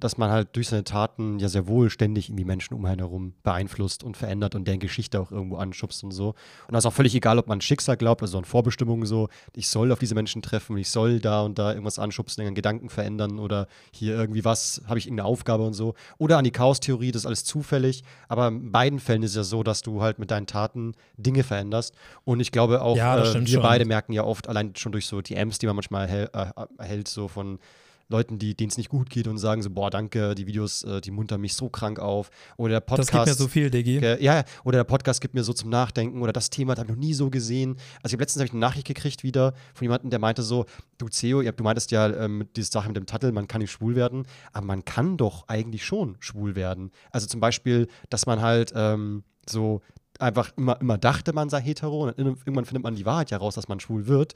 dass 0.00 0.18
man 0.18 0.30
halt 0.30 0.56
durch 0.56 0.68
seine 0.68 0.84
Taten 0.84 1.38
ja 1.38 1.48
sehr 1.48 1.66
wohl 1.66 1.90
ständig 1.90 2.28
irgendwie 2.28 2.44
Menschen 2.44 2.74
um 2.74 2.84
einen 2.84 2.98
herum 2.98 3.34
beeinflusst 3.42 4.02
und 4.02 4.16
verändert 4.16 4.54
und 4.54 4.66
deren 4.66 4.80
Geschichte 4.80 5.20
auch 5.20 5.30
irgendwo 5.30 5.56
anschubst 5.56 6.02
und 6.02 6.10
so. 6.10 6.28
Und 6.28 6.72
das 6.72 6.84
ist 6.84 6.86
auch 6.86 6.94
völlig 6.94 7.14
egal, 7.14 7.38
ob 7.38 7.46
man 7.46 7.60
Schicksal 7.60 7.96
glaubt, 7.96 8.22
also 8.22 8.38
an 8.38 8.44
Vorbestimmungen 8.44 9.06
so, 9.06 9.28
ich 9.54 9.68
soll 9.68 9.92
auf 9.92 9.98
diese 9.98 10.14
Menschen 10.14 10.42
treffen, 10.42 10.76
ich 10.78 10.90
soll 10.90 11.20
da 11.20 11.42
und 11.42 11.58
da 11.58 11.70
irgendwas 11.70 11.98
anschubsen, 11.98 12.44
einen 12.44 12.54
Gedanken 12.54 12.88
verändern 12.88 13.38
oder 13.38 13.68
hier 13.92 14.14
irgendwie 14.16 14.44
was, 14.44 14.82
habe 14.86 14.98
ich 14.98 15.06
irgendeine 15.06 15.28
Aufgabe 15.28 15.64
und 15.64 15.74
so. 15.74 15.94
Oder 16.18 16.38
an 16.38 16.44
die 16.44 16.50
Chaos-Theorie, 16.50 17.12
das 17.12 17.22
ist 17.22 17.26
alles 17.26 17.44
zufällig. 17.44 18.02
Aber 18.28 18.48
in 18.48 18.72
beiden 18.72 18.98
Fällen 18.98 19.22
ist 19.22 19.32
es 19.32 19.36
ja 19.36 19.44
so, 19.44 19.62
dass 19.62 19.82
du 19.82 20.00
halt 20.00 20.18
mit 20.18 20.30
deinen 20.30 20.46
Taten 20.46 20.94
Dinge 21.16 21.42
veränderst. 21.42 21.94
Und 22.24 22.40
ich 22.40 22.52
glaube 22.52 22.82
auch, 22.82 22.96
ja, 22.96 23.18
äh, 23.18 23.34
wir 23.34 23.46
schon. 23.46 23.62
beide 23.62 23.84
merken 23.84 24.12
ja 24.12 24.24
oft, 24.24 24.48
allein 24.48 24.74
schon 24.76 24.92
durch 24.92 25.06
so 25.06 25.20
DMs, 25.20 25.58
die 25.58 25.66
man 25.66 25.76
manchmal 25.76 26.06
erhält, 26.06 26.34
äh, 26.34 26.46
erhält 26.78 27.08
so 27.08 27.28
von 27.28 27.58
Leuten, 28.10 28.38
die 28.38 28.54
denen 28.54 28.70
es 28.70 28.76
nicht 28.76 28.90
gut 28.90 29.08
geht 29.08 29.26
und 29.28 29.38
sagen 29.38 29.62
so, 29.62 29.70
boah, 29.70 29.88
danke, 29.88 30.34
die 30.34 30.46
Videos, 30.46 30.82
äh, 30.82 31.00
die 31.00 31.10
muntern 31.10 31.40
mich 31.40 31.54
so 31.54 31.68
krank 31.68 31.98
auf. 31.98 32.30
Oder 32.56 32.74
der 32.74 32.80
Podcast. 32.80 33.14
Das 33.14 33.24
gibt 33.24 33.26
mir 33.26 33.34
so 33.34 33.48
viel, 33.48 33.70
Diggi. 33.70 33.98
Äh, 33.98 34.22
ja, 34.22 34.44
oder 34.64 34.78
der 34.78 34.84
Podcast 34.84 35.20
gibt 35.20 35.34
mir 35.34 35.44
so 35.44 35.52
zum 35.52 35.70
Nachdenken. 35.70 36.20
Oder 36.20 36.32
das 36.32 36.50
Thema 36.50 36.72
habe 36.72 36.82
ich 36.82 36.88
noch 36.88 36.96
nie 36.96 37.14
so 37.14 37.30
gesehen. 37.30 37.76
Also 38.02 38.08
ich 38.08 38.12
habe 38.14 38.22
letztens 38.22 38.40
hab 38.40 38.46
ich 38.46 38.52
eine 38.52 38.60
Nachricht 38.60 38.86
gekriegt 38.86 39.22
wieder 39.22 39.54
von 39.74 39.84
jemandem, 39.84 40.10
der 40.10 40.18
meinte 40.18 40.42
so, 40.42 40.66
du 40.98 41.08
Ceo, 41.08 41.42
du 41.42 41.64
meintest 41.64 41.90
ja 41.92 42.08
ähm, 42.08 42.48
diese 42.56 42.70
Sache 42.70 42.88
mit 42.88 42.96
dem 42.96 43.06
Tattel, 43.06 43.32
man 43.32 43.48
kann 43.48 43.60
nicht 43.60 43.70
schwul 43.70 43.94
werden, 43.94 44.26
aber 44.52 44.66
man 44.66 44.84
kann 44.84 45.16
doch 45.16 45.48
eigentlich 45.48 45.84
schon 45.84 46.16
schwul 46.20 46.56
werden. 46.56 46.90
Also 47.12 47.26
zum 47.26 47.40
Beispiel, 47.40 47.86
dass 48.08 48.26
man 48.26 48.40
halt 48.40 48.72
ähm, 48.74 49.22
so 49.48 49.80
einfach 50.18 50.52
immer, 50.56 50.80
immer 50.80 50.98
dachte, 50.98 51.32
man 51.32 51.48
sei 51.48 51.60
hetero 51.60 52.04
und 52.04 52.18
irgendwann 52.18 52.64
findet 52.64 52.82
man 52.82 52.94
die 52.94 53.06
Wahrheit 53.06 53.30
ja 53.30 53.38
raus, 53.38 53.54
dass 53.54 53.68
man 53.68 53.80
schwul 53.80 54.06
wird 54.06 54.34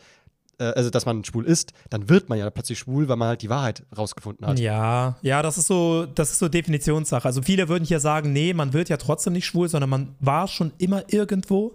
äh, 0.58 0.64
also 0.64 0.90
dass 0.90 1.06
man 1.06 1.24
schwul 1.24 1.44
ist, 1.44 1.72
dann 1.90 2.08
wird 2.08 2.28
man 2.28 2.38
ja 2.38 2.48
plötzlich 2.50 2.78
schwul, 2.78 3.08
weil 3.08 3.16
man 3.16 3.28
halt 3.28 3.42
die 3.42 3.50
Wahrheit 3.50 3.84
rausgefunden 3.96 4.46
hat. 4.46 4.58
Ja, 4.58 5.16
ja, 5.22 5.42
das 5.42 5.58
ist 5.58 5.66
so, 5.66 6.06
das 6.06 6.32
ist 6.32 6.38
so 6.38 6.48
Definitionssache. 6.48 7.26
Also 7.26 7.42
viele 7.42 7.68
würden 7.68 7.84
ja 7.84 8.00
sagen, 8.00 8.32
nee, 8.32 8.54
man 8.54 8.72
wird 8.72 8.88
ja 8.88 8.96
trotzdem 8.96 9.32
nicht 9.32 9.46
schwul, 9.46 9.68
sondern 9.68 9.90
man 9.90 10.14
war 10.20 10.48
schon 10.48 10.72
immer 10.78 11.02
irgendwo. 11.08 11.72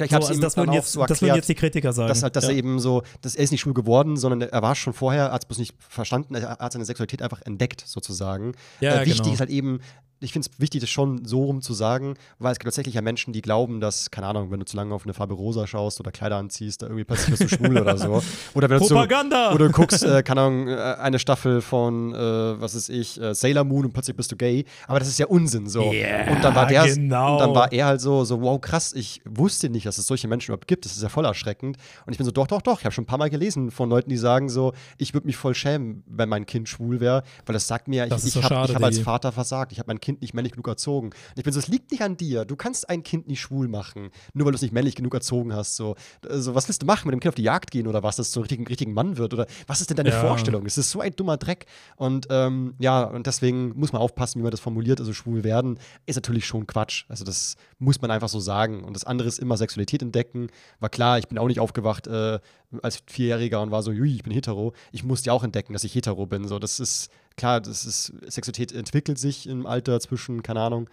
Ich 0.00 0.10
so, 0.10 0.16
also 0.16 0.40
das, 0.40 0.56
würden 0.56 0.72
jetzt, 0.72 0.92
so 0.92 1.00
erklärt, 1.00 1.10
das 1.10 1.22
würden 1.22 1.34
jetzt 1.34 1.48
die 1.48 1.54
Kritiker 1.56 1.92
sagen. 1.92 2.08
Dass, 2.08 2.22
halt, 2.22 2.36
dass 2.36 2.44
ja. 2.44 2.50
er 2.50 2.56
eben 2.56 2.78
so, 2.78 3.02
dass 3.20 3.34
er 3.34 3.42
ist 3.42 3.50
nicht 3.50 3.62
schwul 3.62 3.74
geworden, 3.74 4.16
sondern 4.16 4.48
er 4.48 4.62
war 4.62 4.76
schon 4.76 4.92
vorher, 4.92 5.32
hat 5.32 5.42
es 5.42 5.46
bloß 5.46 5.58
nicht 5.58 5.74
verstanden, 5.78 6.36
er 6.36 6.58
hat 6.58 6.72
seine 6.72 6.84
Sexualität 6.84 7.20
einfach 7.20 7.42
entdeckt, 7.42 7.82
sozusagen. 7.84 8.52
Ja, 8.80 8.94
äh, 8.94 9.06
wichtig 9.06 9.22
genau. 9.22 9.34
ist 9.34 9.40
halt 9.40 9.50
eben, 9.50 9.80
ich 10.20 10.32
finde 10.32 10.48
es 10.50 10.60
wichtig, 10.60 10.80
das 10.80 10.90
schon 10.90 11.24
so 11.24 11.44
rum 11.44 11.62
zu 11.62 11.74
sagen, 11.74 12.14
weil 12.38 12.52
es 12.52 12.58
gibt 12.58 12.66
tatsächlich 12.66 12.94
ja 12.94 13.02
Menschen, 13.02 13.32
die 13.32 13.42
glauben, 13.42 13.80
dass, 13.80 14.10
keine 14.10 14.26
Ahnung, 14.26 14.50
wenn 14.50 14.60
du 14.60 14.66
zu 14.66 14.76
lange 14.76 14.94
auf 14.94 15.04
eine 15.04 15.14
Farbe 15.14 15.34
rosa 15.34 15.66
schaust 15.66 16.00
oder 16.00 16.10
Kleider 16.10 16.36
anziehst, 16.36 16.82
da 16.82 16.86
irgendwie 16.86 17.04
plötzlich 17.04 17.38
bist 17.38 17.52
du 17.52 17.56
schwul 17.56 17.78
oder 17.78 17.96
so. 17.96 18.22
Oder 18.54 18.70
wenn 18.70 18.78
du 18.78 18.86
Propaganda! 18.86 19.48
So, 19.48 19.54
oder 19.54 19.66
du 19.66 19.72
guckst, 19.72 20.02
äh, 20.02 20.22
keine 20.22 20.40
Ahnung, 20.40 20.68
äh, 20.68 20.74
eine 20.74 21.18
Staffel 21.18 21.60
von, 21.60 22.14
äh, 22.14 22.18
was 22.18 22.74
ist 22.74 22.88
ich, 22.88 23.20
äh, 23.20 23.34
Sailor 23.34 23.64
Moon 23.64 23.86
und 23.86 23.92
plötzlich 23.92 24.16
bist 24.16 24.32
du 24.32 24.36
gay. 24.36 24.64
Aber 24.86 24.98
das 24.98 25.08
ist 25.08 25.18
ja 25.18 25.26
Unsinn 25.26 25.68
so. 25.68 25.92
Yeah, 25.92 26.30
und 26.32 26.42
dann 26.42 26.54
war 26.54 26.66
der, 26.66 26.86
genau. 26.86 27.34
und 27.34 27.40
dann 27.40 27.54
war 27.54 27.72
er 27.72 27.86
halt 27.86 28.00
so, 28.00 28.24
so, 28.24 28.40
wow, 28.40 28.60
krass, 28.60 28.92
ich 28.94 29.20
wusste 29.24 29.68
nicht, 29.68 29.86
dass 29.86 29.98
es 29.98 30.06
solche 30.06 30.28
Menschen 30.28 30.50
überhaupt 30.50 30.66
gibt. 30.66 30.84
Das 30.84 30.92
ist 30.92 31.02
ja 31.02 31.08
voll 31.08 31.24
erschreckend. 31.24 31.76
Und 32.06 32.12
ich 32.12 32.18
bin 32.18 32.24
so, 32.24 32.32
doch, 32.32 32.46
doch, 32.46 32.62
doch. 32.62 32.78
Ich 32.80 32.84
habe 32.84 32.92
schon 32.92 33.04
ein 33.04 33.08
paar 33.08 33.18
Mal 33.18 33.30
gelesen 33.30 33.70
von 33.70 33.88
Leuten, 33.88 34.10
die 34.10 34.16
sagen 34.16 34.48
so, 34.48 34.72
ich 34.96 35.14
würde 35.14 35.26
mich 35.26 35.36
voll 35.36 35.54
schämen, 35.54 36.02
wenn 36.06 36.28
mein 36.28 36.46
Kind 36.46 36.68
schwul 36.68 37.00
wäre, 37.00 37.22
weil 37.46 37.52
das 37.52 37.66
sagt 37.66 37.88
mir, 37.88 38.06
ich, 38.06 38.24
ich 38.24 38.42
habe 38.42 38.74
hab 38.74 38.82
als 38.82 38.98
Vater 38.98 39.32
versagt. 39.32 39.72
Ich 39.72 39.78
habe 39.78 39.88
mein 39.88 40.00
Kind 40.00 40.07
nicht 40.08 40.34
männlich 40.34 40.52
genug 40.52 40.68
erzogen. 40.68 41.08
Und 41.08 41.36
ich 41.36 41.44
bin 41.44 41.52
so, 41.52 41.58
es 41.58 41.68
liegt 41.68 41.90
nicht 41.90 42.02
an 42.02 42.16
dir. 42.16 42.44
Du 42.44 42.56
kannst 42.56 42.88
ein 42.88 43.02
Kind 43.02 43.28
nicht 43.28 43.40
schwul 43.40 43.68
machen, 43.68 44.10
nur 44.34 44.46
weil 44.46 44.52
du 44.52 44.56
es 44.56 44.62
nicht 44.62 44.72
männlich 44.72 44.94
genug 44.94 45.14
erzogen 45.14 45.52
hast. 45.54 45.76
So, 45.76 45.94
also, 46.28 46.54
was 46.54 46.68
willst 46.68 46.82
du 46.82 46.86
machen? 46.86 47.06
Mit 47.06 47.12
dem 47.12 47.20
Kind 47.20 47.30
auf 47.30 47.34
die 47.36 47.42
Jagd 47.42 47.70
gehen 47.70 47.86
oder 47.86 48.02
was, 48.02 48.16
dass 48.16 48.28
es 48.28 48.32
so 48.32 48.40
ein 48.40 48.42
richtigen, 48.42 48.66
richtigen 48.66 48.92
Mann 48.92 49.16
wird? 49.16 49.34
Oder 49.34 49.46
was 49.66 49.80
ist 49.80 49.90
denn 49.90 49.96
deine 49.96 50.10
ja. 50.10 50.20
Vorstellung? 50.20 50.66
Es 50.66 50.78
ist 50.78 50.90
so 50.90 51.00
ein 51.00 51.14
dummer 51.14 51.36
Dreck. 51.36 51.66
Und 51.96 52.26
ähm, 52.30 52.74
ja, 52.78 53.04
und 53.04 53.26
deswegen 53.26 53.78
muss 53.78 53.92
man 53.92 54.02
aufpassen, 54.02 54.38
wie 54.38 54.42
man 54.42 54.50
das 54.50 54.60
formuliert. 54.60 55.00
Also 55.00 55.12
schwul 55.12 55.44
werden 55.44 55.78
ist 56.06 56.16
natürlich 56.16 56.46
schon 56.46 56.66
Quatsch. 56.66 57.04
Also 57.08 57.24
das 57.24 57.56
muss 57.78 58.00
man 58.00 58.10
einfach 58.10 58.28
so 58.28 58.40
sagen. 58.40 58.84
Und 58.84 58.94
das 58.94 59.04
andere 59.04 59.28
ist 59.28 59.38
immer 59.38 59.56
Sexualität 59.56 60.02
entdecken. 60.02 60.48
War 60.80 60.88
klar, 60.88 61.18
ich 61.18 61.28
bin 61.28 61.38
auch 61.38 61.48
nicht 61.48 61.60
aufgewacht 61.60 62.06
äh, 62.06 62.38
als 62.82 63.02
Vierjähriger 63.06 63.60
und 63.60 63.70
war 63.70 63.82
so, 63.82 63.92
ich 63.92 64.22
bin 64.22 64.32
hetero. 64.32 64.72
Ich 64.92 65.04
musste 65.04 65.28
ja 65.28 65.32
auch 65.32 65.44
entdecken, 65.44 65.72
dass 65.72 65.84
ich 65.84 65.94
hetero 65.94 66.26
bin. 66.26 66.46
So, 66.46 66.58
das 66.58 66.80
ist 66.80 67.10
klar, 67.38 67.60
das 67.62 67.86
ist, 67.86 68.12
Sexualität 68.26 68.72
entwickelt 68.72 69.18
sich 69.18 69.48
im 69.48 69.64
Alter 69.64 69.98
zwischen, 70.00 70.42
keine 70.42 70.60
Ahnung, 70.60 70.90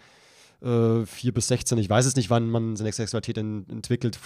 äh, 0.61 1.05
4 1.05 1.33
bis 1.33 1.47
16. 1.49 1.77
Ich 1.77 1.89
weiß 1.89 2.05
es 2.05 2.15
nicht, 2.15 2.29
wann 2.29 2.49
man 2.49 2.75
seine 2.75 2.91
Sexualität 2.91 3.37
in, 3.37 3.65
entwickelt. 3.69 4.17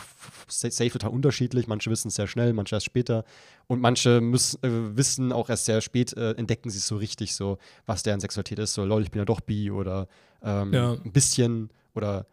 Safe 0.48 0.90
total 0.90 1.10
unterschiedlich. 1.10 1.68
Manche 1.68 1.90
wissen 1.90 2.10
es 2.10 2.16
sehr 2.16 2.28
schnell, 2.28 2.54
manche 2.54 2.76
erst 2.76 2.86
später. 2.86 3.24
Und 3.68 3.82
manche 3.82 4.22
müssen, 4.22 4.64
äh, 4.64 4.96
wissen 4.96 5.32
auch 5.32 5.50
erst 5.50 5.66
sehr 5.66 5.82
spät, 5.82 6.16
äh, 6.16 6.34
entdecken 6.34 6.70
sie 6.70 6.78
es 6.78 6.88
so 6.88 6.98
richtig, 6.98 7.36
so, 7.36 7.58
was 7.86 8.04
deren 8.04 8.20
Sexualität 8.20 8.60
ist. 8.60 8.74
So, 8.74 8.86
lol, 8.86 9.02
ich 9.02 9.12
bin 9.12 9.20
ja 9.20 9.26
doch 9.26 9.42
bi 9.42 9.72
oder 9.72 10.08
ähm, 10.44 10.74
ja. 10.74 10.94
ein 10.94 11.12
bisschen 11.12 11.72
oder 11.94 12.28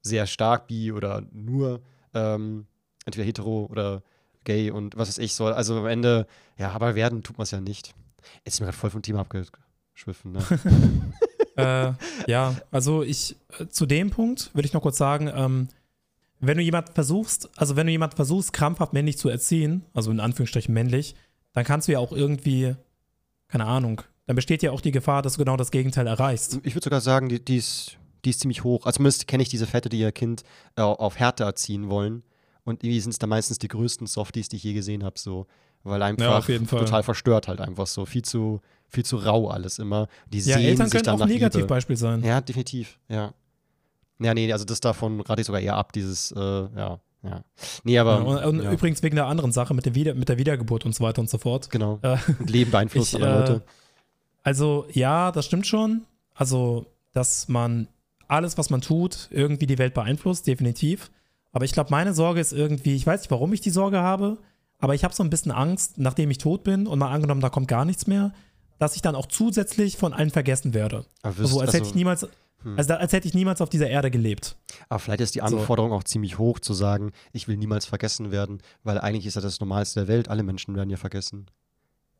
sehr 0.00 0.26
stark 0.26 0.66
bi 0.66 0.92
oder 0.92 1.22
nur 1.32 1.82
ähm, 2.14 2.66
entweder 3.04 3.26
hetero 3.26 3.68
oder 3.70 4.02
gay 4.44 4.70
und 4.70 4.96
was 4.96 5.08
weiß 5.08 5.18
ich 5.18 5.34
soll. 5.34 5.52
Also 5.52 5.78
am 5.78 5.86
Ende, 5.86 6.26
ja, 6.58 6.72
aber 6.72 6.94
werden 6.94 7.22
tut 7.22 7.38
man 7.38 7.44
es 7.44 7.52
ja 7.52 7.60
nicht. 7.60 7.94
Jetzt 8.44 8.56
sind 8.56 8.66
wir 8.66 8.70
gerade 8.70 8.78
voll 8.78 8.90
vom 8.90 9.02
Thema 9.02 9.20
abgeschwiffen, 9.20 10.32
ne? 10.32 10.42
äh, 11.56 12.30
ja, 12.30 12.56
also 12.70 13.02
ich, 13.02 13.36
äh, 13.58 13.66
zu 13.66 13.86
dem 13.86 14.10
Punkt 14.10 14.50
würde 14.54 14.66
ich 14.66 14.72
noch 14.72 14.82
kurz 14.82 14.98
sagen, 14.98 15.30
ähm, 15.34 15.68
wenn 16.40 16.56
du 16.56 16.62
jemand 16.62 16.90
versuchst, 16.90 17.48
also 17.56 17.76
wenn 17.76 17.86
du 17.86 17.92
jemand 17.92 18.14
versuchst, 18.14 18.52
krampfhaft 18.52 18.92
männlich 18.92 19.16
zu 19.16 19.28
erziehen, 19.28 19.84
also 19.94 20.10
in 20.10 20.20
Anführungsstrichen 20.20 20.74
männlich, 20.74 21.14
dann 21.52 21.64
kannst 21.64 21.86
du 21.86 21.92
ja 21.92 21.98
auch 21.98 22.12
irgendwie, 22.12 22.74
keine 23.48 23.66
Ahnung, 23.66 24.02
dann 24.26 24.36
besteht 24.36 24.62
ja 24.62 24.72
auch 24.72 24.80
die 24.80 24.90
Gefahr, 24.90 25.22
dass 25.22 25.34
du 25.34 25.38
genau 25.38 25.56
das 25.56 25.70
Gegenteil 25.70 26.06
erreichst. 26.06 26.58
Ich 26.64 26.74
würde 26.74 26.84
sogar 26.84 27.00
sagen, 27.00 27.28
die, 27.28 27.44
die, 27.44 27.58
ist, 27.58 27.98
die 28.24 28.30
ist 28.30 28.40
ziemlich 28.40 28.64
hoch. 28.64 28.86
Also 28.86 28.96
zumindest 28.96 29.28
kenne 29.28 29.42
ich 29.42 29.48
diese 29.48 29.66
Fette, 29.66 29.88
die 29.88 30.00
ihr 30.00 30.12
Kind 30.12 30.42
äh, 30.76 30.82
auf 30.82 31.16
Härte 31.16 31.44
erziehen 31.44 31.88
wollen. 31.88 32.22
Und 32.64 32.82
irgendwie 32.84 33.00
sind 33.00 33.10
es 33.10 33.18
da 33.18 33.26
meistens 33.26 33.58
die 33.58 33.68
größten 33.68 34.06
Softies, 34.06 34.48
die 34.48 34.56
ich 34.56 34.62
je 34.62 34.72
gesehen 34.72 35.04
habe. 35.04 35.18
So 35.18 35.46
weil 35.84 36.02
einfach 36.02 36.48
ja, 36.48 36.58
total 36.58 37.02
verstört 37.02 37.48
halt 37.48 37.60
einfach 37.60 37.86
so. 37.86 38.04
Viel 38.04 38.22
zu, 38.22 38.60
viel 38.88 39.04
zu 39.04 39.16
rau 39.16 39.48
alles 39.48 39.78
immer. 39.78 40.08
Die 40.28 40.38
ja, 40.38 40.56
sehen 40.56 40.64
Eltern 40.64 40.88
sich 40.88 41.02
dann 41.02 41.16
auch 41.16 41.20
ein 41.20 41.28
Negativbeispiel 41.28 41.96
sein. 41.96 42.22
Ja, 42.22 42.40
definitiv, 42.40 42.98
ja. 43.08 43.32
Ja, 44.18 44.34
nee, 44.34 44.52
also 44.52 44.64
das 44.64 44.80
davon 44.80 45.20
rate 45.20 45.40
ich 45.40 45.46
sogar 45.46 45.60
eher 45.60 45.76
ab, 45.76 45.92
dieses, 45.92 46.32
äh, 46.32 46.40
ja, 46.40 47.00
ja. 47.22 47.44
Nee, 47.84 47.98
aber. 47.98 48.12
Ja, 48.12 48.18
und, 48.18 48.44
und 48.44 48.64
ja. 48.64 48.72
übrigens 48.72 49.02
wegen 49.02 49.16
der 49.16 49.26
anderen 49.26 49.52
Sache 49.52 49.74
mit 49.74 49.86
der, 49.86 49.94
Wieder 49.94 50.14
mit 50.14 50.28
der 50.28 50.38
Wiedergeburt 50.38 50.84
und 50.84 50.94
so 50.94 51.04
weiter 51.04 51.20
und 51.20 51.30
so 51.30 51.38
fort. 51.38 51.70
Genau. 51.70 51.98
Äh, 52.02 52.16
Leben 52.46 52.70
beeinflusst 52.70 53.14
ich, 53.14 53.22
andere 53.22 53.38
Leute. 53.38 53.52
Äh, 53.54 53.70
also, 54.44 54.86
ja, 54.92 55.30
das 55.32 55.46
stimmt 55.46 55.66
schon. 55.66 56.02
Also, 56.34 56.86
dass 57.12 57.48
man 57.48 57.88
alles, 58.28 58.58
was 58.58 58.70
man 58.70 58.80
tut, 58.80 59.28
irgendwie 59.30 59.66
die 59.66 59.78
Welt 59.78 59.94
beeinflusst, 59.94 60.46
definitiv. 60.46 61.10
Aber 61.52 61.64
ich 61.64 61.72
glaube, 61.72 61.90
meine 61.90 62.14
Sorge 62.14 62.40
ist 62.40 62.52
irgendwie, 62.52 62.96
ich 62.96 63.06
weiß 63.06 63.20
nicht, 63.20 63.30
warum 63.30 63.52
ich 63.52 63.60
die 63.60 63.70
Sorge 63.70 64.00
habe, 64.00 64.38
aber 64.82 64.96
ich 64.96 65.04
habe 65.04 65.14
so 65.14 65.22
ein 65.22 65.30
bisschen 65.30 65.52
Angst, 65.52 65.96
nachdem 65.98 66.28
ich 66.32 66.38
tot 66.38 66.64
bin 66.64 66.88
und 66.88 66.98
mal 66.98 67.12
angenommen, 67.12 67.40
da 67.40 67.50
kommt 67.50 67.68
gar 67.68 67.84
nichts 67.84 68.08
mehr, 68.08 68.32
dass 68.80 68.96
ich 68.96 69.02
dann 69.02 69.14
auch 69.14 69.26
zusätzlich 69.26 69.96
von 69.96 70.12
allen 70.12 70.30
vergessen 70.30 70.74
werde. 70.74 71.06
Aber 71.22 71.38
also, 71.38 71.60
als 71.60 71.68
also, 71.68 71.78
hätte 71.78 71.88
ich 71.88 71.94
niemals. 71.94 72.26
Hm. 72.64 72.76
Also 72.76 72.94
als 72.94 73.12
hätte 73.12 73.28
ich 73.28 73.34
niemals 73.34 73.60
auf 73.60 73.68
dieser 73.70 73.88
Erde 73.88 74.10
gelebt. 74.10 74.56
Aber 74.88 74.98
vielleicht 74.98 75.20
ist 75.20 75.36
die 75.36 75.42
Anforderung 75.42 75.92
so. 75.92 75.96
auch 75.96 76.02
ziemlich 76.02 76.38
hoch 76.38 76.58
zu 76.58 76.74
sagen, 76.74 77.12
ich 77.32 77.46
will 77.46 77.56
niemals 77.56 77.86
vergessen 77.86 78.32
werden, 78.32 78.60
weil 78.82 78.98
eigentlich 78.98 79.26
ist 79.26 79.36
ja 79.36 79.40
das 79.40 79.60
Normalste 79.60 80.00
der 80.00 80.08
Welt, 80.08 80.28
alle 80.28 80.42
Menschen 80.42 80.74
werden 80.74 80.90
ja 80.90 80.96
vergessen. 80.96 81.46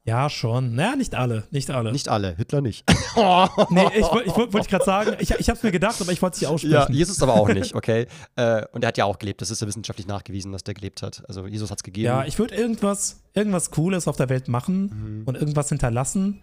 Ja, 0.05 0.29
schon. 0.29 0.75
Naja, 0.75 0.97
nicht 0.97 1.15
alle. 1.15 1.45
Nicht 1.53 1.71
alle. 1.71 1.93
Nicht 1.93 2.09
alle. 2.09 2.35
Hitler 2.35 2.61
nicht. 2.61 2.85
nee, 3.71 3.87
ich, 3.95 3.99
ich 3.99 4.37
wollte 4.37 4.53
wollt 4.53 4.69
gerade 4.69 4.85
sagen, 4.85 5.17
ich, 5.21 5.31
ich 5.31 5.49
habe 5.49 5.57
es 5.57 5.63
mir 5.63 5.71
gedacht, 5.71 6.01
aber 6.01 6.11
ich 6.11 6.21
wollte 6.21 6.35
es 6.35 6.41
nicht 6.41 6.51
aussprechen. 6.51 6.75
Ja, 6.75 6.91
Jesus 6.91 7.23
aber 7.23 7.35
auch 7.35 7.49
nicht, 7.49 7.75
okay. 7.77 8.07
äh, 8.35 8.65
und 8.73 8.83
er 8.83 8.89
hat 8.89 8.99
ja 8.99 9.05
auch 9.05 9.19
gelebt. 9.19 9.41
Das 9.41 9.53
ist 9.53 9.61
ja 9.63 9.69
wissenschaftlich 9.69 10.09
nachgewiesen, 10.09 10.51
dass 10.51 10.65
der 10.65 10.75
gelebt 10.75 11.03
hat. 11.03 11.23
Also 11.29 11.47
Jesus 11.47 11.71
hat 11.71 11.79
es 11.79 11.83
gegeben. 11.85 12.07
Ja, 12.07 12.25
ich 12.25 12.39
würde 12.39 12.55
irgendwas, 12.57 13.23
irgendwas 13.33 13.71
Cooles 13.71 14.09
auf 14.09 14.17
der 14.17 14.29
Welt 14.29 14.49
machen 14.49 15.21
mhm. 15.21 15.23
und 15.25 15.37
irgendwas 15.37 15.69
hinterlassen, 15.69 16.43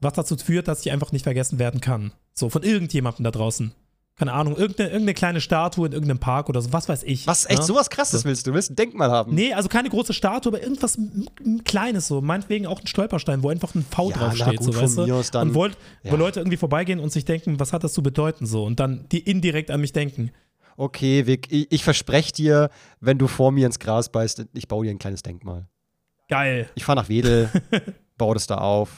was 0.00 0.12
dazu 0.12 0.36
führt, 0.36 0.68
dass 0.68 0.84
ich 0.84 0.92
einfach 0.92 1.12
nicht 1.12 1.22
vergessen 1.22 1.58
werden 1.58 1.80
kann. 1.80 2.12
So, 2.34 2.50
von 2.50 2.62
irgendjemandem 2.62 3.24
da 3.24 3.30
draußen 3.30 3.72
keine 4.16 4.32
Ahnung, 4.34 4.56
irgendeine, 4.56 4.90
irgendeine 4.90 5.14
kleine 5.14 5.40
Statue 5.40 5.86
in 5.86 5.92
irgendeinem 5.92 6.18
Park 6.18 6.48
oder 6.48 6.60
so, 6.60 6.72
was 6.72 6.88
weiß 6.88 7.02
ich. 7.04 7.26
Was, 7.26 7.46
echt, 7.46 7.60
ja? 7.60 7.64
sowas 7.64 7.88
krasses 7.88 8.24
willst 8.24 8.46
du? 8.46 8.50
Du 8.50 8.54
willst 8.54 8.70
ein 8.70 8.76
Denkmal 8.76 9.10
haben? 9.10 9.34
Nee, 9.34 9.54
also 9.54 9.68
keine 9.68 9.88
große 9.88 10.12
Statue, 10.12 10.52
aber 10.52 10.62
irgendwas 10.62 10.98
Kleines 11.64 12.08
so. 12.08 12.20
Meinetwegen 12.20 12.66
auch 12.66 12.80
ein 12.80 12.86
Stolperstein, 12.86 13.42
wo 13.42 13.48
einfach 13.48 13.74
ein 13.74 13.84
V 13.88 14.10
ja, 14.10 14.16
draufsteht, 14.16 14.62
so, 14.62 14.74
weißt 14.74 14.98
du? 14.98 15.22
Dann, 15.32 15.48
und 15.48 15.54
wollt, 15.54 15.78
ja. 16.02 16.12
wo 16.12 16.16
Leute 16.16 16.40
irgendwie 16.40 16.58
vorbeigehen 16.58 17.00
und 17.00 17.10
sich 17.10 17.24
denken, 17.24 17.58
was 17.58 17.72
hat 17.72 17.84
das 17.84 17.94
zu 17.94 18.02
bedeuten, 18.02 18.44
so. 18.44 18.64
Und 18.64 18.80
dann 18.80 19.06
die 19.10 19.20
indirekt 19.20 19.70
an 19.70 19.80
mich 19.80 19.92
denken. 19.92 20.30
Okay, 20.76 21.26
Vic, 21.26 21.50
ich, 21.50 21.72
ich 21.72 21.84
verspreche 21.84 22.32
dir, 22.32 22.70
wenn 23.00 23.18
du 23.18 23.26
vor 23.26 23.50
mir 23.50 23.66
ins 23.66 23.78
Gras 23.78 24.10
beißt, 24.10 24.46
ich 24.52 24.68
baue 24.68 24.84
dir 24.84 24.90
ein 24.90 24.98
kleines 24.98 25.22
Denkmal. 25.22 25.68
Geil. 26.28 26.68
Ich 26.74 26.84
fahre 26.84 27.00
nach 27.00 27.08
Wedel, 27.08 27.50
baue 28.18 28.34
das 28.34 28.46
da 28.46 28.56
auf 28.58 28.90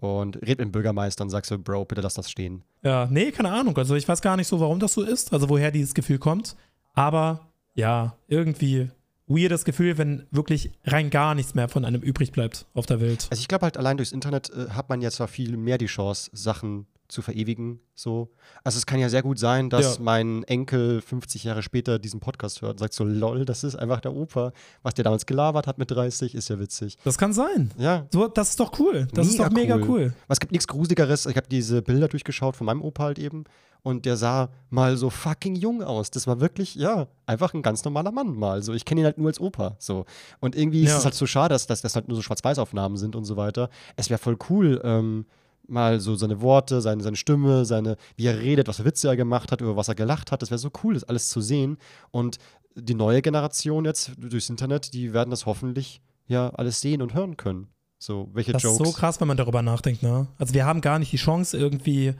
und 0.00 0.36
red 0.36 0.58
mit 0.58 0.60
dem 0.60 0.72
Bürgermeister 0.72 1.24
und 1.24 1.30
sagst 1.30 1.48
so, 1.48 1.58
Bro, 1.58 1.86
bitte 1.86 2.00
lass 2.00 2.14
das 2.14 2.30
stehen. 2.30 2.62
Ja, 2.82 3.08
nee, 3.10 3.30
keine 3.30 3.50
Ahnung. 3.52 3.76
Also 3.76 3.94
ich 3.94 4.08
weiß 4.08 4.22
gar 4.22 4.36
nicht 4.36 4.48
so, 4.48 4.60
warum 4.60 4.80
das 4.80 4.94
so 4.94 5.02
ist, 5.02 5.32
also 5.32 5.48
woher 5.48 5.70
dieses 5.70 5.94
Gefühl 5.94 6.18
kommt. 6.18 6.56
Aber 6.94 7.48
ja, 7.74 8.16
irgendwie 8.28 8.90
weirdes 9.26 9.64
Gefühl, 9.64 9.96
wenn 9.96 10.26
wirklich 10.30 10.72
rein 10.84 11.08
gar 11.10 11.34
nichts 11.34 11.54
mehr 11.54 11.68
von 11.68 11.84
einem 11.84 12.02
übrig 12.02 12.32
bleibt 12.32 12.66
auf 12.74 12.86
der 12.86 13.00
Welt. 13.00 13.28
Also 13.30 13.40
ich 13.40 13.48
glaube 13.48 13.64
halt 13.64 13.76
allein 13.76 13.96
durchs 13.96 14.12
Internet 14.12 14.50
äh, 14.50 14.70
hat 14.70 14.88
man 14.88 15.00
jetzt 15.00 15.16
zwar 15.16 15.28
viel 15.28 15.56
mehr 15.56 15.78
die 15.78 15.86
Chance, 15.86 16.30
Sachen 16.32 16.86
zu 17.10 17.22
verewigen. 17.22 17.80
So. 17.94 18.30
Also 18.64 18.78
es 18.78 18.86
kann 18.86 18.98
ja 18.98 19.08
sehr 19.08 19.22
gut 19.22 19.38
sein, 19.38 19.70
dass 19.70 19.96
ja. 19.96 20.02
mein 20.02 20.42
Enkel 20.44 21.00
50 21.00 21.44
Jahre 21.44 21.62
später 21.62 21.98
diesen 21.98 22.20
Podcast 22.20 22.62
hört 22.62 22.72
und 22.72 22.78
sagt 22.78 22.94
so, 22.94 23.04
lol, 23.04 23.44
das 23.44 23.64
ist 23.64 23.76
einfach 23.76 24.00
der 24.00 24.14
Opa. 24.14 24.52
Was 24.82 24.94
der 24.94 25.04
damals 25.04 25.26
gelabert 25.26 25.66
hat 25.66 25.78
mit 25.78 25.90
30, 25.90 26.34
ist 26.34 26.48
ja 26.48 26.58
witzig. 26.58 26.96
Das 27.04 27.18
kann 27.18 27.32
sein. 27.32 27.70
Ja. 27.78 28.06
So, 28.10 28.28
das 28.28 28.50
ist 28.50 28.60
doch 28.60 28.78
cool. 28.78 29.08
Das 29.12 29.26
mega 29.26 29.30
ist 29.30 29.38
doch 29.38 29.50
mega 29.50 29.76
cool. 29.76 29.88
cool. 29.88 30.14
Es 30.28 30.40
gibt 30.40 30.52
nichts 30.52 30.66
Gruseligeres. 30.66 31.26
Ich 31.26 31.36
habe 31.36 31.48
diese 31.48 31.82
Bilder 31.82 32.08
durchgeschaut 32.08 32.56
von 32.56 32.66
meinem 32.66 32.82
Opa 32.82 33.04
halt 33.04 33.18
eben 33.18 33.44
und 33.82 34.04
der 34.06 34.16
sah 34.16 34.50
mal 34.68 34.96
so 34.96 35.10
fucking 35.10 35.54
jung 35.54 35.82
aus. 35.82 36.10
Das 36.10 36.26
war 36.26 36.40
wirklich, 36.40 36.74
ja, 36.74 37.08
einfach 37.26 37.54
ein 37.54 37.62
ganz 37.62 37.84
normaler 37.84 38.12
Mann 38.12 38.34
mal. 38.34 38.62
So, 38.62 38.72
ich 38.72 38.84
kenne 38.84 39.00
ihn 39.00 39.04
halt 39.04 39.18
nur 39.18 39.28
als 39.28 39.40
Opa. 39.40 39.76
So. 39.78 40.04
Und 40.40 40.56
irgendwie 40.56 40.82
ja. 40.82 40.90
ist 40.90 40.98
es 40.98 41.04
halt 41.04 41.14
so 41.14 41.26
schade, 41.26 41.54
dass, 41.54 41.66
dass 41.66 41.82
das 41.82 41.94
halt 41.94 42.08
nur 42.08 42.16
so 42.16 42.22
Schwarz-Weiß-Aufnahmen 42.22 42.96
sind 42.96 43.16
und 43.16 43.24
so 43.24 43.36
weiter. 43.36 43.70
Es 43.96 44.10
wäre 44.10 44.18
voll 44.18 44.36
cool, 44.48 44.80
ähm, 44.84 45.26
mal 45.70 46.00
so 46.00 46.14
seine 46.14 46.40
Worte, 46.40 46.80
seine, 46.80 47.02
seine 47.02 47.16
Stimme, 47.16 47.64
seine, 47.64 47.96
wie 48.16 48.26
er 48.26 48.38
redet, 48.38 48.68
was 48.68 48.78
für 48.78 48.84
Witze 48.84 49.08
er 49.08 49.16
gemacht 49.16 49.52
hat, 49.52 49.60
über 49.60 49.76
was 49.76 49.88
er 49.88 49.94
gelacht 49.94 50.32
hat. 50.32 50.42
Das 50.42 50.50
wäre 50.50 50.58
so 50.58 50.70
cool, 50.82 50.94
das 50.94 51.04
alles 51.04 51.28
zu 51.28 51.40
sehen. 51.40 51.78
Und 52.10 52.38
die 52.74 52.94
neue 52.94 53.22
Generation 53.22 53.84
jetzt 53.84 54.12
durchs 54.18 54.50
Internet, 54.50 54.92
die 54.94 55.12
werden 55.12 55.30
das 55.30 55.46
hoffentlich 55.46 56.00
ja 56.26 56.50
alles 56.50 56.80
sehen 56.80 57.02
und 57.02 57.14
hören 57.14 57.36
können. 57.36 57.68
So, 57.98 58.30
welche 58.32 58.52
das 58.52 58.62
Jokes. 58.62 58.78
Das 58.78 58.88
ist 58.88 58.94
so 58.94 58.98
krass, 58.98 59.20
wenn 59.20 59.28
man 59.28 59.36
darüber 59.36 59.62
nachdenkt, 59.62 60.02
ne? 60.02 60.26
Also 60.38 60.54
wir 60.54 60.64
haben 60.64 60.80
gar 60.80 60.98
nicht 60.98 61.12
die 61.12 61.18
Chance, 61.18 61.58
irgendwie 61.58 62.14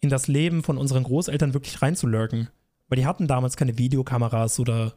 in 0.00 0.08
das 0.08 0.28
Leben 0.28 0.62
von 0.62 0.78
unseren 0.78 1.02
Großeltern 1.02 1.52
wirklich 1.54 1.82
reinzulurken. 1.82 2.48
Weil 2.88 2.96
die 2.96 3.06
hatten 3.06 3.26
damals 3.26 3.56
keine 3.56 3.76
Videokameras 3.76 4.60
oder, 4.60 4.94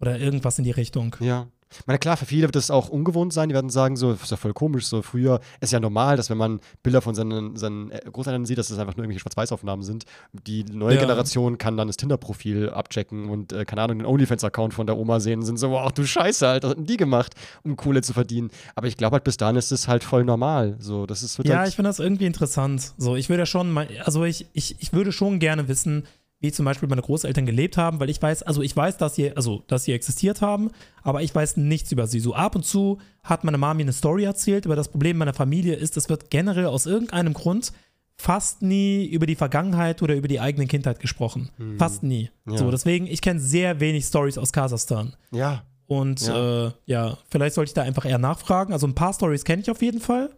oder 0.00 0.18
irgendwas 0.18 0.58
in 0.58 0.64
die 0.64 0.70
Richtung. 0.70 1.16
Ja. 1.20 1.48
Ich 1.70 1.86
meine, 1.86 1.98
klar, 1.98 2.16
für 2.16 2.26
viele 2.26 2.44
wird 2.44 2.56
das 2.56 2.70
auch 2.70 2.88
ungewohnt 2.88 3.32
sein. 3.32 3.48
Die 3.48 3.54
werden 3.54 3.70
sagen, 3.70 3.96
so, 3.96 4.12
ist 4.12 4.30
ja 4.30 4.36
voll 4.36 4.54
komisch. 4.54 4.86
So, 4.86 5.02
früher 5.02 5.40
ist 5.60 5.72
ja 5.72 5.80
normal, 5.80 6.16
dass 6.16 6.30
wenn 6.30 6.38
man 6.38 6.60
Bilder 6.82 7.02
von 7.02 7.14
seinen, 7.14 7.56
seinen 7.56 7.90
äh, 7.90 8.00
Großeltern 8.10 8.46
sieht, 8.46 8.58
dass 8.58 8.68
das 8.68 8.78
einfach 8.78 8.96
nur 8.96 9.04
irgendwelche 9.04 9.20
Schwarz-Weiß-Aufnahmen 9.20 9.82
sind. 9.82 10.04
Die 10.32 10.64
neue 10.64 10.94
ja. 10.94 11.00
Generation 11.00 11.58
kann 11.58 11.76
dann 11.76 11.88
das 11.88 11.96
Tinder-Profil 11.96 12.70
abchecken 12.70 13.28
und, 13.28 13.52
äh, 13.52 13.64
keine 13.64 13.82
Ahnung, 13.82 13.98
den 13.98 14.06
OnlyFans-Account 14.06 14.74
von 14.74 14.86
der 14.86 14.96
Oma 14.96 15.20
sehen 15.20 15.40
und 15.40 15.46
sind 15.46 15.58
so, 15.58 15.76
ach 15.78 15.92
du 15.92 16.04
Scheiße, 16.04 16.46
halt, 16.46 16.62
was 16.62 16.70
hatten 16.70 16.86
die 16.86 16.96
gemacht, 16.96 17.34
um 17.64 17.76
Kohle 17.76 18.02
zu 18.02 18.12
verdienen. 18.12 18.50
Aber 18.74 18.86
ich 18.86 18.96
glaube 18.96 19.14
halt, 19.14 19.24
bis 19.24 19.36
dahin 19.36 19.56
ist 19.56 19.70
es 19.70 19.88
halt 19.88 20.04
voll 20.04 20.24
normal. 20.24 20.76
So, 20.78 21.06
das 21.06 21.22
ist, 21.22 21.38
ja, 21.44 21.58
halt 21.58 21.68
ich 21.68 21.76
finde 21.76 21.90
das 21.90 21.98
irgendwie 21.98 22.26
interessant. 22.26 22.94
So, 22.96 23.16
ich 23.16 23.28
würde 23.28 23.46
schon, 23.46 23.70
mal, 23.70 23.88
also 24.04 24.24
ich, 24.24 24.46
ich, 24.52 24.76
ich 24.78 24.92
würde 24.92 25.12
schon 25.12 25.38
gerne 25.38 25.68
wissen, 25.68 26.04
wie 26.40 26.52
zum 26.52 26.64
Beispiel 26.64 26.88
meine 26.88 27.02
Großeltern 27.02 27.46
gelebt 27.46 27.76
haben, 27.76 27.98
weil 27.98 28.10
ich 28.10 28.22
weiß, 28.22 28.44
also 28.44 28.62
ich 28.62 28.76
weiß, 28.76 28.96
dass 28.96 29.16
sie, 29.16 29.34
also, 29.36 29.64
dass 29.66 29.84
sie 29.84 29.92
existiert 29.92 30.40
haben, 30.40 30.70
aber 31.02 31.22
ich 31.22 31.34
weiß 31.34 31.56
nichts 31.56 31.90
über 31.90 32.06
sie. 32.06 32.20
So 32.20 32.34
ab 32.34 32.54
und 32.54 32.64
zu 32.64 32.98
hat 33.24 33.44
meine 33.44 33.58
Mami 33.58 33.82
eine 33.82 33.92
Story 33.92 34.24
erzählt, 34.24 34.64
aber 34.64 34.76
das 34.76 34.88
Problem 34.88 35.16
meiner 35.16 35.34
Familie 35.34 35.74
ist, 35.74 35.96
es 35.96 36.08
wird 36.08 36.30
generell 36.30 36.66
aus 36.66 36.86
irgendeinem 36.86 37.34
Grund 37.34 37.72
fast 38.16 38.62
nie 38.62 39.06
über 39.06 39.26
die 39.26 39.36
Vergangenheit 39.36 40.02
oder 40.02 40.14
über 40.14 40.28
die 40.28 40.40
eigene 40.40 40.66
Kindheit 40.66 41.00
gesprochen. 41.00 41.50
Hm. 41.56 41.78
Fast 41.78 42.02
nie. 42.02 42.30
Ja. 42.48 42.58
So, 42.58 42.70
deswegen, 42.70 43.06
ich 43.06 43.20
kenne 43.20 43.40
sehr 43.40 43.80
wenig 43.80 44.04
Stories 44.04 44.38
aus 44.38 44.52
Kasachstan. 44.52 45.14
Ja. 45.30 45.62
Und 45.86 46.26
ja. 46.26 46.66
Äh, 46.66 46.72
ja, 46.86 47.18
vielleicht 47.30 47.54
sollte 47.54 47.70
ich 47.70 47.74
da 47.74 47.82
einfach 47.82 48.04
eher 48.04 48.18
nachfragen. 48.18 48.72
Also 48.72 48.86
ein 48.86 48.94
paar 48.94 49.14
Stories 49.14 49.44
kenne 49.44 49.62
ich 49.62 49.70
auf 49.70 49.82
jeden 49.82 50.00
Fall. 50.00 50.30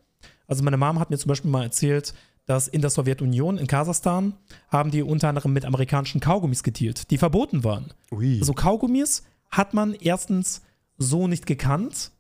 Also 0.47 0.63
meine 0.63 0.77
Mom 0.77 0.99
hat 0.99 1.11
mir 1.11 1.19
zum 1.19 1.29
Beispiel 1.29 1.51
mal 1.51 1.65
erzählt, 1.65 2.15
dass 2.51 2.67
in 2.67 2.81
der 2.81 2.91
Sowjetunion, 2.91 3.59
in 3.59 3.69
Kasachstan, 3.69 4.35
haben 4.69 4.91
die 4.91 5.05
unter 5.05 5.29
anderem 5.29 5.53
mit 5.53 5.65
amerikanischen 5.65 6.21
Kaugummis 6.21 6.65
gedealt, 6.65 7.09
die 7.13 7.17
verboten 7.17 7.63
waren. 7.63 7.95
Ui. 8.11 8.41
Also 8.41 8.55
Kaugummis 8.55 9.23
hat 9.53 9.73
man 9.73 9.95
erstens 9.95 10.61
so 10.99 11.29
nicht 11.29 11.47
gekannt 11.47 12.11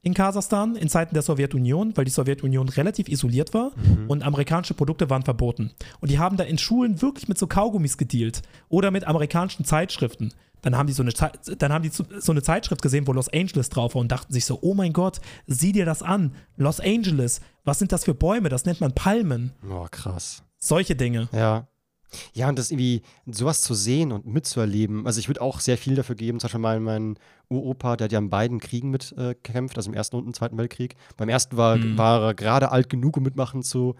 in 0.00 0.14
Kasachstan 0.14 0.74
in 0.74 0.88
Zeiten 0.88 1.12
der 1.12 1.22
Sowjetunion, 1.22 1.94
weil 1.98 2.06
die 2.06 2.10
Sowjetunion 2.10 2.70
relativ 2.70 3.08
isoliert 3.08 3.52
war 3.52 3.72
mhm. 3.76 4.08
und 4.08 4.22
amerikanische 4.22 4.72
Produkte 4.72 5.10
waren 5.10 5.22
verboten. 5.22 5.72
Und 6.00 6.10
die 6.10 6.18
haben 6.18 6.38
da 6.38 6.44
in 6.44 6.56
Schulen 6.56 7.02
wirklich 7.02 7.28
mit 7.28 7.36
so 7.36 7.46
Kaugummis 7.46 7.98
gedealt 7.98 8.40
oder 8.70 8.90
mit 8.90 9.06
amerikanischen 9.06 9.66
Zeitschriften. 9.66 10.32
Dann 10.64 10.78
haben 10.78 10.86
die 10.86 10.94
so 10.94 11.02
eine, 11.02 11.12
dann 11.58 11.72
haben 11.74 11.82
die 11.82 11.90
so 11.90 12.32
eine 12.32 12.42
Zeitschrift 12.42 12.80
gesehen, 12.80 13.06
wo 13.06 13.12
Los 13.12 13.28
Angeles 13.28 13.68
drauf 13.68 13.94
war 13.94 14.00
und 14.00 14.10
dachten 14.10 14.32
sich 14.32 14.46
so, 14.46 14.58
oh 14.62 14.72
mein 14.72 14.94
Gott, 14.94 15.20
sieh 15.46 15.72
dir 15.72 15.84
das 15.84 16.02
an. 16.02 16.34
Los 16.56 16.80
Angeles, 16.80 17.42
was 17.64 17.78
sind 17.78 17.92
das 17.92 18.04
für 18.04 18.14
Bäume? 18.14 18.48
Das 18.48 18.64
nennt 18.64 18.80
man 18.80 18.94
Palmen. 18.94 19.52
Oh, 19.70 19.86
krass. 19.90 20.42
Solche 20.58 20.96
Dinge. 20.96 21.28
Ja. 21.32 21.68
Ja, 22.32 22.48
und 22.48 22.58
das 22.58 22.70
irgendwie 22.70 23.02
sowas 23.26 23.60
zu 23.60 23.74
sehen 23.74 24.10
und 24.10 24.26
mitzuerleben. 24.26 25.06
Also 25.06 25.20
ich 25.20 25.28
würde 25.28 25.42
auch 25.42 25.60
sehr 25.60 25.76
viel 25.76 25.96
dafür 25.96 26.14
geben. 26.14 26.40
Zum 26.40 26.46
Beispiel 26.46 26.60
mein, 26.60 26.82
mein 26.82 27.18
Uropa, 27.50 27.96
der 27.96 28.06
hat 28.06 28.12
ja 28.12 28.20
in 28.20 28.30
beiden 28.30 28.58
Kriegen 28.58 28.90
mitgekämpft, 28.90 29.76
äh, 29.76 29.78
also 29.78 29.90
im 29.90 29.94
Ersten 29.94 30.16
und 30.16 30.26
im 30.26 30.32
Zweiten 30.32 30.56
Weltkrieg. 30.56 30.94
Beim 31.18 31.28
ersten 31.28 31.58
war, 31.58 31.76
mhm. 31.76 31.98
war 31.98 32.22
er 32.22 32.34
gerade 32.34 32.70
alt 32.70 32.88
genug, 32.88 33.18
um 33.18 33.22
mitmachen 33.22 33.62
zu 33.62 33.96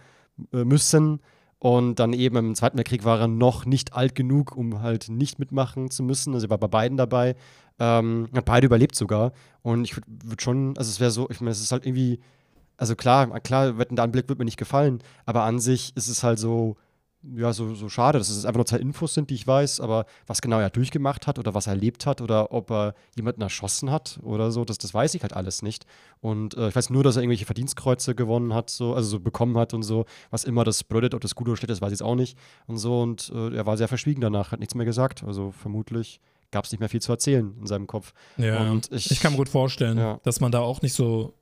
äh, 0.55 0.65
müssen. 0.65 1.21
Und 1.59 1.98
dann 1.98 2.12
eben 2.12 2.36
im 2.36 2.55
Zweiten 2.55 2.76
Weltkrieg 2.76 3.05
war 3.05 3.20
er 3.20 3.28
noch 3.28 3.64
nicht 3.64 3.94
alt 3.94 4.14
genug, 4.14 4.57
um 4.57 4.82
halt 4.82 5.09
nicht 5.09 5.38
mitmachen 5.38 5.90
zu 5.90 6.02
müssen. 6.02 6.34
Also 6.34 6.46
er 6.46 6.50
war 6.50 6.59
bei 6.59 6.68
beiden 6.68 6.96
dabei. 6.98 7.36
Ähm, 7.78 8.28
hat 8.34 8.44
beide 8.44 8.66
überlebt 8.66 8.94
sogar. 8.94 9.32
Und 9.62 9.84
ich 9.84 9.96
würde 9.96 10.42
schon, 10.42 10.76
also 10.76 10.90
es 10.90 11.00
wäre 11.00 11.11
so, 11.11 11.28
ich 11.30 11.40
meine, 11.40 11.50
es 11.50 11.61
ist 11.61 11.72
halt 11.72 11.86
irgendwie, 11.86 12.20
also 12.76 12.94
klar, 12.94 13.28
klar, 13.40 13.78
wetten, 13.78 13.96
der 13.96 14.05
Anblick 14.05 14.28
wird 14.28 14.38
mir 14.38 14.44
nicht 14.44 14.59
gefallen, 14.59 15.00
aber 15.26 15.42
an 15.44 15.59
sich 15.59 15.96
ist 15.96 16.09
es 16.09 16.22
halt 16.22 16.38
so, 16.38 16.76
ja, 17.37 17.53
so, 17.53 17.75
so 17.75 17.89
schade, 17.89 18.18
dass 18.18 18.29
es 18.29 18.45
einfach 18.45 18.59
nur 18.59 18.66
zwei 18.66 18.79
Infos 18.79 19.14
sind, 19.14 19.31
die 19.31 19.35
ich 19.35 19.47
weiß, 19.47 19.81
aber 19.81 20.07
was 20.27 20.43
genau 20.43 20.61
er 20.61 20.70
durchgemacht 20.70 21.27
hat 21.27 21.39
oder 21.39 21.55
was 21.55 21.66
er 21.66 21.72
erlebt 21.72 22.07
hat 22.07 22.20
oder 22.20 22.53
ob 22.53 22.70
er 22.70 22.95
jemanden 23.16 23.43
erschossen 23.43 23.91
hat 23.91 24.18
oder 24.22 24.51
so, 24.51 24.64
das, 24.64 24.79
das 24.79 24.93
weiß 24.93 25.14
ich 25.14 25.22
halt 25.22 25.33
alles 25.33 25.62
nicht. 25.62 25.87
Und 26.20 26.57
äh, 26.57 26.68
ich 26.68 26.77
weiß 26.77 26.91
nur, 26.91 27.03
dass 27.03 27.16
er 27.16 27.22
irgendwelche 27.22 27.47
Verdienstkreuze 27.47 28.14
gewonnen 28.14 28.53
hat, 28.55 28.70
so, 28.70 28.95
also 28.95 29.09
so 29.09 29.20
bekommen 29.20 29.57
hat 29.57 29.75
und 29.75 29.83
so. 29.83 30.05
Was 30.31 30.45
immer 30.45 30.64
das 30.64 30.85
bedeutet, 30.85 31.14
ob 31.14 31.20
das 31.20 31.35
gut 31.35 31.49
oder 31.49 31.57
schlecht 31.57 31.70
ist, 31.70 31.81
weiß 31.81 31.93
ich 31.93 32.01
jetzt 32.01 32.07
auch 32.07 32.14
nicht. 32.16 32.37
Und 32.66 32.79
so, 32.79 33.01
und 33.01 33.33
äh, 33.35 33.55
er 33.55 33.66
war 33.66 33.77
sehr 33.77 33.89
verschwiegen 33.89 34.20
danach, 34.20 34.53
hat 34.53 34.61
nichts 34.61 34.75
mehr 34.75 34.87
gesagt. 34.87 35.25
Also 35.25 35.53
vermutlich 35.53 36.20
gab 36.51 36.64
es 36.64 36.72
nicht 36.72 36.81
mehr 36.81 36.89
viel 36.89 37.03
zu 37.03 37.12
erzählen 37.12 37.55
in 37.59 37.66
seinem 37.66 37.87
Kopf. 37.87 38.12
Ja, 38.37 38.70
und 38.70 38.91
ich, 38.93 39.11
ich 39.11 39.20
kann 39.20 39.33
mir 39.33 39.39
gut 39.39 39.49
vorstellen, 39.49 39.99
ja. 39.99 40.20
dass 40.22 40.41
man 40.41 40.53
da 40.53 40.61
auch 40.61 40.83
nicht 40.83 40.95
so 40.95 41.35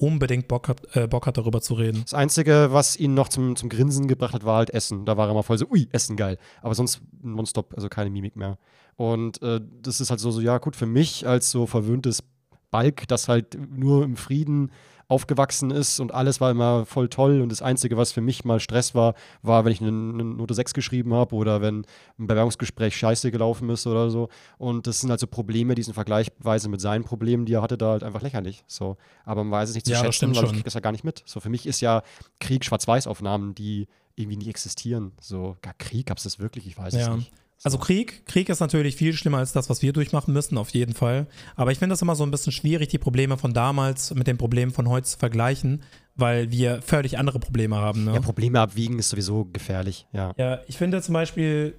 unbedingt 0.00 0.48
Bock 0.48 0.68
hat, 0.68 0.96
äh, 0.96 1.06
Bock 1.06 1.26
hat, 1.26 1.36
darüber 1.36 1.60
zu 1.60 1.74
reden. 1.74 2.00
Das 2.02 2.14
Einzige, 2.14 2.68
was 2.70 2.96
ihn 2.96 3.14
noch 3.14 3.28
zum, 3.28 3.54
zum 3.54 3.68
Grinsen 3.68 4.08
gebracht 4.08 4.34
hat, 4.34 4.44
war 4.44 4.56
halt 4.56 4.70
Essen. 4.70 5.04
Da 5.04 5.16
war 5.16 5.28
er 5.28 5.34
mal 5.34 5.42
voll 5.42 5.58
so, 5.58 5.66
ui, 5.68 5.88
Essen 5.92 6.16
geil. 6.16 6.38
Aber 6.62 6.74
sonst 6.74 7.02
nonstop, 7.22 7.74
also 7.74 7.88
keine 7.88 8.10
Mimik 8.10 8.34
mehr. 8.34 8.58
Und 8.96 9.40
äh, 9.42 9.60
das 9.82 10.00
ist 10.00 10.10
halt 10.10 10.20
so, 10.20 10.30
so, 10.30 10.40
ja, 10.40 10.58
gut, 10.58 10.74
für 10.74 10.86
mich 10.86 11.26
als 11.26 11.50
so 11.50 11.66
verwöhntes 11.66 12.22
Balk, 12.70 13.08
das 13.08 13.28
halt 13.28 13.58
nur 13.70 14.04
im 14.04 14.16
Frieden 14.16 14.70
aufgewachsen 15.10 15.72
ist 15.72 15.98
und 15.98 16.14
alles 16.14 16.40
war 16.40 16.52
immer 16.52 16.86
voll 16.86 17.08
toll 17.08 17.40
und 17.40 17.50
das 17.50 17.62
Einzige, 17.62 17.96
was 17.96 18.12
für 18.12 18.20
mich 18.20 18.44
mal 18.44 18.60
Stress 18.60 18.94
war, 18.94 19.14
war, 19.42 19.64
wenn 19.64 19.72
ich 19.72 19.80
eine, 19.80 19.88
eine 19.88 20.24
Note 20.24 20.54
6 20.54 20.72
geschrieben 20.72 21.12
habe 21.14 21.34
oder 21.34 21.60
wenn 21.60 21.84
ein 22.18 22.26
Bewerbungsgespräch 22.28 22.96
scheiße 22.96 23.32
gelaufen 23.32 23.68
ist 23.70 23.88
oder 23.88 24.08
so. 24.08 24.28
Und 24.56 24.86
das 24.86 25.00
sind 25.00 25.10
halt 25.10 25.18
so 25.18 25.26
Probleme, 25.26 25.74
die 25.74 25.82
sind 25.82 25.94
vergleichsweise 25.94 26.68
mit 26.68 26.80
seinen 26.80 27.02
Problemen, 27.02 27.44
die 27.44 27.54
er 27.54 27.62
hatte, 27.62 27.76
da 27.76 27.90
halt 27.90 28.04
einfach 28.04 28.22
lächerlich. 28.22 28.62
So. 28.68 28.98
Aber 29.24 29.42
man 29.42 29.50
weiß 29.50 29.70
es 29.70 29.74
nicht 29.74 29.86
zu 29.86 29.92
ja, 29.92 29.98
schätzen, 29.98 30.34
weil 30.36 30.44
ich 30.44 30.50
kriege 30.52 30.62
das 30.62 30.74
ja 30.74 30.80
gar 30.80 30.92
nicht 30.92 31.04
mit. 31.04 31.24
So, 31.26 31.40
für 31.40 31.50
mich 31.50 31.66
ist 31.66 31.80
ja 31.80 32.02
Krieg 32.38 32.64
Schwarz-Weiß-Aufnahmen, 32.64 33.56
die 33.56 33.88
irgendwie 34.14 34.36
nie 34.36 34.48
existieren. 34.48 35.12
So, 35.20 35.56
gar 35.60 35.74
Krieg 35.74 36.06
gab 36.06 36.18
es 36.18 36.24
das 36.24 36.38
wirklich, 36.38 36.68
ich 36.68 36.78
weiß 36.78 36.94
ja. 36.94 37.00
es 37.00 37.16
nicht. 37.16 37.32
Also 37.62 37.76
Krieg, 37.76 38.24
Krieg 38.24 38.48
ist 38.48 38.60
natürlich 38.60 38.96
viel 38.96 39.12
schlimmer 39.12 39.38
als 39.38 39.52
das, 39.52 39.68
was 39.68 39.82
wir 39.82 39.92
durchmachen 39.92 40.32
müssen, 40.32 40.56
auf 40.56 40.70
jeden 40.70 40.94
Fall. 40.94 41.26
Aber 41.56 41.72
ich 41.72 41.78
finde 41.78 41.92
das 41.92 42.00
immer 42.00 42.16
so 42.16 42.24
ein 42.24 42.30
bisschen 42.30 42.52
schwierig, 42.52 42.88
die 42.88 42.98
Probleme 42.98 43.36
von 43.36 43.52
damals 43.52 44.14
mit 44.14 44.26
den 44.26 44.38
Problemen 44.38 44.72
von 44.72 44.88
heute 44.88 45.06
zu 45.06 45.18
vergleichen, 45.18 45.82
weil 46.14 46.50
wir 46.50 46.80
völlig 46.80 47.18
andere 47.18 47.38
Probleme 47.38 47.76
haben. 47.76 48.04
Ne? 48.04 48.14
Ja, 48.14 48.20
Probleme 48.20 48.60
abwiegen 48.60 48.98
ist 48.98 49.10
sowieso 49.10 49.44
gefährlich, 49.44 50.06
ja. 50.12 50.32
Ja, 50.38 50.60
ich 50.68 50.78
finde 50.78 51.02
zum 51.02 51.12
Beispiel, 51.12 51.78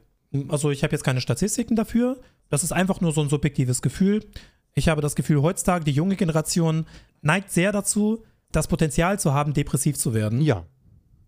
also 0.49 0.69
ich 0.69 0.83
habe 0.83 0.93
jetzt 0.93 1.03
keine 1.03 1.19
Statistiken 1.19 1.75
dafür, 1.75 2.19
das 2.49 2.63
ist 2.63 2.73
einfach 2.73 3.01
nur 3.01 3.11
so 3.11 3.21
ein 3.21 3.29
subjektives 3.29 3.81
Gefühl. 3.81 4.23
Ich 4.75 4.87
habe 4.87 5.01
das 5.01 5.15
Gefühl, 5.15 5.41
heutzutage 5.41 5.83
die 5.83 5.91
junge 5.91 6.15
Generation 6.15 6.85
neigt 7.21 7.51
sehr 7.51 7.71
dazu, 7.71 8.23
das 8.51 8.67
Potenzial 8.67 9.19
zu 9.19 9.33
haben, 9.33 9.53
depressiv 9.53 9.97
zu 9.97 10.13
werden. 10.13 10.41
Ja. 10.41 10.65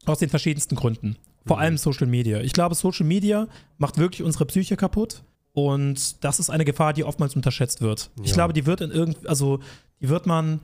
Aus 0.06 0.20
den 0.20 0.30
verschiedensten 0.30 0.76
Gründen. 0.76 1.18
Vor 1.46 1.60
allem 1.60 1.78
Social 1.78 2.08
Media. 2.08 2.39
Ich 2.41 2.54
glaube, 2.54 2.76
Social 2.76 3.06
Media 3.06 3.48
macht 3.78 3.98
wirklich 3.98 4.24
unsere 4.24 4.46
Psyche 4.46 4.78
kaputt. 4.78 5.24
Und 5.54 6.24
das 6.24 6.39
ist 6.39 6.50
eine 6.50 6.66
Gefahr, 6.66 6.94
die 6.94 7.04
oftmals 7.04 7.36
unterschätzt 7.36 7.82
wird. 7.82 8.10
Ja. 8.18 8.24
Ich 8.26 8.34
glaube, 8.34 8.54
die 8.54 8.66
wird 8.66 8.82
in 8.82 8.91
irgend, 8.91 9.28
also 9.28 9.60
die 10.02 10.10
wird 10.10 10.26
man, 10.26 10.62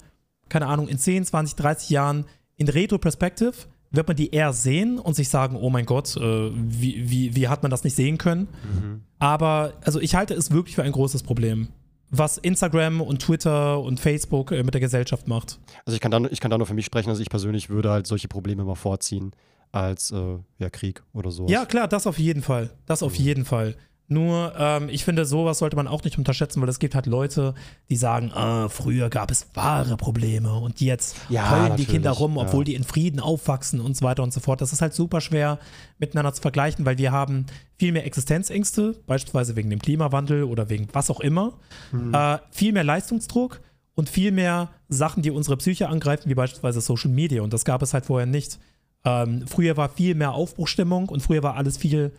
keine 0.50 0.66
Ahnung, 0.66 0.88
in 0.88 0.98
10, 0.98 1.26
20, 1.26 1.56
30 1.56 1.90
Jahren 1.90 2.26
in 2.56 2.68
Retro-Perspective 2.68 3.54
wird 3.92 4.08
man 4.08 4.18
die 4.18 4.32
eher 4.32 4.54
sehen 4.54 5.00
und 5.00 5.16
sich 5.16 5.30
sagen, 5.30 5.56
oh 5.56 5.70
mein 5.70 5.86
Gott, 5.86 6.16
äh, 6.18 6.52
wie, 6.54 7.10
wie, 7.10 7.36
wie 7.36 7.48
hat 7.48 7.64
man 7.64 7.72
das 7.72 7.84
nicht 7.84 7.96
sehen 7.96 8.18
können? 8.18 8.48
Mhm. 8.64 9.02
Aber 9.18 9.74
also 9.82 10.00
ich 10.00 10.16
halte 10.16 10.34
es 10.34 10.52
wirklich 10.52 10.76
für 10.76 10.84
ein 10.84 10.92
großes 10.92 11.24
Problem, 11.24 11.70
was 12.12 12.38
Instagram 12.38 13.02
und 13.02 13.20
Twitter 13.22 13.80
und 13.80 14.00
Facebook 14.00 14.52
äh, 14.52 14.64
mit 14.64 14.74
der 14.74 14.82
Gesellschaft 14.82 15.28
macht. 15.28 15.60
Also 15.86 15.96
ich 15.96 16.02
kann, 16.02 16.12
da, 16.12 16.22
ich 16.30 16.40
kann 16.40 16.52
da 16.52 16.58
nur 16.58 16.68
für 16.68 16.76
mich 16.76 16.86
sprechen, 16.86 17.10
also 17.10 17.22
ich 17.22 17.30
persönlich 17.30 17.70
würde 17.70 17.90
halt 17.90 18.06
solche 18.06 18.28
Probleme 18.28 18.64
mal 18.64 18.76
vorziehen 18.76 19.32
als 19.72 20.12
äh, 20.12 20.38
ja, 20.58 20.70
Krieg 20.70 21.04
oder 21.14 21.32
so. 21.32 21.48
Ja, 21.48 21.66
klar, 21.66 21.88
das 21.88 22.08
auf 22.08 22.18
jeden 22.20 22.42
Fall. 22.42 22.70
Das 22.86 23.04
auf 23.04 23.16
jeden 23.16 23.46
Fall. 23.46 23.76
Nur, 24.12 24.54
ähm, 24.58 24.90
ich 24.90 25.06
finde, 25.06 25.24
sowas 25.24 25.60
sollte 25.60 25.76
man 25.76 25.88
auch 25.88 26.04
nicht 26.04 26.18
unterschätzen, 26.18 26.60
weil 26.62 26.70
es 26.70 26.80
gibt 26.80 26.96
halt 26.96 27.06
Leute, 27.06 27.54
die 27.90 27.96
sagen, 27.96 28.32
ah, 28.34 28.68
früher 28.68 29.08
gab 29.08 29.30
es 29.30 29.48
wahre 29.54 29.98
Probleme 29.98 30.52
und 30.56 30.82
jetzt 30.82 31.16
ja, 31.30 31.52
heulen 31.52 31.76
die 31.76 31.86
Kinder 31.86 32.10
rum, 32.10 32.38
obwohl 32.38 32.62
ja. 32.62 32.66
die 32.66 32.74
in 32.74 32.84
Frieden 32.84 33.20
aufwachsen 33.20 33.80
und 33.80 33.96
so 33.96 34.04
weiter 34.04 34.24
und 34.24 34.34
so 34.34 34.40
fort. 34.40 34.62
Das 34.62 34.74
ist 34.74 34.82
halt 34.82 34.96
super 34.96 35.22
schwer 35.22 35.60
miteinander 36.00 36.34
zu 36.34 36.42
vergleichen, 36.42 36.86
weil 36.86 36.98
wir 36.98 37.12
haben 37.12 37.46
viel 37.78 37.92
mehr 37.92 38.04
Existenzängste, 38.08 38.96
beispielsweise 39.06 39.56
wegen 39.56 39.70
dem 39.70 39.80
Klimawandel 39.80 40.44
oder 40.44 40.70
wegen 40.70 40.88
was 40.92 41.12
auch 41.12 41.20
immer, 41.20 41.60
mhm. 41.92 42.12
äh, 42.12 42.40
viel 42.50 42.74
mehr 42.74 42.84
Leistungsdruck 42.84 43.62
und 43.94 44.10
viel 44.10 44.32
mehr 44.32 44.70
Sachen, 44.88 45.22
die 45.22 45.30
unsere 45.30 45.56
Psyche 45.58 45.88
angreifen, 45.88 46.30
wie 46.30 46.36
beispielsweise 46.36 46.82
Social 46.82 47.12
Media. 47.12 47.44
Und 47.44 47.54
das 47.54 47.64
gab 47.64 47.84
es 47.84 47.94
halt 47.94 48.08
vorher 48.08 48.26
nicht. 48.26 48.58
Ähm, 49.06 49.46
früher 49.48 49.78
war 49.78 49.90
viel 49.90 50.16
mehr 50.16 50.34
Aufbruchstimmung 50.34 51.10
und 51.10 51.22
früher 51.22 51.44
war 51.44 51.56
alles 51.56 51.78
viel 51.78 52.12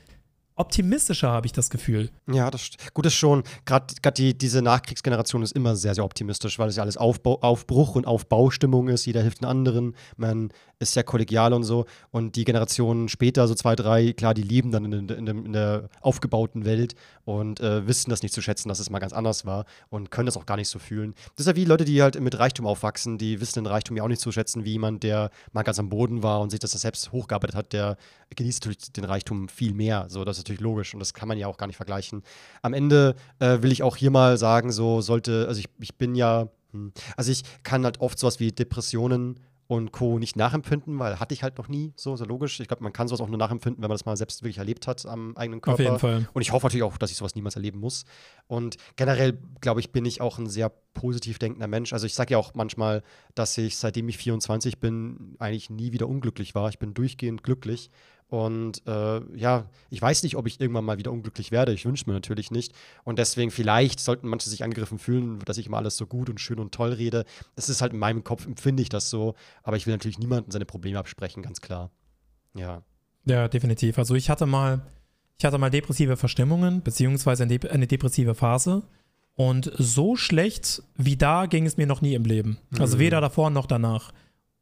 optimistischer, 0.60 1.30
habe 1.30 1.46
ich 1.46 1.52
das 1.52 1.70
Gefühl. 1.70 2.10
Ja, 2.30 2.50
das 2.50 2.70
gut 2.94 3.06
ist 3.06 3.14
schon. 3.14 3.42
Gerade 3.64 4.12
die, 4.16 4.36
diese 4.36 4.62
Nachkriegsgeneration 4.62 5.42
ist 5.42 5.52
immer 5.52 5.74
sehr, 5.74 5.94
sehr 5.94 6.04
optimistisch, 6.04 6.58
weil 6.58 6.68
es 6.68 6.76
ja 6.76 6.82
alles 6.82 6.96
Aufbau, 6.96 7.40
Aufbruch 7.40 7.96
und 7.96 8.06
Aufbaustimmung 8.06 8.88
ist. 8.88 9.06
Jeder 9.06 9.22
hilft 9.22 9.40
den 9.40 9.48
anderen. 9.48 9.96
Man 10.16 10.52
ist 10.78 10.96
ja 10.96 11.02
kollegial 11.02 11.52
und 11.52 11.64
so. 11.64 11.86
Und 12.10 12.36
die 12.36 12.44
Generationen 12.44 13.08
später, 13.08 13.46
so 13.46 13.54
zwei, 13.54 13.76
drei, 13.76 14.12
klar, 14.12 14.34
die 14.34 14.42
leben 14.42 14.72
dann 14.72 14.84
in, 14.84 15.08
in, 15.08 15.26
in 15.26 15.52
der 15.52 15.88
aufgebauten 16.00 16.64
Welt 16.64 16.94
und 17.24 17.60
äh, 17.60 17.86
wissen 17.86 18.10
das 18.10 18.22
nicht 18.22 18.34
zu 18.34 18.42
schätzen, 18.42 18.68
dass 18.68 18.80
es 18.80 18.90
mal 18.90 18.98
ganz 18.98 19.12
anders 19.12 19.44
war 19.44 19.66
und 19.90 20.10
können 20.10 20.26
das 20.26 20.36
auch 20.36 20.46
gar 20.46 20.56
nicht 20.56 20.68
so 20.68 20.78
fühlen. 20.78 21.14
Das 21.36 21.46
ist 21.46 21.50
ja 21.50 21.56
wie 21.56 21.64
Leute, 21.64 21.84
die 21.84 22.02
halt 22.02 22.18
mit 22.20 22.38
Reichtum 22.38 22.66
aufwachsen, 22.66 23.18
die 23.18 23.40
wissen 23.40 23.62
den 23.62 23.66
Reichtum 23.66 23.96
ja 23.96 24.02
auch 24.02 24.08
nicht 24.08 24.22
zu 24.22 24.32
schätzen, 24.32 24.64
wie 24.64 24.72
jemand, 24.72 25.02
der 25.02 25.30
mal 25.52 25.62
ganz 25.62 25.78
am 25.78 25.90
Boden 25.90 26.22
war 26.22 26.40
und 26.40 26.50
sich 26.50 26.60
das 26.60 26.72
selbst 26.72 27.12
hochgearbeitet 27.12 27.56
hat, 27.56 27.72
der 27.72 27.96
genießt 28.34 28.64
natürlich 28.64 28.92
den 28.92 29.04
Reichtum 29.04 29.48
viel 29.48 29.74
mehr. 29.74 30.06
So, 30.08 30.24
das 30.24 30.38
ist 30.38 30.48
natürlich 30.50 30.60
logisch 30.60 30.92
und 30.94 31.00
das 31.00 31.14
kann 31.14 31.28
man 31.28 31.38
ja 31.38 31.46
auch 31.46 31.56
gar 31.56 31.66
nicht 31.66 31.76
vergleichen. 31.76 32.22
Am 32.62 32.74
Ende 32.74 33.14
äh, 33.38 33.62
will 33.62 33.72
ich 33.72 33.82
auch 33.82 33.96
hier 33.96 34.10
mal 34.10 34.36
sagen, 34.36 34.72
so 34.72 35.00
sollte, 35.00 35.46
also 35.48 35.60
ich, 35.60 35.68
ich 35.80 35.96
bin 35.96 36.14
ja, 36.14 36.48
hm, 36.72 36.92
also 37.16 37.32
ich 37.32 37.42
kann 37.62 37.84
halt 37.84 38.00
oft 38.00 38.18
sowas 38.18 38.40
wie 38.40 38.52
Depressionen 38.52 39.40
und 39.70 39.92
Co. 39.92 40.18
nicht 40.18 40.34
nachempfinden, 40.34 40.98
weil 40.98 41.20
hatte 41.20 41.32
ich 41.32 41.44
halt 41.44 41.56
noch 41.56 41.68
nie, 41.68 41.92
so, 41.94 42.16
so 42.16 42.24
logisch. 42.24 42.58
Ich 42.58 42.66
glaube, 42.66 42.82
man 42.82 42.92
kann 42.92 43.06
sowas 43.06 43.20
auch 43.20 43.28
nur 43.28 43.38
nachempfinden, 43.38 43.80
wenn 43.80 43.88
man 43.88 43.94
das 43.94 44.04
mal 44.04 44.16
selbst 44.16 44.42
wirklich 44.42 44.58
erlebt 44.58 44.88
hat 44.88 45.06
am 45.06 45.36
eigenen 45.36 45.60
Körper. 45.60 45.74
Auf 45.74 45.78
jeden 45.78 45.98
Fall. 46.00 46.28
Und 46.32 46.42
ich 46.42 46.50
hoffe 46.50 46.66
natürlich 46.66 46.82
auch, 46.82 46.98
dass 46.98 47.12
ich 47.12 47.16
sowas 47.16 47.36
niemals 47.36 47.54
erleben 47.54 47.78
muss. 47.78 48.04
Und 48.48 48.78
generell, 48.96 49.38
glaube 49.60 49.78
ich, 49.78 49.92
bin 49.92 50.04
ich 50.04 50.20
auch 50.20 50.38
ein 50.38 50.48
sehr 50.48 50.72
positiv 50.92 51.38
denkender 51.38 51.68
Mensch. 51.68 51.92
Also 51.92 52.06
ich 52.06 52.14
sage 52.14 52.32
ja 52.32 52.38
auch 52.38 52.54
manchmal, 52.54 53.04
dass 53.36 53.56
ich, 53.58 53.76
seitdem 53.76 54.08
ich 54.08 54.18
24 54.18 54.80
bin, 54.80 55.36
eigentlich 55.38 55.70
nie 55.70 55.92
wieder 55.92 56.08
unglücklich 56.08 56.56
war. 56.56 56.68
Ich 56.68 56.80
bin 56.80 56.92
durchgehend 56.92 57.44
glücklich. 57.44 57.90
Und 58.30 58.86
äh, 58.86 59.20
ja, 59.36 59.68
ich 59.90 60.00
weiß 60.00 60.22
nicht, 60.22 60.36
ob 60.36 60.46
ich 60.46 60.60
irgendwann 60.60 60.84
mal 60.84 60.98
wieder 60.98 61.10
unglücklich 61.10 61.50
werde. 61.50 61.72
Ich 61.72 61.84
wünsche 61.84 62.04
mir 62.06 62.12
natürlich 62.12 62.52
nicht. 62.52 62.72
Und 63.02 63.18
deswegen, 63.18 63.50
vielleicht 63.50 63.98
sollten 63.98 64.28
manche 64.28 64.48
sich 64.48 64.62
angegriffen 64.62 65.00
fühlen, 65.00 65.40
dass 65.40 65.58
ich 65.58 65.66
immer 65.66 65.78
alles 65.78 65.96
so 65.96 66.06
gut 66.06 66.30
und 66.30 66.40
schön 66.40 66.60
und 66.60 66.72
toll 66.72 66.92
rede. 66.92 67.24
Es 67.56 67.68
ist 67.68 67.82
halt 67.82 67.92
in 67.92 67.98
meinem 67.98 68.22
Kopf, 68.22 68.46
empfinde 68.46 68.82
ich 68.84 68.88
das 68.88 69.10
so. 69.10 69.34
Aber 69.64 69.76
ich 69.76 69.86
will 69.86 69.94
natürlich 69.94 70.20
niemandem 70.20 70.52
seine 70.52 70.64
Probleme 70.64 70.96
absprechen, 70.98 71.42
ganz 71.42 71.60
klar. 71.60 71.90
Ja. 72.54 72.82
Ja, 73.24 73.48
definitiv. 73.48 73.98
Also 73.98 74.14
ich 74.14 74.30
hatte 74.30 74.46
mal, 74.46 74.80
ich 75.36 75.44
hatte 75.44 75.58
mal 75.58 75.70
depressive 75.70 76.16
Verstimmungen, 76.16 76.82
beziehungsweise 76.82 77.42
eine, 77.42 77.58
eine 77.68 77.88
depressive 77.88 78.36
Phase. 78.36 78.84
Und 79.34 79.72
so 79.76 80.14
schlecht 80.14 80.84
wie 80.96 81.16
da 81.16 81.46
ging 81.46 81.66
es 81.66 81.76
mir 81.76 81.86
noch 81.88 82.00
nie 82.00 82.14
im 82.14 82.24
Leben. 82.24 82.58
Also 82.78 82.96
mhm. 82.96 83.00
weder 83.00 83.20
davor 83.20 83.50
noch 83.50 83.66
danach. 83.66 84.12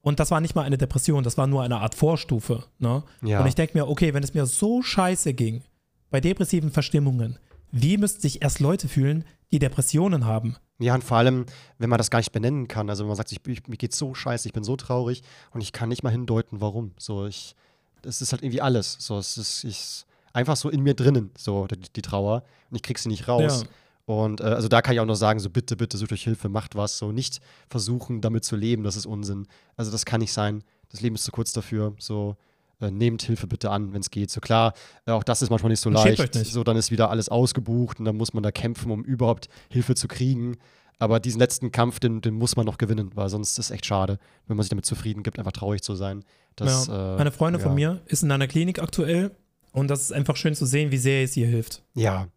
Und 0.01 0.21
das 0.21 0.31
war 0.31 0.41
nicht 0.41 0.55
mal 0.55 0.63
eine 0.63 0.79
Depression, 0.79 1.25
das 1.25 1.37
war 1.37 1.47
nur 1.47 1.63
eine 1.63 1.79
Art 1.79 1.95
Vorstufe. 1.95 2.65
Ne? 2.79 3.03
Ja. 3.23 3.41
Und 3.41 3.47
ich 3.47 3.55
denke 3.55 3.77
mir, 3.77 3.89
okay, 3.89 4.15
wenn 4.15 4.23
es 4.23 4.35
mir 4.35 4.47
so 4.47 4.83
scheiße 4.83 5.35
ging, 5.35 5.63
bei 6.11 6.21
depressiven 6.21 6.71
Verstimmungen, 6.71 7.39
wie 7.71 7.99
müssten 7.99 8.21
sich 8.21 8.43
erst 8.43 8.61
Leute 8.61 8.89
fühlen, 8.89 9.25
die 9.51 9.59
Depressionen 9.59 10.25
haben? 10.25 10.57
Ja, 10.79 10.95
und 10.95 11.05
vor 11.05 11.17
allem, 11.17 11.47
wenn 11.79 11.91
man 11.91 11.99
das 11.99 12.11
gar 12.11 12.21
nicht 12.21 12.33
benennen 12.33 12.69
kann. 12.69 12.89
Also 12.89 13.03
wenn 13.03 13.09
man 13.09 13.17
sagt, 13.17 13.33
ich, 13.33 13.47
ich, 13.47 13.67
mir 13.67 13.77
geht's 13.77 13.99
so 13.99 14.15
scheiße, 14.15 14.49
ich 14.49 14.55
bin 14.55 14.65
so 14.65 14.77
traurig 14.77 15.23
und 15.53 15.61
ich 15.61 15.73
kann 15.73 15.89
nicht 15.89 16.03
mal 16.03 16.11
hindeuten, 16.11 16.61
warum. 16.61 16.93
So, 16.99 17.27
ich, 17.27 17.55
das 18.03 18.23
ist 18.23 18.33
halt 18.33 18.43
irgendwie 18.43 18.61
alles. 18.61 18.97
So, 19.01 19.19
es 19.19 19.37
ist 19.37 19.65
ich, 19.65 20.07
einfach 20.33 20.57
so 20.57 20.71
in 20.71 20.83
mir 20.83 20.95
drinnen, 20.95 21.31
so 21.37 21.67
die, 21.67 21.81
die 21.81 22.03
Trauer. 22.03 22.45
Und 22.71 22.77
ich 22.77 22.83
krieg 22.83 22.99
sie 22.99 23.09
nicht 23.09 23.27
raus. 23.27 23.63
Ja. 23.63 23.69
Und 24.09 24.41
äh, 24.41 24.45
also 24.45 24.69
da 24.69 24.81
kann 24.81 24.95
ich 24.95 25.01
auch 25.01 25.05
noch 25.05 25.17
sagen, 25.17 25.39
so 25.39 25.51
bitte, 25.51 25.77
bitte 25.77 25.99
sucht 25.99 26.13
euch 26.13 26.25
Hilfe, 26.25 26.49
macht 26.49 26.75
was. 26.75 26.97
So 26.97 27.13
nicht 27.13 27.41
versuchen, 27.69 28.23
damit 28.23 28.43
zu 28.43 28.57
leben, 28.57 28.83
das 28.83 28.97
ist 28.97 29.05
Unsinn. 29.05 29.47
Also 29.77 29.91
das 29.91 30.07
kann 30.07 30.23
nicht 30.23 30.33
sein. 30.33 30.65
Das 30.89 31.03
Leben 31.03 31.15
ist 31.15 31.25
zu 31.25 31.31
kurz 31.31 31.53
dafür. 31.53 31.93
So 31.99 32.35
äh, 32.81 32.91
nehmt 32.91 33.21
Hilfe 33.21 33.47
bitte 33.47 33.71
an, 33.71 33.93
wenn 33.93 34.01
es 34.01 34.11
geht. 34.11 34.31
So 34.31 34.41
klar, 34.41 34.73
äh, 35.05 35.11
auch 35.11 35.25
das 35.25 35.43
ist 35.43 35.51
manchmal 35.51 35.69
nicht 35.69 35.81
so 35.81 35.91
leicht. 35.91 36.35
Nicht. 36.35 36.53
So 36.53 36.65
dann 36.65 36.79
ist 36.79 36.91
wieder 36.91 37.11
alles 37.11 37.29
ausgebucht 37.29 37.99
und 37.99 38.07
dann 38.07 38.17
muss 38.17 38.33
man 38.33 38.43
da 38.43 38.51
kämpfen, 38.51 38.91
um 38.91 39.05
überhaupt 39.05 39.51
Hilfe 39.69 39.95
zu 39.95 40.09
kriegen. 40.09 40.57
Aber 40.99 41.21
diesen 41.21 41.39
letzten 41.39 41.71
Kampf, 41.71 42.01
den, 42.01 42.23
den 42.23 42.33
muss 42.33 42.57
man 42.57 42.65
noch 42.65 42.79
gewinnen, 42.79 43.11
weil 43.15 43.29
sonst 43.29 43.59
ist 43.59 43.67
es 43.67 43.71
echt 43.71 43.85
schade, 43.85 44.19
wenn 44.47 44.57
man 44.57 44.65
sich 44.65 44.71
damit 44.71 44.87
zufrieden 44.87 45.23
gibt, 45.23 45.39
einfach 45.39 45.53
traurig 45.53 45.83
zu 45.83 45.95
sein. 45.95 46.25
Das, 46.57 46.87
ja. 46.87 47.17
Äh, 47.17 47.21
Eine 47.21 47.31
Freundin 47.31 47.61
ja. 47.61 47.67
von 47.67 47.75
mir 47.75 48.01
ist 48.07 48.23
in 48.23 48.33
einer 48.33 48.49
Klinik 48.49 48.79
aktuell 48.79 49.33
und 49.73 49.89
das 49.89 50.01
ist 50.01 50.13
einfach 50.15 50.37
schön 50.37 50.55
zu 50.55 50.65
sehen, 50.65 50.93
wie 50.93 50.97
sehr 50.97 51.23
es 51.23 51.37
ihr 51.37 51.47
hilft. 51.47 51.83
Ja, 51.93 52.29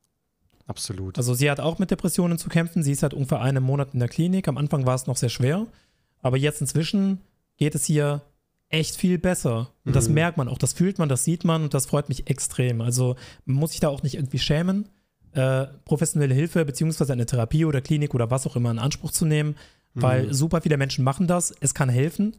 Absolut. 0.72 1.18
Also 1.18 1.34
sie 1.34 1.52
hat 1.52 1.60
auch 1.60 1.80
mit 1.80 1.92
Depressionen 1.92 2.38
zu 2.38 2.48
kämpfen. 2.48 2.82
Sie 2.82 2.94
ist 2.94 3.04
halt 3.04 3.14
ungefähr 3.14 3.42
einen 3.42 3.62
Monat 3.62 3.90
in 3.94 4.00
der 4.00 4.08
Klinik. 4.08 4.48
Am 4.48 4.58
Anfang 4.58 4.86
war 4.86 4.96
es 4.96 5.06
noch 5.06 5.18
sehr 5.18 5.28
schwer. 5.28 5.68
Aber 6.22 6.38
jetzt 6.38 6.62
inzwischen 6.62 7.20
geht 7.58 7.76
es 7.76 7.84
hier 7.84 8.22
echt 8.70 8.96
viel 8.96 9.18
besser. 9.18 9.74
Und 9.84 9.92
mhm. 9.92 9.94
das 9.94 10.08
merkt 10.08 10.38
man 10.38 10.48
auch, 10.48 10.58
das 10.58 10.72
fühlt 10.72 10.98
man, 10.98 11.10
das 11.10 11.26
sieht 11.26 11.44
man 11.44 11.64
und 11.64 11.74
das 11.74 11.88
freut 11.88 12.08
mich 12.08 12.30
extrem. 12.30 12.80
Also 12.80 13.18
man 13.44 13.58
muss 13.58 13.72
sich 13.72 13.82
da 13.82 13.90
auch 13.90 14.02
nicht 14.02 14.16
irgendwie 14.16 14.40
schämen, 14.40 14.88
äh, 15.34 15.66
professionelle 15.84 16.34
Hilfe 16.34 16.64
beziehungsweise 16.64 17.12
eine 17.12 17.26
Therapie 17.26 17.66
oder 17.66 17.82
Klinik 17.82 18.16
oder 18.16 18.32
was 18.32 18.48
auch 18.48 18.56
immer 18.56 18.72
in 18.72 18.80
Anspruch 18.80 19.12
zu 19.12 19.26
nehmen, 19.26 19.58
mhm. 19.94 20.02
weil 20.02 20.34
super 20.34 20.62
viele 20.62 20.78
Menschen 20.78 21.04
machen 21.04 21.28
das. 21.28 21.54
Es 21.60 21.74
kann 21.74 21.90
helfen. 21.90 22.38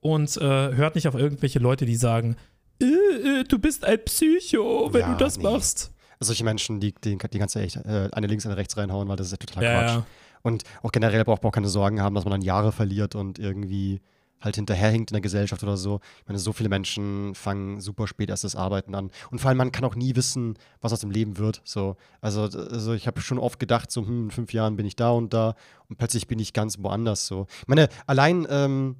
Und 0.00 0.36
äh, 0.36 0.40
hört 0.74 0.94
nicht 0.94 1.08
auf 1.08 1.14
irgendwelche 1.14 1.58
Leute, 1.58 1.86
die 1.86 1.96
sagen, 1.96 2.36
äh, 2.82 3.40
äh 3.40 3.44
du 3.44 3.58
bist 3.58 3.86
ein 3.86 4.04
Psycho, 4.04 4.90
wenn 4.92 5.00
ja, 5.00 5.12
du 5.14 5.24
das 5.24 5.38
nee. 5.38 5.44
machst 5.44 5.94
solche 6.20 6.44
Menschen, 6.44 6.80
die, 6.80 6.94
die, 6.94 7.16
die 7.16 7.38
kannst 7.38 7.54
du 7.54 7.60
echt 7.60 7.76
äh, 7.76 8.08
eine 8.12 8.26
links, 8.26 8.46
eine 8.46 8.56
rechts 8.56 8.76
reinhauen, 8.76 9.08
weil 9.08 9.16
das 9.16 9.28
ist 9.28 9.32
ja 9.32 9.38
total 9.38 9.62
ja, 9.64 9.80
Quatsch. 9.80 9.94
Ja. 9.96 10.06
Und 10.42 10.64
auch 10.82 10.92
generell 10.92 11.24
braucht 11.24 11.42
man 11.42 11.50
auch 11.50 11.54
keine 11.54 11.68
Sorgen 11.68 12.00
haben, 12.00 12.14
dass 12.14 12.24
man 12.24 12.32
dann 12.32 12.42
Jahre 12.42 12.72
verliert 12.72 13.14
und 13.14 13.38
irgendwie 13.38 14.00
halt 14.40 14.56
hinterherhinkt 14.56 15.10
in 15.10 15.14
der 15.14 15.20
Gesellschaft 15.20 15.62
oder 15.62 15.76
so. 15.76 16.00
Ich 16.20 16.28
meine, 16.28 16.38
so 16.38 16.52
viele 16.52 16.68
Menschen 16.68 17.34
fangen 17.34 17.80
super 17.80 18.06
spät 18.06 18.30
erst 18.30 18.44
das 18.44 18.54
Arbeiten 18.54 18.94
an. 18.94 19.10
Und 19.30 19.40
vor 19.40 19.48
allem, 19.48 19.58
man 19.58 19.72
kann 19.72 19.84
auch 19.84 19.96
nie 19.96 20.14
wissen, 20.16 20.54
was 20.80 20.92
aus 20.92 21.00
dem 21.00 21.10
Leben 21.10 21.38
wird. 21.38 21.60
So, 21.64 21.96
also, 22.20 22.42
also 22.42 22.92
ich 22.92 23.06
habe 23.06 23.20
schon 23.20 23.38
oft 23.38 23.58
gedacht, 23.58 23.90
so, 23.90 24.06
hm, 24.06 24.26
in 24.26 24.30
fünf 24.30 24.52
Jahren 24.52 24.76
bin 24.76 24.86
ich 24.86 24.96
da 24.96 25.10
und 25.10 25.34
da 25.34 25.54
und 25.88 25.98
plötzlich 25.98 26.28
bin 26.28 26.38
ich 26.38 26.52
ganz 26.52 26.78
woanders. 26.78 27.26
So. 27.26 27.46
Ich 27.62 27.68
meine, 27.68 27.88
allein 28.06 28.46
ähm, 28.48 28.96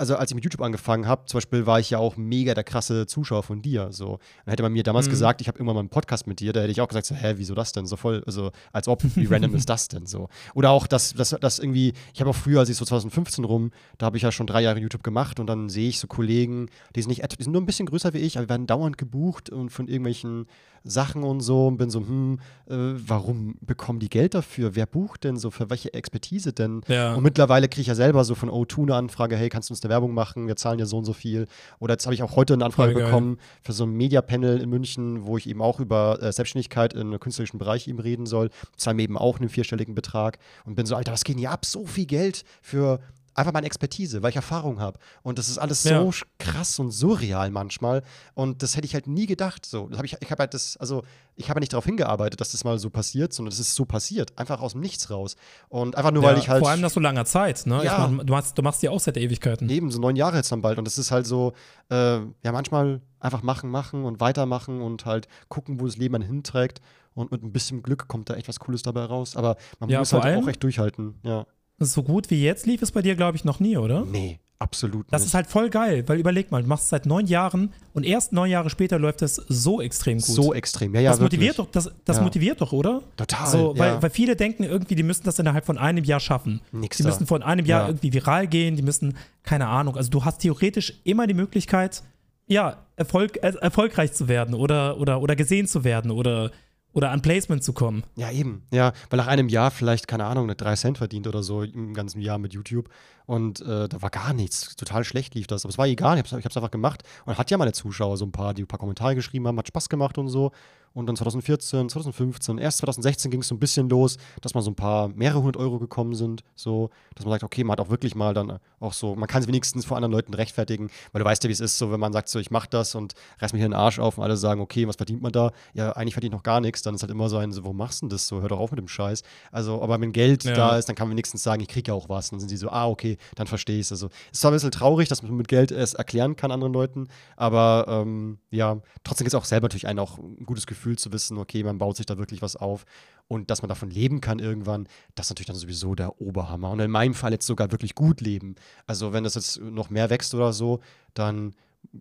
also 0.00 0.16
als 0.16 0.30
ich 0.30 0.34
mit 0.34 0.44
YouTube 0.44 0.62
angefangen 0.62 1.06
habe, 1.06 1.26
zum 1.26 1.36
Beispiel 1.36 1.66
war 1.66 1.78
ich 1.78 1.90
ja 1.90 1.98
auch 1.98 2.16
mega 2.16 2.54
der 2.54 2.64
krasse 2.64 3.06
Zuschauer 3.06 3.42
von 3.42 3.60
dir. 3.60 3.88
So. 3.92 4.18
Dann 4.44 4.52
hätte 4.52 4.62
man 4.62 4.72
mir 4.72 4.82
damals 4.82 5.06
mhm. 5.06 5.10
gesagt, 5.10 5.42
ich 5.42 5.48
habe 5.48 5.58
irgendwann 5.58 5.74
mal 5.74 5.80
einen 5.80 5.90
Podcast 5.90 6.26
mit 6.26 6.40
dir, 6.40 6.54
da 6.54 6.60
hätte 6.60 6.72
ich 6.72 6.80
auch 6.80 6.88
gesagt, 6.88 7.04
so, 7.04 7.14
hä, 7.14 7.34
wieso 7.36 7.54
das 7.54 7.72
denn? 7.72 7.84
So 7.84 7.96
voll, 7.96 8.22
also 8.26 8.50
als 8.72 8.88
ob, 8.88 9.04
wie 9.14 9.26
random 9.30 9.54
ist 9.54 9.68
das 9.68 9.88
denn 9.88 10.06
so? 10.06 10.30
Oder 10.54 10.70
auch, 10.70 10.86
dass 10.86 11.12
das, 11.12 11.36
das 11.38 11.58
irgendwie, 11.58 11.92
ich 12.14 12.20
habe 12.20 12.30
auch 12.30 12.34
früher, 12.34 12.60
als 12.60 12.70
ich 12.70 12.78
so 12.78 12.86
2015 12.86 13.44
rum, 13.44 13.72
da 13.98 14.06
habe 14.06 14.16
ich 14.16 14.22
ja 14.22 14.32
schon 14.32 14.46
drei 14.46 14.62
Jahre 14.62 14.80
YouTube 14.80 15.04
gemacht 15.04 15.38
und 15.38 15.46
dann 15.46 15.68
sehe 15.68 15.90
ich 15.90 15.98
so 16.00 16.06
Kollegen, 16.06 16.70
die 16.96 17.02
sind 17.02 17.10
nicht, 17.10 17.38
die 17.38 17.42
sind 17.44 17.52
nur 17.52 17.60
ein 17.60 17.66
bisschen 17.66 17.84
größer 17.84 18.14
wie 18.14 18.18
ich, 18.18 18.38
aber 18.38 18.48
werden 18.48 18.66
dauernd 18.66 18.96
gebucht 18.96 19.50
und 19.50 19.68
von 19.68 19.86
irgendwelchen 19.86 20.46
Sachen 20.84 21.24
und 21.24 21.40
so 21.40 21.66
und 21.66 21.76
bin 21.76 21.90
so, 21.90 22.00
hm, 22.00 22.38
äh, 22.68 22.74
warum 22.74 23.56
bekommen 23.60 23.98
die 23.98 24.08
Geld 24.08 24.34
dafür? 24.34 24.74
Wer 24.74 24.86
bucht 24.86 25.24
denn 25.24 25.36
so? 25.36 25.50
Für 25.50 25.68
welche 25.68 25.92
Expertise 25.92 26.52
denn? 26.52 26.80
Ja. 26.88 27.14
Und 27.14 27.22
mittlerweile 27.22 27.68
kriege 27.68 27.82
ich 27.82 27.86
ja 27.86 27.94
selber 27.94 28.24
so 28.24 28.34
von 28.34 28.48
O2 28.48 28.82
eine 28.82 28.94
Anfrage, 28.94 29.36
hey, 29.36 29.48
kannst 29.48 29.68
du 29.68 29.74
uns 29.74 29.82
eine 29.82 29.89
Werbung 29.90 30.14
machen? 30.14 30.46
Wir 30.46 30.56
zahlen 30.56 30.78
ja 30.78 30.86
so 30.86 30.96
und 30.96 31.04
so 31.04 31.12
viel. 31.12 31.46
Oder 31.78 31.94
jetzt 31.94 32.06
habe 32.06 32.14
ich 32.14 32.22
auch 32.22 32.36
heute 32.36 32.54
eine 32.54 32.64
Anfrage 32.64 32.94
bekommen 32.94 33.38
für 33.62 33.74
so 33.74 33.84
ein 33.84 33.92
Media-Panel 33.92 34.58
in 34.62 34.70
München, 34.70 35.26
wo 35.26 35.36
ich 35.36 35.46
eben 35.46 35.60
auch 35.60 35.78
über 35.80 36.22
äh, 36.22 36.32
Selbstständigkeit 36.32 36.94
in 36.94 37.00
einem 37.00 37.20
künstlerischen 37.20 37.58
Bereich 37.58 37.86
eben 37.88 37.98
reden 37.98 38.24
soll. 38.24 38.48
Zahle 38.78 38.94
mir 38.94 39.02
eben 39.02 39.18
auch 39.18 39.38
einen 39.38 39.50
vierstelligen 39.50 39.94
Betrag 39.94 40.38
und 40.64 40.76
bin 40.76 40.86
so, 40.86 40.96
Alter, 40.96 41.12
was 41.12 41.24
geht 41.24 41.34
denn 41.34 41.40
hier 41.40 41.50
ab? 41.50 41.66
So 41.66 41.84
viel 41.84 42.06
Geld 42.06 42.44
für 42.62 43.00
einfach 43.34 43.52
meine 43.52 43.66
Expertise, 43.66 44.22
weil 44.22 44.30
ich 44.30 44.36
Erfahrung 44.36 44.80
habe. 44.80 44.98
Und 45.22 45.38
das 45.38 45.48
ist 45.48 45.58
alles 45.58 45.82
so 45.82 45.88
ja. 45.88 46.10
krass 46.38 46.78
und 46.78 46.90
surreal 46.90 47.50
manchmal. 47.50 48.02
Und 48.34 48.62
das 48.62 48.76
hätte 48.76 48.86
ich 48.86 48.94
halt 48.94 49.06
nie 49.06 49.26
gedacht. 49.26 49.64
So, 49.66 49.88
das 49.88 49.98
hab 49.98 50.04
ich, 50.04 50.16
ich 50.20 50.30
habe 50.30 50.40
halt 50.40 50.54
das, 50.54 50.76
also 50.76 51.02
ich 51.36 51.48
habe 51.48 51.60
nicht 51.60 51.72
darauf 51.72 51.84
hingearbeitet, 51.84 52.40
dass 52.40 52.52
das 52.52 52.64
mal 52.64 52.78
so 52.78 52.90
passiert, 52.90 53.32
sondern 53.32 53.52
es 53.52 53.60
ist 53.60 53.74
so 53.74 53.84
passiert, 53.84 54.36
einfach 54.38 54.60
aus 54.60 54.72
dem 54.72 54.80
Nichts 54.80 55.10
raus. 55.10 55.36
Und 55.68 55.96
einfach 55.96 56.10
nur, 56.10 56.22
ja, 56.22 56.30
weil 56.30 56.38
ich 56.38 56.48
halt. 56.48 56.60
Vor 56.60 56.70
allem 56.70 56.80
nach 56.80 56.90
so 56.90 57.00
langer 57.00 57.24
Zeit, 57.24 57.66
ne? 57.66 57.84
Ja. 57.84 58.08
Meine, 58.08 58.24
du, 58.24 58.32
machst, 58.32 58.58
du 58.58 58.62
machst 58.62 58.82
die 58.82 58.88
auch 58.88 59.00
seit 59.00 59.16
Ewigkeiten. 59.16 59.68
Eben, 59.68 59.90
so 59.90 60.00
neun 60.00 60.16
Jahre 60.16 60.36
jetzt 60.36 60.52
dann 60.52 60.62
bald. 60.62 60.78
Und 60.78 60.84
das 60.84 60.98
ist 60.98 61.10
halt 61.10 61.26
so, 61.26 61.52
äh, 61.90 62.18
ja, 62.18 62.52
manchmal 62.52 63.00
einfach 63.18 63.42
machen, 63.42 63.70
machen 63.70 64.04
und 64.04 64.20
weitermachen 64.20 64.80
und 64.80 65.06
halt 65.06 65.28
gucken, 65.48 65.80
wo 65.80 65.86
das 65.86 65.96
Leben 65.96 66.14
einen 66.16 66.24
hinträgt. 66.24 66.80
Und 67.14 67.32
mit 67.32 67.42
ein 67.42 67.52
bisschen 67.52 67.82
Glück 67.82 68.06
kommt 68.06 68.30
da 68.30 68.34
echt 68.34 68.48
was 68.48 68.60
Cooles 68.60 68.82
dabei 68.82 69.04
raus. 69.04 69.36
Aber 69.36 69.56
man 69.80 69.90
ja, 69.90 69.98
muss 69.98 70.12
halt 70.12 70.24
allem, 70.24 70.44
auch 70.44 70.48
echt 70.48 70.62
durchhalten, 70.62 71.18
ja 71.22 71.46
so 71.80 72.02
gut 72.02 72.30
wie 72.30 72.42
jetzt 72.42 72.66
lief 72.66 72.82
es 72.82 72.92
bei 72.92 73.02
dir, 73.02 73.16
glaube 73.16 73.36
ich, 73.36 73.44
noch 73.44 73.58
nie, 73.60 73.76
oder? 73.76 74.04
Nee, 74.04 74.38
absolut 74.58 75.06
Das 75.10 75.24
ist 75.24 75.32
halt 75.34 75.46
voll 75.46 75.70
geil, 75.70 76.04
weil 76.06 76.18
überleg 76.18 76.50
mal, 76.50 76.62
du 76.62 76.68
machst 76.68 76.84
es 76.84 76.90
seit 76.90 77.06
neun 77.06 77.26
Jahren 77.26 77.72
und 77.94 78.04
erst 78.04 78.32
neun 78.32 78.50
Jahre 78.50 78.68
später 78.68 78.98
läuft 78.98 79.22
es 79.22 79.36
so 79.36 79.80
extrem 79.80 80.18
gut. 80.18 80.26
So 80.26 80.52
extrem, 80.52 80.94
ja, 80.94 81.00
ja. 81.00 81.10
das 81.12 81.20
motiviert 81.20 81.58
doch, 81.58 81.70
das, 81.70 81.90
das 82.04 82.18
Ja. 82.18 82.22
motiviert 82.22 82.60
doch, 82.60 82.72
oder? 82.72 83.02
Total. 83.16 83.46
So, 83.46 83.78
weil, 83.78 83.92
ja. 83.94 84.02
weil 84.02 84.10
viele 84.10 84.36
denken 84.36 84.64
irgendwie, 84.64 84.94
die 84.94 85.02
müssen 85.02 85.24
das 85.24 85.38
innerhalb 85.38 85.64
von 85.64 85.78
einem 85.78 86.04
Jahr 86.04 86.20
schaffen. 86.20 86.60
Nix 86.72 86.98
die 86.98 87.02
da. 87.04 87.08
müssen 87.08 87.26
von 87.26 87.42
einem 87.42 87.64
Jahr 87.64 87.82
Ja. 87.82 87.88
irgendwie 87.88 88.12
viral 88.12 88.46
gehen, 88.46 88.76
die 88.76 88.82
müssen, 88.82 89.16
keine 89.42 89.66
Ahnung. 89.68 89.96
Also 89.96 90.10
du 90.10 90.24
hast 90.24 90.40
theoretisch 90.40 90.92
immer 91.04 91.26
die 91.26 91.34
Möglichkeit, 91.34 92.02
ja, 92.46 92.76
Erfolg, 92.96 93.38
äh, 93.42 93.54
erfolgreich 93.60 94.12
zu 94.12 94.28
werden 94.28 94.54
oder, 94.54 94.98
oder, 95.00 95.22
oder 95.22 95.36
gesehen 95.36 95.66
zu 95.66 95.84
werden 95.84 96.10
oder, 96.10 96.50
oder 96.92 97.10
an 97.10 97.22
Placement 97.22 97.62
zu 97.62 97.72
kommen. 97.72 98.04
Ja, 98.16 98.30
eben. 98.30 98.62
Ja, 98.72 98.92
weil 99.08 99.18
nach 99.18 99.26
einem 99.26 99.48
Jahr 99.48 99.70
vielleicht, 99.70 100.08
keine 100.08 100.24
Ahnung, 100.24 100.44
eine 100.44 100.56
3 100.56 100.74
Cent 100.74 100.98
verdient 100.98 101.26
oder 101.26 101.42
so 101.42 101.62
im 101.62 101.94
ganzen 101.94 102.20
Jahr 102.20 102.38
mit 102.38 102.52
YouTube. 102.52 102.88
Und 103.26 103.60
äh, 103.60 103.88
da 103.88 104.02
war 104.02 104.10
gar 104.10 104.32
nichts. 104.32 104.74
Total 104.74 105.04
schlecht 105.04 105.34
lief 105.34 105.46
das. 105.46 105.64
Aber 105.64 105.70
es 105.70 105.78
war 105.78 105.86
egal. 105.86 106.18
Ich 106.18 106.32
ich 106.32 106.44
hab's 106.44 106.56
einfach 106.56 106.70
gemacht. 106.70 107.04
Und 107.26 107.38
hat 107.38 107.50
ja 107.50 107.58
meine 107.58 107.72
Zuschauer 107.72 108.16
so 108.16 108.24
ein 108.24 108.32
paar, 108.32 108.54
die 108.54 108.62
ein 108.62 108.66
paar 108.66 108.80
Kommentare 108.80 109.14
geschrieben 109.14 109.46
haben, 109.46 109.58
hat 109.58 109.68
Spaß 109.68 109.88
gemacht 109.88 110.18
und 110.18 110.28
so. 110.28 110.50
Und 110.92 111.06
dann 111.06 111.14
2014, 111.14 111.88
2015, 111.88 112.58
erst 112.58 112.78
2016 112.78 113.30
ging 113.30 113.40
es 113.42 113.48
so 113.48 113.54
ein 113.54 113.60
bisschen 113.60 113.88
los, 113.88 114.16
dass 114.40 114.54
mal 114.54 114.60
so 114.60 114.70
ein 114.72 114.74
paar 114.74 115.08
mehrere 115.08 115.38
hundert 115.38 115.56
Euro 115.56 115.78
gekommen 115.78 116.14
sind. 116.14 116.42
So, 116.56 116.90
dass 117.14 117.24
man 117.24 117.32
sagt, 117.32 117.44
okay, 117.44 117.62
man 117.62 117.72
hat 117.72 117.80
auch 117.80 117.90
wirklich 117.90 118.14
mal 118.16 118.34
dann 118.34 118.58
auch 118.80 118.92
so, 118.92 119.14
man 119.14 119.28
kann 119.28 119.40
es 119.42 119.46
wenigstens 119.48 119.84
vor 119.84 119.96
anderen 119.96 120.12
Leuten 120.12 120.34
rechtfertigen, 120.34 120.90
weil 121.12 121.20
du 121.20 121.24
weißt 121.24 121.44
ja, 121.44 121.48
wie 121.48 121.52
es 121.52 121.60
ist, 121.60 121.78
so 121.78 121.92
wenn 121.92 122.00
man 122.00 122.12
sagt, 122.12 122.28
so 122.28 122.40
ich 122.40 122.50
mach 122.50 122.66
das 122.66 122.94
und 122.96 123.14
reiß 123.38 123.52
mir 123.52 123.60
hier 123.60 123.68
den 123.68 123.74
Arsch 123.74 124.00
auf 124.00 124.18
und 124.18 124.24
alle 124.24 124.36
sagen, 124.36 124.60
okay, 124.60 124.88
was 124.88 124.96
verdient 124.96 125.22
man 125.22 125.30
da? 125.30 125.52
Ja, 125.74 125.92
eigentlich 125.92 126.14
verdient 126.14 126.34
noch 126.34 126.42
gar 126.42 126.60
nichts, 126.60 126.82
dann 126.82 126.94
ist 126.96 127.02
halt 127.02 127.12
immer 127.12 127.28
so 127.28 127.36
ein, 127.36 127.52
so, 127.52 127.62
warum 127.62 127.76
machst 127.76 128.02
du 128.02 128.06
denn 128.06 128.10
das 128.10 128.26
so? 128.26 128.40
Hör 128.40 128.48
doch 128.48 128.58
auf 128.58 128.72
mit 128.72 128.78
dem 128.80 128.88
Scheiß. 128.88 129.22
Also, 129.52 129.80
aber 129.82 130.00
wenn 130.00 130.10
Geld 130.12 130.42
Ja. 130.44 130.54
da 130.54 130.76
ist, 130.76 130.88
dann 130.88 130.96
kann 130.96 131.06
man 131.06 131.12
wenigstens 131.12 131.42
sagen, 131.44 131.62
ich 131.62 131.68
kriege 131.68 131.92
ja 131.92 131.94
auch 131.94 132.08
was. 132.08 132.26
Und 132.30 132.36
dann 132.36 132.40
sind 132.40 132.48
sie 132.48 132.56
so, 132.56 132.68
ah, 132.70 132.88
okay, 132.88 133.16
dann 133.36 133.46
verstehe 133.46 133.76
ich 133.78 133.86
es. 133.86 133.92
Also, 133.92 134.06
es 134.06 134.12
ist 134.32 134.40
zwar 134.40 134.50
ein 134.50 134.54
bisschen 134.54 134.70
traurig, 134.72 135.08
dass 135.08 135.22
man 135.22 135.36
mit 135.36 135.46
Geld 135.46 135.70
es 135.70 135.94
erklären 135.94 136.34
kann 136.34 136.50
anderen 136.50 136.72
Leuten, 136.72 137.06
aber 137.36 137.84
ähm, 137.88 138.38
ja, 138.50 138.78
trotzdem 139.04 139.26
ist 139.28 139.34
auch 139.36 139.44
selber 139.44 139.66
natürlich 139.66 139.86
ein 139.86 139.98
auch 140.00 140.18
ein 140.18 140.44
gutes 140.46 140.66
Gefühl 140.66 140.79
zu 140.96 141.12
wissen, 141.12 141.38
okay, 141.38 141.62
man 141.62 141.78
baut 141.78 141.96
sich 141.96 142.06
da 142.06 142.18
wirklich 142.18 142.42
was 142.42 142.56
auf 142.56 142.84
und 143.28 143.50
dass 143.50 143.62
man 143.62 143.68
davon 143.68 143.90
leben 143.90 144.20
kann 144.20 144.38
irgendwann, 144.38 144.88
das 145.14 145.26
ist 145.26 145.30
natürlich 145.30 145.46
dann 145.46 145.56
sowieso 145.56 145.94
der 145.94 146.20
Oberhammer. 146.20 146.70
Und 146.70 146.80
in 146.80 146.90
meinem 146.90 147.14
Fall 147.14 147.32
jetzt 147.32 147.46
sogar 147.46 147.70
wirklich 147.70 147.94
gut 147.94 148.20
leben. 148.20 148.56
Also, 148.86 149.12
wenn 149.12 149.24
das 149.24 149.36
jetzt 149.36 149.60
noch 149.60 149.88
mehr 149.90 150.10
wächst 150.10 150.34
oder 150.34 150.52
so, 150.52 150.80
dann 151.14 151.54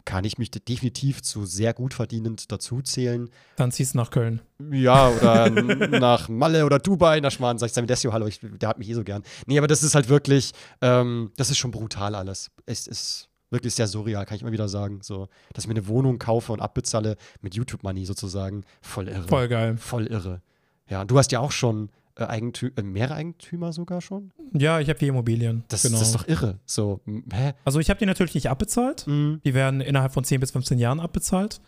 kann 0.05 0.23
ich 0.23 0.37
mich 0.37 0.51
definitiv 0.51 1.21
zu 1.21 1.45
sehr 1.45 1.73
gut 1.73 1.93
verdienend 1.93 2.51
dazu 2.51 2.81
zählen. 2.81 3.29
Dann 3.55 3.71
ziehst 3.71 3.93
du 3.93 3.97
nach 3.97 4.11
Köln. 4.11 4.41
Ja, 4.71 5.09
oder 5.09 5.49
nach 5.99 6.29
Malle 6.29 6.65
oder 6.65 6.79
Dubai, 6.79 7.19
nach 7.19 7.31
Schmarrn, 7.31 7.57
sag 7.57 7.67
ich 7.67 7.73
Samidessio, 7.73 8.11
hallo, 8.11 8.27
ich, 8.27 8.39
der 8.41 8.69
hat 8.69 8.77
mich 8.77 8.89
eh 8.89 8.93
so 8.93 9.03
gern. 9.03 9.23
Nee, 9.45 9.57
aber 9.57 9.67
das 9.67 9.83
ist 9.83 9.95
halt 9.95 10.09
wirklich, 10.09 10.51
ähm, 10.81 11.31
das 11.37 11.49
ist 11.49 11.57
schon 11.57 11.71
brutal 11.71 12.15
alles. 12.15 12.51
Es 12.65 12.87
ist 12.87 13.28
wirklich 13.49 13.73
sehr 13.73 13.87
surreal, 13.87 14.25
kann 14.25 14.35
ich 14.35 14.41
immer 14.41 14.51
wieder 14.51 14.67
sagen. 14.67 14.99
So, 15.01 15.27
dass 15.53 15.63
ich 15.63 15.67
mir 15.67 15.75
eine 15.75 15.87
Wohnung 15.87 16.19
kaufe 16.19 16.53
und 16.53 16.59
abbezahle 16.59 17.17
mit 17.41 17.55
YouTube-Money 17.55 18.05
sozusagen. 18.05 18.63
Voll 18.81 19.07
irre. 19.07 19.27
Voll 19.27 19.47
geil. 19.47 19.77
Voll 19.77 20.07
irre. 20.07 20.41
Ja, 20.87 21.01
und 21.01 21.11
du 21.11 21.17
hast 21.17 21.31
ja 21.31 21.39
auch 21.39 21.51
schon 21.51 21.89
äh, 22.15 22.25
Eigentü 22.25 22.71
äh, 22.75 22.81
mehrere 22.81 23.15
Eigentümer 23.15 23.73
sogar 23.73 24.01
schon. 24.01 24.31
Ja, 24.53 24.79
ich 24.79 24.89
habe 24.89 24.99
vier 24.99 25.09
Immobilien. 25.09 25.63
Das, 25.67 25.83
genau. 25.83 25.99
das 25.99 26.09
ist 26.09 26.15
doch 26.15 26.27
irre. 26.27 26.59
So, 26.65 27.01
hä? 27.05 27.53
also 27.63 27.79
ich 27.79 27.89
habe 27.89 27.99
die 27.99 28.05
natürlich 28.05 28.33
nicht 28.33 28.49
abbezahlt. 28.49 29.07
Mhm. 29.07 29.41
Die 29.43 29.53
werden 29.53 29.81
innerhalb 29.81 30.13
von 30.13 30.23
10 30.23 30.39
bis 30.39 30.51
15 30.51 30.79
Jahren 30.79 30.99
abbezahlt. 30.99 31.61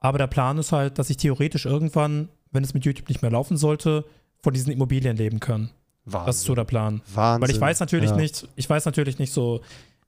Aber 0.00 0.18
der 0.18 0.26
Plan 0.26 0.58
ist 0.58 0.72
halt, 0.72 0.98
dass 0.98 1.08
ich 1.08 1.16
theoretisch 1.16 1.64
irgendwann, 1.64 2.28
wenn 2.50 2.62
es 2.62 2.74
mit 2.74 2.84
YouTube 2.84 3.08
nicht 3.08 3.22
mehr 3.22 3.30
laufen 3.30 3.56
sollte, 3.56 4.04
von 4.42 4.52
diesen 4.52 4.72
Immobilien 4.72 5.16
leben 5.16 5.40
kann. 5.40 5.70
Wahnsinn. 6.04 6.26
Das 6.26 6.36
ist 6.36 6.44
so 6.44 6.54
der 6.54 6.64
Plan. 6.64 7.00
Wahnsinn. 7.14 7.42
Weil 7.42 7.50
ich 7.50 7.60
weiß 7.60 7.80
natürlich 7.80 8.10
ja. 8.10 8.16
nicht, 8.16 8.46
ich 8.56 8.68
weiß 8.68 8.84
natürlich 8.84 9.18
nicht 9.18 9.32
so, 9.32 9.62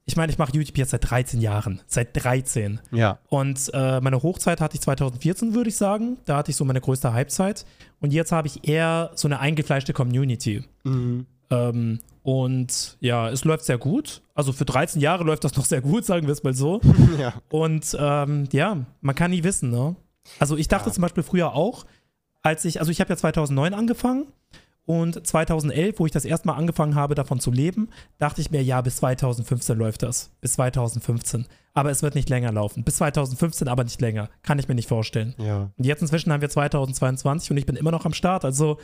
ich 0.08 0.16
meine, 0.16 0.30
ich 0.30 0.38
mache 0.38 0.52
YouTube 0.54 0.78
jetzt 0.78 0.90
seit 0.90 1.10
13 1.10 1.40
Jahren. 1.40 1.80
Seit 1.88 2.16
13. 2.22 2.80
Ja. 2.92 3.18
Und 3.28 3.70
äh, 3.74 4.00
meine 4.00 4.22
Hochzeit 4.22 4.60
hatte 4.60 4.76
ich 4.76 4.80
2014, 4.80 5.52
würde 5.52 5.68
ich 5.68 5.76
sagen. 5.76 6.18
Da 6.24 6.36
hatte 6.38 6.52
ich 6.52 6.56
so 6.56 6.64
meine 6.64 6.80
größte 6.80 7.12
Halbzeit. 7.12 7.66
Und 8.00 8.12
jetzt 8.12 8.30
habe 8.30 8.46
ich 8.46 8.68
eher 8.68 9.10
so 9.16 9.26
eine 9.26 9.40
eingefleischte 9.40 9.92
Community. 9.92 10.62
Mhm. 10.84 11.26
Ähm, 11.50 11.98
und 12.22 12.96
ja, 13.00 13.28
es 13.30 13.44
läuft 13.44 13.64
sehr 13.64 13.78
gut. 13.78 14.22
Also 14.34 14.52
für 14.52 14.64
13 14.64 15.00
Jahre 15.00 15.24
läuft 15.24 15.42
das 15.42 15.56
noch 15.56 15.64
sehr 15.64 15.80
gut, 15.80 16.04
sagen 16.04 16.26
wir 16.26 16.32
es 16.32 16.44
mal 16.44 16.54
so. 16.54 16.80
ja. 17.18 17.34
Und 17.50 17.96
ähm, 17.98 18.48
ja, 18.52 18.78
man 19.00 19.14
kann 19.16 19.32
nie 19.32 19.42
wissen, 19.42 19.70
ne? 19.70 19.96
Also 20.38 20.56
ich 20.56 20.68
dachte 20.68 20.88
Ja. 20.88 20.92
zum 20.92 21.02
Beispiel 21.02 21.22
früher 21.24 21.52
auch, 21.52 21.84
als 22.42 22.64
ich, 22.64 22.78
also 22.78 22.92
ich 22.92 23.00
habe 23.00 23.10
ja 23.10 23.16
2009 23.16 23.74
angefangen 23.74 24.26
und 24.86 25.26
2011, 25.26 25.98
wo 25.98 26.06
ich 26.06 26.12
das 26.12 26.24
erste 26.24 26.46
Mal 26.46 26.54
angefangen 26.54 26.94
habe, 26.94 27.16
davon 27.16 27.40
zu 27.40 27.50
leben, 27.50 27.88
dachte 28.18 28.40
ich 28.40 28.52
mir, 28.52 28.62
ja, 28.62 28.80
bis 28.80 28.96
2015 28.96 29.76
läuft 29.76 30.04
das. 30.04 30.30
Bis 30.40 30.54
2015. 30.54 31.46
Aber 31.74 31.90
es 31.90 32.02
wird 32.02 32.14
nicht 32.14 32.30
länger 32.30 32.52
laufen. 32.52 32.84
Bis 32.84 32.96
2015 32.96 33.68
aber 33.68 33.82
nicht 33.82 34.00
länger. 34.00 34.30
Kann 34.42 34.60
ich 34.60 34.68
mir 34.68 34.76
nicht 34.76 34.88
vorstellen. 34.88 35.34
Ja. 35.38 35.72
Und 35.76 35.84
jetzt 35.84 36.02
inzwischen 36.02 36.32
haben 36.32 36.40
wir 36.40 36.48
2022 36.48 37.50
und 37.50 37.56
ich 37.56 37.66
bin 37.66 37.76
immer 37.76 37.90
noch 37.90 38.06
am 38.06 38.14
Start. 38.14 38.44
Also 38.44 38.78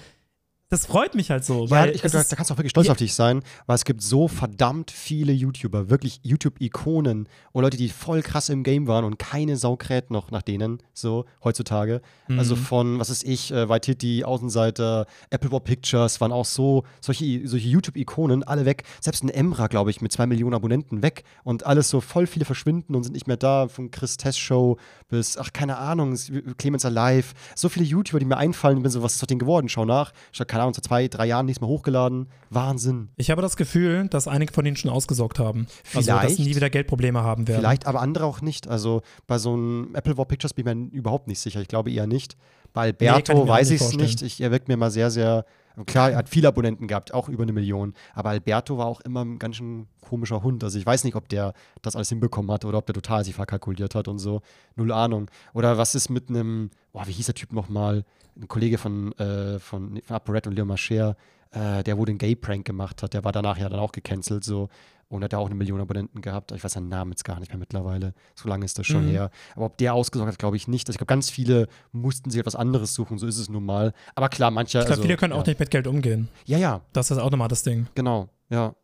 das 0.72 0.86
freut 0.86 1.14
mich 1.14 1.30
halt 1.30 1.44
so. 1.44 1.66
Ja, 1.66 1.70
weil 1.70 1.90
ich, 1.94 2.00
da, 2.02 2.08
da 2.08 2.22
kannst 2.36 2.50
du 2.50 2.54
auch 2.54 2.58
wirklich 2.58 2.70
stolz 2.70 2.86
Ja. 2.86 2.92
auf 2.92 2.98
dich 2.98 3.14
sein, 3.14 3.42
weil 3.66 3.76
es 3.76 3.84
gibt 3.84 4.02
so 4.02 4.26
verdammt 4.26 4.90
viele 4.90 5.32
YouTuber, 5.32 5.90
wirklich 5.90 6.20
YouTube-Ikonen 6.22 7.28
und 7.52 7.62
Leute, 7.62 7.76
die 7.76 7.88
voll 7.88 8.22
krass 8.22 8.48
im 8.48 8.62
Game 8.62 8.86
waren 8.86 9.04
und 9.04 9.18
keine 9.18 9.56
Sau 9.56 9.76
kräht 9.76 10.10
noch 10.10 10.30
nach 10.30 10.42
denen, 10.42 10.78
so 10.94 11.26
heutzutage. 11.44 12.00
Also 12.28 12.56
Mhm. 12.56 12.60
von, 12.60 12.98
was 12.98 13.10
ist 13.10 13.24
ich, 13.24 13.52
äh, 13.52 13.68
Waititi, 13.68 14.24
Außenseiter, 14.24 15.06
Apple 15.30 15.52
War 15.52 15.60
Pictures 15.60 16.20
waren 16.20 16.32
auch 16.32 16.44
so, 16.46 16.84
solche, 17.00 17.46
solche 17.46 17.68
YouTube-Ikonen, 17.68 18.42
alle 18.42 18.64
weg. 18.64 18.84
Selbst 19.00 19.22
ein 19.24 19.28
Emra, 19.28 19.66
glaube 19.66 19.90
ich, 19.90 20.00
mit 20.00 20.10
zwei 20.12 20.26
Millionen 20.26 20.54
Abonnenten 20.54 21.02
weg 21.02 21.24
und 21.44 21.66
alles 21.66 21.90
so 21.90 22.00
voll 22.00 22.26
viele 22.26 22.44
verschwinden 22.44 22.94
und 22.94 23.02
sind 23.04 23.12
nicht 23.12 23.26
mehr 23.26 23.36
da, 23.36 23.68
von 23.68 23.90
Chris 23.90 24.16
Test 24.16 24.40
Show 24.40 24.78
bis, 25.08 25.36
ach, 25.36 25.52
keine 25.52 25.76
Ahnung, 25.78 26.16
Clemens 26.56 26.84
Alive. 26.84 27.34
So 27.54 27.68
viele 27.68 27.84
YouTuber, 27.84 28.18
die 28.18 28.24
mir 28.24 28.38
einfallen, 28.38 28.78
ich 28.78 28.82
bin 28.82 28.90
so, 28.90 29.02
was 29.02 29.14
ist 29.16 29.22
aus 29.22 29.26
denen 29.26 29.38
geworden? 29.38 29.68
Schau 29.68 29.84
nach. 29.84 30.12
Ich 30.32 30.40
hab, 30.40 30.48
keine 30.62 30.66
Ahnung, 30.66 30.74
seit 30.74 30.84
zwei, 30.84 31.08
drei 31.08 31.26
Jahren 31.26 31.46
nichts 31.46 31.60
mehr 31.60 31.68
hochgeladen. 31.68 32.28
Wahnsinn. 32.50 33.08
Ich 33.16 33.30
habe 33.30 33.42
das 33.42 33.56
Gefühl, 33.56 34.08
dass 34.08 34.28
einige 34.28 34.52
von 34.52 34.64
ihnen 34.64 34.76
schon 34.76 34.90
ausgesorgt 34.90 35.38
haben. 35.38 35.66
Also, 35.94 36.10
dass 36.10 36.20
Vielleicht. 36.20 36.36
sie 36.36 36.42
nie 36.44 36.56
wieder 36.56 36.70
Geldprobleme 36.70 37.22
haben 37.22 37.48
werden. 37.48 37.60
Vielleicht, 37.60 37.86
aber 37.86 38.00
andere 38.00 38.24
auch 38.24 38.40
nicht. 38.40 38.68
Also 38.68 39.02
bei 39.26 39.38
so 39.38 39.52
einem 39.54 39.94
Apple 39.94 40.16
War 40.16 40.26
Pictures 40.26 40.54
bin 40.54 40.66
ich 40.66 40.74
mir 40.74 40.98
überhaupt 40.98 41.28
nicht 41.28 41.40
sicher. 41.40 41.60
Ich 41.60 41.68
glaube 41.68 41.90
eher 41.90 42.06
nicht. 42.06 42.36
Bei 42.72 42.88
ich 42.88 43.10
Alberto 43.10 43.32
auch 43.42 43.48
weiß 43.48 43.70
nicht 43.70 43.80
ich 43.80 43.86
es 43.88 43.96
nicht. 43.96 44.22
Ich, 44.22 44.40
er 44.40 44.50
wirkt 44.50 44.68
mir 44.68 44.76
mal 44.76 44.90
sehr, 44.90 45.10
sehr. 45.10 45.44
Klar, 45.86 46.10
er 46.10 46.18
hat 46.18 46.28
viele 46.28 46.48
Abonnenten 46.48 46.86
gehabt, 46.86 47.14
auch 47.14 47.28
über 47.28 47.42
eine 47.42 47.52
Million. 47.52 47.94
Aber 48.14 48.30
Alberto 48.30 48.78
war 48.78 48.86
auch 48.86 49.00
immer 49.00 49.24
ein 49.24 49.38
ganz 49.38 49.56
schön 49.56 49.86
komischer 50.00 50.42
Hund. 50.42 50.62
Also 50.64 50.78
ich 50.78 50.86
weiß 50.86 51.04
nicht, 51.04 51.14
ob 51.14 51.28
der 51.28 51.54
das 51.80 51.96
alles 51.96 52.08
hinbekommen 52.10 52.50
hat 52.50 52.64
oder 52.64 52.78
ob 52.78 52.86
der 52.86 52.94
total 52.94 53.24
sich 53.24 53.34
verkalkuliert 53.34 53.94
hat 53.94 54.08
und 54.08 54.18
so. 54.18 54.42
Null 54.76 54.92
Ahnung. 54.92 55.30
Oder 55.54 55.78
was 55.78 55.94
ist 55.94 56.10
mit 56.10 56.28
einem, 56.28 56.70
boah, 56.92 57.06
wie 57.06 57.12
hieß 57.12 57.26
der 57.26 57.34
Typ 57.34 57.52
nochmal? 57.52 58.04
Ein 58.36 58.48
Kollege 58.48 58.78
von, 58.78 59.12
äh, 59.18 59.58
von, 59.58 60.00
von 60.02 60.16
ApoRed 60.16 60.46
und 60.46 60.54
Leo 60.54 60.64
Mascher, 60.64 61.16
äh, 61.52 61.82
der 61.84 61.98
wo 61.98 62.04
den 62.04 62.18
Gay-Prank 62.18 62.64
gemacht 62.64 63.02
hat, 63.02 63.14
der 63.14 63.24
war 63.24 63.32
danach 63.32 63.58
ja 63.58 63.68
dann 63.68 63.78
auch 63.80 63.92
gecancelt 63.92 64.44
so 64.44 64.68
und 65.08 65.22
hat 65.22 65.32
ja 65.34 65.38
auch 65.38 65.46
eine 65.46 65.54
Million 65.54 65.78
Abonnenten 65.80 66.22
gehabt. 66.22 66.52
Ich 66.52 66.64
weiß 66.64 66.72
seinen 66.72 66.88
Namen 66.88 67.10
jetzt 67.12 67.24
gar 67.24 67.38
nicht 67.38 67.50
mehr 67.50 67.58
mittlerweile. 67.58 68.14
So 68.34 68.48
lange 68.48 68.64
ist 68.64 68.78
das 68.78 68.86
schon 68.86 69.04
Mhm. 69.06 69.10
her. 69.10 69.30
Aber 69.54 69.66
ob 69.66 69.76
der 69.76 69.92
ausgesorgt 69.92 70.32
hat, 70.32 70.38
glaube 70.38 70.56
ich 70.56 70.68
nicht. 70.68 70.88
Also 70.88 70.94
ich 70.94 70.98
glaube, 70.98 71.08
ganz 71.08 71.28
viele 71.28 71.68
mussten 71.92 72.30
sich 72.30 72.40
etwas 72.40 72.56
anderes 72.56 72.94
suchen, 72.94 73.18
so 73.18 73.26
ist 73.26 73.36
es 73.36 73.50
nun 73.50 73.64
mal. 73.66 73.92
Aber 74.14 74.30
klar, 74.30 74.50
manche. 74.50 74.78
ich 74.78 74.84
glaube, 74.84 74.92
also, 74.92 75.02
viele 75.02 75.16
können 75.18 75.34
ja. 75.34 75.38
auch 75.40 75.46
nicht 75.46 75.60
mit 75.60 75.70
Geld 75.70 75.86
umgehen. 75.86 76.28
Ja, 76.46 76.56
ja, 76.56 76.80
Das 76.94 77.10
ist 77.10 77.18
auch 77.18 77.30
nochmal 77.30 77.48
das 77.48 77.62
Ding. 77.62 77.86
genau, 77.94 78.28
ja. 78.48 78.74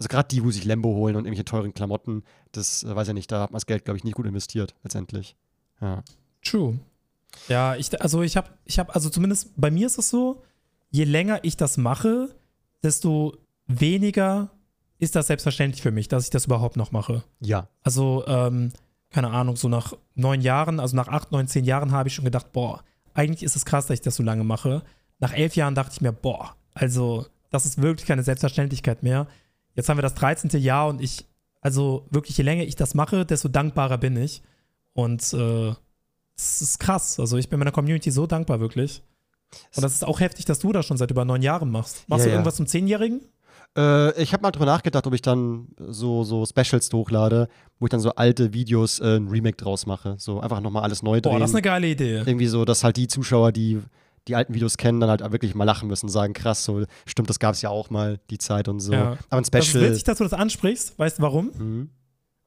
Also 0.00 0.08
gerade 0.08 0.26
die, 0.28 0.42
wo 0.42 0.50
sich 0.50 0.64
Lambo 0.64 0.88
holen 0.94 1.14
und 1.16 1.24
irgendwelche 1.26 1.44
teuren 1.44 1.72
Klamotten, 1.74 2.24
das 2.52 2.82
äh, 2.82 2.96
weiß 2.96 3.08
ich 3.08 3.14
nicht, 3.14 3.30
da 3.30 3.42
hat 3.42 3.50
man 3.50 3.56
das 3.56 3.66
Geld, 3.66 3.84
glaube 3.84 3.96
ich, 3.98 4.04
nicht 4.04 4.14
gut 4.16 4.26
investiert, 4.26 4.74
letztendlich. 4.82 5.36
Ja. 5.80 6.02
True. 6.42 6.78
Ja, 7.48 7.76
ich, 7.76 8.00
also 8.00 8.22
ich 8.22 8.36
habe, 8.36 8.48
ich 8.64 8.78
habe, 8.78 8.94
also 8.94 9.10
zumindest 9.10 9.50
bei 9.56 9.70
mir 9.70 9.86
ist 9.86 9.98
es 9.98 10.08
so, 10.10 10.42
je 10.94 11.04
länger 11.04 11.40
ich 11.42 11.56
das 11.56 11.76
mache, 11.76 12.28
desto 12.84 13.36
weniger 13.66 14.50
ist 15.00 15.16
das 15.16 15.26
selbstverständlich 15.26 15.82
für 15.82 15.90
mich, 15.90 16.06
dass 16.06 16.22
ich 16.22 16.30
das 16.30 16.46
überhaupt 16.46 16.76
noch 16.76 16.92
mache. 16.92 17.24
Ja. 17.40 17.66
Also, 17.82 18.24
ähm, 18.28 18.72
keine 19.10 19.30
Ahnung, 19.30 19.56
so 19.56 19.68
nach 19.68 19.94
neun 20.14 20.40
Jahren, 20.40 20.78
also 20.78 20.94
nach 20.94 21.08
acht, 21.08 21.32
neun, 21.32 21.48
zehn 21.48 21.64
Jahren 21.64 21.90
habe 21.90 22.08
ich 22.08 22.14
schon 22.14 22.24
gedacht, 22.24 22.52
boah, 22.52 22.84
eigentlich 23.12 23.42
ist 23.42 23.56
es 23.56 23.64
krass, 23.64 23.86
dass 23.86 23.94
ich 23.94 24.02
das 24.02 24.14
so 24.14 24.22
lange 24.22 24.44
mache. 24.44 24.82
Nach 25.18 25.32
elf 25.32 25.56
Jahren 25.56 25.74
dachte 25.74 25.94
ich 25.94 26.00
mir, 26.00 26.12
boah, 26.12 26.54
also 26.74 27.26
das 27.50 27.66
ist 27.66 27.82
wirklich 27.82 28.06
keine 28.06 28.22
Selbstverständlichkeit 28.22 29.02
mehr. 29.02 29.26
Jetzt 29.74 29.88
haben 29.88 29.98
wir 29.98 30.02
das 30.02 30.14
13. 30.14 30.50
Jahr 30.60 30.86
und 30.86 31.02
ich, 31.02 31.26
also 31.60 32.06
wirklich, 32.10 32.38
je 32.38 32.44
länger 32.44 32.62
ich 32.62 32.76
das 32.76 32.94
mache, 32.94 33.26
desto 33.26 33.48
dankbarer 33.48 33.98
bin 33.98 34.16
ich. 34.16 34.42
Und 34.92 35.32
äh, 35.32 35.74
es 36.36 36.62
ist 36.62 36.78
krass. 36.78 37.18
Also 37.18 37.36
ich 37.36 37.48
bin 37.48 37.58
meiner 37.58 37.72
Community 37.72 38.12
so 38.12 38.28
dankbar, 38.28 38.60
wirklich. 38.60 39.02
Und 39.76 39.82
das 39.82 39.92
ist 39.92 40.04
auch 40.04 40.20
heftig, 40.20 40.44
dass 40.46 40.58
du 40.58 40.72
das 40.72 40.84
schon 40.86 40.96
seit 40.96 41.10
über 41.10 41.24
neun 41.24 41.42
Jahren 41.42 41.70
machst. 41.70 42.08
Machst 42.08 42.20
Ja, 42.20 42.24
du 42.26 42.30
ja. 42.30 42.34
irgendwas 42.36 42.56
zum 42.56 42.66
Zehnjährigen? 42.66 43.20
Äh, 43.76 44.20
ich 44.22 44.32
habe 44.32 44.42
mal 44.42 44.50
drüber 44.52 44.66
nachgedacht, 44.66 45.06
ob 45.06 45.14
ich 45.14 45.22
dann 45.22 45.68
so, 45.78 46.22
so 46.24 46.44
Specials 46.46 46.88
hochlade, 46.92 47.48
wo 47.78 47.86
ich 47.86 47.90
dann 47.90 48.00
so 48.00 48.10
alte 48.14 48.52
Videos 48.52 49.00
äh, 49.00 49.16
ein 49.16 49.28
Remake 49.28 49.56
draus 49.56 49.86
mache. 49.86 50.14
So 50.18 50.40
einfach 50.40 50.60
nochmal 50.60 50.82
alles 50.84 51.02
neu 51.02 51.20
drehen. 51.20 51.32
Boah, 51.32 51.38
das 51.40 51.50
ist 51.50 51.56
eine 51.56 51.62
geile 51.62 51.86
Idee. 51.88 52.18
irgendwie 52.24 52.46
so, 52.46 52.64
dass 52.64 52.84
halt 52.84 52.96
die 52.96 53.08
Zuschauer, 53.08 53.50
die, 53.52 53.80
die 54.28 54.36
alten 54.36 54.54
Videos 54.54 54.76
kennen, 54.76 55.00
dann 55.00 55.10
halt 55.10 55.20
wirklich 55.32 55.54
mal 55.54 55.64
lachen 55.64 55.88
müssen, 55.88 56.08
sagen, 56.08 56.34
krass, 56.34 56.64
so 56.64 56.84
stimmt, 57.06 57.30
das 57.30 57.38
gab 57.40 57.54
es 57.54 57.62
ja 57.62 57.70
auch 57.70 57.90
mal, 57.90 58.18
die 58.30 58.38
Zeit 58.38 58.68
und 58.68 58.78
so. 58.80 58.92
Ja. 58.92 59.18
Aber 59.28 59.40
ein 59.40 59.44
Special. 59.44 59.60
Das 59.62 59.74
ist 59.74 59.80
witzig, 59.80 60.04
dass 60.04 60.18
du 60.18 60.24
das 60.24 60.32
ansprichst. 60.34 60.98
Weißt 60.98 61.18
du 61.18 61.22
warum? 61.22 61.50
Mhm. 61.58 61.90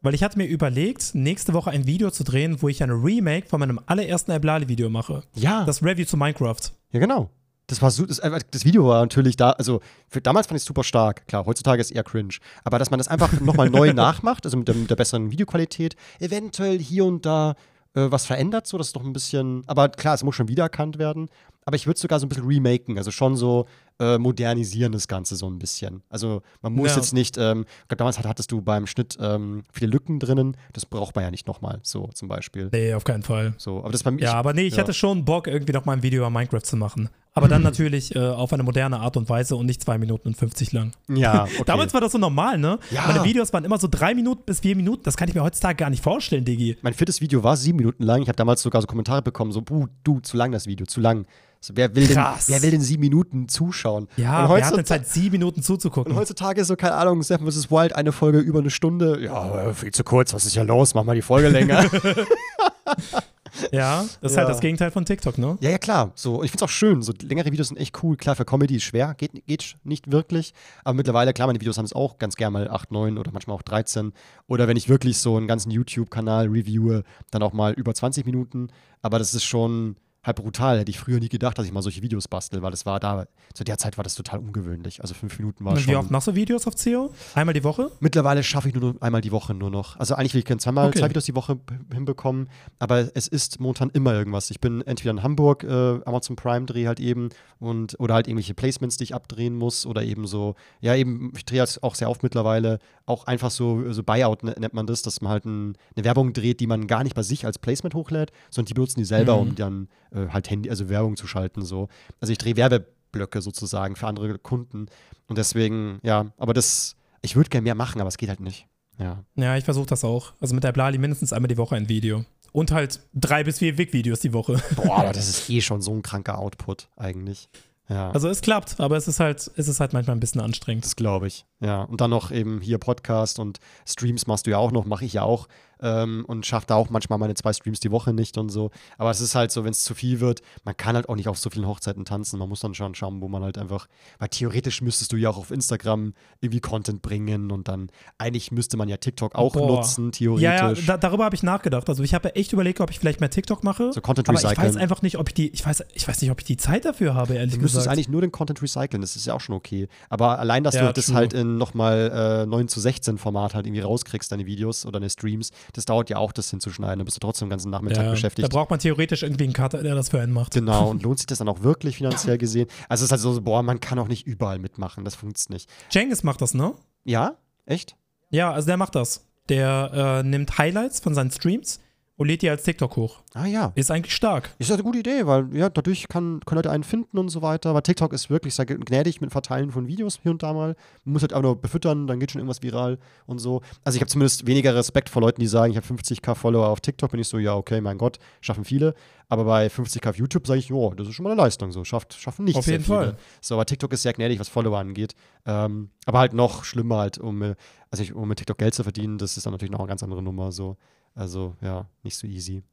Weil 0.08 0.16
ich 0.16 0.24
hatte 0.24 0.38
mir 0.38 0.46
überlegt, 0.46 1.16
nächste 1.16 1.52
Woche 1.52 1.70
ein 1.70 1.86
Video 1.86 2.10
zu 2.12 2.24
drehen, 2.24 2.62
wo 2.62 2.70
ich 2.70 2.82
ein 2.82 2.92
Remake 2.92 3.46
von 3.50 3.60
meinem 3.60 3.78
allerersten 3.88 4.32
Ablali-Video 4.32 4.90
mache. 4.90 5.24
Ja. 5.36 5.66
Das 5.66 5.84
Review 5.84 6.06
zu 6.06 6.16
Minecraft. 6.16 6.62
Ja, 6.94 7.02
genau. 7.02 7.30
Das 7.68 7.82
war 7.82 7.92
so, 7.92 8.06
das, 8.06 8.22
das, 8.50 8.64
Video 8.64 8.88
war 8.88 9.02
natürlich 9.02 9.36
da, 9.36 9.50
also 9.50 9.82
für, 10.08 10.22
damals 10.22 10.48
fand 10.48 10.56
ich 10.56 10.62
es 10.62 10.66
super 10.66 10.86
stark. 10.86 11.28
Klar, 11.28 11.46
heutzutage 11.46 11.82
ist 11.82 11.92
es 11.92 11.92
eher 11.92 12.06
cringe. 12.06 12.36
Aber 12.64 12.80
dass 12.80 12.90
man 12.90 13.00
das 13.00 13.10
einfach 13.10 13.38
nochmal 13.42 13.70
neu 13.70 13.92
nachmacht, 13.94 14.46
also 14.46 14.56
mit 14.56 14.70
der, 14.70 14.76
mit 14.76 14.90
der, 14.90 14.96
besseren 14.96 15.30
Videoqualität, 15.30 15.98
eventuell 16.22 16.80
hier 16.80 17.04
und 17.04 17.26
da 17.26 17.56
äh, 17.94 18.10
was 18.10 18.26
verändert, 18.26 18.66
so, 18.66 18.78
das 18.78 18.88
ist 18.88 18.96
doch 18.96 19.04
ein 19.04 19.12
bisschen, 19.12 19.64
aber 19.68 19.90
klar, 19.90 20.16
es 20.16 20.24
muss 20.24 20.36
schon 20.36 20.48
wiedererkannt 20.48 21.00
werden. 21.00 21.28
Aber 21.66 21.76
ich 21.76 21.86
würde 21.86 21.96
es 21.96 22.02
sogar 22.02 22.22
so 22.22 22.28
ein 22.28 22.30
bisschen 22.30 22.48
remaken, 22.48 22.98
also 22.98 23.12
schon 23.12 23.36
so 23.36 23.68
äh, 24.00 24.18
modernisieren 24.18 24.92
das 24.92 25.08
Ganze 25.08 25.36
so 25.36 25.50
ein 25.50 25.60
bisschen. 25.60 26.04
Also 26.10 26.42
man 26.62 26.74
muss 26.74 26.92
ja. 26.92 26.98
jetzt 26.98 27.14
nicht, 27.14 27.38
ähm, 27.38 27.66
ich 27.68 27.88
glaube, 27.88 27.98
damals 27.98 28.20
hattest 28.20 28.52
du 28.52 28.62
beim 28.62 28.88
Schnitt 28.88 29.18
ähm, 29.20 29.64
viele 29.72 29.92
Lücken 29.92 30.20
drinnen, 30.20 30.58
das 30.74 30.86
braucht 30.86 31.16
man 31.16 31.24
ja 31.24 31.32
nicht 31.32 31.48
nochmal, 31.48 31.80
so 31.84 32.10
zum 32.14 32.28
Beispiel. 32.28 32.70
Nee, 32.72 32.94
auf 32.94 33.04
keinen 33.04 33.24
Fall. 33.24 33.54
So, 33.58 33.80
aber 33.80 33.92
das 33.92 34.04
bei 34.04 34.12
mir. 34.12 34.22
Ja, 34.22 34.34
aber 34.34 34.54
nee, 34.54 34.64
ich 34.64 34.76
ja. 34.76 34.80
hatte 34.80 34.94
schon 34.94 35.26
Bock, 35.26 35.48
irgendwie 35.48 35.74
nochmal 35.74 35.98
ein 35.98 36.04
Video 36.04 36.20
über 36.20 36.30
Minecraft 36.30 36.62
zu 36.62 36.78
machen. 36.78 37.10
Aber 37.34 37.48
dann 37.48 37.62
natürlich 37.64 38.16
äh, 38.16 38.20
auf 38.20 38.52
eine 38.52 38.64
moderne 38.64 39.00
Art 39.00 39.16
und 39.16 39.30
Weise 39.30 39.56
und 39.56 39.68
nicht 39.68 39.82
2 39.84 39.98
Minuten 39.98 40.30
und 40.30 40.38
50 40.38 40.72
lang. 40.74 40.94
Ja, 41.08 41.44
okay. 41.60 41.64
Damals 41.66 41.94
war 41.94 42.02
das 42.02 42.12
so 42.12 42.18
normal, 42.18 42.58
ne? 42.58 42.80
Ja. 42.92 43.06
Meine 43.08 43.24
Videos 43.24 43.54
waren 43.54 43.64
immer 43.64 43.78
so 43.78 43.88
3 43.90 44.16
Minuten 44.16 44.44
bis 44.46 44.62
4 44.62 44.76
Minuten. 44.76 45.04
Das 45.04 45.18
kann 45.18 45.30
ich 45.30 45.36
mir 45.36 45.44
heutzutage 45.44 45.78
gar 45.78 45.90
nicht 45.90 46.04
vorstellen, 46.04 46.46
Digi. 46.46 46.78
Mein 46.82 46.94
viertes 46.94 47.22
Video 47.22 47.44
war 47.44 47.56
7 47.56 47.78
Minuten 47.78 48.04
lang. 48.04 48.22
Ich 48.22 48.28
habe 48.28 48.36
damals 48.36 48.62
sogar 48.62 48.82
so 48.82 48.88
Kommentare 48.88 49.22
bekommen, 49.22 49.52
so, 49.52 49.62
buh, 49.62 49.88
du, 50.04 50.20
zu 50.20 50.38
lang 50.38 50.52
das 50.52 50.66
Video, 50.68 50.86
zu 50.86 51.00
lang. 51.00 51.26
So, 51.60 51.74
wer, 51.76 51.96
will 51.96 52.08
denn, 52.08 52.18
wer 52.18 52.62
will 52.62 52.72
denn 52.72 52.82
sieben 52.82 53.02
Minuten 53.02 53.50
zuschauen? 53.50 54.08
Ja, 54.18 54.46
und 54.46 54.56
wer 54.56 54.66
hat 54.66 54.78
denn 54.78 54.86
Zeit, 54.86 55.08
sieben 55.08 55.34
Minuten 55.34 55.62
zuzugucken? 55.62 56.14
Und 56.14 56.18
heutzutage 56.20 56.62
ist 56.62 56.68
so, 56.68 56.76
keine 56.76 56.94
Ahnung, 56.96 57.24
Seven 57.24 57.50
vs. 57.50 57.72
Wild, 57.72 57.96
eine 57.96 58.12
Folge 58.12 58.40
über 58.40 58.60
eine 58.60 58.70
Stunde. 58.70 59.20
Ja, 59.22 59.74
viel 59.74 59.92
zu 59.92 60.04
kurz, 60.04 60.34
was 60.34 60.46
ist 60.46 60.56
ja 60.56 60.64
los? 60.64 60.94
Mach 60.94 61.04
mal 61.04 61.16
die 61.16 61.22
Folge 61.22 61.50
länger. 61.50 61.86
ja, 63.72 64.06
das 64.22 64.32
ist 64.32 64.36
ja. 64.36 64.44
halt 64.44 64.50
das 64.50 64.60
Gegenteil 64.60 64.92
von 64.92 65.06
TikTok, 65.06 65.38
ne? 65.38 65.58
Ja, 65.62 65.70
ja, 65.72 65.78
klar. 65.78 66.12
So, 66.16 66.44
ich 66.44 66.52
finde 66.52 66.64
es 66.64 66.70
auch 66.70 66.74
schön. 66.74 67.02
So 67.02 67.14
längere 67.22 67.52
Videos 67.52 67.70
sind 67.70 67.78
echt 67.78 68.02
cool. 68.04 68.18
Klar, 68.18 68.36
für 68.36 68.46
Comedy 68.46 68.76
ist 68.76 68.84
schwer, 68.84 69.16
geht, 69.16 69.46
geht 69.48 69.76
nicht 69.84 70.12
wirklich. 70.12 70.54
Aber 70.84 70.94
mittlerweile, 70.94 71.34
klar, 71.34 71.48
meine 71.48 71.60
Videos 71.60 71.78
haben 71.78 71.86
es 71.86 71.94
auch 71.94 72.18
ganz 72.18 72.36
gerne 72.36 72.52
mal 72.52 72.70
8, 72.70 72.92
9 72.92 73.18
oder 73.18 73.32
manchmal 73.32 73.56
auch 73.56 73.62
13. 73.62 74.14
Oder 74.48 74.68
wenn 74.68 74.78
ich 74.78 74.90
wirklich 74.90 75.18
so 75.18 75.38
einen 75.38 75.48
ganzen 75.48 75.72
YouTube-Kanal 75.72 76.48
reviewe, 76.48 77.04
dann 77.32 77.44
auch 77.44 77.54
mal 77.54 77.74
über 77.74 77.94
20 77.94 78.26
Minuten. 78.26 78.70
Aber 79.02 79.20
das 79.20 79.34
ist 79.34 79.44
schon 79.44 79.96
halt 80.24 80.38
brutal. 80.38 80.80
Hätte 80.80 80.92
ich 80.92 81.00
früher 81.00 81.20
nie 81.20 81.30
gedacht, 81.30 81.58
dass 81.58 81.66
ich 81.66 81.72
mal 81.72 81.82
solche 81.82 82.02
Videos 82.02 82.28
bastel, 82.28 82.62
weil 82.62 82.72
das 82.72 82.86
war 82.86 83.00
da, 83.00 83.26
zu 83.54 83.64
der 83.64 83.78
Zeit 83.78 83.98
war 83.98 84.04
das 84.04 84.16
total 84.16 84.40
ungewöhnlich. 84.40 85.02
Also 85.02 85.14
fünf 85.14 85.38
Minuten 85.40 85.64
war 85.66 85.74
Und 85.74 85.80
schon. 85.80 85.94
Wie 85.94 85.96
oft 85.96 86.12
machst 86.12 86.28
du 86.28 86.36
Videos 86.36 86.68
auf 86.68 86.76
CEO? 86.76 87.14
Einmal 87.36 87.54
die 87.54 87.64
Woche? 87.64 87.92
Mittlerweile 88.00 88.44
schaffe 88.44 88.70
ich 88.70 88.76
nur 88.76 88.96
einmal 89.02 89.22
die 89.22 89.32
Woche 89.32 89.54
nur 89.54 89.70
noch. 89.70 89.98
Also 89.98 90.16
eigentlich 90.16 90.34
will 90.34 90.40
ich 90.40 90.46
gerne 90.46 90.60
zweimal 90.60 90.88
okay. 90.90 91.00
zwei 91.00 91.10
Videos 91.10 91.26
die 91.26 91.36
Woche 91.36 91.60
hinbekommen, 91.94 92.50
aber 92.80 93.10
es 93.16 93.28
ist 93.28 93.60
momentan 93.60 93.90
immer 93.92 94.14
irgendwas. 94.14 94.52
Ich 94.52 94.60
bin 94.60 94.82
entweder 94.82 95.12
in 95.12 95.24
Hamburg, 95.24 95.64
äh, 95.64 96.00
Amazon 96.06 96.36
Prime 96.36 96.66
drehe 96.66 96.88
halt 96.88 97.00
eben 97.00 97.30
und 97.60 98.00
oder 98.00 98.16
halt 98.16 98.28
irgendwelche 98.28 98.54
Placements, 98.54 98.98
die 98.98 99.06
ich 99.06 99.16
abdrehen 99.16 99.56
muss 99.56 99.86
oder 99.86 100.04
eben 100.04 100.28
so, 100.28 100.56
ja 100.82 100.96
eben, 100.96 101.34
ich 101.36 101.46
drehe 101.46 101.60
halt 101.60 101.80
auch 101.82 101.96
sehr 101.96 102.10
oft 102.10 102.24
mittlerweile, 102.24 102.80
auch 103.08 103.26
einfach 103.26 103.50
so, 103.50 103.92
so 103.94 104.04
Buyout 104.04 104.44
ne, 104.44 104.54
nennt 104.60 104.74
man 104.74 104.86
das, 104.86 105.02
dass 105.02 105.22
man 105.22 105.32
halt 105.32 105.46
ein, 105.46 105.78
eine 105.96 106.06
Werbung 106.06 106.34
dreht, 106.34 106.60
die 106.60 106.68
man 106.68 106.88
gar 106.88 107.04
nicht 107.04 107.16
bei 107.16 107.24
sich 107.24 107.46
als 107.46 107.58
Placement 107.58 107.96
hochlädt, 107.96 108.32
sondern 108.50 108.68
die 108.68 108.74
benutzen 108.74 109.00
die 109.00 109.06
selber, 109.06 109.36
mhm. 109.36 109.42
um 109.42 109.56
dann 109.56 109.88
äh, 110.12 110.28
halt 110.28 110.50
Handy, 110.50 110.70
also 110.70 110.90
Werbung 110.90 111.16
zu 111.16 111.26
schalten. 111.26 111.64
So. 111.64 111.88
Also 112.20 112.34
ich 112.34 112.38
drehe 112.38 112.58
Werbeblöcke 112.58 113.42
sozusagen 113.42 113.96
für 113.96 114.08
andere 114.08 114.38
Kunden. 114.38 114.88
Und 115.28 115.38
deswegen, 115.38 116.00
ja, 116.04 116.32
aber 116.38 116.54
das, 116.54 116.98
ich 117.22 117.36
würde 117.38 117.50
gerne 117.50 117.64
mehr 117.64 117.76
machen, 117.76 118.02
aber 118.02 118.10
es 118.10 118.18
geht 118.18 118.30
halt 118.30 118.42
nicht. 118.42 118.68
Ja, 119.00 119.24
ja 119.36 119.56
ich 119.56 119.64
versuche 119.64 119.88
das 119.88 120.04
auch. 120.04 120.34
Also 120.42 120.54
mit 120.54 120.66
der 120.66 120.74
Blali 120.74 120.98
mindestens 120.98 121.32
einmal 121.32 121.48
die 121.48 121.58
Woche 121.58 121.76
ein 121.76 121.88
Video. 121.88 122.26
Und 122.52 122.72
halt 122.72 123.00
drei 123.14 123.44
bis 123.44 123.60
vier 123.60 123.78
Wig-Videos 123.78 124.20
die 124.20 124.34
Woche. 124.34 124.62
Boah, 124.76 124.98
aber 124.98 125.14
das 125.14 125.30
ist 125.30 125.50
eh 125.50 125.62
schon 125.62 125.82
so 125.82 125.94
ein 125.94 126.02
kranker 126.02 126.40
Output 126.40 126.90
eigentlich. 126.98 127.48
Ja. 127.90 128.12
Also 128.12 128.28
es 128.28 128.42
klappt, 128.42 128.80
aber 128.80 128.98
es 128.98 129.08
ist 129.08 129.20
halt, 129.20 129.50
es 129.56 129.68
ist 129.68 129.80
halt 129.80 129.94
manchmal 129.94 130.16
ein 130.16 130.20
bisschen 130.20 130.42
anstrengend. 130.42 130.86
Das 130.86 130.96
glaube 130.96 131.28
ich. 131.28 131.46
Ja. 131.60 131.84
Und 131.84 132.02
dann 132.02 132.10
noch 132.10 132.32
eben 132.32 132.60
hier 132.62 132.78
Podcast 132.80 133.40
und 133.40 133.60
Streams 133.86 134.28
machst 134.28 134.46
du 134.46 134.52
ja 134.52 134.58
auch 134.58 134.72
noch, 134.72 134.86
mache 134.86 135.06
ich 135.06 135.14
ja 135.14 135.24
auch 135.24 135.48
ähm, 135.82 136.26
und 136.28 136.46
schaffe 136.46 136.68
da 136.68 136.76
auch 136.76 136.90
manchmal 136.90 137.20
meine 137.20 137.34
zwei 137.34 137.54
Streams 137.54 137.80
die 137.80 137.92
Woche 137.92 138.14
nicht 138.14 138.38
und 138.38 138.50
so. 138.50 138.72
Aber 138.98 139.12
es 139.12 139.22
ist 139.22 139.36
halt 139.36 139.52
so, 139.52 139.64
wenn 139.64 139.72
es 139.72 139.84
zu 139.84 139.94
viel 139.96 140.20
wird, 140.20 140.42
man 140.64 140.76
kann 140.76 140.96
halt 140.96 141.10
auch 141.10 141.16
nicht 141.16 141.28
auf 141.28 141.38
so 141.38 141.50
vielen 141.50 141.68
Hochzeiten 141.68 142.06
tanzen. 142.06 142.40
Man 142.40 142.50
muss 142.50 142.60
dann 142.60 142.74
schon 142.74 142.96
schauen, 142.96 143.22
wo 143.22 143.28
man 143.28 143.44
halt 143.44 143.58
einfach, 143.58 143.88
weil 144.20 144.30
theoretisch 144.30 144.82
müsstest 144.82 145.12
du 145.12 145.18
ja 145.18 145.30
auch 145.30 145.38
auf 145.38 145.52
Instagram 145.52 146.14
irgendwie 146.42 146.62
Content 146.62 147.02
bringen 147.02 147.52
und 147.52 147.68
dann 147.68 147.90
eigentlich 148.18 148.52
müsste 148.52 148.78
man 148.78 148.90
ja 148.90 148.98
TikTok 148.98 149.36
auch 149.36 149.54
Boah. 149.54 149.68
nutzen, 149.68 150.12
theoretisch. 150.12 150.44
Ja, 150.44 150.72
ja 150.72 150.82
da, 150.86 150.98
darüber 150.98 151.26
habe 151.26 151.36
ich 151.36 151.44
nachgedacht. 151.44 151.90
Also 151.90 152.04
ich 152.04 152.14
habe 152.14 152.36
echt 152.36 152.54
überlegt, 152.54 152.82
ob 152.82 152.92
ich 152.92 153.00
vielleicht 153.00 153.20
mehr 153.20 153.30
TikTok 153.30 153.64
mache. 153.64 153.92
So 153.94 154.02
Content 154.02 154.30
Recycling. 154.30 154.58
Aber 154.58 154.68
ich 154.68 154.76
weiß 154.76 154.82
einfach 154.82 155.02
nicht, 155.02 155.18
ob 155.18 155.30
ich 155.30 155.34
die, 155.34 155.50
ich 155.50 155.66
weiß, 155.66 155.84
ich 155.94 156.08
weiß 156.08 156.22
nicht, 156.22 156.32
ob 156.32 156.40
ich 156.40 156.46
die 156.46 156.58
Zeit 156.58 156.86
dafür 156.86 157.14
habe, 157.14 157.34
ehrlich 157.34 157.56
du 157.56 157.60
gesagt. 157.60 157.74
Du 157.74 157.78
müsstest 157.78 157.88
eigentlich 157.88 158.10
nur 158.10 158.22
den 158.22 158.32
Content 158.32 158.62
recyceln, 158.62 159.02
das 159.02 159.16
ist 159.16 159.26
ja 159.26 159.34
auch 159.34 159.42
schon 159.42 159.56
okay. 159.56 159.88
Aber 160.10 160.40
allein, 160.40 160.64
dass 160.64 160.76
ja, 160.76 160.88
du 160.88 160.94
das 160.94 161.14
halt 161.14 161.34
in 161.34 161.58
nochmal 161.58 162.44
äh, 162.44 162.46
9 162.46 162.68
zu 162.68 162.80
16 162.80 163.18
Format 163.18 163.56
halt 163.56 163.66
irgendwie 163.66 163.82
rauskriegst, 163.82 164.32
deine 164.32 164.46
Videos 164.46 164.86
oder 164.86 165.00
deine 165.00 165.10
Streams, 165.10 165.52
das 165.74 165.86
dauert 165.86 166.10
ja 166.10 166.18
auch 166.18 166.32
das 166.32 166.50
hinzuschneiden. 166.50 167.00
Dann 167.00 167.06
bist 167.06 167.18
du 167.18 167.22
trotzdem 167.22 167.48
den 167.48 167.52
ganzen 167.52 167.70
Nachmittag 167.70 168.06
ja, 168.06 168.12
beschäftigt. 168.12 168.48
Da 168.48 168.56
braucht 168.56 168.70
man 168.70 168.80
theoretisch 168.80 169.24
irgendwie 169.24 169.46
einen 169.46 169.54
Cutter, 169.54 169.84
der 169.84 169.96
das 169.96 170.10
für 170.10 170.20
einen 170.20 170.34
macht. 170.34 170.54
Genau, 170.54 170.90
und 170.90 171.04
lohnt 171.04 171.20
sich 171.20 171.28
das 171.28 171.38
dann 171.40 171.50
auch 171.50 171.62
wirklich 171.64 171.98
finanziell 171.98 172.38
gesehen? 172.38 172.68
Also 172.90 173.04
es 173.04 173.08
ist 173.08 173.12
halt 173.12 173.22
so, 173.22 173.42
boah, 173.42 173.64
man 173.64 173.80
kann 173.80 174.00
auch 174.00 174.08
nicht 174.08 174.26
überall 174.28 174.60
mitmachen, 174.60 175.04
das 175.06 175.16
funktioniert 175.16 175.38
nicht. 175.50 175.70
Cengiz 175.90 176.24
macht 176.24 176.42
das, 176.42 176.54
ne? 176.54 176.74
Ja? 177.04 177.36
Echt? 177.66 177.96
Ja, 178.30 178.52
also 178.52 178.68
der 178.68 178.78
macht 178.78 178.96
das. 178.96 179.26
Der 179.50 180.22
äh, 180.22 180.24
nimmt 180.24 180.58
Highlights 180.58 181.00
von 181.00 181.14
seinen 181.14 181.32
Streams 181.32 181.80
und 182.18 182.28
lädt 182.28 182.42
die 182.42 182.50
als 182.50 182.64
TikTok 182.64 182.96
hoch. 182.96 183.20
Ah 183.34 183.46
ja. 183.46 183.72
Ist 183.76 183.92
eigentlich 183.92 184.16
stark. 184.16 184.50
Ist 184.58 184.70
ja 184.70 184.76
eine 184.76 184.84
gute 184.84 185.00
Idee, 185.00 185.28
weil 185.28 185.56
ja, 185.56 185.70
dadurch 185.70 186.08
kann, 186.08 186.40
können 186.46 186.58
Leute 186.58 186.72
einen 186.72 186.84
finden 186.84 187.20
und 187.20 187.30
so 187.30 187.44
weiter. 187.44 187.70
Aber 187.70 187.84
TikTok 187.84 188.12
ist 188.12 188.30
wirklich 188.32 188.56
sehr 188.56 188.66
gnädig 188.66 189.22
mit 189.22 189.32
Verteilen 189.32 189.72
von 189.72 189.88
Videos 189.88 190.20
hier 190.24 190.32
und 190.32 190.42
da 190.42 190.52
mal. 190.52 190.76
Man 191.06 191.14
muss 191.14 191.22
halt 191.22 191.34
auch 191.34 191.44
nur 191.44 191.62
befüttern, 191.62 192.08
dann 192.08 192.20
geht 192.20 192.32
schon 192.32 192.40
irgendwas 192.40 192.64
viral 192.64 192.98
und 193.28 193.38
so. 193.38 193.62
Also 193.84 193.98
ich 193.98 194.02
habe 194.02 194.10
zumindest 194.10 194.48
weniger 194.48 194.76
Respekt 194.76 195.10
vor 195.10 195.22
Leuten, 195.22 195.40
die 195.40 195.48
sagen, 195.48 195.72
ich 195.72 195.78
habe 195.78 195.86
50k 195.86 196.34
Follower 196.34 196.68
auf 196.68 196.82
TikTok, 196.82 197.12
bin 197.12 197.20
ich 197.20 197.28
so, 197.28 197.38
ja, 197.38 197.56
okay, 197.56 197.82
mein 197.82 198.00
Gott, 198.00 198.18
schaffen 198.42 198.66
viele. 198.66 198.96
Aber 199.30 199.44
bei 199.44 199.68
50k 199.68 200.10
auf 200.10 200.18
YouTube 200.18 200.48
sage 200.48 200.60
ich, 200.60 200.74
oh, 200.74 200.94
das 200.96 201.08
ist 201.08 201.14
schon 201.14 201.24
mal 201.24 201.32
eine 201.34 201.42
Leistung. 201.42 201.72
So, 201.72 201.84
schafft, 201.84 202.14
schaffen 202.14 202.46
nicht 202.46 202.56
Auf 202.56 202.66
jeden 202.66 202.84
viele. 202.84 202.98
Fall. 202.98 203.18
So, 203.42 203.56
aber 203.56 203.66
TikTok 203.66 203.94
ist 203.94 204.02
sehr 204.02 204.14
gnädig, 204.14 204.40
was 204.40 204.50
Follower 204.50 204.80
angeht. 204.80 205.14
Ähm, 205.46 205.90
aber 206.06 206.20
halt 206.20 206.34
noch 206.34 206.64
schlimmer 206.64 206.98
halt, 206.98 207.20
um, 207.20 207.54
also 207.92 208.04
ich, 208.04 208.14
um 208.14 208.28
mit 208.28 208.40
TikTok 208.40 208.58
Geld 208.58 208.74
zu 208.74 208.84
verdienen, 208.84 209.20
das 209.20 209.38
ist 209.38 209.46
dann 209.46 209.54
natürlich 209.54 209.72
noch 209.72 209.80
eine 209.80 209.90
ganz 209.90 210.02
andere 210.02 210.24
Nummer. 210.24 210.52
So. 210.52 210.78
Also, 211.18 211.56
ja, 211.62 211.88
nicht 212.04 212.16
so 212.16 212.28
easy. 212.28 212.64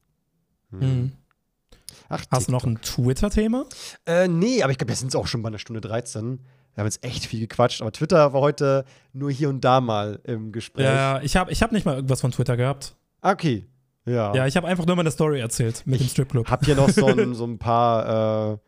Mhm. 0.71 1.13
Ach, 2.09 2.19
Hast 2.19 2.21
TikTok. 2.21 2.47
du 2.47 2.53
noch 2.53 2.65
ein 2.65 2.81
Twitter-Thema? 2.83 3.65
Äh, 4.07 4.29
nee, 4.29 4.63
aber 4.63 4.71
ich 4.71 4.79
glaube, 4.79 4.91
wir 4.91 4.97
sind 4.97 5.17
auch 5.17 5.27
schon 5.27 5.43
bei 5.43 5.49
einer 5.49 5.59
Stunde 5.59 5.81
13. 5.81 6.41
Wir 6.75 6.81
haben 6.81 6.87
jetzt 6.87 7.03
echt 7.03 7.25
viel 7.25 7.41
gequatscht, 7.41 7.81
aber 7.81 7.91
Twitter 7.93 8.33
war 8.35 8.41
heute 8.43 8.85
nur 9.13 9.31
hier 9.31 9.49
und 9.49 9.63
da 9.63 9.81
mal 9.81 10.21
im 10.25 10.53
Gespräch. 10.53 10.85
Ja, 10.85 11.23
ich 11.23 11.37
habe 11.37 11.53
ich 11.53 11.63
hab 11.63 11.73
nicht 11.73 11.87
mal 11.87 11.97
irgendwas 11.97 12.21
von 12.21 12.33
Twitter 12.33 12.57
gehabt. 12.57 12.95
Okay, 13.23 13.65
ja. 14.05 14.35
Ja, 14.35 14.47
ich 14.47 14.57
habe 14.57 14.67
einfach 14.67 14.85
nur 14.85 14.97
meine 14.97 15.11
Story 15.11 15.41
erzählt 15.41 15.83
mit 15.87 16.01
ich 16.01 16.09
dem 16.09 16.11
Stripclub. 16.11 16.47
Ich 16.47 16.53
habe 16.53 16.67
hier 16.67 16.75
noch 16.75 16.91
so 16.91 17.07
ein, 17.07 17.35
so 17.35 17.47
ein 17.47 17.59
paar 17.59 18.53
äh, 18.53 18.59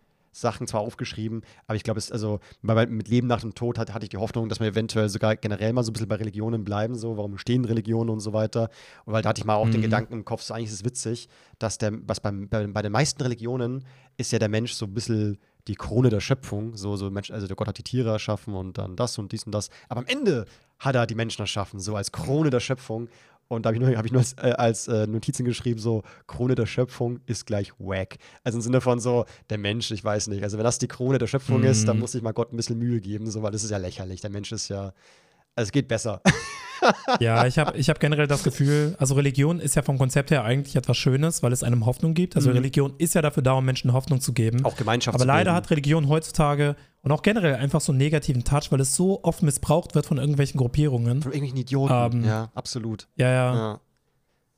Sachen 0.41 0.67
zwar 0.67 0.81
aufgeschrieben, 0.81 1.43
aber 1.67 1.77
ich 1.77 1.83
glaube, 1.83 1.99
es, 1.99 2.13
also 2.13 2.41
mit 2.63 3.09
Leben 3.09 3.27
nach 3.27 3.41
dem 3.41 3.55
Tod 3.55 3.79
hat, 3.79 3.95
hatte 3.95 4.05
ich 4.05 4.11
die 4.11 4.19
Hoffnung, 4.19 4.49
dass 4.49 4.61
wir 4.61 4.67
eventuell 4.67 5.09
sogar 5.09 5.37
generell 5.37 5.73
mal 5.73 5.83
so 5.83 5.91
ein 5.91 5.95
bisschen 5.95 6.09
bei 6.09 6.17
Religionen 6.17 6.65
bleiben, 6.65 6.95
so, 6.95 7.17
warum 7.17 7.39
stehen 7.39 7.65
Religionen 7.65 8.11
und 8.11 8.21
so 8.21 8.33
weiter. 8.33 8.69
Und 9.05 9.15
weil 9.15 9.23
da 9.23 9.31
hatte 9.31 9.41
ich 9.41 9.47
mal 9.47 9.55
auch 9.55 9.67
mhm. 9.67 9.73
den 9.73 9.83
Gedanken 9.83 10.13
im 10.13 10.25
Kopf, 10.25 10.43
so 10.43 10.55
eigentlich 10.55 10.69
ist 10.69 10.75
es 10.75 10.85
witzig, 10.85 11.29
dass 11.59 11.79
der, 11.79 11.93
was 12.07 12.21
beim, 12.21 12.49
bei, 12.49 12.67
bei 12.67 12.83
den 12.83 12.93
meisten 12.93 13.23
Religionen 13.23 13.85
ist 14.17 14.33
ja 14.33 14.39
der 14.39 14.49
Mensch 14.49 14.73
so 14.73 14.87
ein 14.87 14.95
bisschen 14.95 15.39
die 15.69 15.75
Krone 15.75 16.11
der 16.11 16.21
Schöpfung, 16.21 16.77
so, 16.77 16.97
so 16.97 17.11
Mensch, 17.11 17.31
also 17.31 17.47
der 17.47 17.57
Gott 17.57 17.69
hat 17.69 17.79
die 17.79 17.83
Tiere 17.83 18.11
erschaffen 18.11 18.55
und 18.55 18.79
dann 18.79 18.95
das 18.97 19.19
und 19.19 19.33
dies 19.33 19.45
und 19.45 19.53
das. 19.53 19.71
Aber 19.89 20.01
am 20.01 20.07
Ende 20.07 20.47
hat 20.79 20.95
er 20.95 21.07
die 21.07 21.15
Menschen 21.15 21.43
erschaffen, 21.43 21.81
so 21.81 21.97
als 21.97 22.13
Krone 22.13 22.51
der 22.51 22.61
Schöpfung. 22.61 23.09
Und 23.49 23.65
da 23.65 23.69
habe 23.69 23.77
ich 23.77 23.83
nur, 23.83 23.97
hab 23.97 24.05
ich 24.05 24.13
nur 24.13 24.21
als, 24.21 24.33
äh, 24.35 24.55
als 24.57 24.89
äh, 24.89 25.07
Notizen 25.07 25.45
geschrieben, 25.45 25.79
so, 25.79 26.03
Krone 26.27 26.55
der 26.55 26.67
Schöpfung 26.67 27.21
ist 27.27 27.47
gleich 27.47 27.73
wack. 27.79 28.17
Also 28.43 28.59
im 28.59 28.63
Sinne 28.63 28.81
von 28.81 28.99
so, 28.99 29.25
der 29.51 29.59
Mensch, 29.59 29.91
ich 29.93 30.03
weiß 30.03 30.29
nicht. 30.29 30.43
Also 30.43 30.59
wenn 30.59 30.65
das 30.65 30.79
die 30.79 30.89
Krone 30.89 31.19
der 31.19 31.29
Schöpfung 31.29 31.61
mm. 31.61 31.67
ist, 31.67 31.87
dann 31.87 31.97
mhm. 31.97 32.01
muss 32.01 32.15
ich 32.15 32.23
mal 32.23 32.33
Gott 32.33 32.53
ein 32.53 32.57
bisschen 32.57 32.79
Mühe 32.79 33.01
geben, 33.01 33.31
so, 33.31 33.43
weil 33.43 33.53
das 33.53 33.63
ist 33.63 33.71
ja 33.71 33.77
lächerlich. 33.77 34.21
Der 34.21 34.31
Mensch 34.31 34.51
ist 34.51 34.69
ja, 34.69 34.93
also 35.57 35.69
es 35.69 35.73
geht 35.73 35.89
besser. 35.89 36.21
ja, 37.21 37.47
ich 37.47 37.59
habe 37.59 37.77
ich 37.77 37.89
hab 37.89 37.99
generell 38.01 38.27
das 38.27 38.43
Gefühl, 38.43 38.95
also 38.99 39.15
Religion 39.15 39.61
ist 39.61 39.75
ja 39.75 39.83
vom 39.83 39.99
Konzept 39.99 40.31
her 40.31 40.45
eigentlich 40.45 40.77
etwas 40.77 40.97
Schönes, 40.97 41.43
weil 41.43 41.53
es 41.53 41.63
einem 41.63 41.87
Hoffnung 41.87 42.15
gibt. 42.15 42.37
Also 42.37 42.51
mhm. 42.51 42.57
Religion 42.57 42.95
ist 42.99 43.15
ja 43.15 43.23
dafür 43.23 43.43
da, 43.43 43.53
um 43.55 43.65
Menschen 43.65 43.93
Hoffnung 43.93 44.21
zu 44.21 44.33
geben. 44.33 44.65
Auch 44.65 44.77
Gemeinschaft. 44.77 45.15
Aber 45.15 45.25
leider 45.25 45.55
hat 45.55 45.71
Religion 45.71 46.09
heutzutage 46.09 46.77
und 47.03 47.11
auch 47.11 47.23
generell 47.23 47.55
einfach 47.55 47.81
so 47.81 47.93
einen 47.93 47.99
negativen 47.99 48.45
Touch, 48.45 48.71
weil 48.71 48.81
es 48.81 48.95
so 48.95 49.25
oft 49.25 49.43
missbraucht 49.43 49.95
wird 49.95 50.07
von 50.07 50.19
irgendwelchen 50.19 50.59
Gruppierungen. 50.59 51.23
Von 51.23 51.33
irgendwelchen 51.33 51.59
Idioten. 51.59 52.19
Ähm, 52.19 52.25
ja, 52.25 52.51
absolut. 52.55 53.09
Ja, 53.17 53.29
ja. 53.29 53.55
ja. 53.55 53.81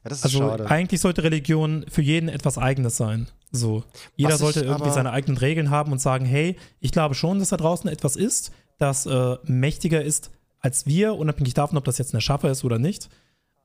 Ja, 0.04 0.10
das 0.10 0.18
ist 0.18 0.24
also 0.26 0.38
schade. 0.38 0.70
eigentlich 0.70 1.00
sollte 1.00 1.24
Religion 1.24 1.84
für 1.88 2.02
jeden 2.02 2.28
etwas 2.28 2.56
Eigenes 2.56 2.96
sein. 2.96 3.26
So. 3.50 3.82
Jeder 4.14 4.34
Was 4.34 4.38
sollte 4.38 4.60
irgendwie 4.60 4.90
seine 4.90 5.10
eigenen 5.10 5.36
Regeln 5.36 5.70
haben 5.70 5.90
und 5.90 6.00
sagen, 6.00 6.24
hey, 6.24 6.56
ich 6.78 6.92
glaube 6.92 7.16
schon, 7.16 7.40
dass 7.40 7.48
da 7.48 7.56
draußen 7.56 7.90
etwas 7.90 8.14
ist, 8.14 8.52
das 8.78 9.06
äh, 9.06 9.36
mächtiger 9.44 10.02
ist 10.02 10.30
als 10.60 10.86
wir, 10.86 11.14
unabhängig 11.14 11.54
davon, 11.54 11.78
ob 11.78 11.84
das 11.84 11.98
jetzt 11.98 12.12
ein 12.12 12.16
Erschaffer 12.16 12.50
ist 12.50 12.64
oder 12.64 12.78
nicht. 12.78 13.08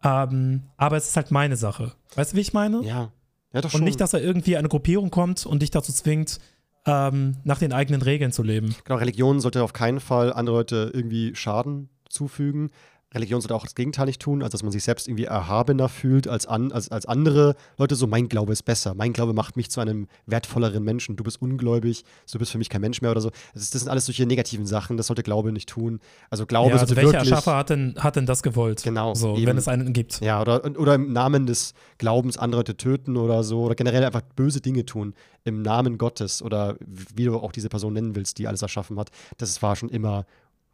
Ähm, 0.03 0.63
aber 0.77 0.97
es 0.97 1.07
ist 1.07 1.15
halt 1.15 1.31
meine 1.31 1.55
Sache. 1.55 1.93
Weißt 2.15 2.33
du, 2.33 2.37
wie 2.37 2.41
ich 2.41 2.53
meine? 2.53 2.83
ja. 2.83 3.11
Ja, 3.53 3.61
doch 3.61 3.71
und 3.71 3.77
schon. 3.77 3.83
nicht, 3.83 4.01
dass 4.01 4.11
da 4.11 4.17
irgendwie 4.17 4.57
eine 4.57 4.67
Gruppierung 4.67 5.11
kommt 5.11 5.45
und 5.45 5.61
dich 5.61 5.69
dazu 5.69 5.93
zwingt, 5.93 6.39
ähm, 6.85 7.37
nach 7.43 7.59
den 7.59 7.71
eigenen 7.71 8.01
Regeln 8.01 8.31
zu 8.31 8.43
leben. 8.43 8.75
Genau, 8.83 8.97
Religion 8.97 9.39
sollte 9.39 9.63
auf 9.63 9.73
keinen 9.73 9.99
Fall 9.99 10.33
andere 10.33 10.57
Leute 10.57 10.91
irgendwie 10.93 11.35
Schaden 11.35 11.89
zufügen. 12.09 12.71
Religion 13.13 13.41
sollte 13.41 13.55
auch 13.55 13.63
das 13.63 13.75
Gegenteil 13.75 14.05
nicht 14.05 14.21
tun, 14.21 14.41
also 14.41 14.51
dass 14.51 14.63
man 14.63 14.71
sich 14.71 14.83
selbst 14.83 15.07
irgendwie 15.07 15.25
erhabener 15.25 15.89
fühlt 15.89 16.27
als, 16.27 16.45
an, 16.45 16.71
als, 16.71 16.89
als 16.89 17.05
andere 17.05 17.55
Leute. 17.77 17.95
So, 17.95 18.07
mein 18.07 18.29
Glaube 18.29 18.51
ist 18.53 18.63
besser. 18.63 18.93
Mein 18.95 19.13
Glaube 19.13 19.33
macht 19.33 19.55
mich 19.57 19.69
zu 19.69 19.81
einem 19.81 20.07
wertvolleren 20.25 20.83
Menschen. 20.83 21.15
Du 21.15 21.23
bist 21.23 21.41
ungläubig, 21.41 22.03
du 22.31 22.39
bist 22.39 22.51
für 22.51 22.57
mich 22.57 22.69
kein 22.69 22.81
Mensch 22.81 23.01
mehr 23.01 23.11
oder 23.11 23.21
so. 23.21 23.29
Das, 23.53 23.63
ist, 23.63 23.75
das 23.75 23.81
sind 23.81 23.89
alles 23.89 24.05
solche 24.05 24.25
negativen 24.25 24.65
Sachen. 24.65 24.97
Das 24.97 25.07
sollte 25.07 25.23
Glaube 25.23 25.51
nicht 25.51 25.69
tun. 25.69 25.99
Also 26.29 26.45
Glaube 26.45 26.69
Ja, 26.69 26.73
also 26.73 26.85
sollte 26.85 26.95
welcher 26.95 27.13
wirklich. 27.13 27.31
Erschaffer 27.31 27.55
hat 27.57 27.69
denn, 27.69 27.95
hat 27.97 28.15
denn 28.15 28.25
das 28.25 28.43
gewollt? 28.43 28.83
Genau, 28.83 29.13
So, 29.13 29.35
eben. 29.35 29.47
wenn 29.47 29.57
es 29.57 29.67
einen 29.67 29.93
gibt. 29.93 30.19
Ja, 30.21 30.41
oder, 30.41 30.63
oder 30.79 30.95
im 30.95 31.13
Namen 31.13 31.45
des 31.45 31.73
Glaubens 31.97 32.37
andere 32.37 32.59
Leute 32.59 32.77
töten 32.77 33.17
oder 33.17 33.43
so. 33.43 33.63
Oder 33.63 33.75
generell 33.75 34.03
einfach 34.03 34.21
böse 34.35 34.61
Dinge 34.61 34.85
tun. 34.85 35.13
Im 35.43 35.61
Namen 35.61 35.97
Gottes 35.97 36.41
oder 36.41 36.77
wie 36.79 37.25
du 37.25 37.35
auch 37.37 37.51
diese 37.51 37.69
Person 37.69 37.93
nennen 37.93 38.15
willst, 38.15 38.37
die 38.39 38.47
alles 38.47 38.61
erschaffen 38.61 38.97
hat. 38.97 39.09
Das 39.37 39.61
war 39.61 39.75
schon 39.75 39.89
immer 39.89 40.25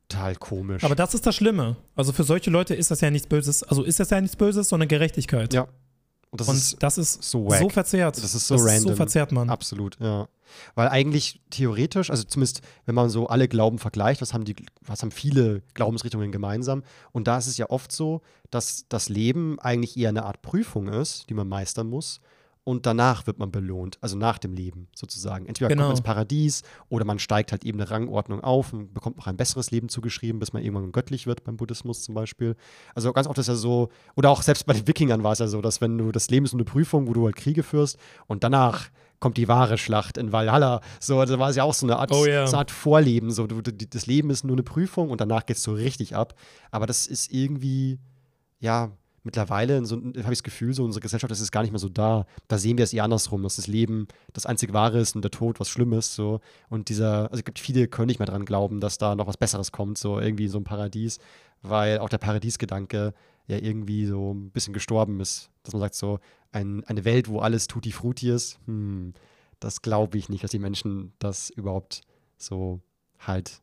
total 0.09 0.35
komisch. 0.35 0.83
Aber 0.83 0.95
das 0.95 1.13
ist 1.13 1.25
das 1.25 1.35
Schlimme. 1.35 1.77
Also 1.95 2.11
für 2.11 2.23
solche 2.23 2.49
Leute 2.49 2.75
ist 2.75 2.91
das 2.91 3.01
ja 3.01 3.09
nichts 3.11 3.27
Böses. 3.27 3.63
Also 3.63 3.83
ist 3.83 3.99
das 3.99 4.09
ja 4.09 4.19
nichts 4.19 4.35
Böses, 4.35 4.67
sondern 4.69 4.89
Gerechtigkeit. 4.89 5.53
ja. 5.53 5.67
Und 6.31 6.41
das 6.41 6.47
Und 6.47 6.55
ist 6.57 6.75
das 6.83 6.99
ist 6.99 7.23
so 7.23 7.49
so, 7.49 7.69
verzerrt. 7.69 8.15
Das 8.17 8.35
ist 8.35 8.45
so 8.47 8.53
das 8.53 8.63
Ist 8.63 8.69
random. 8.71 8.89
so 8.89 8.95
verzerrt, 8.95 9.31
Mann. 9.31 9.49
Absolut, 9.49 9.97
ja. 9.99 10.27
Weil 10.75 10.87
eigentlich 10.89 11.41
theoretisch, 11.49 12.11
also 12.11 12.23
zumindest 12.23 12.61
wenn 12.85 12.93
man 12.93 13.09
so 13.09 13.27
alle 13.27 13.47
Glauben 13.47 13.79
vergleicht, 13.79 14.21
was 14.21 14.31
haben 14.31 14.45
die, 14.45 14.55
was 14.81 15.01
haben 15.01 15.09
viele 15.09 15.63
Glaubensrichtungen 15.73 16.31
gemeinsam? 16.31 16.83
Und 17.11 17.27
da 17.27 17.39
ist 17.39 17.47
es 17.47 17.57
ja 17.57 17.71
oft 17.71 17.91
so, 17.91 18.21
dass 18.51 18.85
das 18.89 19.09
Leben 19.09 19.59
eigentlich 19.59 19.97
eher 19.97 20.09
eine 20.09 20.23
Art 20.23 20.43
Prüfung 20.43 20.87
ist, 20.89 21.27
die 21.31 21.33
man 21.33 21.47
meistern 21.47 21.87
muss. 21.89 22.19
Und 22.69 22.85
danach 22.85 23.25
wird 23.25 23.39
man 23.39 23.49
belohnt, 23.51 23.97
also 23.99 24.15
nach 24.15 24.37
dem 24.37 24.53
Leben 24.53 24.87
sozusagen. 24.95 25.47
Entweder 25.47 25.69
Genau. 25.69 25.81
kommt 25.81 25.87
man 25.89 25.97
ins 25.97 26.03
Paradies 26.05 26.61
oder 26.87 27.03
man 27.03 27.17
steigt 27.17 27.51
halt 27.51 27.63
eben 27.65 27.79
eine 27.81 27.89
Rangordnung 27.89 28.41
auf 28.41 28.73
und 28.73 28.93
bekommt 28.93 29.17
noch 29.17 29.25
ein 29.25 29.37
besseres 29.37 29.71
Leben 29.71 29.89
zugeschrieben, 29.89 30.39
bis 30.39 30.53
man 30.53 30.61
irgendwann 30.63 30.91
göttlich 30.91 31.25
wird 31.25 31.43
beim 31.43 31.57
Buddhismus 31.57 32.03
zum 32.03 32.13
Beispiel. 32.13 32.55
Also 32.93 33.11
ganz 33.11 33.25
oft 33.25 33.39
ist 33.39 33.47
ja 33.47 33.55
so, 33.55 33.89
oder 34.15 34.29
auch 34.29 34.43
selbst 34.43 34.67
bei 34.67 34.73
den 34.73 34.85
Wikingern 34.87 35.23
war 35.23 35.31
es 35.31 35.39
ja 35.39 35.47
so, 35.47 35.61
dass 35.61 35.81
wenn 35.81 35.97
du 35.97 36.11
das 36.11 36.29
Leben 36.29 36.45
ist 36.45 36.53
nur 36.53 36.59
eine 36.59 36.65
Prüfung, 36.71 37.07
wo 37.07 37.13
du 37.13 37.25
halt 37.25 37.35
Kriege 37.37 37.63
führst 37.63 37.97
und 38.27 38.43
danach 38.43 38.89
kommt 39.19 39.37
die 39.37 39.47
wahre 39.47 39.77
Schlacht 39.79 40.17
in 40.17 40.31
Valhalla. 40.31 40.81
So, 40.99 41.25
da 41.25 41.39
war 41.39 41.49
es 41.49 41.55
ja 41.55 41.63
auch 41.63 41.73
so 41.73 41.87
eine 41.87 41.97
Art, 41.97 42.11
Oh 42.13 42.25
ja. 42.25 42.45
so 42.45 42.53
eine 42.53 42.59
Art 42.59 42.71
Vorleben. 42.71 43.31
So, 43.31 43.47
du, 43.47 43.61
das 43.61 44.05
Leben 44.05 44.29
ist 44.29 44.43
nur 44.45 44.55
eine 44.55 44.63
Prüfung 44.63 45.09
und 45.09 45.19
danach 45.21 45.45
geht 45.45 45.57
es 45.57 45.63
so 45.63 45.73
richtig 45.73 46.15
ab. 46.15 46.35
Aber 46.71 46.85
das 46.85 47.07
ist 47.07 47.31
irgendwie, 47.33 47.99
ja, 48.59 48.91
mittlerweile 49.29 49.85
so, 49.85 49.97
habe 49.97 50.17
ich 50.17 50.23
das 50.39 50.43
Gefühl, 50.43 50.73
so 50.73 50.83
unsere 50.83 51.01
Gesellschaft 51.01 51.29
das 51.29 51.39
ist 51.39 51.51
gar 51.51 51.61
nicht 51.61 51.71
mehr 51.71 51.79
so 51.79 51.89
da. 51.89 52.25
Da 52.47 52.57
sehen 52.57 52.77
wir 52.77 52.83
es 52.83 52.93
eher 52.93 53.03
andersrum, 53.03 53.43
dass 53.43 53.57
das 53.57 53.67
Leben 53.67 54.07
das 54.33 54.45
einzig 54.47 54.73
Wahre 54.73 54.99
ist 54.99 55.15
und 55.15 55.21
der 55.23 55.31
Tod 55.31 55.59
was 55.59 55.69
Schlimmes. 55.69 56.15
So. 56.15 56.39
Und 56.69 56.89
dieser, 56.89 57.23
also 57.31 57.37
es 57.39 57.43
gibt 57.45 57.59
viele, 57.59 57.87
können 57.87 58.07
nicht 58.07 58.19
mehr 58.19 58.25
dran 58.25 58.45
glauben, 58.45 58.79
dass 58.79 58.97
da 58.97 59.15
noch 59.15 59.27
was 59.27 59.37
Besseres 59.37 59.71
kommt, 59.71 59.97
so 59.99 60.19
irgendwie 60.19 60.47
so 60.47 60.57
ein 60.57 60.63
Paradies, 60.63 61.19
weil 61.61 61.99
auch 61.99 62.09
der 62.09 62.17
Paradiesgedanke 62.17 63.13
ja 63.47 63.57
irgendwie 63.57 64.05
so 64.07 64.33
ein 64.33 64.49
bisschen 64.51 64.73
gestorben 64.73 65.19
ist. 65.19 65.49
Dass 65.63 65.73
man 65.73 65.81
sagt, 65.81 65.95
so 65.95 66.19
ein, 66.51 66.83
eine 66.85 67.05
Welt, 67.05 67.27
wo 67.29 67.39
alles 67.39 67.67
tutti 67.67 67.91
frutti 67.91 68.29
ist, 68.31 68.59
hm, 68.65 69.13
das 69.59 69.81
glaube 69.81 70.17
ich 70.17 70.29
nicht, 70.29 70.43
dass 70.43 70.51
die 70.51 70.59
Menschen 70.59 71.13
das 71.19 71.49
überhaupt 71.51 72.01
so 72.37 72.79
halt 73.19 73.61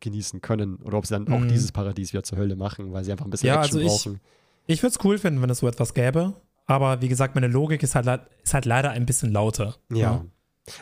genießen 0.00 0.40
können. 0.40 0.76
Oder 0.76 0.98
ob 0.98 1.06
sie 1.06 1.14
dann 1.14 1.28
auch 1.28 1.40
Mhm. 1.40 1.48
dieses 1.48 1.72
Paradies 1.72 2.12
wieder 2.12 2.22
zur 2.22 2.38
Hölle 2.38 2.56
machen, 2.56 2.92
weil 2.92 3.04
sie 3.04 3.12
einfach 3.12 3.26
ein 3.26 3.30
bisschen 3.30 3.48
Ja, 3.48 3.62
Action 3.62 3.78
also 3.80 3.80
ich- 3.80 4.04
brauchen. 4.04 4.20
Ich 4.66 4.82
würde 4.82 4.94
es 4.98 5.04
cool 5.04 5.18
finden, 5.18 5.42
wenn 5.42 5.50
es 5.50 5.58
so 5.58 5.68
etwas 5.68 5.94
gäbe. 5.94 6.34
Aber 6.66 7.02
wie 7.02 7.08
gesagt, 7.08 7.34
meine 7.34 7.48
Logik 7.48 7.82
ist 7.82 7.94
halt, 7.94 8.06
ist 8.42 8.54
halt 8.54 8.64
leider 8.64 8.90
ein 8.90 9.06
bisschen 9.06 9.32
lauter. 9.32 9.76
Ja. 9.92 10.24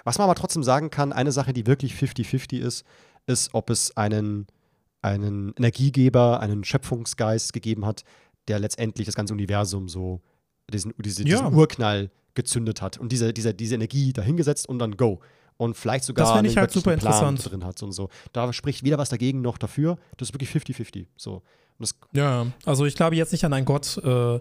Was 0.05 0.19
man 0.19 0.25
aber 0.27 0.35
trotzdem 0.35 0.63
sagen 0.63 0.91
kann, 0.91 1.13
eine 1.13 1.33
Sache, 1.33 1.53
die 1.55 1.67
wirklich 1.67 1.95
50-50 1.95 2.59
ist, 2.59 2.85
ist, 3.27 3.55
ob 3.55 3.71
es 3.71 3.97
einen, 3.97 4.47
einen 5.01 5.55
Energiegeber, 5.57 6.41
einen 6.41 6.65
Schöpfungsgeist 6.65 7.53
gegeben 7.55 7.87
hat, 7.87 8.05
der 8.49 8.59
letztendlich 8.59 9.07
das 9.07 9.15
ganze 9.15 9.33
Universum 9.33 9.89
so, 9.89 10.21
diesen, 10.73 10.93
diese, 10.99 11.27
Ja. 11.27 11.39
diesen 11.43 11.55
Urknall 11.55 12.11
gezündet 12.35 12.83
hat 12.83 12.99
und 12.99 13.11
diese, 13.11 13.33
diese, 13.33 13.55
diese 13.55 13.75
Energie 13.77 14.13
dahingesetzt 14.13 14.69
und 14.69 14.79
dann 14.79 14.97
go. 14.97 15.21
Und 15.57 15.77
vielleicht 15.77 16.05
sogar 16.05 16.37
einen 16.37 16.55
halt 16.55 16.71
super 16.71 16.97
Plan 16.97 17.35
interessant. 17.35 17.51
drin 17.51 17.65
hat 17.65 17.83
und 17.83 17.91
so. 17.93 18.11
Da 18.33 18.53
spricht 18.53 18.85
weder 18.85 18.97
was 18.99 19.09
dagegen 19.09 19.41
noch 19.41 19.59
dafür. 19.59 19.97
Das 20.17 20.29
ist 20.29 20.35
wirklich 20.35 20.51
50-50. 20.51 21.07
So. 21.17 21.43
Ja, 22.13 22.47
also 22.65 22.87
ich 22.87 22.97
glaube 22.97 23.17
jetzt 23.17 23.33
nicht 23.33 23.45
an 23.45 23.53
einen 23.53 23.67
Gott 23.67 23.99
äh, 23.99 24.41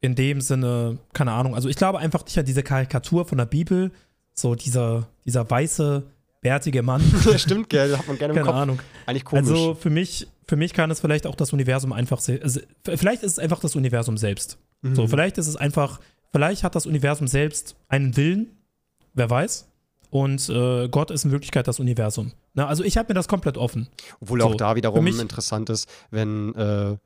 in 0.00 0.14
dem 0.14 0.40
Sinne, 0.40 0.98
keine 1.12 1.32
Ahnung. 1.32 1.54
Also 1.54 1.68
ich 1.68 1.76
glaube 1.76 1.98
einfach 1.98 2.24
nicht 2.24 2.38
an 2.38 2.44
diese 2.44 2.62
Karikatur 2.62 3.26
von 3.26 3.38
der 3.38 3.46
Bibel, 3.46 3.90
so 4.34 4.54
dieser, 4.54 5.08
dieser 5.24 5.48
weiße, 5.48 6.04
bärtige 6.40 6.82
Mann. 6.82 7.02
stimmt, 7.36 7.68
gell? 7.68 7.96
Hat 7.96 8.06
man 8.06 8.18
gerne 8.18 8.32
im 8.32 8.36
keine 8.36 8.46
Kopf. 8.46 8.56
Ahnung. 8.56 8.78
Eigentlich 9.06 9.24
komisch. 9.24 9.48
Also 9.48 9.74
für 9.74 9.90
mich, 9.90 10.28
für 10.46 10.56
mich 10.56 10.72
kann 10.72 10.90
es 10.90 11.00
vielleicht 11.00 11.26
auch 11.26 11.34
das 11.34 11.52
Universum 11.52 11.92
einfach, 11.92 12.18
also 12.18 12.60
vielleicht 12.84 13.22
ist 13.22 13.32
es 13.32 13.38
einfach 13.38 13.60
das 13.60 13.74
Universum 13.74 14.16
selbst. 14.16 14.58
Mhm. 14.82 14.94
So, 14.94 15.06
vielleicht 15.08 15.38
ist 15.38 15.48
es 15.48 15.56
einfach, 15.56 16.00
vielleicht 16.30 16.62
hat 16.62 16.74
das 16.74 16.86
Universum 16.86 17.26
selbst 17.26 17.76
einen 17.88 18.16
Willen, 18.16 18.56
wer 19.14 19.28
weiß. 19.28 19.68
Und 20.10 20.48
äh, 20.48 20.88
Gott 20.88 21.10
ist 21.10 21.24
in 21.24 21.30
Wirklichkeit 21.32 21.68
das 21.68 21.80
Universum. 21.80 22.32
Na, 22.54 22.66
also 22.66 22.82
ich 22.82 22.96
habe 22.96 23.08
mir 23.10 23.14
das 23.14 23.28
komplett 23.28 23.58
offen. 23.58 23.88
Obwohl 24.20 24.40
So, 24.40 24.46
auch 24.48 24.54
da 24.54 24.74
wiederum 24.74 25.04
mich- 25.04 25.20
interessant 25.20 25.68
ist, 25.70 25.88
wenn 26.10 26.54
äh, 26.54 26.96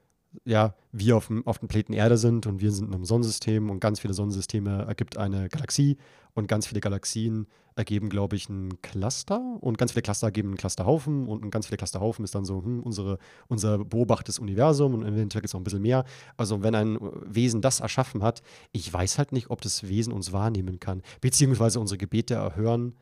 ja, 0.45 0.75
wir 0.93 1.17
auf 1.17 1.29
dem, 1.29 1.47
auf 1.47 1.59
dem 1.59 1.69
Planeten 1.69 1.93
Erde 1.93 2.17
sind 2.17 2.47
und 2.47 2.61
wir 2.61 2.73
sind 2.73 2.89
in 2.89 2.95
einem 2.95 3.05
Sonnensystem 3.05 3.71
und 3.71 3.81
ganz 3.81 4.01
viele 4.01 4.15
Sonnensysteme 4.15 4.85
ergibt 4.87 5.17
eine 5.17 5.49
Galaxie 5.49 5.97
und 6.35 6.49
ganz 6.49 6.67
viele 6.67 6.81
Galaxien 6.81 7.47
ergeben, 7.75 8.09
glaube 8.09 8.37
ich, 8.37 8.49
ein 8.49 8.81
Cluster 8.83 9.41
und 9.61 9.79
ganz 9.79 9.93
viele 9.93 10.03
Cluster 10.03 10.27
ergeben 10.27 10.49
einen 10.49 10.57
Clusterhaufen 10.57 11.27
und 11.27 11.45
ein 11.45 11.51
ganz 11.51 11.67
viele 11.67 11.79
Clusterhaufen 11.79 12.25
ist 12.25 12.35
dann 12.35 12.45
so 12.45 12.63
hm, 12.63 12.83
unsere, 12.83 13.19
unser 13.49 13.79
beobachtetes 13.79 14.39
Universum 14.39 14.95
und 14.95 15.03
eventuell 15.03 15.41
gibt 15.41 15.47
es 15.47 15.55
noch 15.55 15.61
ein 15.61 15.65
bisschen 15.65 15.83
mehr. 15.83 16.05
Also 16.37 16.63
wenn 16.63 16.75
ein 16.75 16.99
Wesen 17.25 17.63
das 17.63 17.81
erschaffen 17.81 18.23
hat, 18.23 18.43
ich 18.73 18.93
weiß 18.93 19.19
halt 19.19 19.33
nicht, 19.33 19.51
ob 19.51 19.61
das 19.61 19.89
Wesen 19.89 20.13
uns 20.13 20.33
wahrnehmen 20.33 20.81
kann, 20.81 21.03
beziehungsweise 21.21 21.81
unsere 21.81 21.99
Gebete 21.99 22.35
erhören 22.35 22.95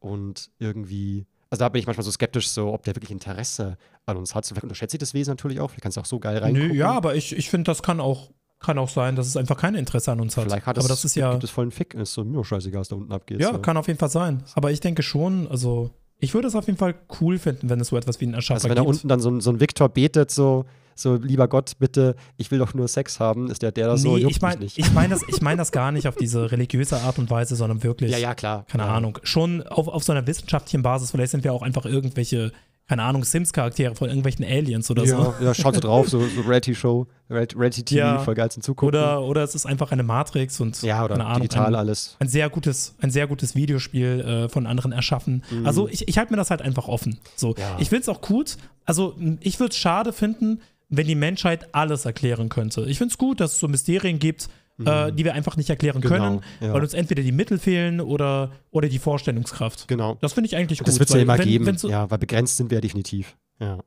und 0.00 0.50
irgendwie 0.58 1.26
also 1.56 1.64
da 1.64 1.68
bin 1.70 1.80
ich 1.80 1.86
manchmal 1.86 2.04
so 2.04 2.10
skeptisch, 2.10 2.48
so 2.48 2.72
ob 2.72 2.82
der 2.82 2.94
wirklich 2.94 3.10
Interesse 3.10 3.78
an 4.04 4.16
uns 4.18 4.34
hat. 4.34 4.44
So, 4.44 4.54
vielleicht 4.54 4.64
unterschätze 4.64 4.96
ich 4.96 5.00
das 5.00 5.14
Wesen 5.14 5.30
natürlich 5.30 5.60
auch. 5.60 5.70
Vielleicht 5.70 5.82
kannst 5.82 5.96
du 5.96 6.02
auch 6.02 6.06
so 6.06 6.18
geil 6.18 6.36
reingucken. 6.38 6.68
Nö, 6.68 6.74
ja, 6.74 6.92
aber 6.92 7.14
ich, 7.14 7.34
ich 7.34 7.48
finde, 7.48 7.70
das 7.70 7.82
kann 7.82 7.98
auch, 7.98 8.30
kann 8.60 8.78
auch 8.78 8.90
sein, 8.90 9.16
dass 9.16 9.26
es 9.26 9.36
einfach 9.36 9.56
kein 9.56 9.74
Interesse 9.74 10.12
an 10.12 10.20
uns 10.20 10.36
hat. 10.36 10.44
Vielleicht 10.44 10.66
hat 10.66 10.76
aber 10.76 10.84
es, 10.84 10.88
das 10.88 11.04
ist 11.04 11.14
ja, 11.14 11.32
gibt 11.32 11.44
es 11.44 11.50
vollen 11.50 11.70
Fick. 11.70 11.94
Ist 11.94 12.12
so 12.12 12.24
mir 12.24 12.44
scheißegal, 12.44 12.80
was 12.80 12.88
da 12.88 12.96
unten 12.96 13.12
abgeht. 13.12 13.40
ja, 13.40 13.52
so. 13.52 13.58
kann 13.58 13.76
auf 13.76 13.86
jeden 13.86 13.98
Fall 13.98 14.10
sein. 14.10 14.42
Aber 14.54 14.70
ich 14.70 14.80
denke 14.80 15.02
schon, 15.02 15.48
also 15.48 15.90
ich 16.18 16.32
würde 16.34 16.48
es 16.48 16.54
auf 16.54 16.66
jeden 16.66 16.78
Fall 16.78 16.94
cool 17.20 17.38
finden, 17.38 17.68
wenn 17.68 17.80
es 17.80 17.88
so 17.88 17.96
etwas 17.96 18.20
wie 18.20 18.24
einen 18.24 18.34
Erschaffer 18.34 18.54
Also 18.56 18.68
wenn 18.68 18.76
da 18.76 18.82
unten 18.82 19.08
dann 19.08 19.20
so, 19.20 19.30
ein- 19.30 19.40
so 19.40 19.50
ein 19.50 19.60
Viktor 19.60 19.88
betet, 19.88 20.30
so, 20.30 20.64
so 20.94 21.16
lieber 21.16 21.46
Gott, 21.46 21.72
bitte, 21.78 22.16
ich 22.38 22.50
will 22.50 22.58
doch 22.58 22.72
nur 22.72 22.88
Sex 22.88 23.20
haben, 23.20 23.50
ist 23.50 23.60
der 23.60 23.70
der 23.70 23.88
da 23.88 23.96
so, 23.98 24.16
nee, 24.16 24.22
juckt 24.22 24.36
ich 24.36 24.40
meine 24.42 24.60
nicht. 24.60 24.78
ich 24.78 24.92
mein 24.92 25.10
das, 25.10 25.20
ich 25.28 25.42
mein 25.42 25.58
das 25.58 25.70
gar 25.72 25.92
nicht 25.92 26.08
auf 26.08 26.16
diese 26.16 26.50
religiöse 26.50 26.96
Art 27.02 27.18
und 27.18 27.28
Weise, 27.30 27.54
sondern 27.54 27.82
wirklich, 27.82 28.12
ja, 28.12 28.18
ja, 28.18 28.34
klar. 28.34 28.64
keine 28.70 28.84
ja. 28.84 28.94
Ahnung, 28.94 29.18
schon 29.22 29.62
auf, 29.66 29.88
auf 29.88 30.04
so 30.04 30.12
einer 30.12 30.26
wissenschaftlichen 30.26 30.82
Basis, 30.82 31.10
vielleicht 31.10 31.32
sind 31.32 31.44
wir 31.44 31.52
auch 31.52 31.60
einfach 31.62 31.84
irgendwelche, 31.84 32.50
keine 32.88 33.02
Ahnung, 33.02 33.24
Sims-Charaktere 33.24 33.94
von 33.96 34.08
irgendwelchen 34.08 34.44
Aliens 34.44 34.90
oder 34.90 35.04
so. 35.06 35.16
Ja, 35.16 35.34
ja, 35.40 35.54
schaut 35.54 35.74
so 35.74 35.80
drauf, 35.80 36.08
so, 36.08 36.20
so 36.20 36.40
Reality-Show, 36.46 37.06
Reality-TV, 37.30 37.98
Ja. 37.98 38.18
voll 38.20 38.34
geil 38.34 38.50
zum 38.50 38.62
Zugucken. 38.62 38.88
Oder, 38.88 39.22
oder 39.22 39.42
es 39.42 39.54
ist 39.54 39.66
einfach 39.66 39.90
eine 39.92 40.02
Matrix 40.02 40.60
und 40.60 40.80
ja, 40.82 41.04
oder 41.04 41.14
Ahnung, 41.24 41.42
digital 41.42 41.68
ein, 41.68 41.74
alles. 41.74 42.16
ein 42.20 42.28
sehr 42.28 42.48
gutes, 42.48 42.94
ein 43.00 43.10
sehr 43.10 43.26
gutes 43.26 43.54
Videospiel 43.56 44.20
äh, 44.20 44.48
von 44.48 44.66
anderen 44.66 44.92
erschaffen. 44.92 45.42
Also 45.64 45.88
ich, 45.88 46.06
ich 46.08 46.18
halte 46.18 46.32
mir 46.32 46.36
das 46.36 46.50
halt 46.50 46.62
einfach 46.62 46.88
offen. 46.88 47.18
So, 47.34 47.48
Mhm. 47.50 47.54
Ja. 47.58 47.76
ich 47.80 47.88
finde 47.88 48.02
es 48.02 48.08
auch 48.08 48.20
gut. 48.20 48.56
Also 48.84 49.16
ich 49.40 49.58
würde 49.58 49.70
es 49.72 49.76
schade 49.78 50.12
finden, 50.12 50.60
wenn 50.88 51.06
die 51.08 51.14
Menschheit 51.16 51.74
alles 51.74 52.04
erklären 52.04 52.48
könnte. 52.48 52.82
Ich 52.86 52.98
finde 52.98 53.10
es 53.12 53.18
gut, 53.18 53.40
dass 53.40 53.54
es 53.54 53.58
so 53.58 53.66
Mysterien 53.66 54.18
gibt, 54.20 54.48
äh, 54.84 55.12
die 55.12 55.24
wir 55.24 55.34
einfach 55.34 55.56
nicht 55.56 55.70
erklären 55.70 55.98
Mhm. 55.98 56.02
Genau, 56.02 56.14
können, 56.14 56.40
ja. 56.60 56.72
weil 56.72 56.82
uns 56.82 56.94
entweder 56.94 57.22
die 57.22 57.32
Mittel 57.32 57.58
fehlen 57.58 58.00
oder, 58.00 58.50
oder 58.70 58.88
die 58.88 58.98
Vorstellungskraft. 58.98 59.88
Genau. 59.88 60.16
Das 60.20 60.32
finde 60.34 60.48
ich 60.48 60.56
eigentlich 60.56 60.80
gut. 60.80 60.88
Das 60.88 60.98
wird 60.98 61.08
es 61.08 61.14
ja 61.14 61.22
immer 61.22 61.38
wenn, 61.38 61.48
geben. 61.48 61.78
so, 61.78 61.88
ja, 61.88 62.10
weil 62.10 62.18
begrenzt 62.18 62.56
sind 62.56 62.70
wir 62.70 62.76
ja 62.76 62.80
definitiv. 62.82 63.36
Ja. 63.58 63.78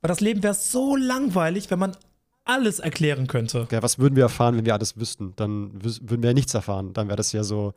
Weil 0.00 0.08
das 0.08 0.20
Leben 0.20 0.42
wäre 0.42 0.54
so 0.54 0.96
langweilig, 0.96 1.70
wenn 1.70 1.78
man 1.78 1.96
alles 2.44 2.78
erklären 2.78 3.26
könnte. 3.26 3.66
Ja, 3.70 3.82
was 3.82 3.98
würden 3.98 4.16
wir 4.16 4.24
erfahren, 4.24 4.56
wenn 4.56 4.66
wir 4.66 4.74
alles 4.74 4.98
wüssten? 4.98 5.32
Dann 5.36 5.70
würden 5.82 6.22
wir 6.22 6.30
ja 6.30 6.34
nichts 6.34 6.52
erfahren. 6.52 6.92
Dann 6.92 7.08
wäre 7.08 7.16
das 7.16 7.32
ja 7.32 7.42
so, 7.42 7.72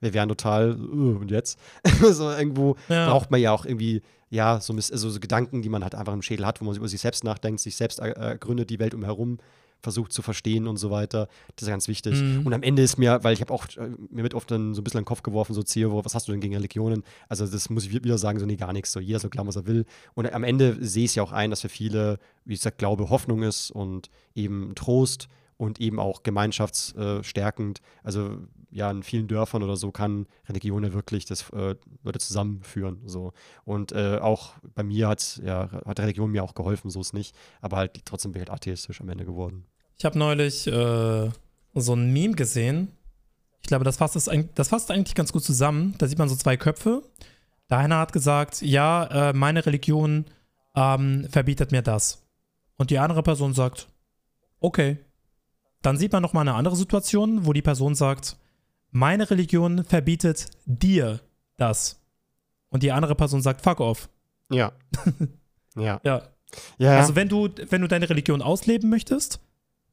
wir 0.00 0.14
wären 0.14 0.28
total, 0.28 0.76
uh, 0.80 1.18
und 1.18 1.30
jetzt? 1.30 1.58
so 2.00 2.30
irgendwo 2.30 2.76
Ja. 2.88 3.08
braucht 3.10 3.32
man 3.32 3.40
ja 3.40 3.50
auch 3.52 3.64
irgendwie, 3.64 4.02
ja, 4.30 4.60
so, 4.60 4.72
also 4.74 5.10
so 5.10 5.18
Gedanken, 5.18 5.62
die 5.62 5.68
man 5.68 5.82
halt 5.82 5.96
einfach 5.96 6.12
im 6.12 6.22
Schädel 6.22 6.46
hat, 6.46 6.60
wo 6.60 6.64
man 6.66 6.76
über 6.76 6.86
sich 6.86 7.00
selbst 7.00 7.24
nachdenkt, 7.24 7.60
sich 7.60 7.74
selbst 7.74 7.98
ergründet, 7.98 8.70
die 8.70 8.78
Welt 8.78 8.94
umherum, 8.94 9.38
versucht 9.82 10.12
zu 10.12 10.22
verstehen 10.22 10.66
und 10.66 10.76
so 10.76 10.90
weiter. 10.90 11.28
Das 11.56 11.62
ist 11.62 11.68
ganz 11.68 11.88
wichtig. 11.88 12.20
Mhm. 12.20 12.46
Und 12.46 12.52
am 12.52 12.62
Ende 12.62 12.82
ist 12.82 12.98
mir, 12.98 13.22
weil 13.22 13.34
ich 13.34 13.40
habe 13.40 13.52
auch 13.52 13.66
äh, 13.76 13.90
mir 14.10 14.22
mit 14.22 14.34
oft 14.34 14.50
dann 14.50 14.74
so 14.74 14.80
ein 14.80 14.84
bisschen 14.84 14.98
in 14.98 15.02
den 15.02 15.08
Kopf 15.08 15.22
geworfen, 15.22 15.54
so 15.54 15.62
Zio, 15.62 16.04
was 16.04 16.14
hast 16.14 16.28
du 16.28 16.32
denn 16.32 16.40
gegen 16.40 16.54
Religionen? 16.54 17.02
Also 17.28 17.46
das 17.46 17.68
muss 17.70 17.84
ich 17.84 17.92
wieder 17.92 18.18
sagen, 18.18 18.38
so 18.38 18.46
nee, 18.46 18.56
gar 18.56 18.72
nichts. 18.72 18.92
So 18.92 19.00
jeder 19.00 19.18
soll 19.18 19.30
glauben, 19.30 19.48
was 19.48 19.56
er 19.56 19.66
will. 19.66 19.84
Und 20.14 20.32
am 20.32 20.44
Ende 20.44 20.76
sehe 20.80 21.04
ich 21.04 21.10
es 21.10 21.14
ja 21.16 21.22
auch 21.22 21.32
ein, 21.32 21.50
dass 21.50 21.60
für 21.60 21.68
viele, 21.68 22.18
wie 22.44 22.54
gesagt, 22.54 22.78
Glaube 22.78 23.10
Hoffnung 23.10 23.42
ist 23.42 23.70
und 23.70 24.08
eben 24.34 24.74
Trost 24.74 25.28
und 25.56 25.80
eben 25.80 25.98
auch 26.00 26.22
gemeinschaftsstärkend. 26.22 27.80
Also 28.02 28.38
ja, 28.72 28.90
in 28.90 29.02
vielen 29.02 29.28
Dörfern 29.28 29.62
oder 29.62 29.76
so 29.76 29.92
kann 29.92 30.26
Religion 30.48 30.82
ja 30.82 30.92
wirklich 30.94 31.26
das 31.26 31.50
äh, 31.50 31.76
Leute 32.02 32.18
zusammenführen. 32.18 33.02
So. 33.04 33.32
Und 33.64 33.92
äh, 33.92 34.18
auch 34.20 34.54
bei 34.74 34.82
mir 34.82 35.08
hat, 35.08 35.40
ja, 35.44 35.70
hat 35.84 36.00
Religion 36.00 36.30
mir 36.30 36.42
auch 36.42 36.54
geholfen, 36.54 36.90
so 36.90 37.00
ist 37.00 37.12
nicht. 37.12 37.36
Aber 37.60 37.76
halt 37.76 38.00
trotzdem 38.04 38.32
bin 38.32 38.42
ich 38.42 38.48
halt 38.48 38.58
atheistisch 38.58 39.00
am 39.00 39.10
Ende 39.10 39.26
geworden. 39.26 39.66
Ich 40.02 40.04
habe 40.04 40.18
neulich 40.18 40.66
äh, 40.66 41.30
so 41.74 41.94
ein 41.94 42.12
Meme 42.12 42.34
gesehen. 42.34 42.88
Ich 43.60 43.68
glaube, 43.68 43.84
das 43.84 43.98
fasst, 43.98 44.16
das, 44.16 44.28
das 44.56 44.68
fasst 44.68 44.90
eigentlich 44.90 45.14
ganz 45.14 45.32
gut 45.32 45.44
zusammen. 45.44 45.94
Da 45.98 46.08
sieht 46.08 46.18
man 46.18 46.28
so 46.28 46.34
zwei 46.34 46.56
Köpfe. 46.56 47.04
Der 47.70 47.78
eine 47.78 47.98
hat 47.98 48.12
gesagt, 48.12 48.62
ja, 48.62 49.28
äh, 49.28 49.32
meine 49.32 49.64
Religion 49.64 50.24
ähm, 50.74 51.28
verbietet 51.30 51.70
mir 51.70 51.82
das. 51.82 52.26
Und 52.78 52.90
die 52.90 52.98
andere 52.98 53.22
Person 53.22 53.54
sagt, 53.54 53.86
okay, 54.58 54.98
dann 55.82 55.96
sieht 55.96 56.10
man 56.10 56.20
nochmal 56.20 56.48
eine 56.48 56.56
andere 56.56 56.74
Situation, 56.74 57.46
wo 57.46 57.52
die 57.52 57.62
Person 57.62 57.94
sagt, 57.94 58.36
meine 58.90 59.30
Religion 59.30 59.84
verbietet 59.84 60.48
dir 60.64 61.20
das. 61.58 62.02
Und 62.70 62.82
die 62.82 62.90
andere 62.90 63.14
Person 63.14 63.40
sagt, 63.40 63.60
fuck 63.60 63.78
off. 63.78 64.08
Ja. 64.50 64.72
ja. 65.76 66.00
ja. 66.02 66.22
Ja. 66.78 66.98
Also 66.98 67.14
wenn 67.14 67.28
du, 67.28 67.48
wenn 67.70 67.82
du 67.82 67.86
deine 67.86 68.10
Religion 68.10 68.42
ausleben 68.42 68.90
möchtest 68.90 69.38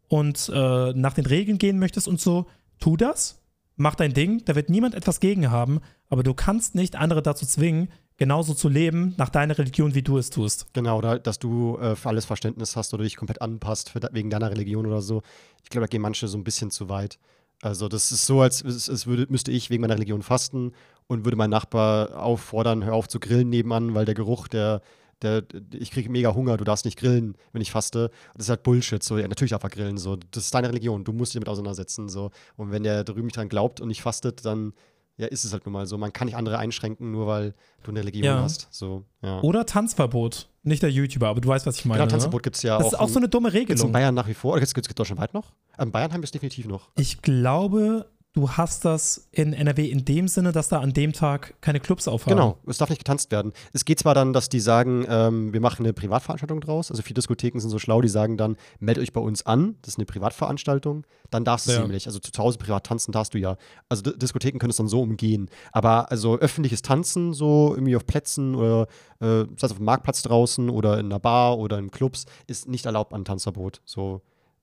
und 0.09 0.51
äh, 0.53 0.93
nach 0.93 1.13
den 1.13 1.25
Regeln 1.25 1.57
gehen 1.57 1.79
möchtest 1.79 2.07
und 2.07 2.19
so, 2.19 2.47
tu 2.79 2.97
das, 2.97 3.41
mach 3.77 3.95
dein 3.95 4.13
Ding, 4.13 4.43
da 4.43 4.55
wird 4.55 4.69
niemand 4.69 4.95
etwas 4.95 5.21
gegen 5.21 5.49
haben, 5.49 5.79
aber 6.09 6.23
du 6.23 6.33
kannst 6.33 6.75
nicht 6.75 6.97
andere 6.97 7.21
dazu 7.21 7.45
zwingen, 7.45 7.89
genauso 8.17 8.53
zu 8.53 8.67
leben 8.67 9.13
nach 9.17 9.29
deiner 9.29 9.57
Religion, 9.57 9.95
wie 9.95 10.01
du 10.01 10.17
es 10.17 10.29
tust. 10.29 10.67
Genau, 10.73 10.97
oder 10.97 11.17
dass 11.19 11.39
du 11.39 11.77
äh, 11.77 11.95
für 11.95 12.09
alles 12.09 12.25
Verständnis 12.25 12.75
hast 12.75 12.93
oder 12.93 13.03
dich 13.03 13.15
komplett 13.15 13.41
anpasst 13.41 13.89
für, 13.89 14.01
wegen 14.11 14.29
deiner 14.29 14.51
Religion 14.51 14.85
oder 14.85 15.01
so. 15.01 15.21
Ich 15.63 15.69
glaube, 15.69 15.87
da 15.87 15.89
gehen 15.89 16.01
manche 16.01 16.27
so 16.27 16.37
ein 16.37 16.43
bisschen 16.43 16.69
zu 16.69 16.89
weit. 16.89 17.17
Also 17.61 17.87
das 17.87 18.11
ist 18.11 18.25
so, 18.25 18.41
als 18.41 18.61
es 18.61 19.05
würde, 19.05 19.27
müsste 19.29 19.51
ich 19.51 19.69
wegen 19.69 19.81
meiner 19.81 19.95
Religion 19.95 20.21
fasten 20.21 20.71
und 21.07 21.25
würde 21.25 21.37
meinen 21.37 21.49
Nachbar 21.49 22.21
auffordern, 22.21 22.85
hör 22.85 22.93
auf 22.93 23.07
zu 23.07 23.19
grillen 23.19 23.49
nebenan, 23.49 23.93
weil 23.95 24.05
der 24.05 24.15
Geruch, 24.15 24.47
der, 24.47 24.81
der, 25.21 25.43
ich 25.73 25.91
kriege 25.91 26.09
mega 26.09 26.33
Hunger, 26.33 26.57
du 26.57 26.63
darfst 26.63 26.85
nicht 26.85 26.97
grillen, 26.97 27.35
wenn 27.51 27.61
ich 27.61 27.71
faste. 27.71 28.11
Das 28.35 28.45
ist 28.45 28.49
halt 28.49 28.63
Bullshit. 28.63 29.03
So, 29.03 29.17
ja, 29.17 29.27
natürlich 29.27 29.51
darf 29.51 29.63
er 29.63 29.69
grillen. 29.69 29.97
So. 29.97 30.15
Das 30.15 30.45
ist 30.45 30.53
deine 30.53 30.69
Religion, 30.69 31.03
du 31.03 31.11
musst 31.11 31.33
dich 31.33 31.39
damit 31.39 31.49
auseinandersetzen. 31.49 32.09
So. 32.09 32.31
Und 32.55 32.71
wenn 32.71 32.83
der 32.83 33.03
drüben 33.03 33.25
nicht 33.25 33.37
dran 33.37 33.49
glaubt 33.49 33.81
und 33.81 33.89
nicht 33.89 34.01
fastet, 34.01 34.45
dann 34.45 34.73
ja, 35.19 35.27
ist 35.27 35.43
es 35.43 35.51
halt 35.51 35.65
nun 35.65 35.73
mal 35.73 35.85
so. 35.85 35.97
Man 35.97 36.13
kann 36.13 36.27
nicht 36.27 36.37
andere 36.37 36.57
einschränken, 36.57 37.11
nur 37.11 37.27
weil 37.27 37.53
du 37.83 37.91
eine 37.91 37.99
Religion 37.99 38.23
ja. 38.23 38.41
hast. 38.41 38.69
So, 38.71 39.03
ja. 39.21 39.41
Oder 39.41 39.65
Tanzverbot. 39.65 40.49
Nicht 40.63 40.81
der 40.81 40.91
YouTuber, 40.91 41.27
aber 41.27 41.41
du 41.41 41.49
weißt, 41.49 41.65
was 41.65 41.77
ich 41.77 41.85
meine. 41.85 41.99
Genau, 41.99 42.11
Tanzverbot 42.11 42.41
gibt 42.41 42.55
es 42.55 42.63
ja 42.63 42.77
das 42.77 42.87
auch. 42.87 42.91
Das 42.91 42.99
ist 42.99 43.05
auch 43.05 43.09
so 43.09 43.19
eine 43.19 43.27
dumme 43.27 43.51
Regelung. 43.51 43.87
in 43.87 43.91
Bayern 43.91 44.15
nach 44.15 44.27
wie 44.27 44.33
vor. 44.33 44.53
Oder 44.53 44.61
gibt 44.65 44.77
es 44.77 44.95
deutschlandweit 44.95 45.33
noch? 45.33 45.51
In 45.77 45.91
Bayern 45.91 46.13
haben 46.13 46.21
wir 46.21 46.25
es 46.25 46.31
definitiv 46.31 46.67
noch. 46.67 46.89
Ich 46.95 47.21
glaube, 47.21 48.09
du 48.33 48.51
hast 48.51 48.85
das 48.85 49.27
in 49.31 49.53
NRW 49.53 49.87
in 49.89 50.05
dem 50.05 50.27
Sinne, 50.27 50.51
dass 50.51 50.69
da 50.69 50.79
an 50.79 50.93
dem 50.93 51.13
Tag 51.13 51.55
keine 51.61 51.79
Clubs 51.79 52.07
aufhaben. 52.07 52.37
Genau, 52.37 52.57
es 52.67 52.77
darf 52.77 52.89
nicht 52.89 52.99
getanzt 52.99 53.31
werden. 53.31 53.53
Es 53.73 53.85
geht 53.85 53.99
zwar 53.99 54.13
dann, 54.13 54.33
dass 54.33 54.49
die 54.49 54.59
sagen, 54.59 55.05
ähm, 55.09 55.51
wir 55.51 55.61
machen 55.61 55.85
eine 55.85 55.93
Privatveranstaltung 55.93 56.61
draus. 56.61 56.91
Also 56.91 57.01
viele 57.01 57.15
Diskotheken 57.15 57.59
sind 57.59 57.69
so 57.69 57.79
schlau, 57.79 58.01
die 58.01 58.07
sagen 58.07 58.37
dann, 58.37 58.55
meldet 58.79 59.03
euch 59.03 59.13
bei 59.13 59.21
uns 59.21 59.45
an, 59.45 59.77
das 59.81 59.93
ist 59.93 59.97
eine 59.97 60.05
Privatveranstaltung. 60.05 61.05
Dann 61.31 61.43
darfst 61.43 61.67
du 61.67 61.71
ja. 61.71 61.77
es 61.77 61.81
nämlich. 61.81 62.07
Also 62.07 62.19
zu 62.19 62.31
Hause 62.41 62.57
privat 62.57 62.85
tanzen 62.85 63.11
darfst 63.11 63.33
du 63.33 63.39
ja. 63.39 63.57
Also 63.87 64.03
Diskotheken 64.03 64.59
können 64.59 64.71
es 64.71 64.77
dann 64.77 64.87
so 64.87 65.01
umgehen. 65.01 65.49
Aber 65.71 66.11
also 66.11 66.37
öffentliches 66.37 66.81
Tanzen, 66.81 67.33
so 67.33 67.73
irgendwie 67.73 67.95
auf 67.95 68.05
Plätzen 68.05 68.55
oder 68.55 68.87
äh, 69.19 69.45
sei 69.57 69.65
es 69.65 69.71
auf 69.71 69.77
dem 69.77 69.85
Marktplatz 69.85 70.21
draußen 70.21 70.69
oder 70.69 70.99
in 70.99 71.07
einer 71.07 71.19
Bar 71.19 71.57
oder 71.57 71.77
in 71.79 71.91
Clubs, 71.91 72.25
ist 72.47 72.67
nicht 72.67 72.85
erlaubt 72.85 73.13
an 73.13 73.25
Tanzverbot. 73.25 73.81
So 73.85 74.21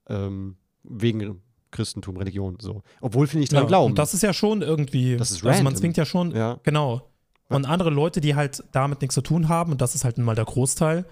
ähm, 0.08 0.56
wegen 0.82 1.42
Christentum, 1.76 2.16
Religion, 2.16 2.56
so. 2.60 2.82
Obwohl 3.00 3.26
viele 3.26 3.40
nicht 3.40 3.52
dran 3.52 3.62
ja, 3.62 3.68
glauben. 3.68 3.92
Und 3.92 3.98
das 3.98 4.14
ist 4.14 4.22
ja 4.22 4.32
schon 4.32 4.62
irgendwie. 4.62 5.16
Das 5.16 5.30
ist 5.30 5.38
random. 5.38 5.50
Also 5.50 5.64
man 5.64 5.76
zwingt 5.76 5.96
ja 5.96 6.04
schon, 6.04 6.34
ja. 6.34 6.58
genau. 6.62 7.08
Und 7.48 7.64
andere 7.64 7.90
Leute, 7.90 8.20
die 8.20 8.34
halt 8.34 8.64
damit 8.72 9.00
nichts 9.02 9.14
zu 9.14 9.20
tun 9.20 9.48
haben, 9.48 9.72
und 9.72 9.80
das 9.80 9.94
ist 9.94 10.04
halt 10.04 10.18
mal 10.18 10.34
der 10.34 10.46
Großteil, 10.46 11.04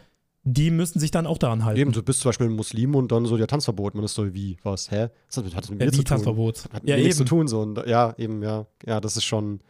die 0.42 0.70
müssen 0.70 0.98
sich 0.98 1.10
dann 1.10 1.26
auch 1.26 1.38
daran 1.38 1.64
halten. 1.64 1.80
Eben, 1.80 1.92
du 1.92 2.02
bist 2.02 2.20
zum 2.20 2.28
Beispiel 2.30 2.48
ein 2.48 2.56
Muslim 2.56 2.94
und 2.94 3.12
dann 3.12 3.24
so 3.24 3.36
der 3.36 3.46
Tanzverbot. 3.46 3.94
Man 3.94 4.04
ist 4.04 4.14
so, 4.14 4.34
wie, 4.34 4.58
was, 4.62 4.90
hä? 4.90 5.08
Das 5.28 5.38
hat, 5.38 5.54
hat 5.54 5.70
mit 5.70 5.78
mir 5.78 5.84
ja, 5.86 5.90
zu 5.90 5.98
tun. 5.98 6.04
Tanzverbot. 6.04 6.64
Hat 6.64 6.82
mit 6.82 6.90
ja, 6.90 6.96
mir 6.96 7.02
nichts 7.02 7.18
zu 7.18 7.24
tun, 7.24 7.48
so. 7.48 7.60
Und, 7.60 7.86
ja, 7.86 8.14
eben, 8.18 8.42
ja. 8.42 8.66
Ja, 8.84 9.00
das 9.00 9.16
ist 9.16 9.24
schon. 9.24 9.60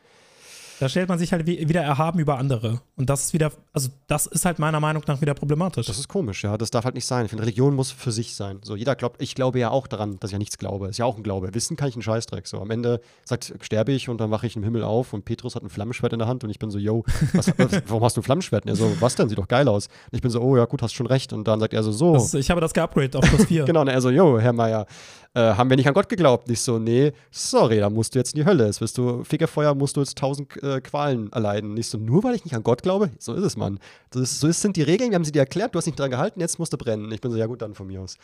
Da 0.81 0.89
stellt 0.89 1.09
man 1.09 1.19
sich 1.19 1.33
halt 1.33 1.47
wieder 1.47 1.83
erhaben 1.83 2.19
über 2.19 2.39
andere. 2.39 2.81
Und 2.97 3.11
das 3.11 3.25
ist 3.25 3.33
wieder, 3.33 3.53
also 3.73 3.91
das 4.07 4.27
ist 4.27 4.45
halt 4.45 4.59
meiner 4.59 4.81
Meinung 4.81 5.03
nach 5.07 5.21
wieder 5.21 5.35
problematisch. 5.35 5.87
Das 5.87 5.99
ist 5.99 6.09
komisch, 6.09 6.45
ja. 6.45 6.57
Das 6.57 6.71
darf 6.71 6.85
halt 6.85 6.95
nicht 6.95 7.07
sein. 7.07 7.25
Ich 7.25 7.31
finde, 7.31 7.43
Religion 7.43 7.75
muss 7.75 7.91
für 7.93 8.13
sich 8.13 8.35
sein. 8.35 8.61
So, 8.63 8.77
jeder 8.77 8.97
glaubt, 8.97 9.23
ich 9.23 9.35
glaube 9.35 9.59
ja 9.59 9.71
auch 9.71 9.87
daran, 9.87 10.19
dass 10.21 10.31
ich 10.31 10.33
ja 10.33 10.39
nichts 10.39 10.59
glaube. 10.59 10.89
Ist 10.89 10.99
ja 10.99 11.05
auch 11.05 11.17
ein 11.17 11.23
Glaube. 11.23 11.55
Wissen 11.55 11.77
kann 11.77 11.89
ich 11.89 11.95
einen 11.95 12.03
Scheißdreck. 12.03 12.47
So, 12.47 12.61
am 12.61 12.71
Ende 12.71 13.01
sagt, 13.25 13.55
sterbe 13.61 13.93
ich 13.93 14.09
und 14.09 14.21
dann 14.21 14.31
wache 14.31 14.47
ich 14.47 14.57
im 14.57 14.63
Himmel 14.63 14.83
auf 14.83 15.13
und 15.13 15.25
Petrus 15.25 15.55
hat 15.55 15.63
ein 15.63 15.71
Flammenschwert 15.71 16.13
in 16.13 16.19
der 16.19 16.29
Hand 16.29 16.45
und 16.45 16.51
ich 16.51 16.59
bin 16.59 16.71
so, 16.71 16.79
yo, 16.79 17.05
was, 17.33 17.53
warum 17.87 18.05
hast 18.05 18.17
du 18.17 18.21
ein 18.21 18.25
Flammenschwert? 18.25 18.65
Und 18.65 18.71
er 18.71 18.77
so, 18.77 18.91
was 19.01 19.15
denn? 19.15 19.29
Sieht 19.29 19.39
doch 19.39 19.49
geil 19.49 19.69
aus. 19.69 19.87
Und 19.87 20.17
ich 20.17 20.23
bin 20.23 20.31
so, 20.31 20.41
oh 20.41 20.57
ja, 20.57 20.65
gut, 20.65 20.83
hast 20.83 20.93
schon 20.93 21.07
recht. 21.07 21.33
Und 21.33 21.47
dann 21.47 21.61
sagt 21.61 21.73
er 21.73 21.83
so, 21.83 21.93
so. 21.93 22.15
Das, 22.15 22.35
ich 22.35 22.51
habe 22.51 22.61
das 22.61 22.73
geupgradet 22.73 23.17
auf 23.17 23.25
plus 23.25 23.47
4. 23.47 23.65
genau, 23.67 23.83
und 23.83 23.89
er 23.89 24.01
so, 24.01 24.11
yo, 24.11 24.39
Herr 24.39 24.53
Meier, 24.53 24.87
äh, 25.35 25.41
haben 25.41 25.69
wir 25.69 25.77
nicht 25.77 25.89
an 25.89 25.95
Gott 25.95 26.09
geglaubt. 26.09 26.49
Nicht 26.49 26.61
so, 26.61 26.79
nee, 26.79 27.13
sorry, 27.31 27.81
da 27.81 27.91
musst 27.91 28.15
du 28.15 28.19
jetzt 28.19 28.35
in 28.35 28.41
die 28.41 28.47
Hölle. 28.47 28.67
Jetzt 28.67 28.81
wirst 28.81 28.97
du, 28.99 29.25
Fegefeuer, 29.25 29.75
musst 29.75 29.97
du 29.97 30.01
jetzt 30.01 30.17
tausend 30.17 30.63
äh, 30.65 30.81
Qualen 30.81 31.31
erleiden. 31.33 31.75
Nicht 31.75 31.89
so, 31.89 31.99
nur 31.99 32.25
weil 32.25 32.35
ich 32.35 32.45
nicht 32.45 32.55
an 32.55 32.63
Gott 32.63 32.83
glaube? 32.83 33.11
So 33.19 33.35
ist 33.35 33.45
es, 33.45 33.57
Mann. 33.57 33.79
Ist, 34.15 34.41
so 34.41 34.49
ist, 34.49 34.61
sind 34.61 34.77
die 34.77 34.83
Regeln, 34.83 35.11
wir 35.11 35.17
haben 35.17 35.25
sie 35.25 35.33
dir 35.33 35.41
erklärt, 35.41 35.75
du 35.75 35.79
hast 35.79 35.87
nicht 35.87 35.99
dran 35.99 36.11
gehalten, 36.11 36.41
jetzt 36.41 36.59
musst 36.59 36.73
du 36.73 36.79
brennen. 36.79 37.13
Ich 37.13 37.21
bin 37.21 37.31
so, 37.31 37.37
ja 37.37 37.47
gut, 37.47 37.63
dann 37.63 37.75
von 37.75 37.87
mir 37.87 38.01
aus. 38.01 38.17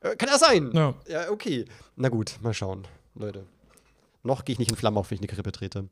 Äh, 0.00 0.16
kann 0.16 0.28
ja 0.28 0.38
sein. 0.38 0.70
Ja. 0.72 0.94
ja, 1.08 1.30
okay. 1.30 1.64
Na 1.96 2.08
gut, 2.08 2.38
mal 2.42 2.54
schauen, 2.54 2.86
Leute. 3.14 3.44
Noch 4.22 4.44
gehe 4.44 4.52
ich 4.52 4.58
nicht 4.58 4.70
in 4.70 4.76
Flammen 4.76 4.98
auf, 4.98 5.10
wenn 5.10 5.16
ich 5.16 5.22
eine 5.22 5.28
Krippe 5.28 5.52
trete. 5.52 5.88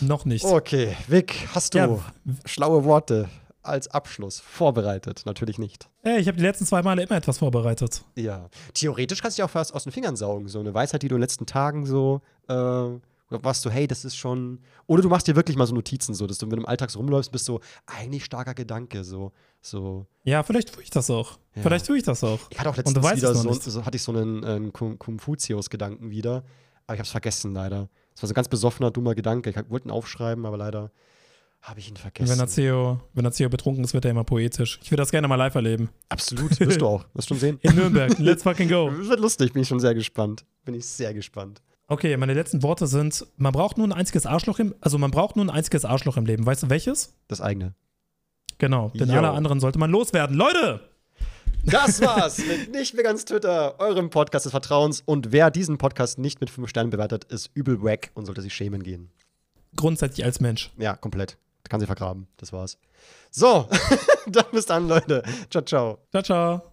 Noch 0.00 0.24
nicht. 0.24 0.44
Okay, 0.44 0.96
Vic, 1.08 1.48
hast 1.54 1.74
du 1.74 1.78
ja. 1.78 1.98
schlaue 2.44 2.84
Worte 2.84 3.28
als 3.62 3.88
Abschluss 3.88 4.38
vorbereitet? 4.40 5.22
Natürlich 5.26 5.58
nicht. 5.58 5.88
Hey, 6.02 6.20
ich 6.20 6.28
habe 6.28 6.38
die 6.38 6.44
letzten 6.44 6.66
zwei 6.66 6.82
Male 6.82 7.02
immer 7.02 7.16
etwas 7.16 7.38
vorbereitet. 7.38 8.02
Ja. 8.14 8.48
Theoretisch 8.74 9.20
kannst 9.20 9.38
du 9.38 9.42
dich 9.42 9.44
auch 9.44 9.52
fast 9.52 9.74
aus 9.74 9.82
den 9.82 9.92
Fingern 9.92 10.16
saugen. 10.16 10.48
So 10.48 10.60
eine 10.60 10.72
Weisheit, 10.72 11.02
die 11.02 11.08
du 11.08 11.16
in 11.16 11.18
den 11.18 11.22
letzten 11.22 11.46
Tagen 11.46 11.84
so, 11.84 12.20
äh, 12.48 12.88
warst 13.30 13.64
du, 13.64 13.70
hey, 13.70 13.86
das 13.86 14.04
ist 14.04 14.16
schon. 14.16 14.60
Oder 14.86 15.02
du 15.02 15.08
machst 15.08 15.26
dir 15.26 15.36
wirklich 15.36 15.56
mal 15.56 15.66
so 15.66 15.74
Notizen, 15.74 16.14
so, 16.14 16.26
dass 16.26 16.38
du 16.38 16.46
mit 16.46 16.58
dem 16.58 16.66
Alltags 16.66 16.96
rumläufst, 16.96 17.30
bist 17.30 17.44
so, 17.44 17.60
eigentlich 17.86 18.24
starker 18.24 18.54
Gedanke, 18.54 19.04
so. 19.04 19.32
so. 19.60 20.06
Ja, 20.24 20.42
vielleicht 20.42 20.72
tue 20.74 20.82
ich 20.82 20.90
das 20.90 21.10
auch. 21.10 21.38
Ja. 21.54 21.62
Vielleicht 21.62 21.86
tue 21.86 21.98
ich 21.98 22.02
das 22.02 22.24
auch. 22.24 22.40
Ich 22.50 22.58
hatte 22.58 22.70
auch 22.70 22.76
letztens 22.76 22.96
wieder 22.96 23.34
so, 23.34 23.52
so, 23.52 23.84
hatte 23.84 23.96
ich 23.96 24.02
so 24.02 24.12
einen, 24.12 24.44
einen 24.44 24.72
Konfuzius-Gedanken 24.72 26.10
wieder, 26.10 26.44
aber 26.86 26.94
ich 26.94 27.00
habe 27.00 27.02
es 27.02 27.10
vergessen 27.10 27.52
leider. 27.52 27.88
Das 28.14 28.22
war 28.22 28.28
so 28.28 28.32
ein 28.32 28.34
ganz 28.34 28.48
besoffener, 28.48 28.90
dummer 28.90 29.14
Gedanke. 29.14 29.50
Ich 29.50 29.56
wollte 29.70 29.88
ihn 29.88 29.92
aufschreiben, 29.92 30.44
aber 30.46 30.56
leider 30.56 30.90
habe 31.62 31.80
ich 31.80 31.88
ihn 31.88 31.96
vergessen. 31.96 32.32
Wenn 32.32 32.40
Azeo, 32.40 33.00
wenn 33.14 33.26
Azeo 33.26 33.48
betrunken 33.48 33.84
ist, 33.84 33.92
wird 33.92 34.04
er 34.04 34.12
immer 34.12 34.24
poetisch. 34.24 34.78
Ich 34.82 34.90
würde 34.90 35.02
das 35.02 35.10
gerne 35.10 35.28
mal 35.28 35.36
live 35.36 35.54
erleben. 35.54 35.90
Absolut, 36.08 36.58
wirst 36.60 36.80
du 36.80 36.86
auch. 36.88 37.04
Wirst 37.14 37.28
schon 37.28 37.38
sehen. 37.38 37.58
In 37.62 37.74
Nürnberg. 37.74 38.18
Let's 38.18 38.42
fucking 38.42 38.68
go. 38.68 38.90
Das 38.90 39.08
wird 39.08 39.20
lustig, 39.20 39.52
bin 39.52 39.62
ich 39.62 39.68
schon 39.68 39.80
sehr 39.80 39.94
gespannt. 39.94 40.44
Bin 40.64 40.74
ich 40.74 40.86
sehr 40.86 41.12
gespannt. 41.12 41.60
Okay, 41.88 42.16
meine 42.18 42.34
letzten 42.34 42.62
Worte 42.62 42.86
sind: 42.86 43.26
Man 43.36 43.52
braucht 43.52 43.78
nur 43.78 43.86
ein 43.86 43.92
einziges 43.92 44.26
Arschloch 44.26 44.58
im, 44.58 44.74
also 44.80 44.98
man 44.98 45.10
braucht 45.10 45.36
nur 45.36 45.44
ein 45.46 45.50
einziges 45.50 45.84
Arschloch 45.84 46.16
im 46.16 46.26
Leben. 46.26 46.44
Weißt 46.46 46.62
du 46.62 46.70
welches? 46.70 47.14
Das 47.26 47.40
eigene. 47.40 47.74
Genau, 48.58 48.90
denn 48.90 49.08
Yo. 49.08 49.16
alle 49.16 49.30
anderen 49.30 49.60
sollte 49.60 49.78
man 49.78 49.90
loswerden. 49.90 50.36
Leute! 50.36 50.80
Das 51.64 52.00
war's 52.00 52.38
mit 52.46 52.72
Nicht 52.72 52.94
mehr 52.94 53.04
ganz 53.04 53.24
Twitter, 53.24 53.78
eurem 53.78 54.10
Podcast 54.10 54.44
des 54.46 54.52
Vertrauens. 54.52 55.02
Und 55.04 55.32
wer 55.32 55.50
diesen 55.50 55.78
Podcast 55.78 56.18
nicht 56.18 56.40
mit 56.40 56.50
5 56.50 56.68
Sternen 56.68 56.90
bewertet, 56.90 57.24
ist 57.24 57.50
übel 57.54 57.82
wack 57.82 58.10
und 58.14 58.26
sollte 58.26 58.42
sich 58.42 58.54
schämen 58.54 58.82
gehen. 58.82 59.10
Grundsätzlich 59.76 60.24
als 60.24 60.40
Mensch. 60.40 60.70
Ja, 60.78 60.96
komplett. 60.96 61.36
Kann 61.68 61.80
sie 61.80 61.86
vergraben. 61.86 62.26
Das 62.36 62.52
war's. 62.52 62.78
So, 63.30 63.68
dann 64.26 64.46
bis 64.52 64.66
dann, 64.66 64.88
Leute. 64.88 65.22
Ciao, 65.50 65.62
ciao. 65.62 65.98
Ciao, 66.10 66.22
ciao. 66.22 66.72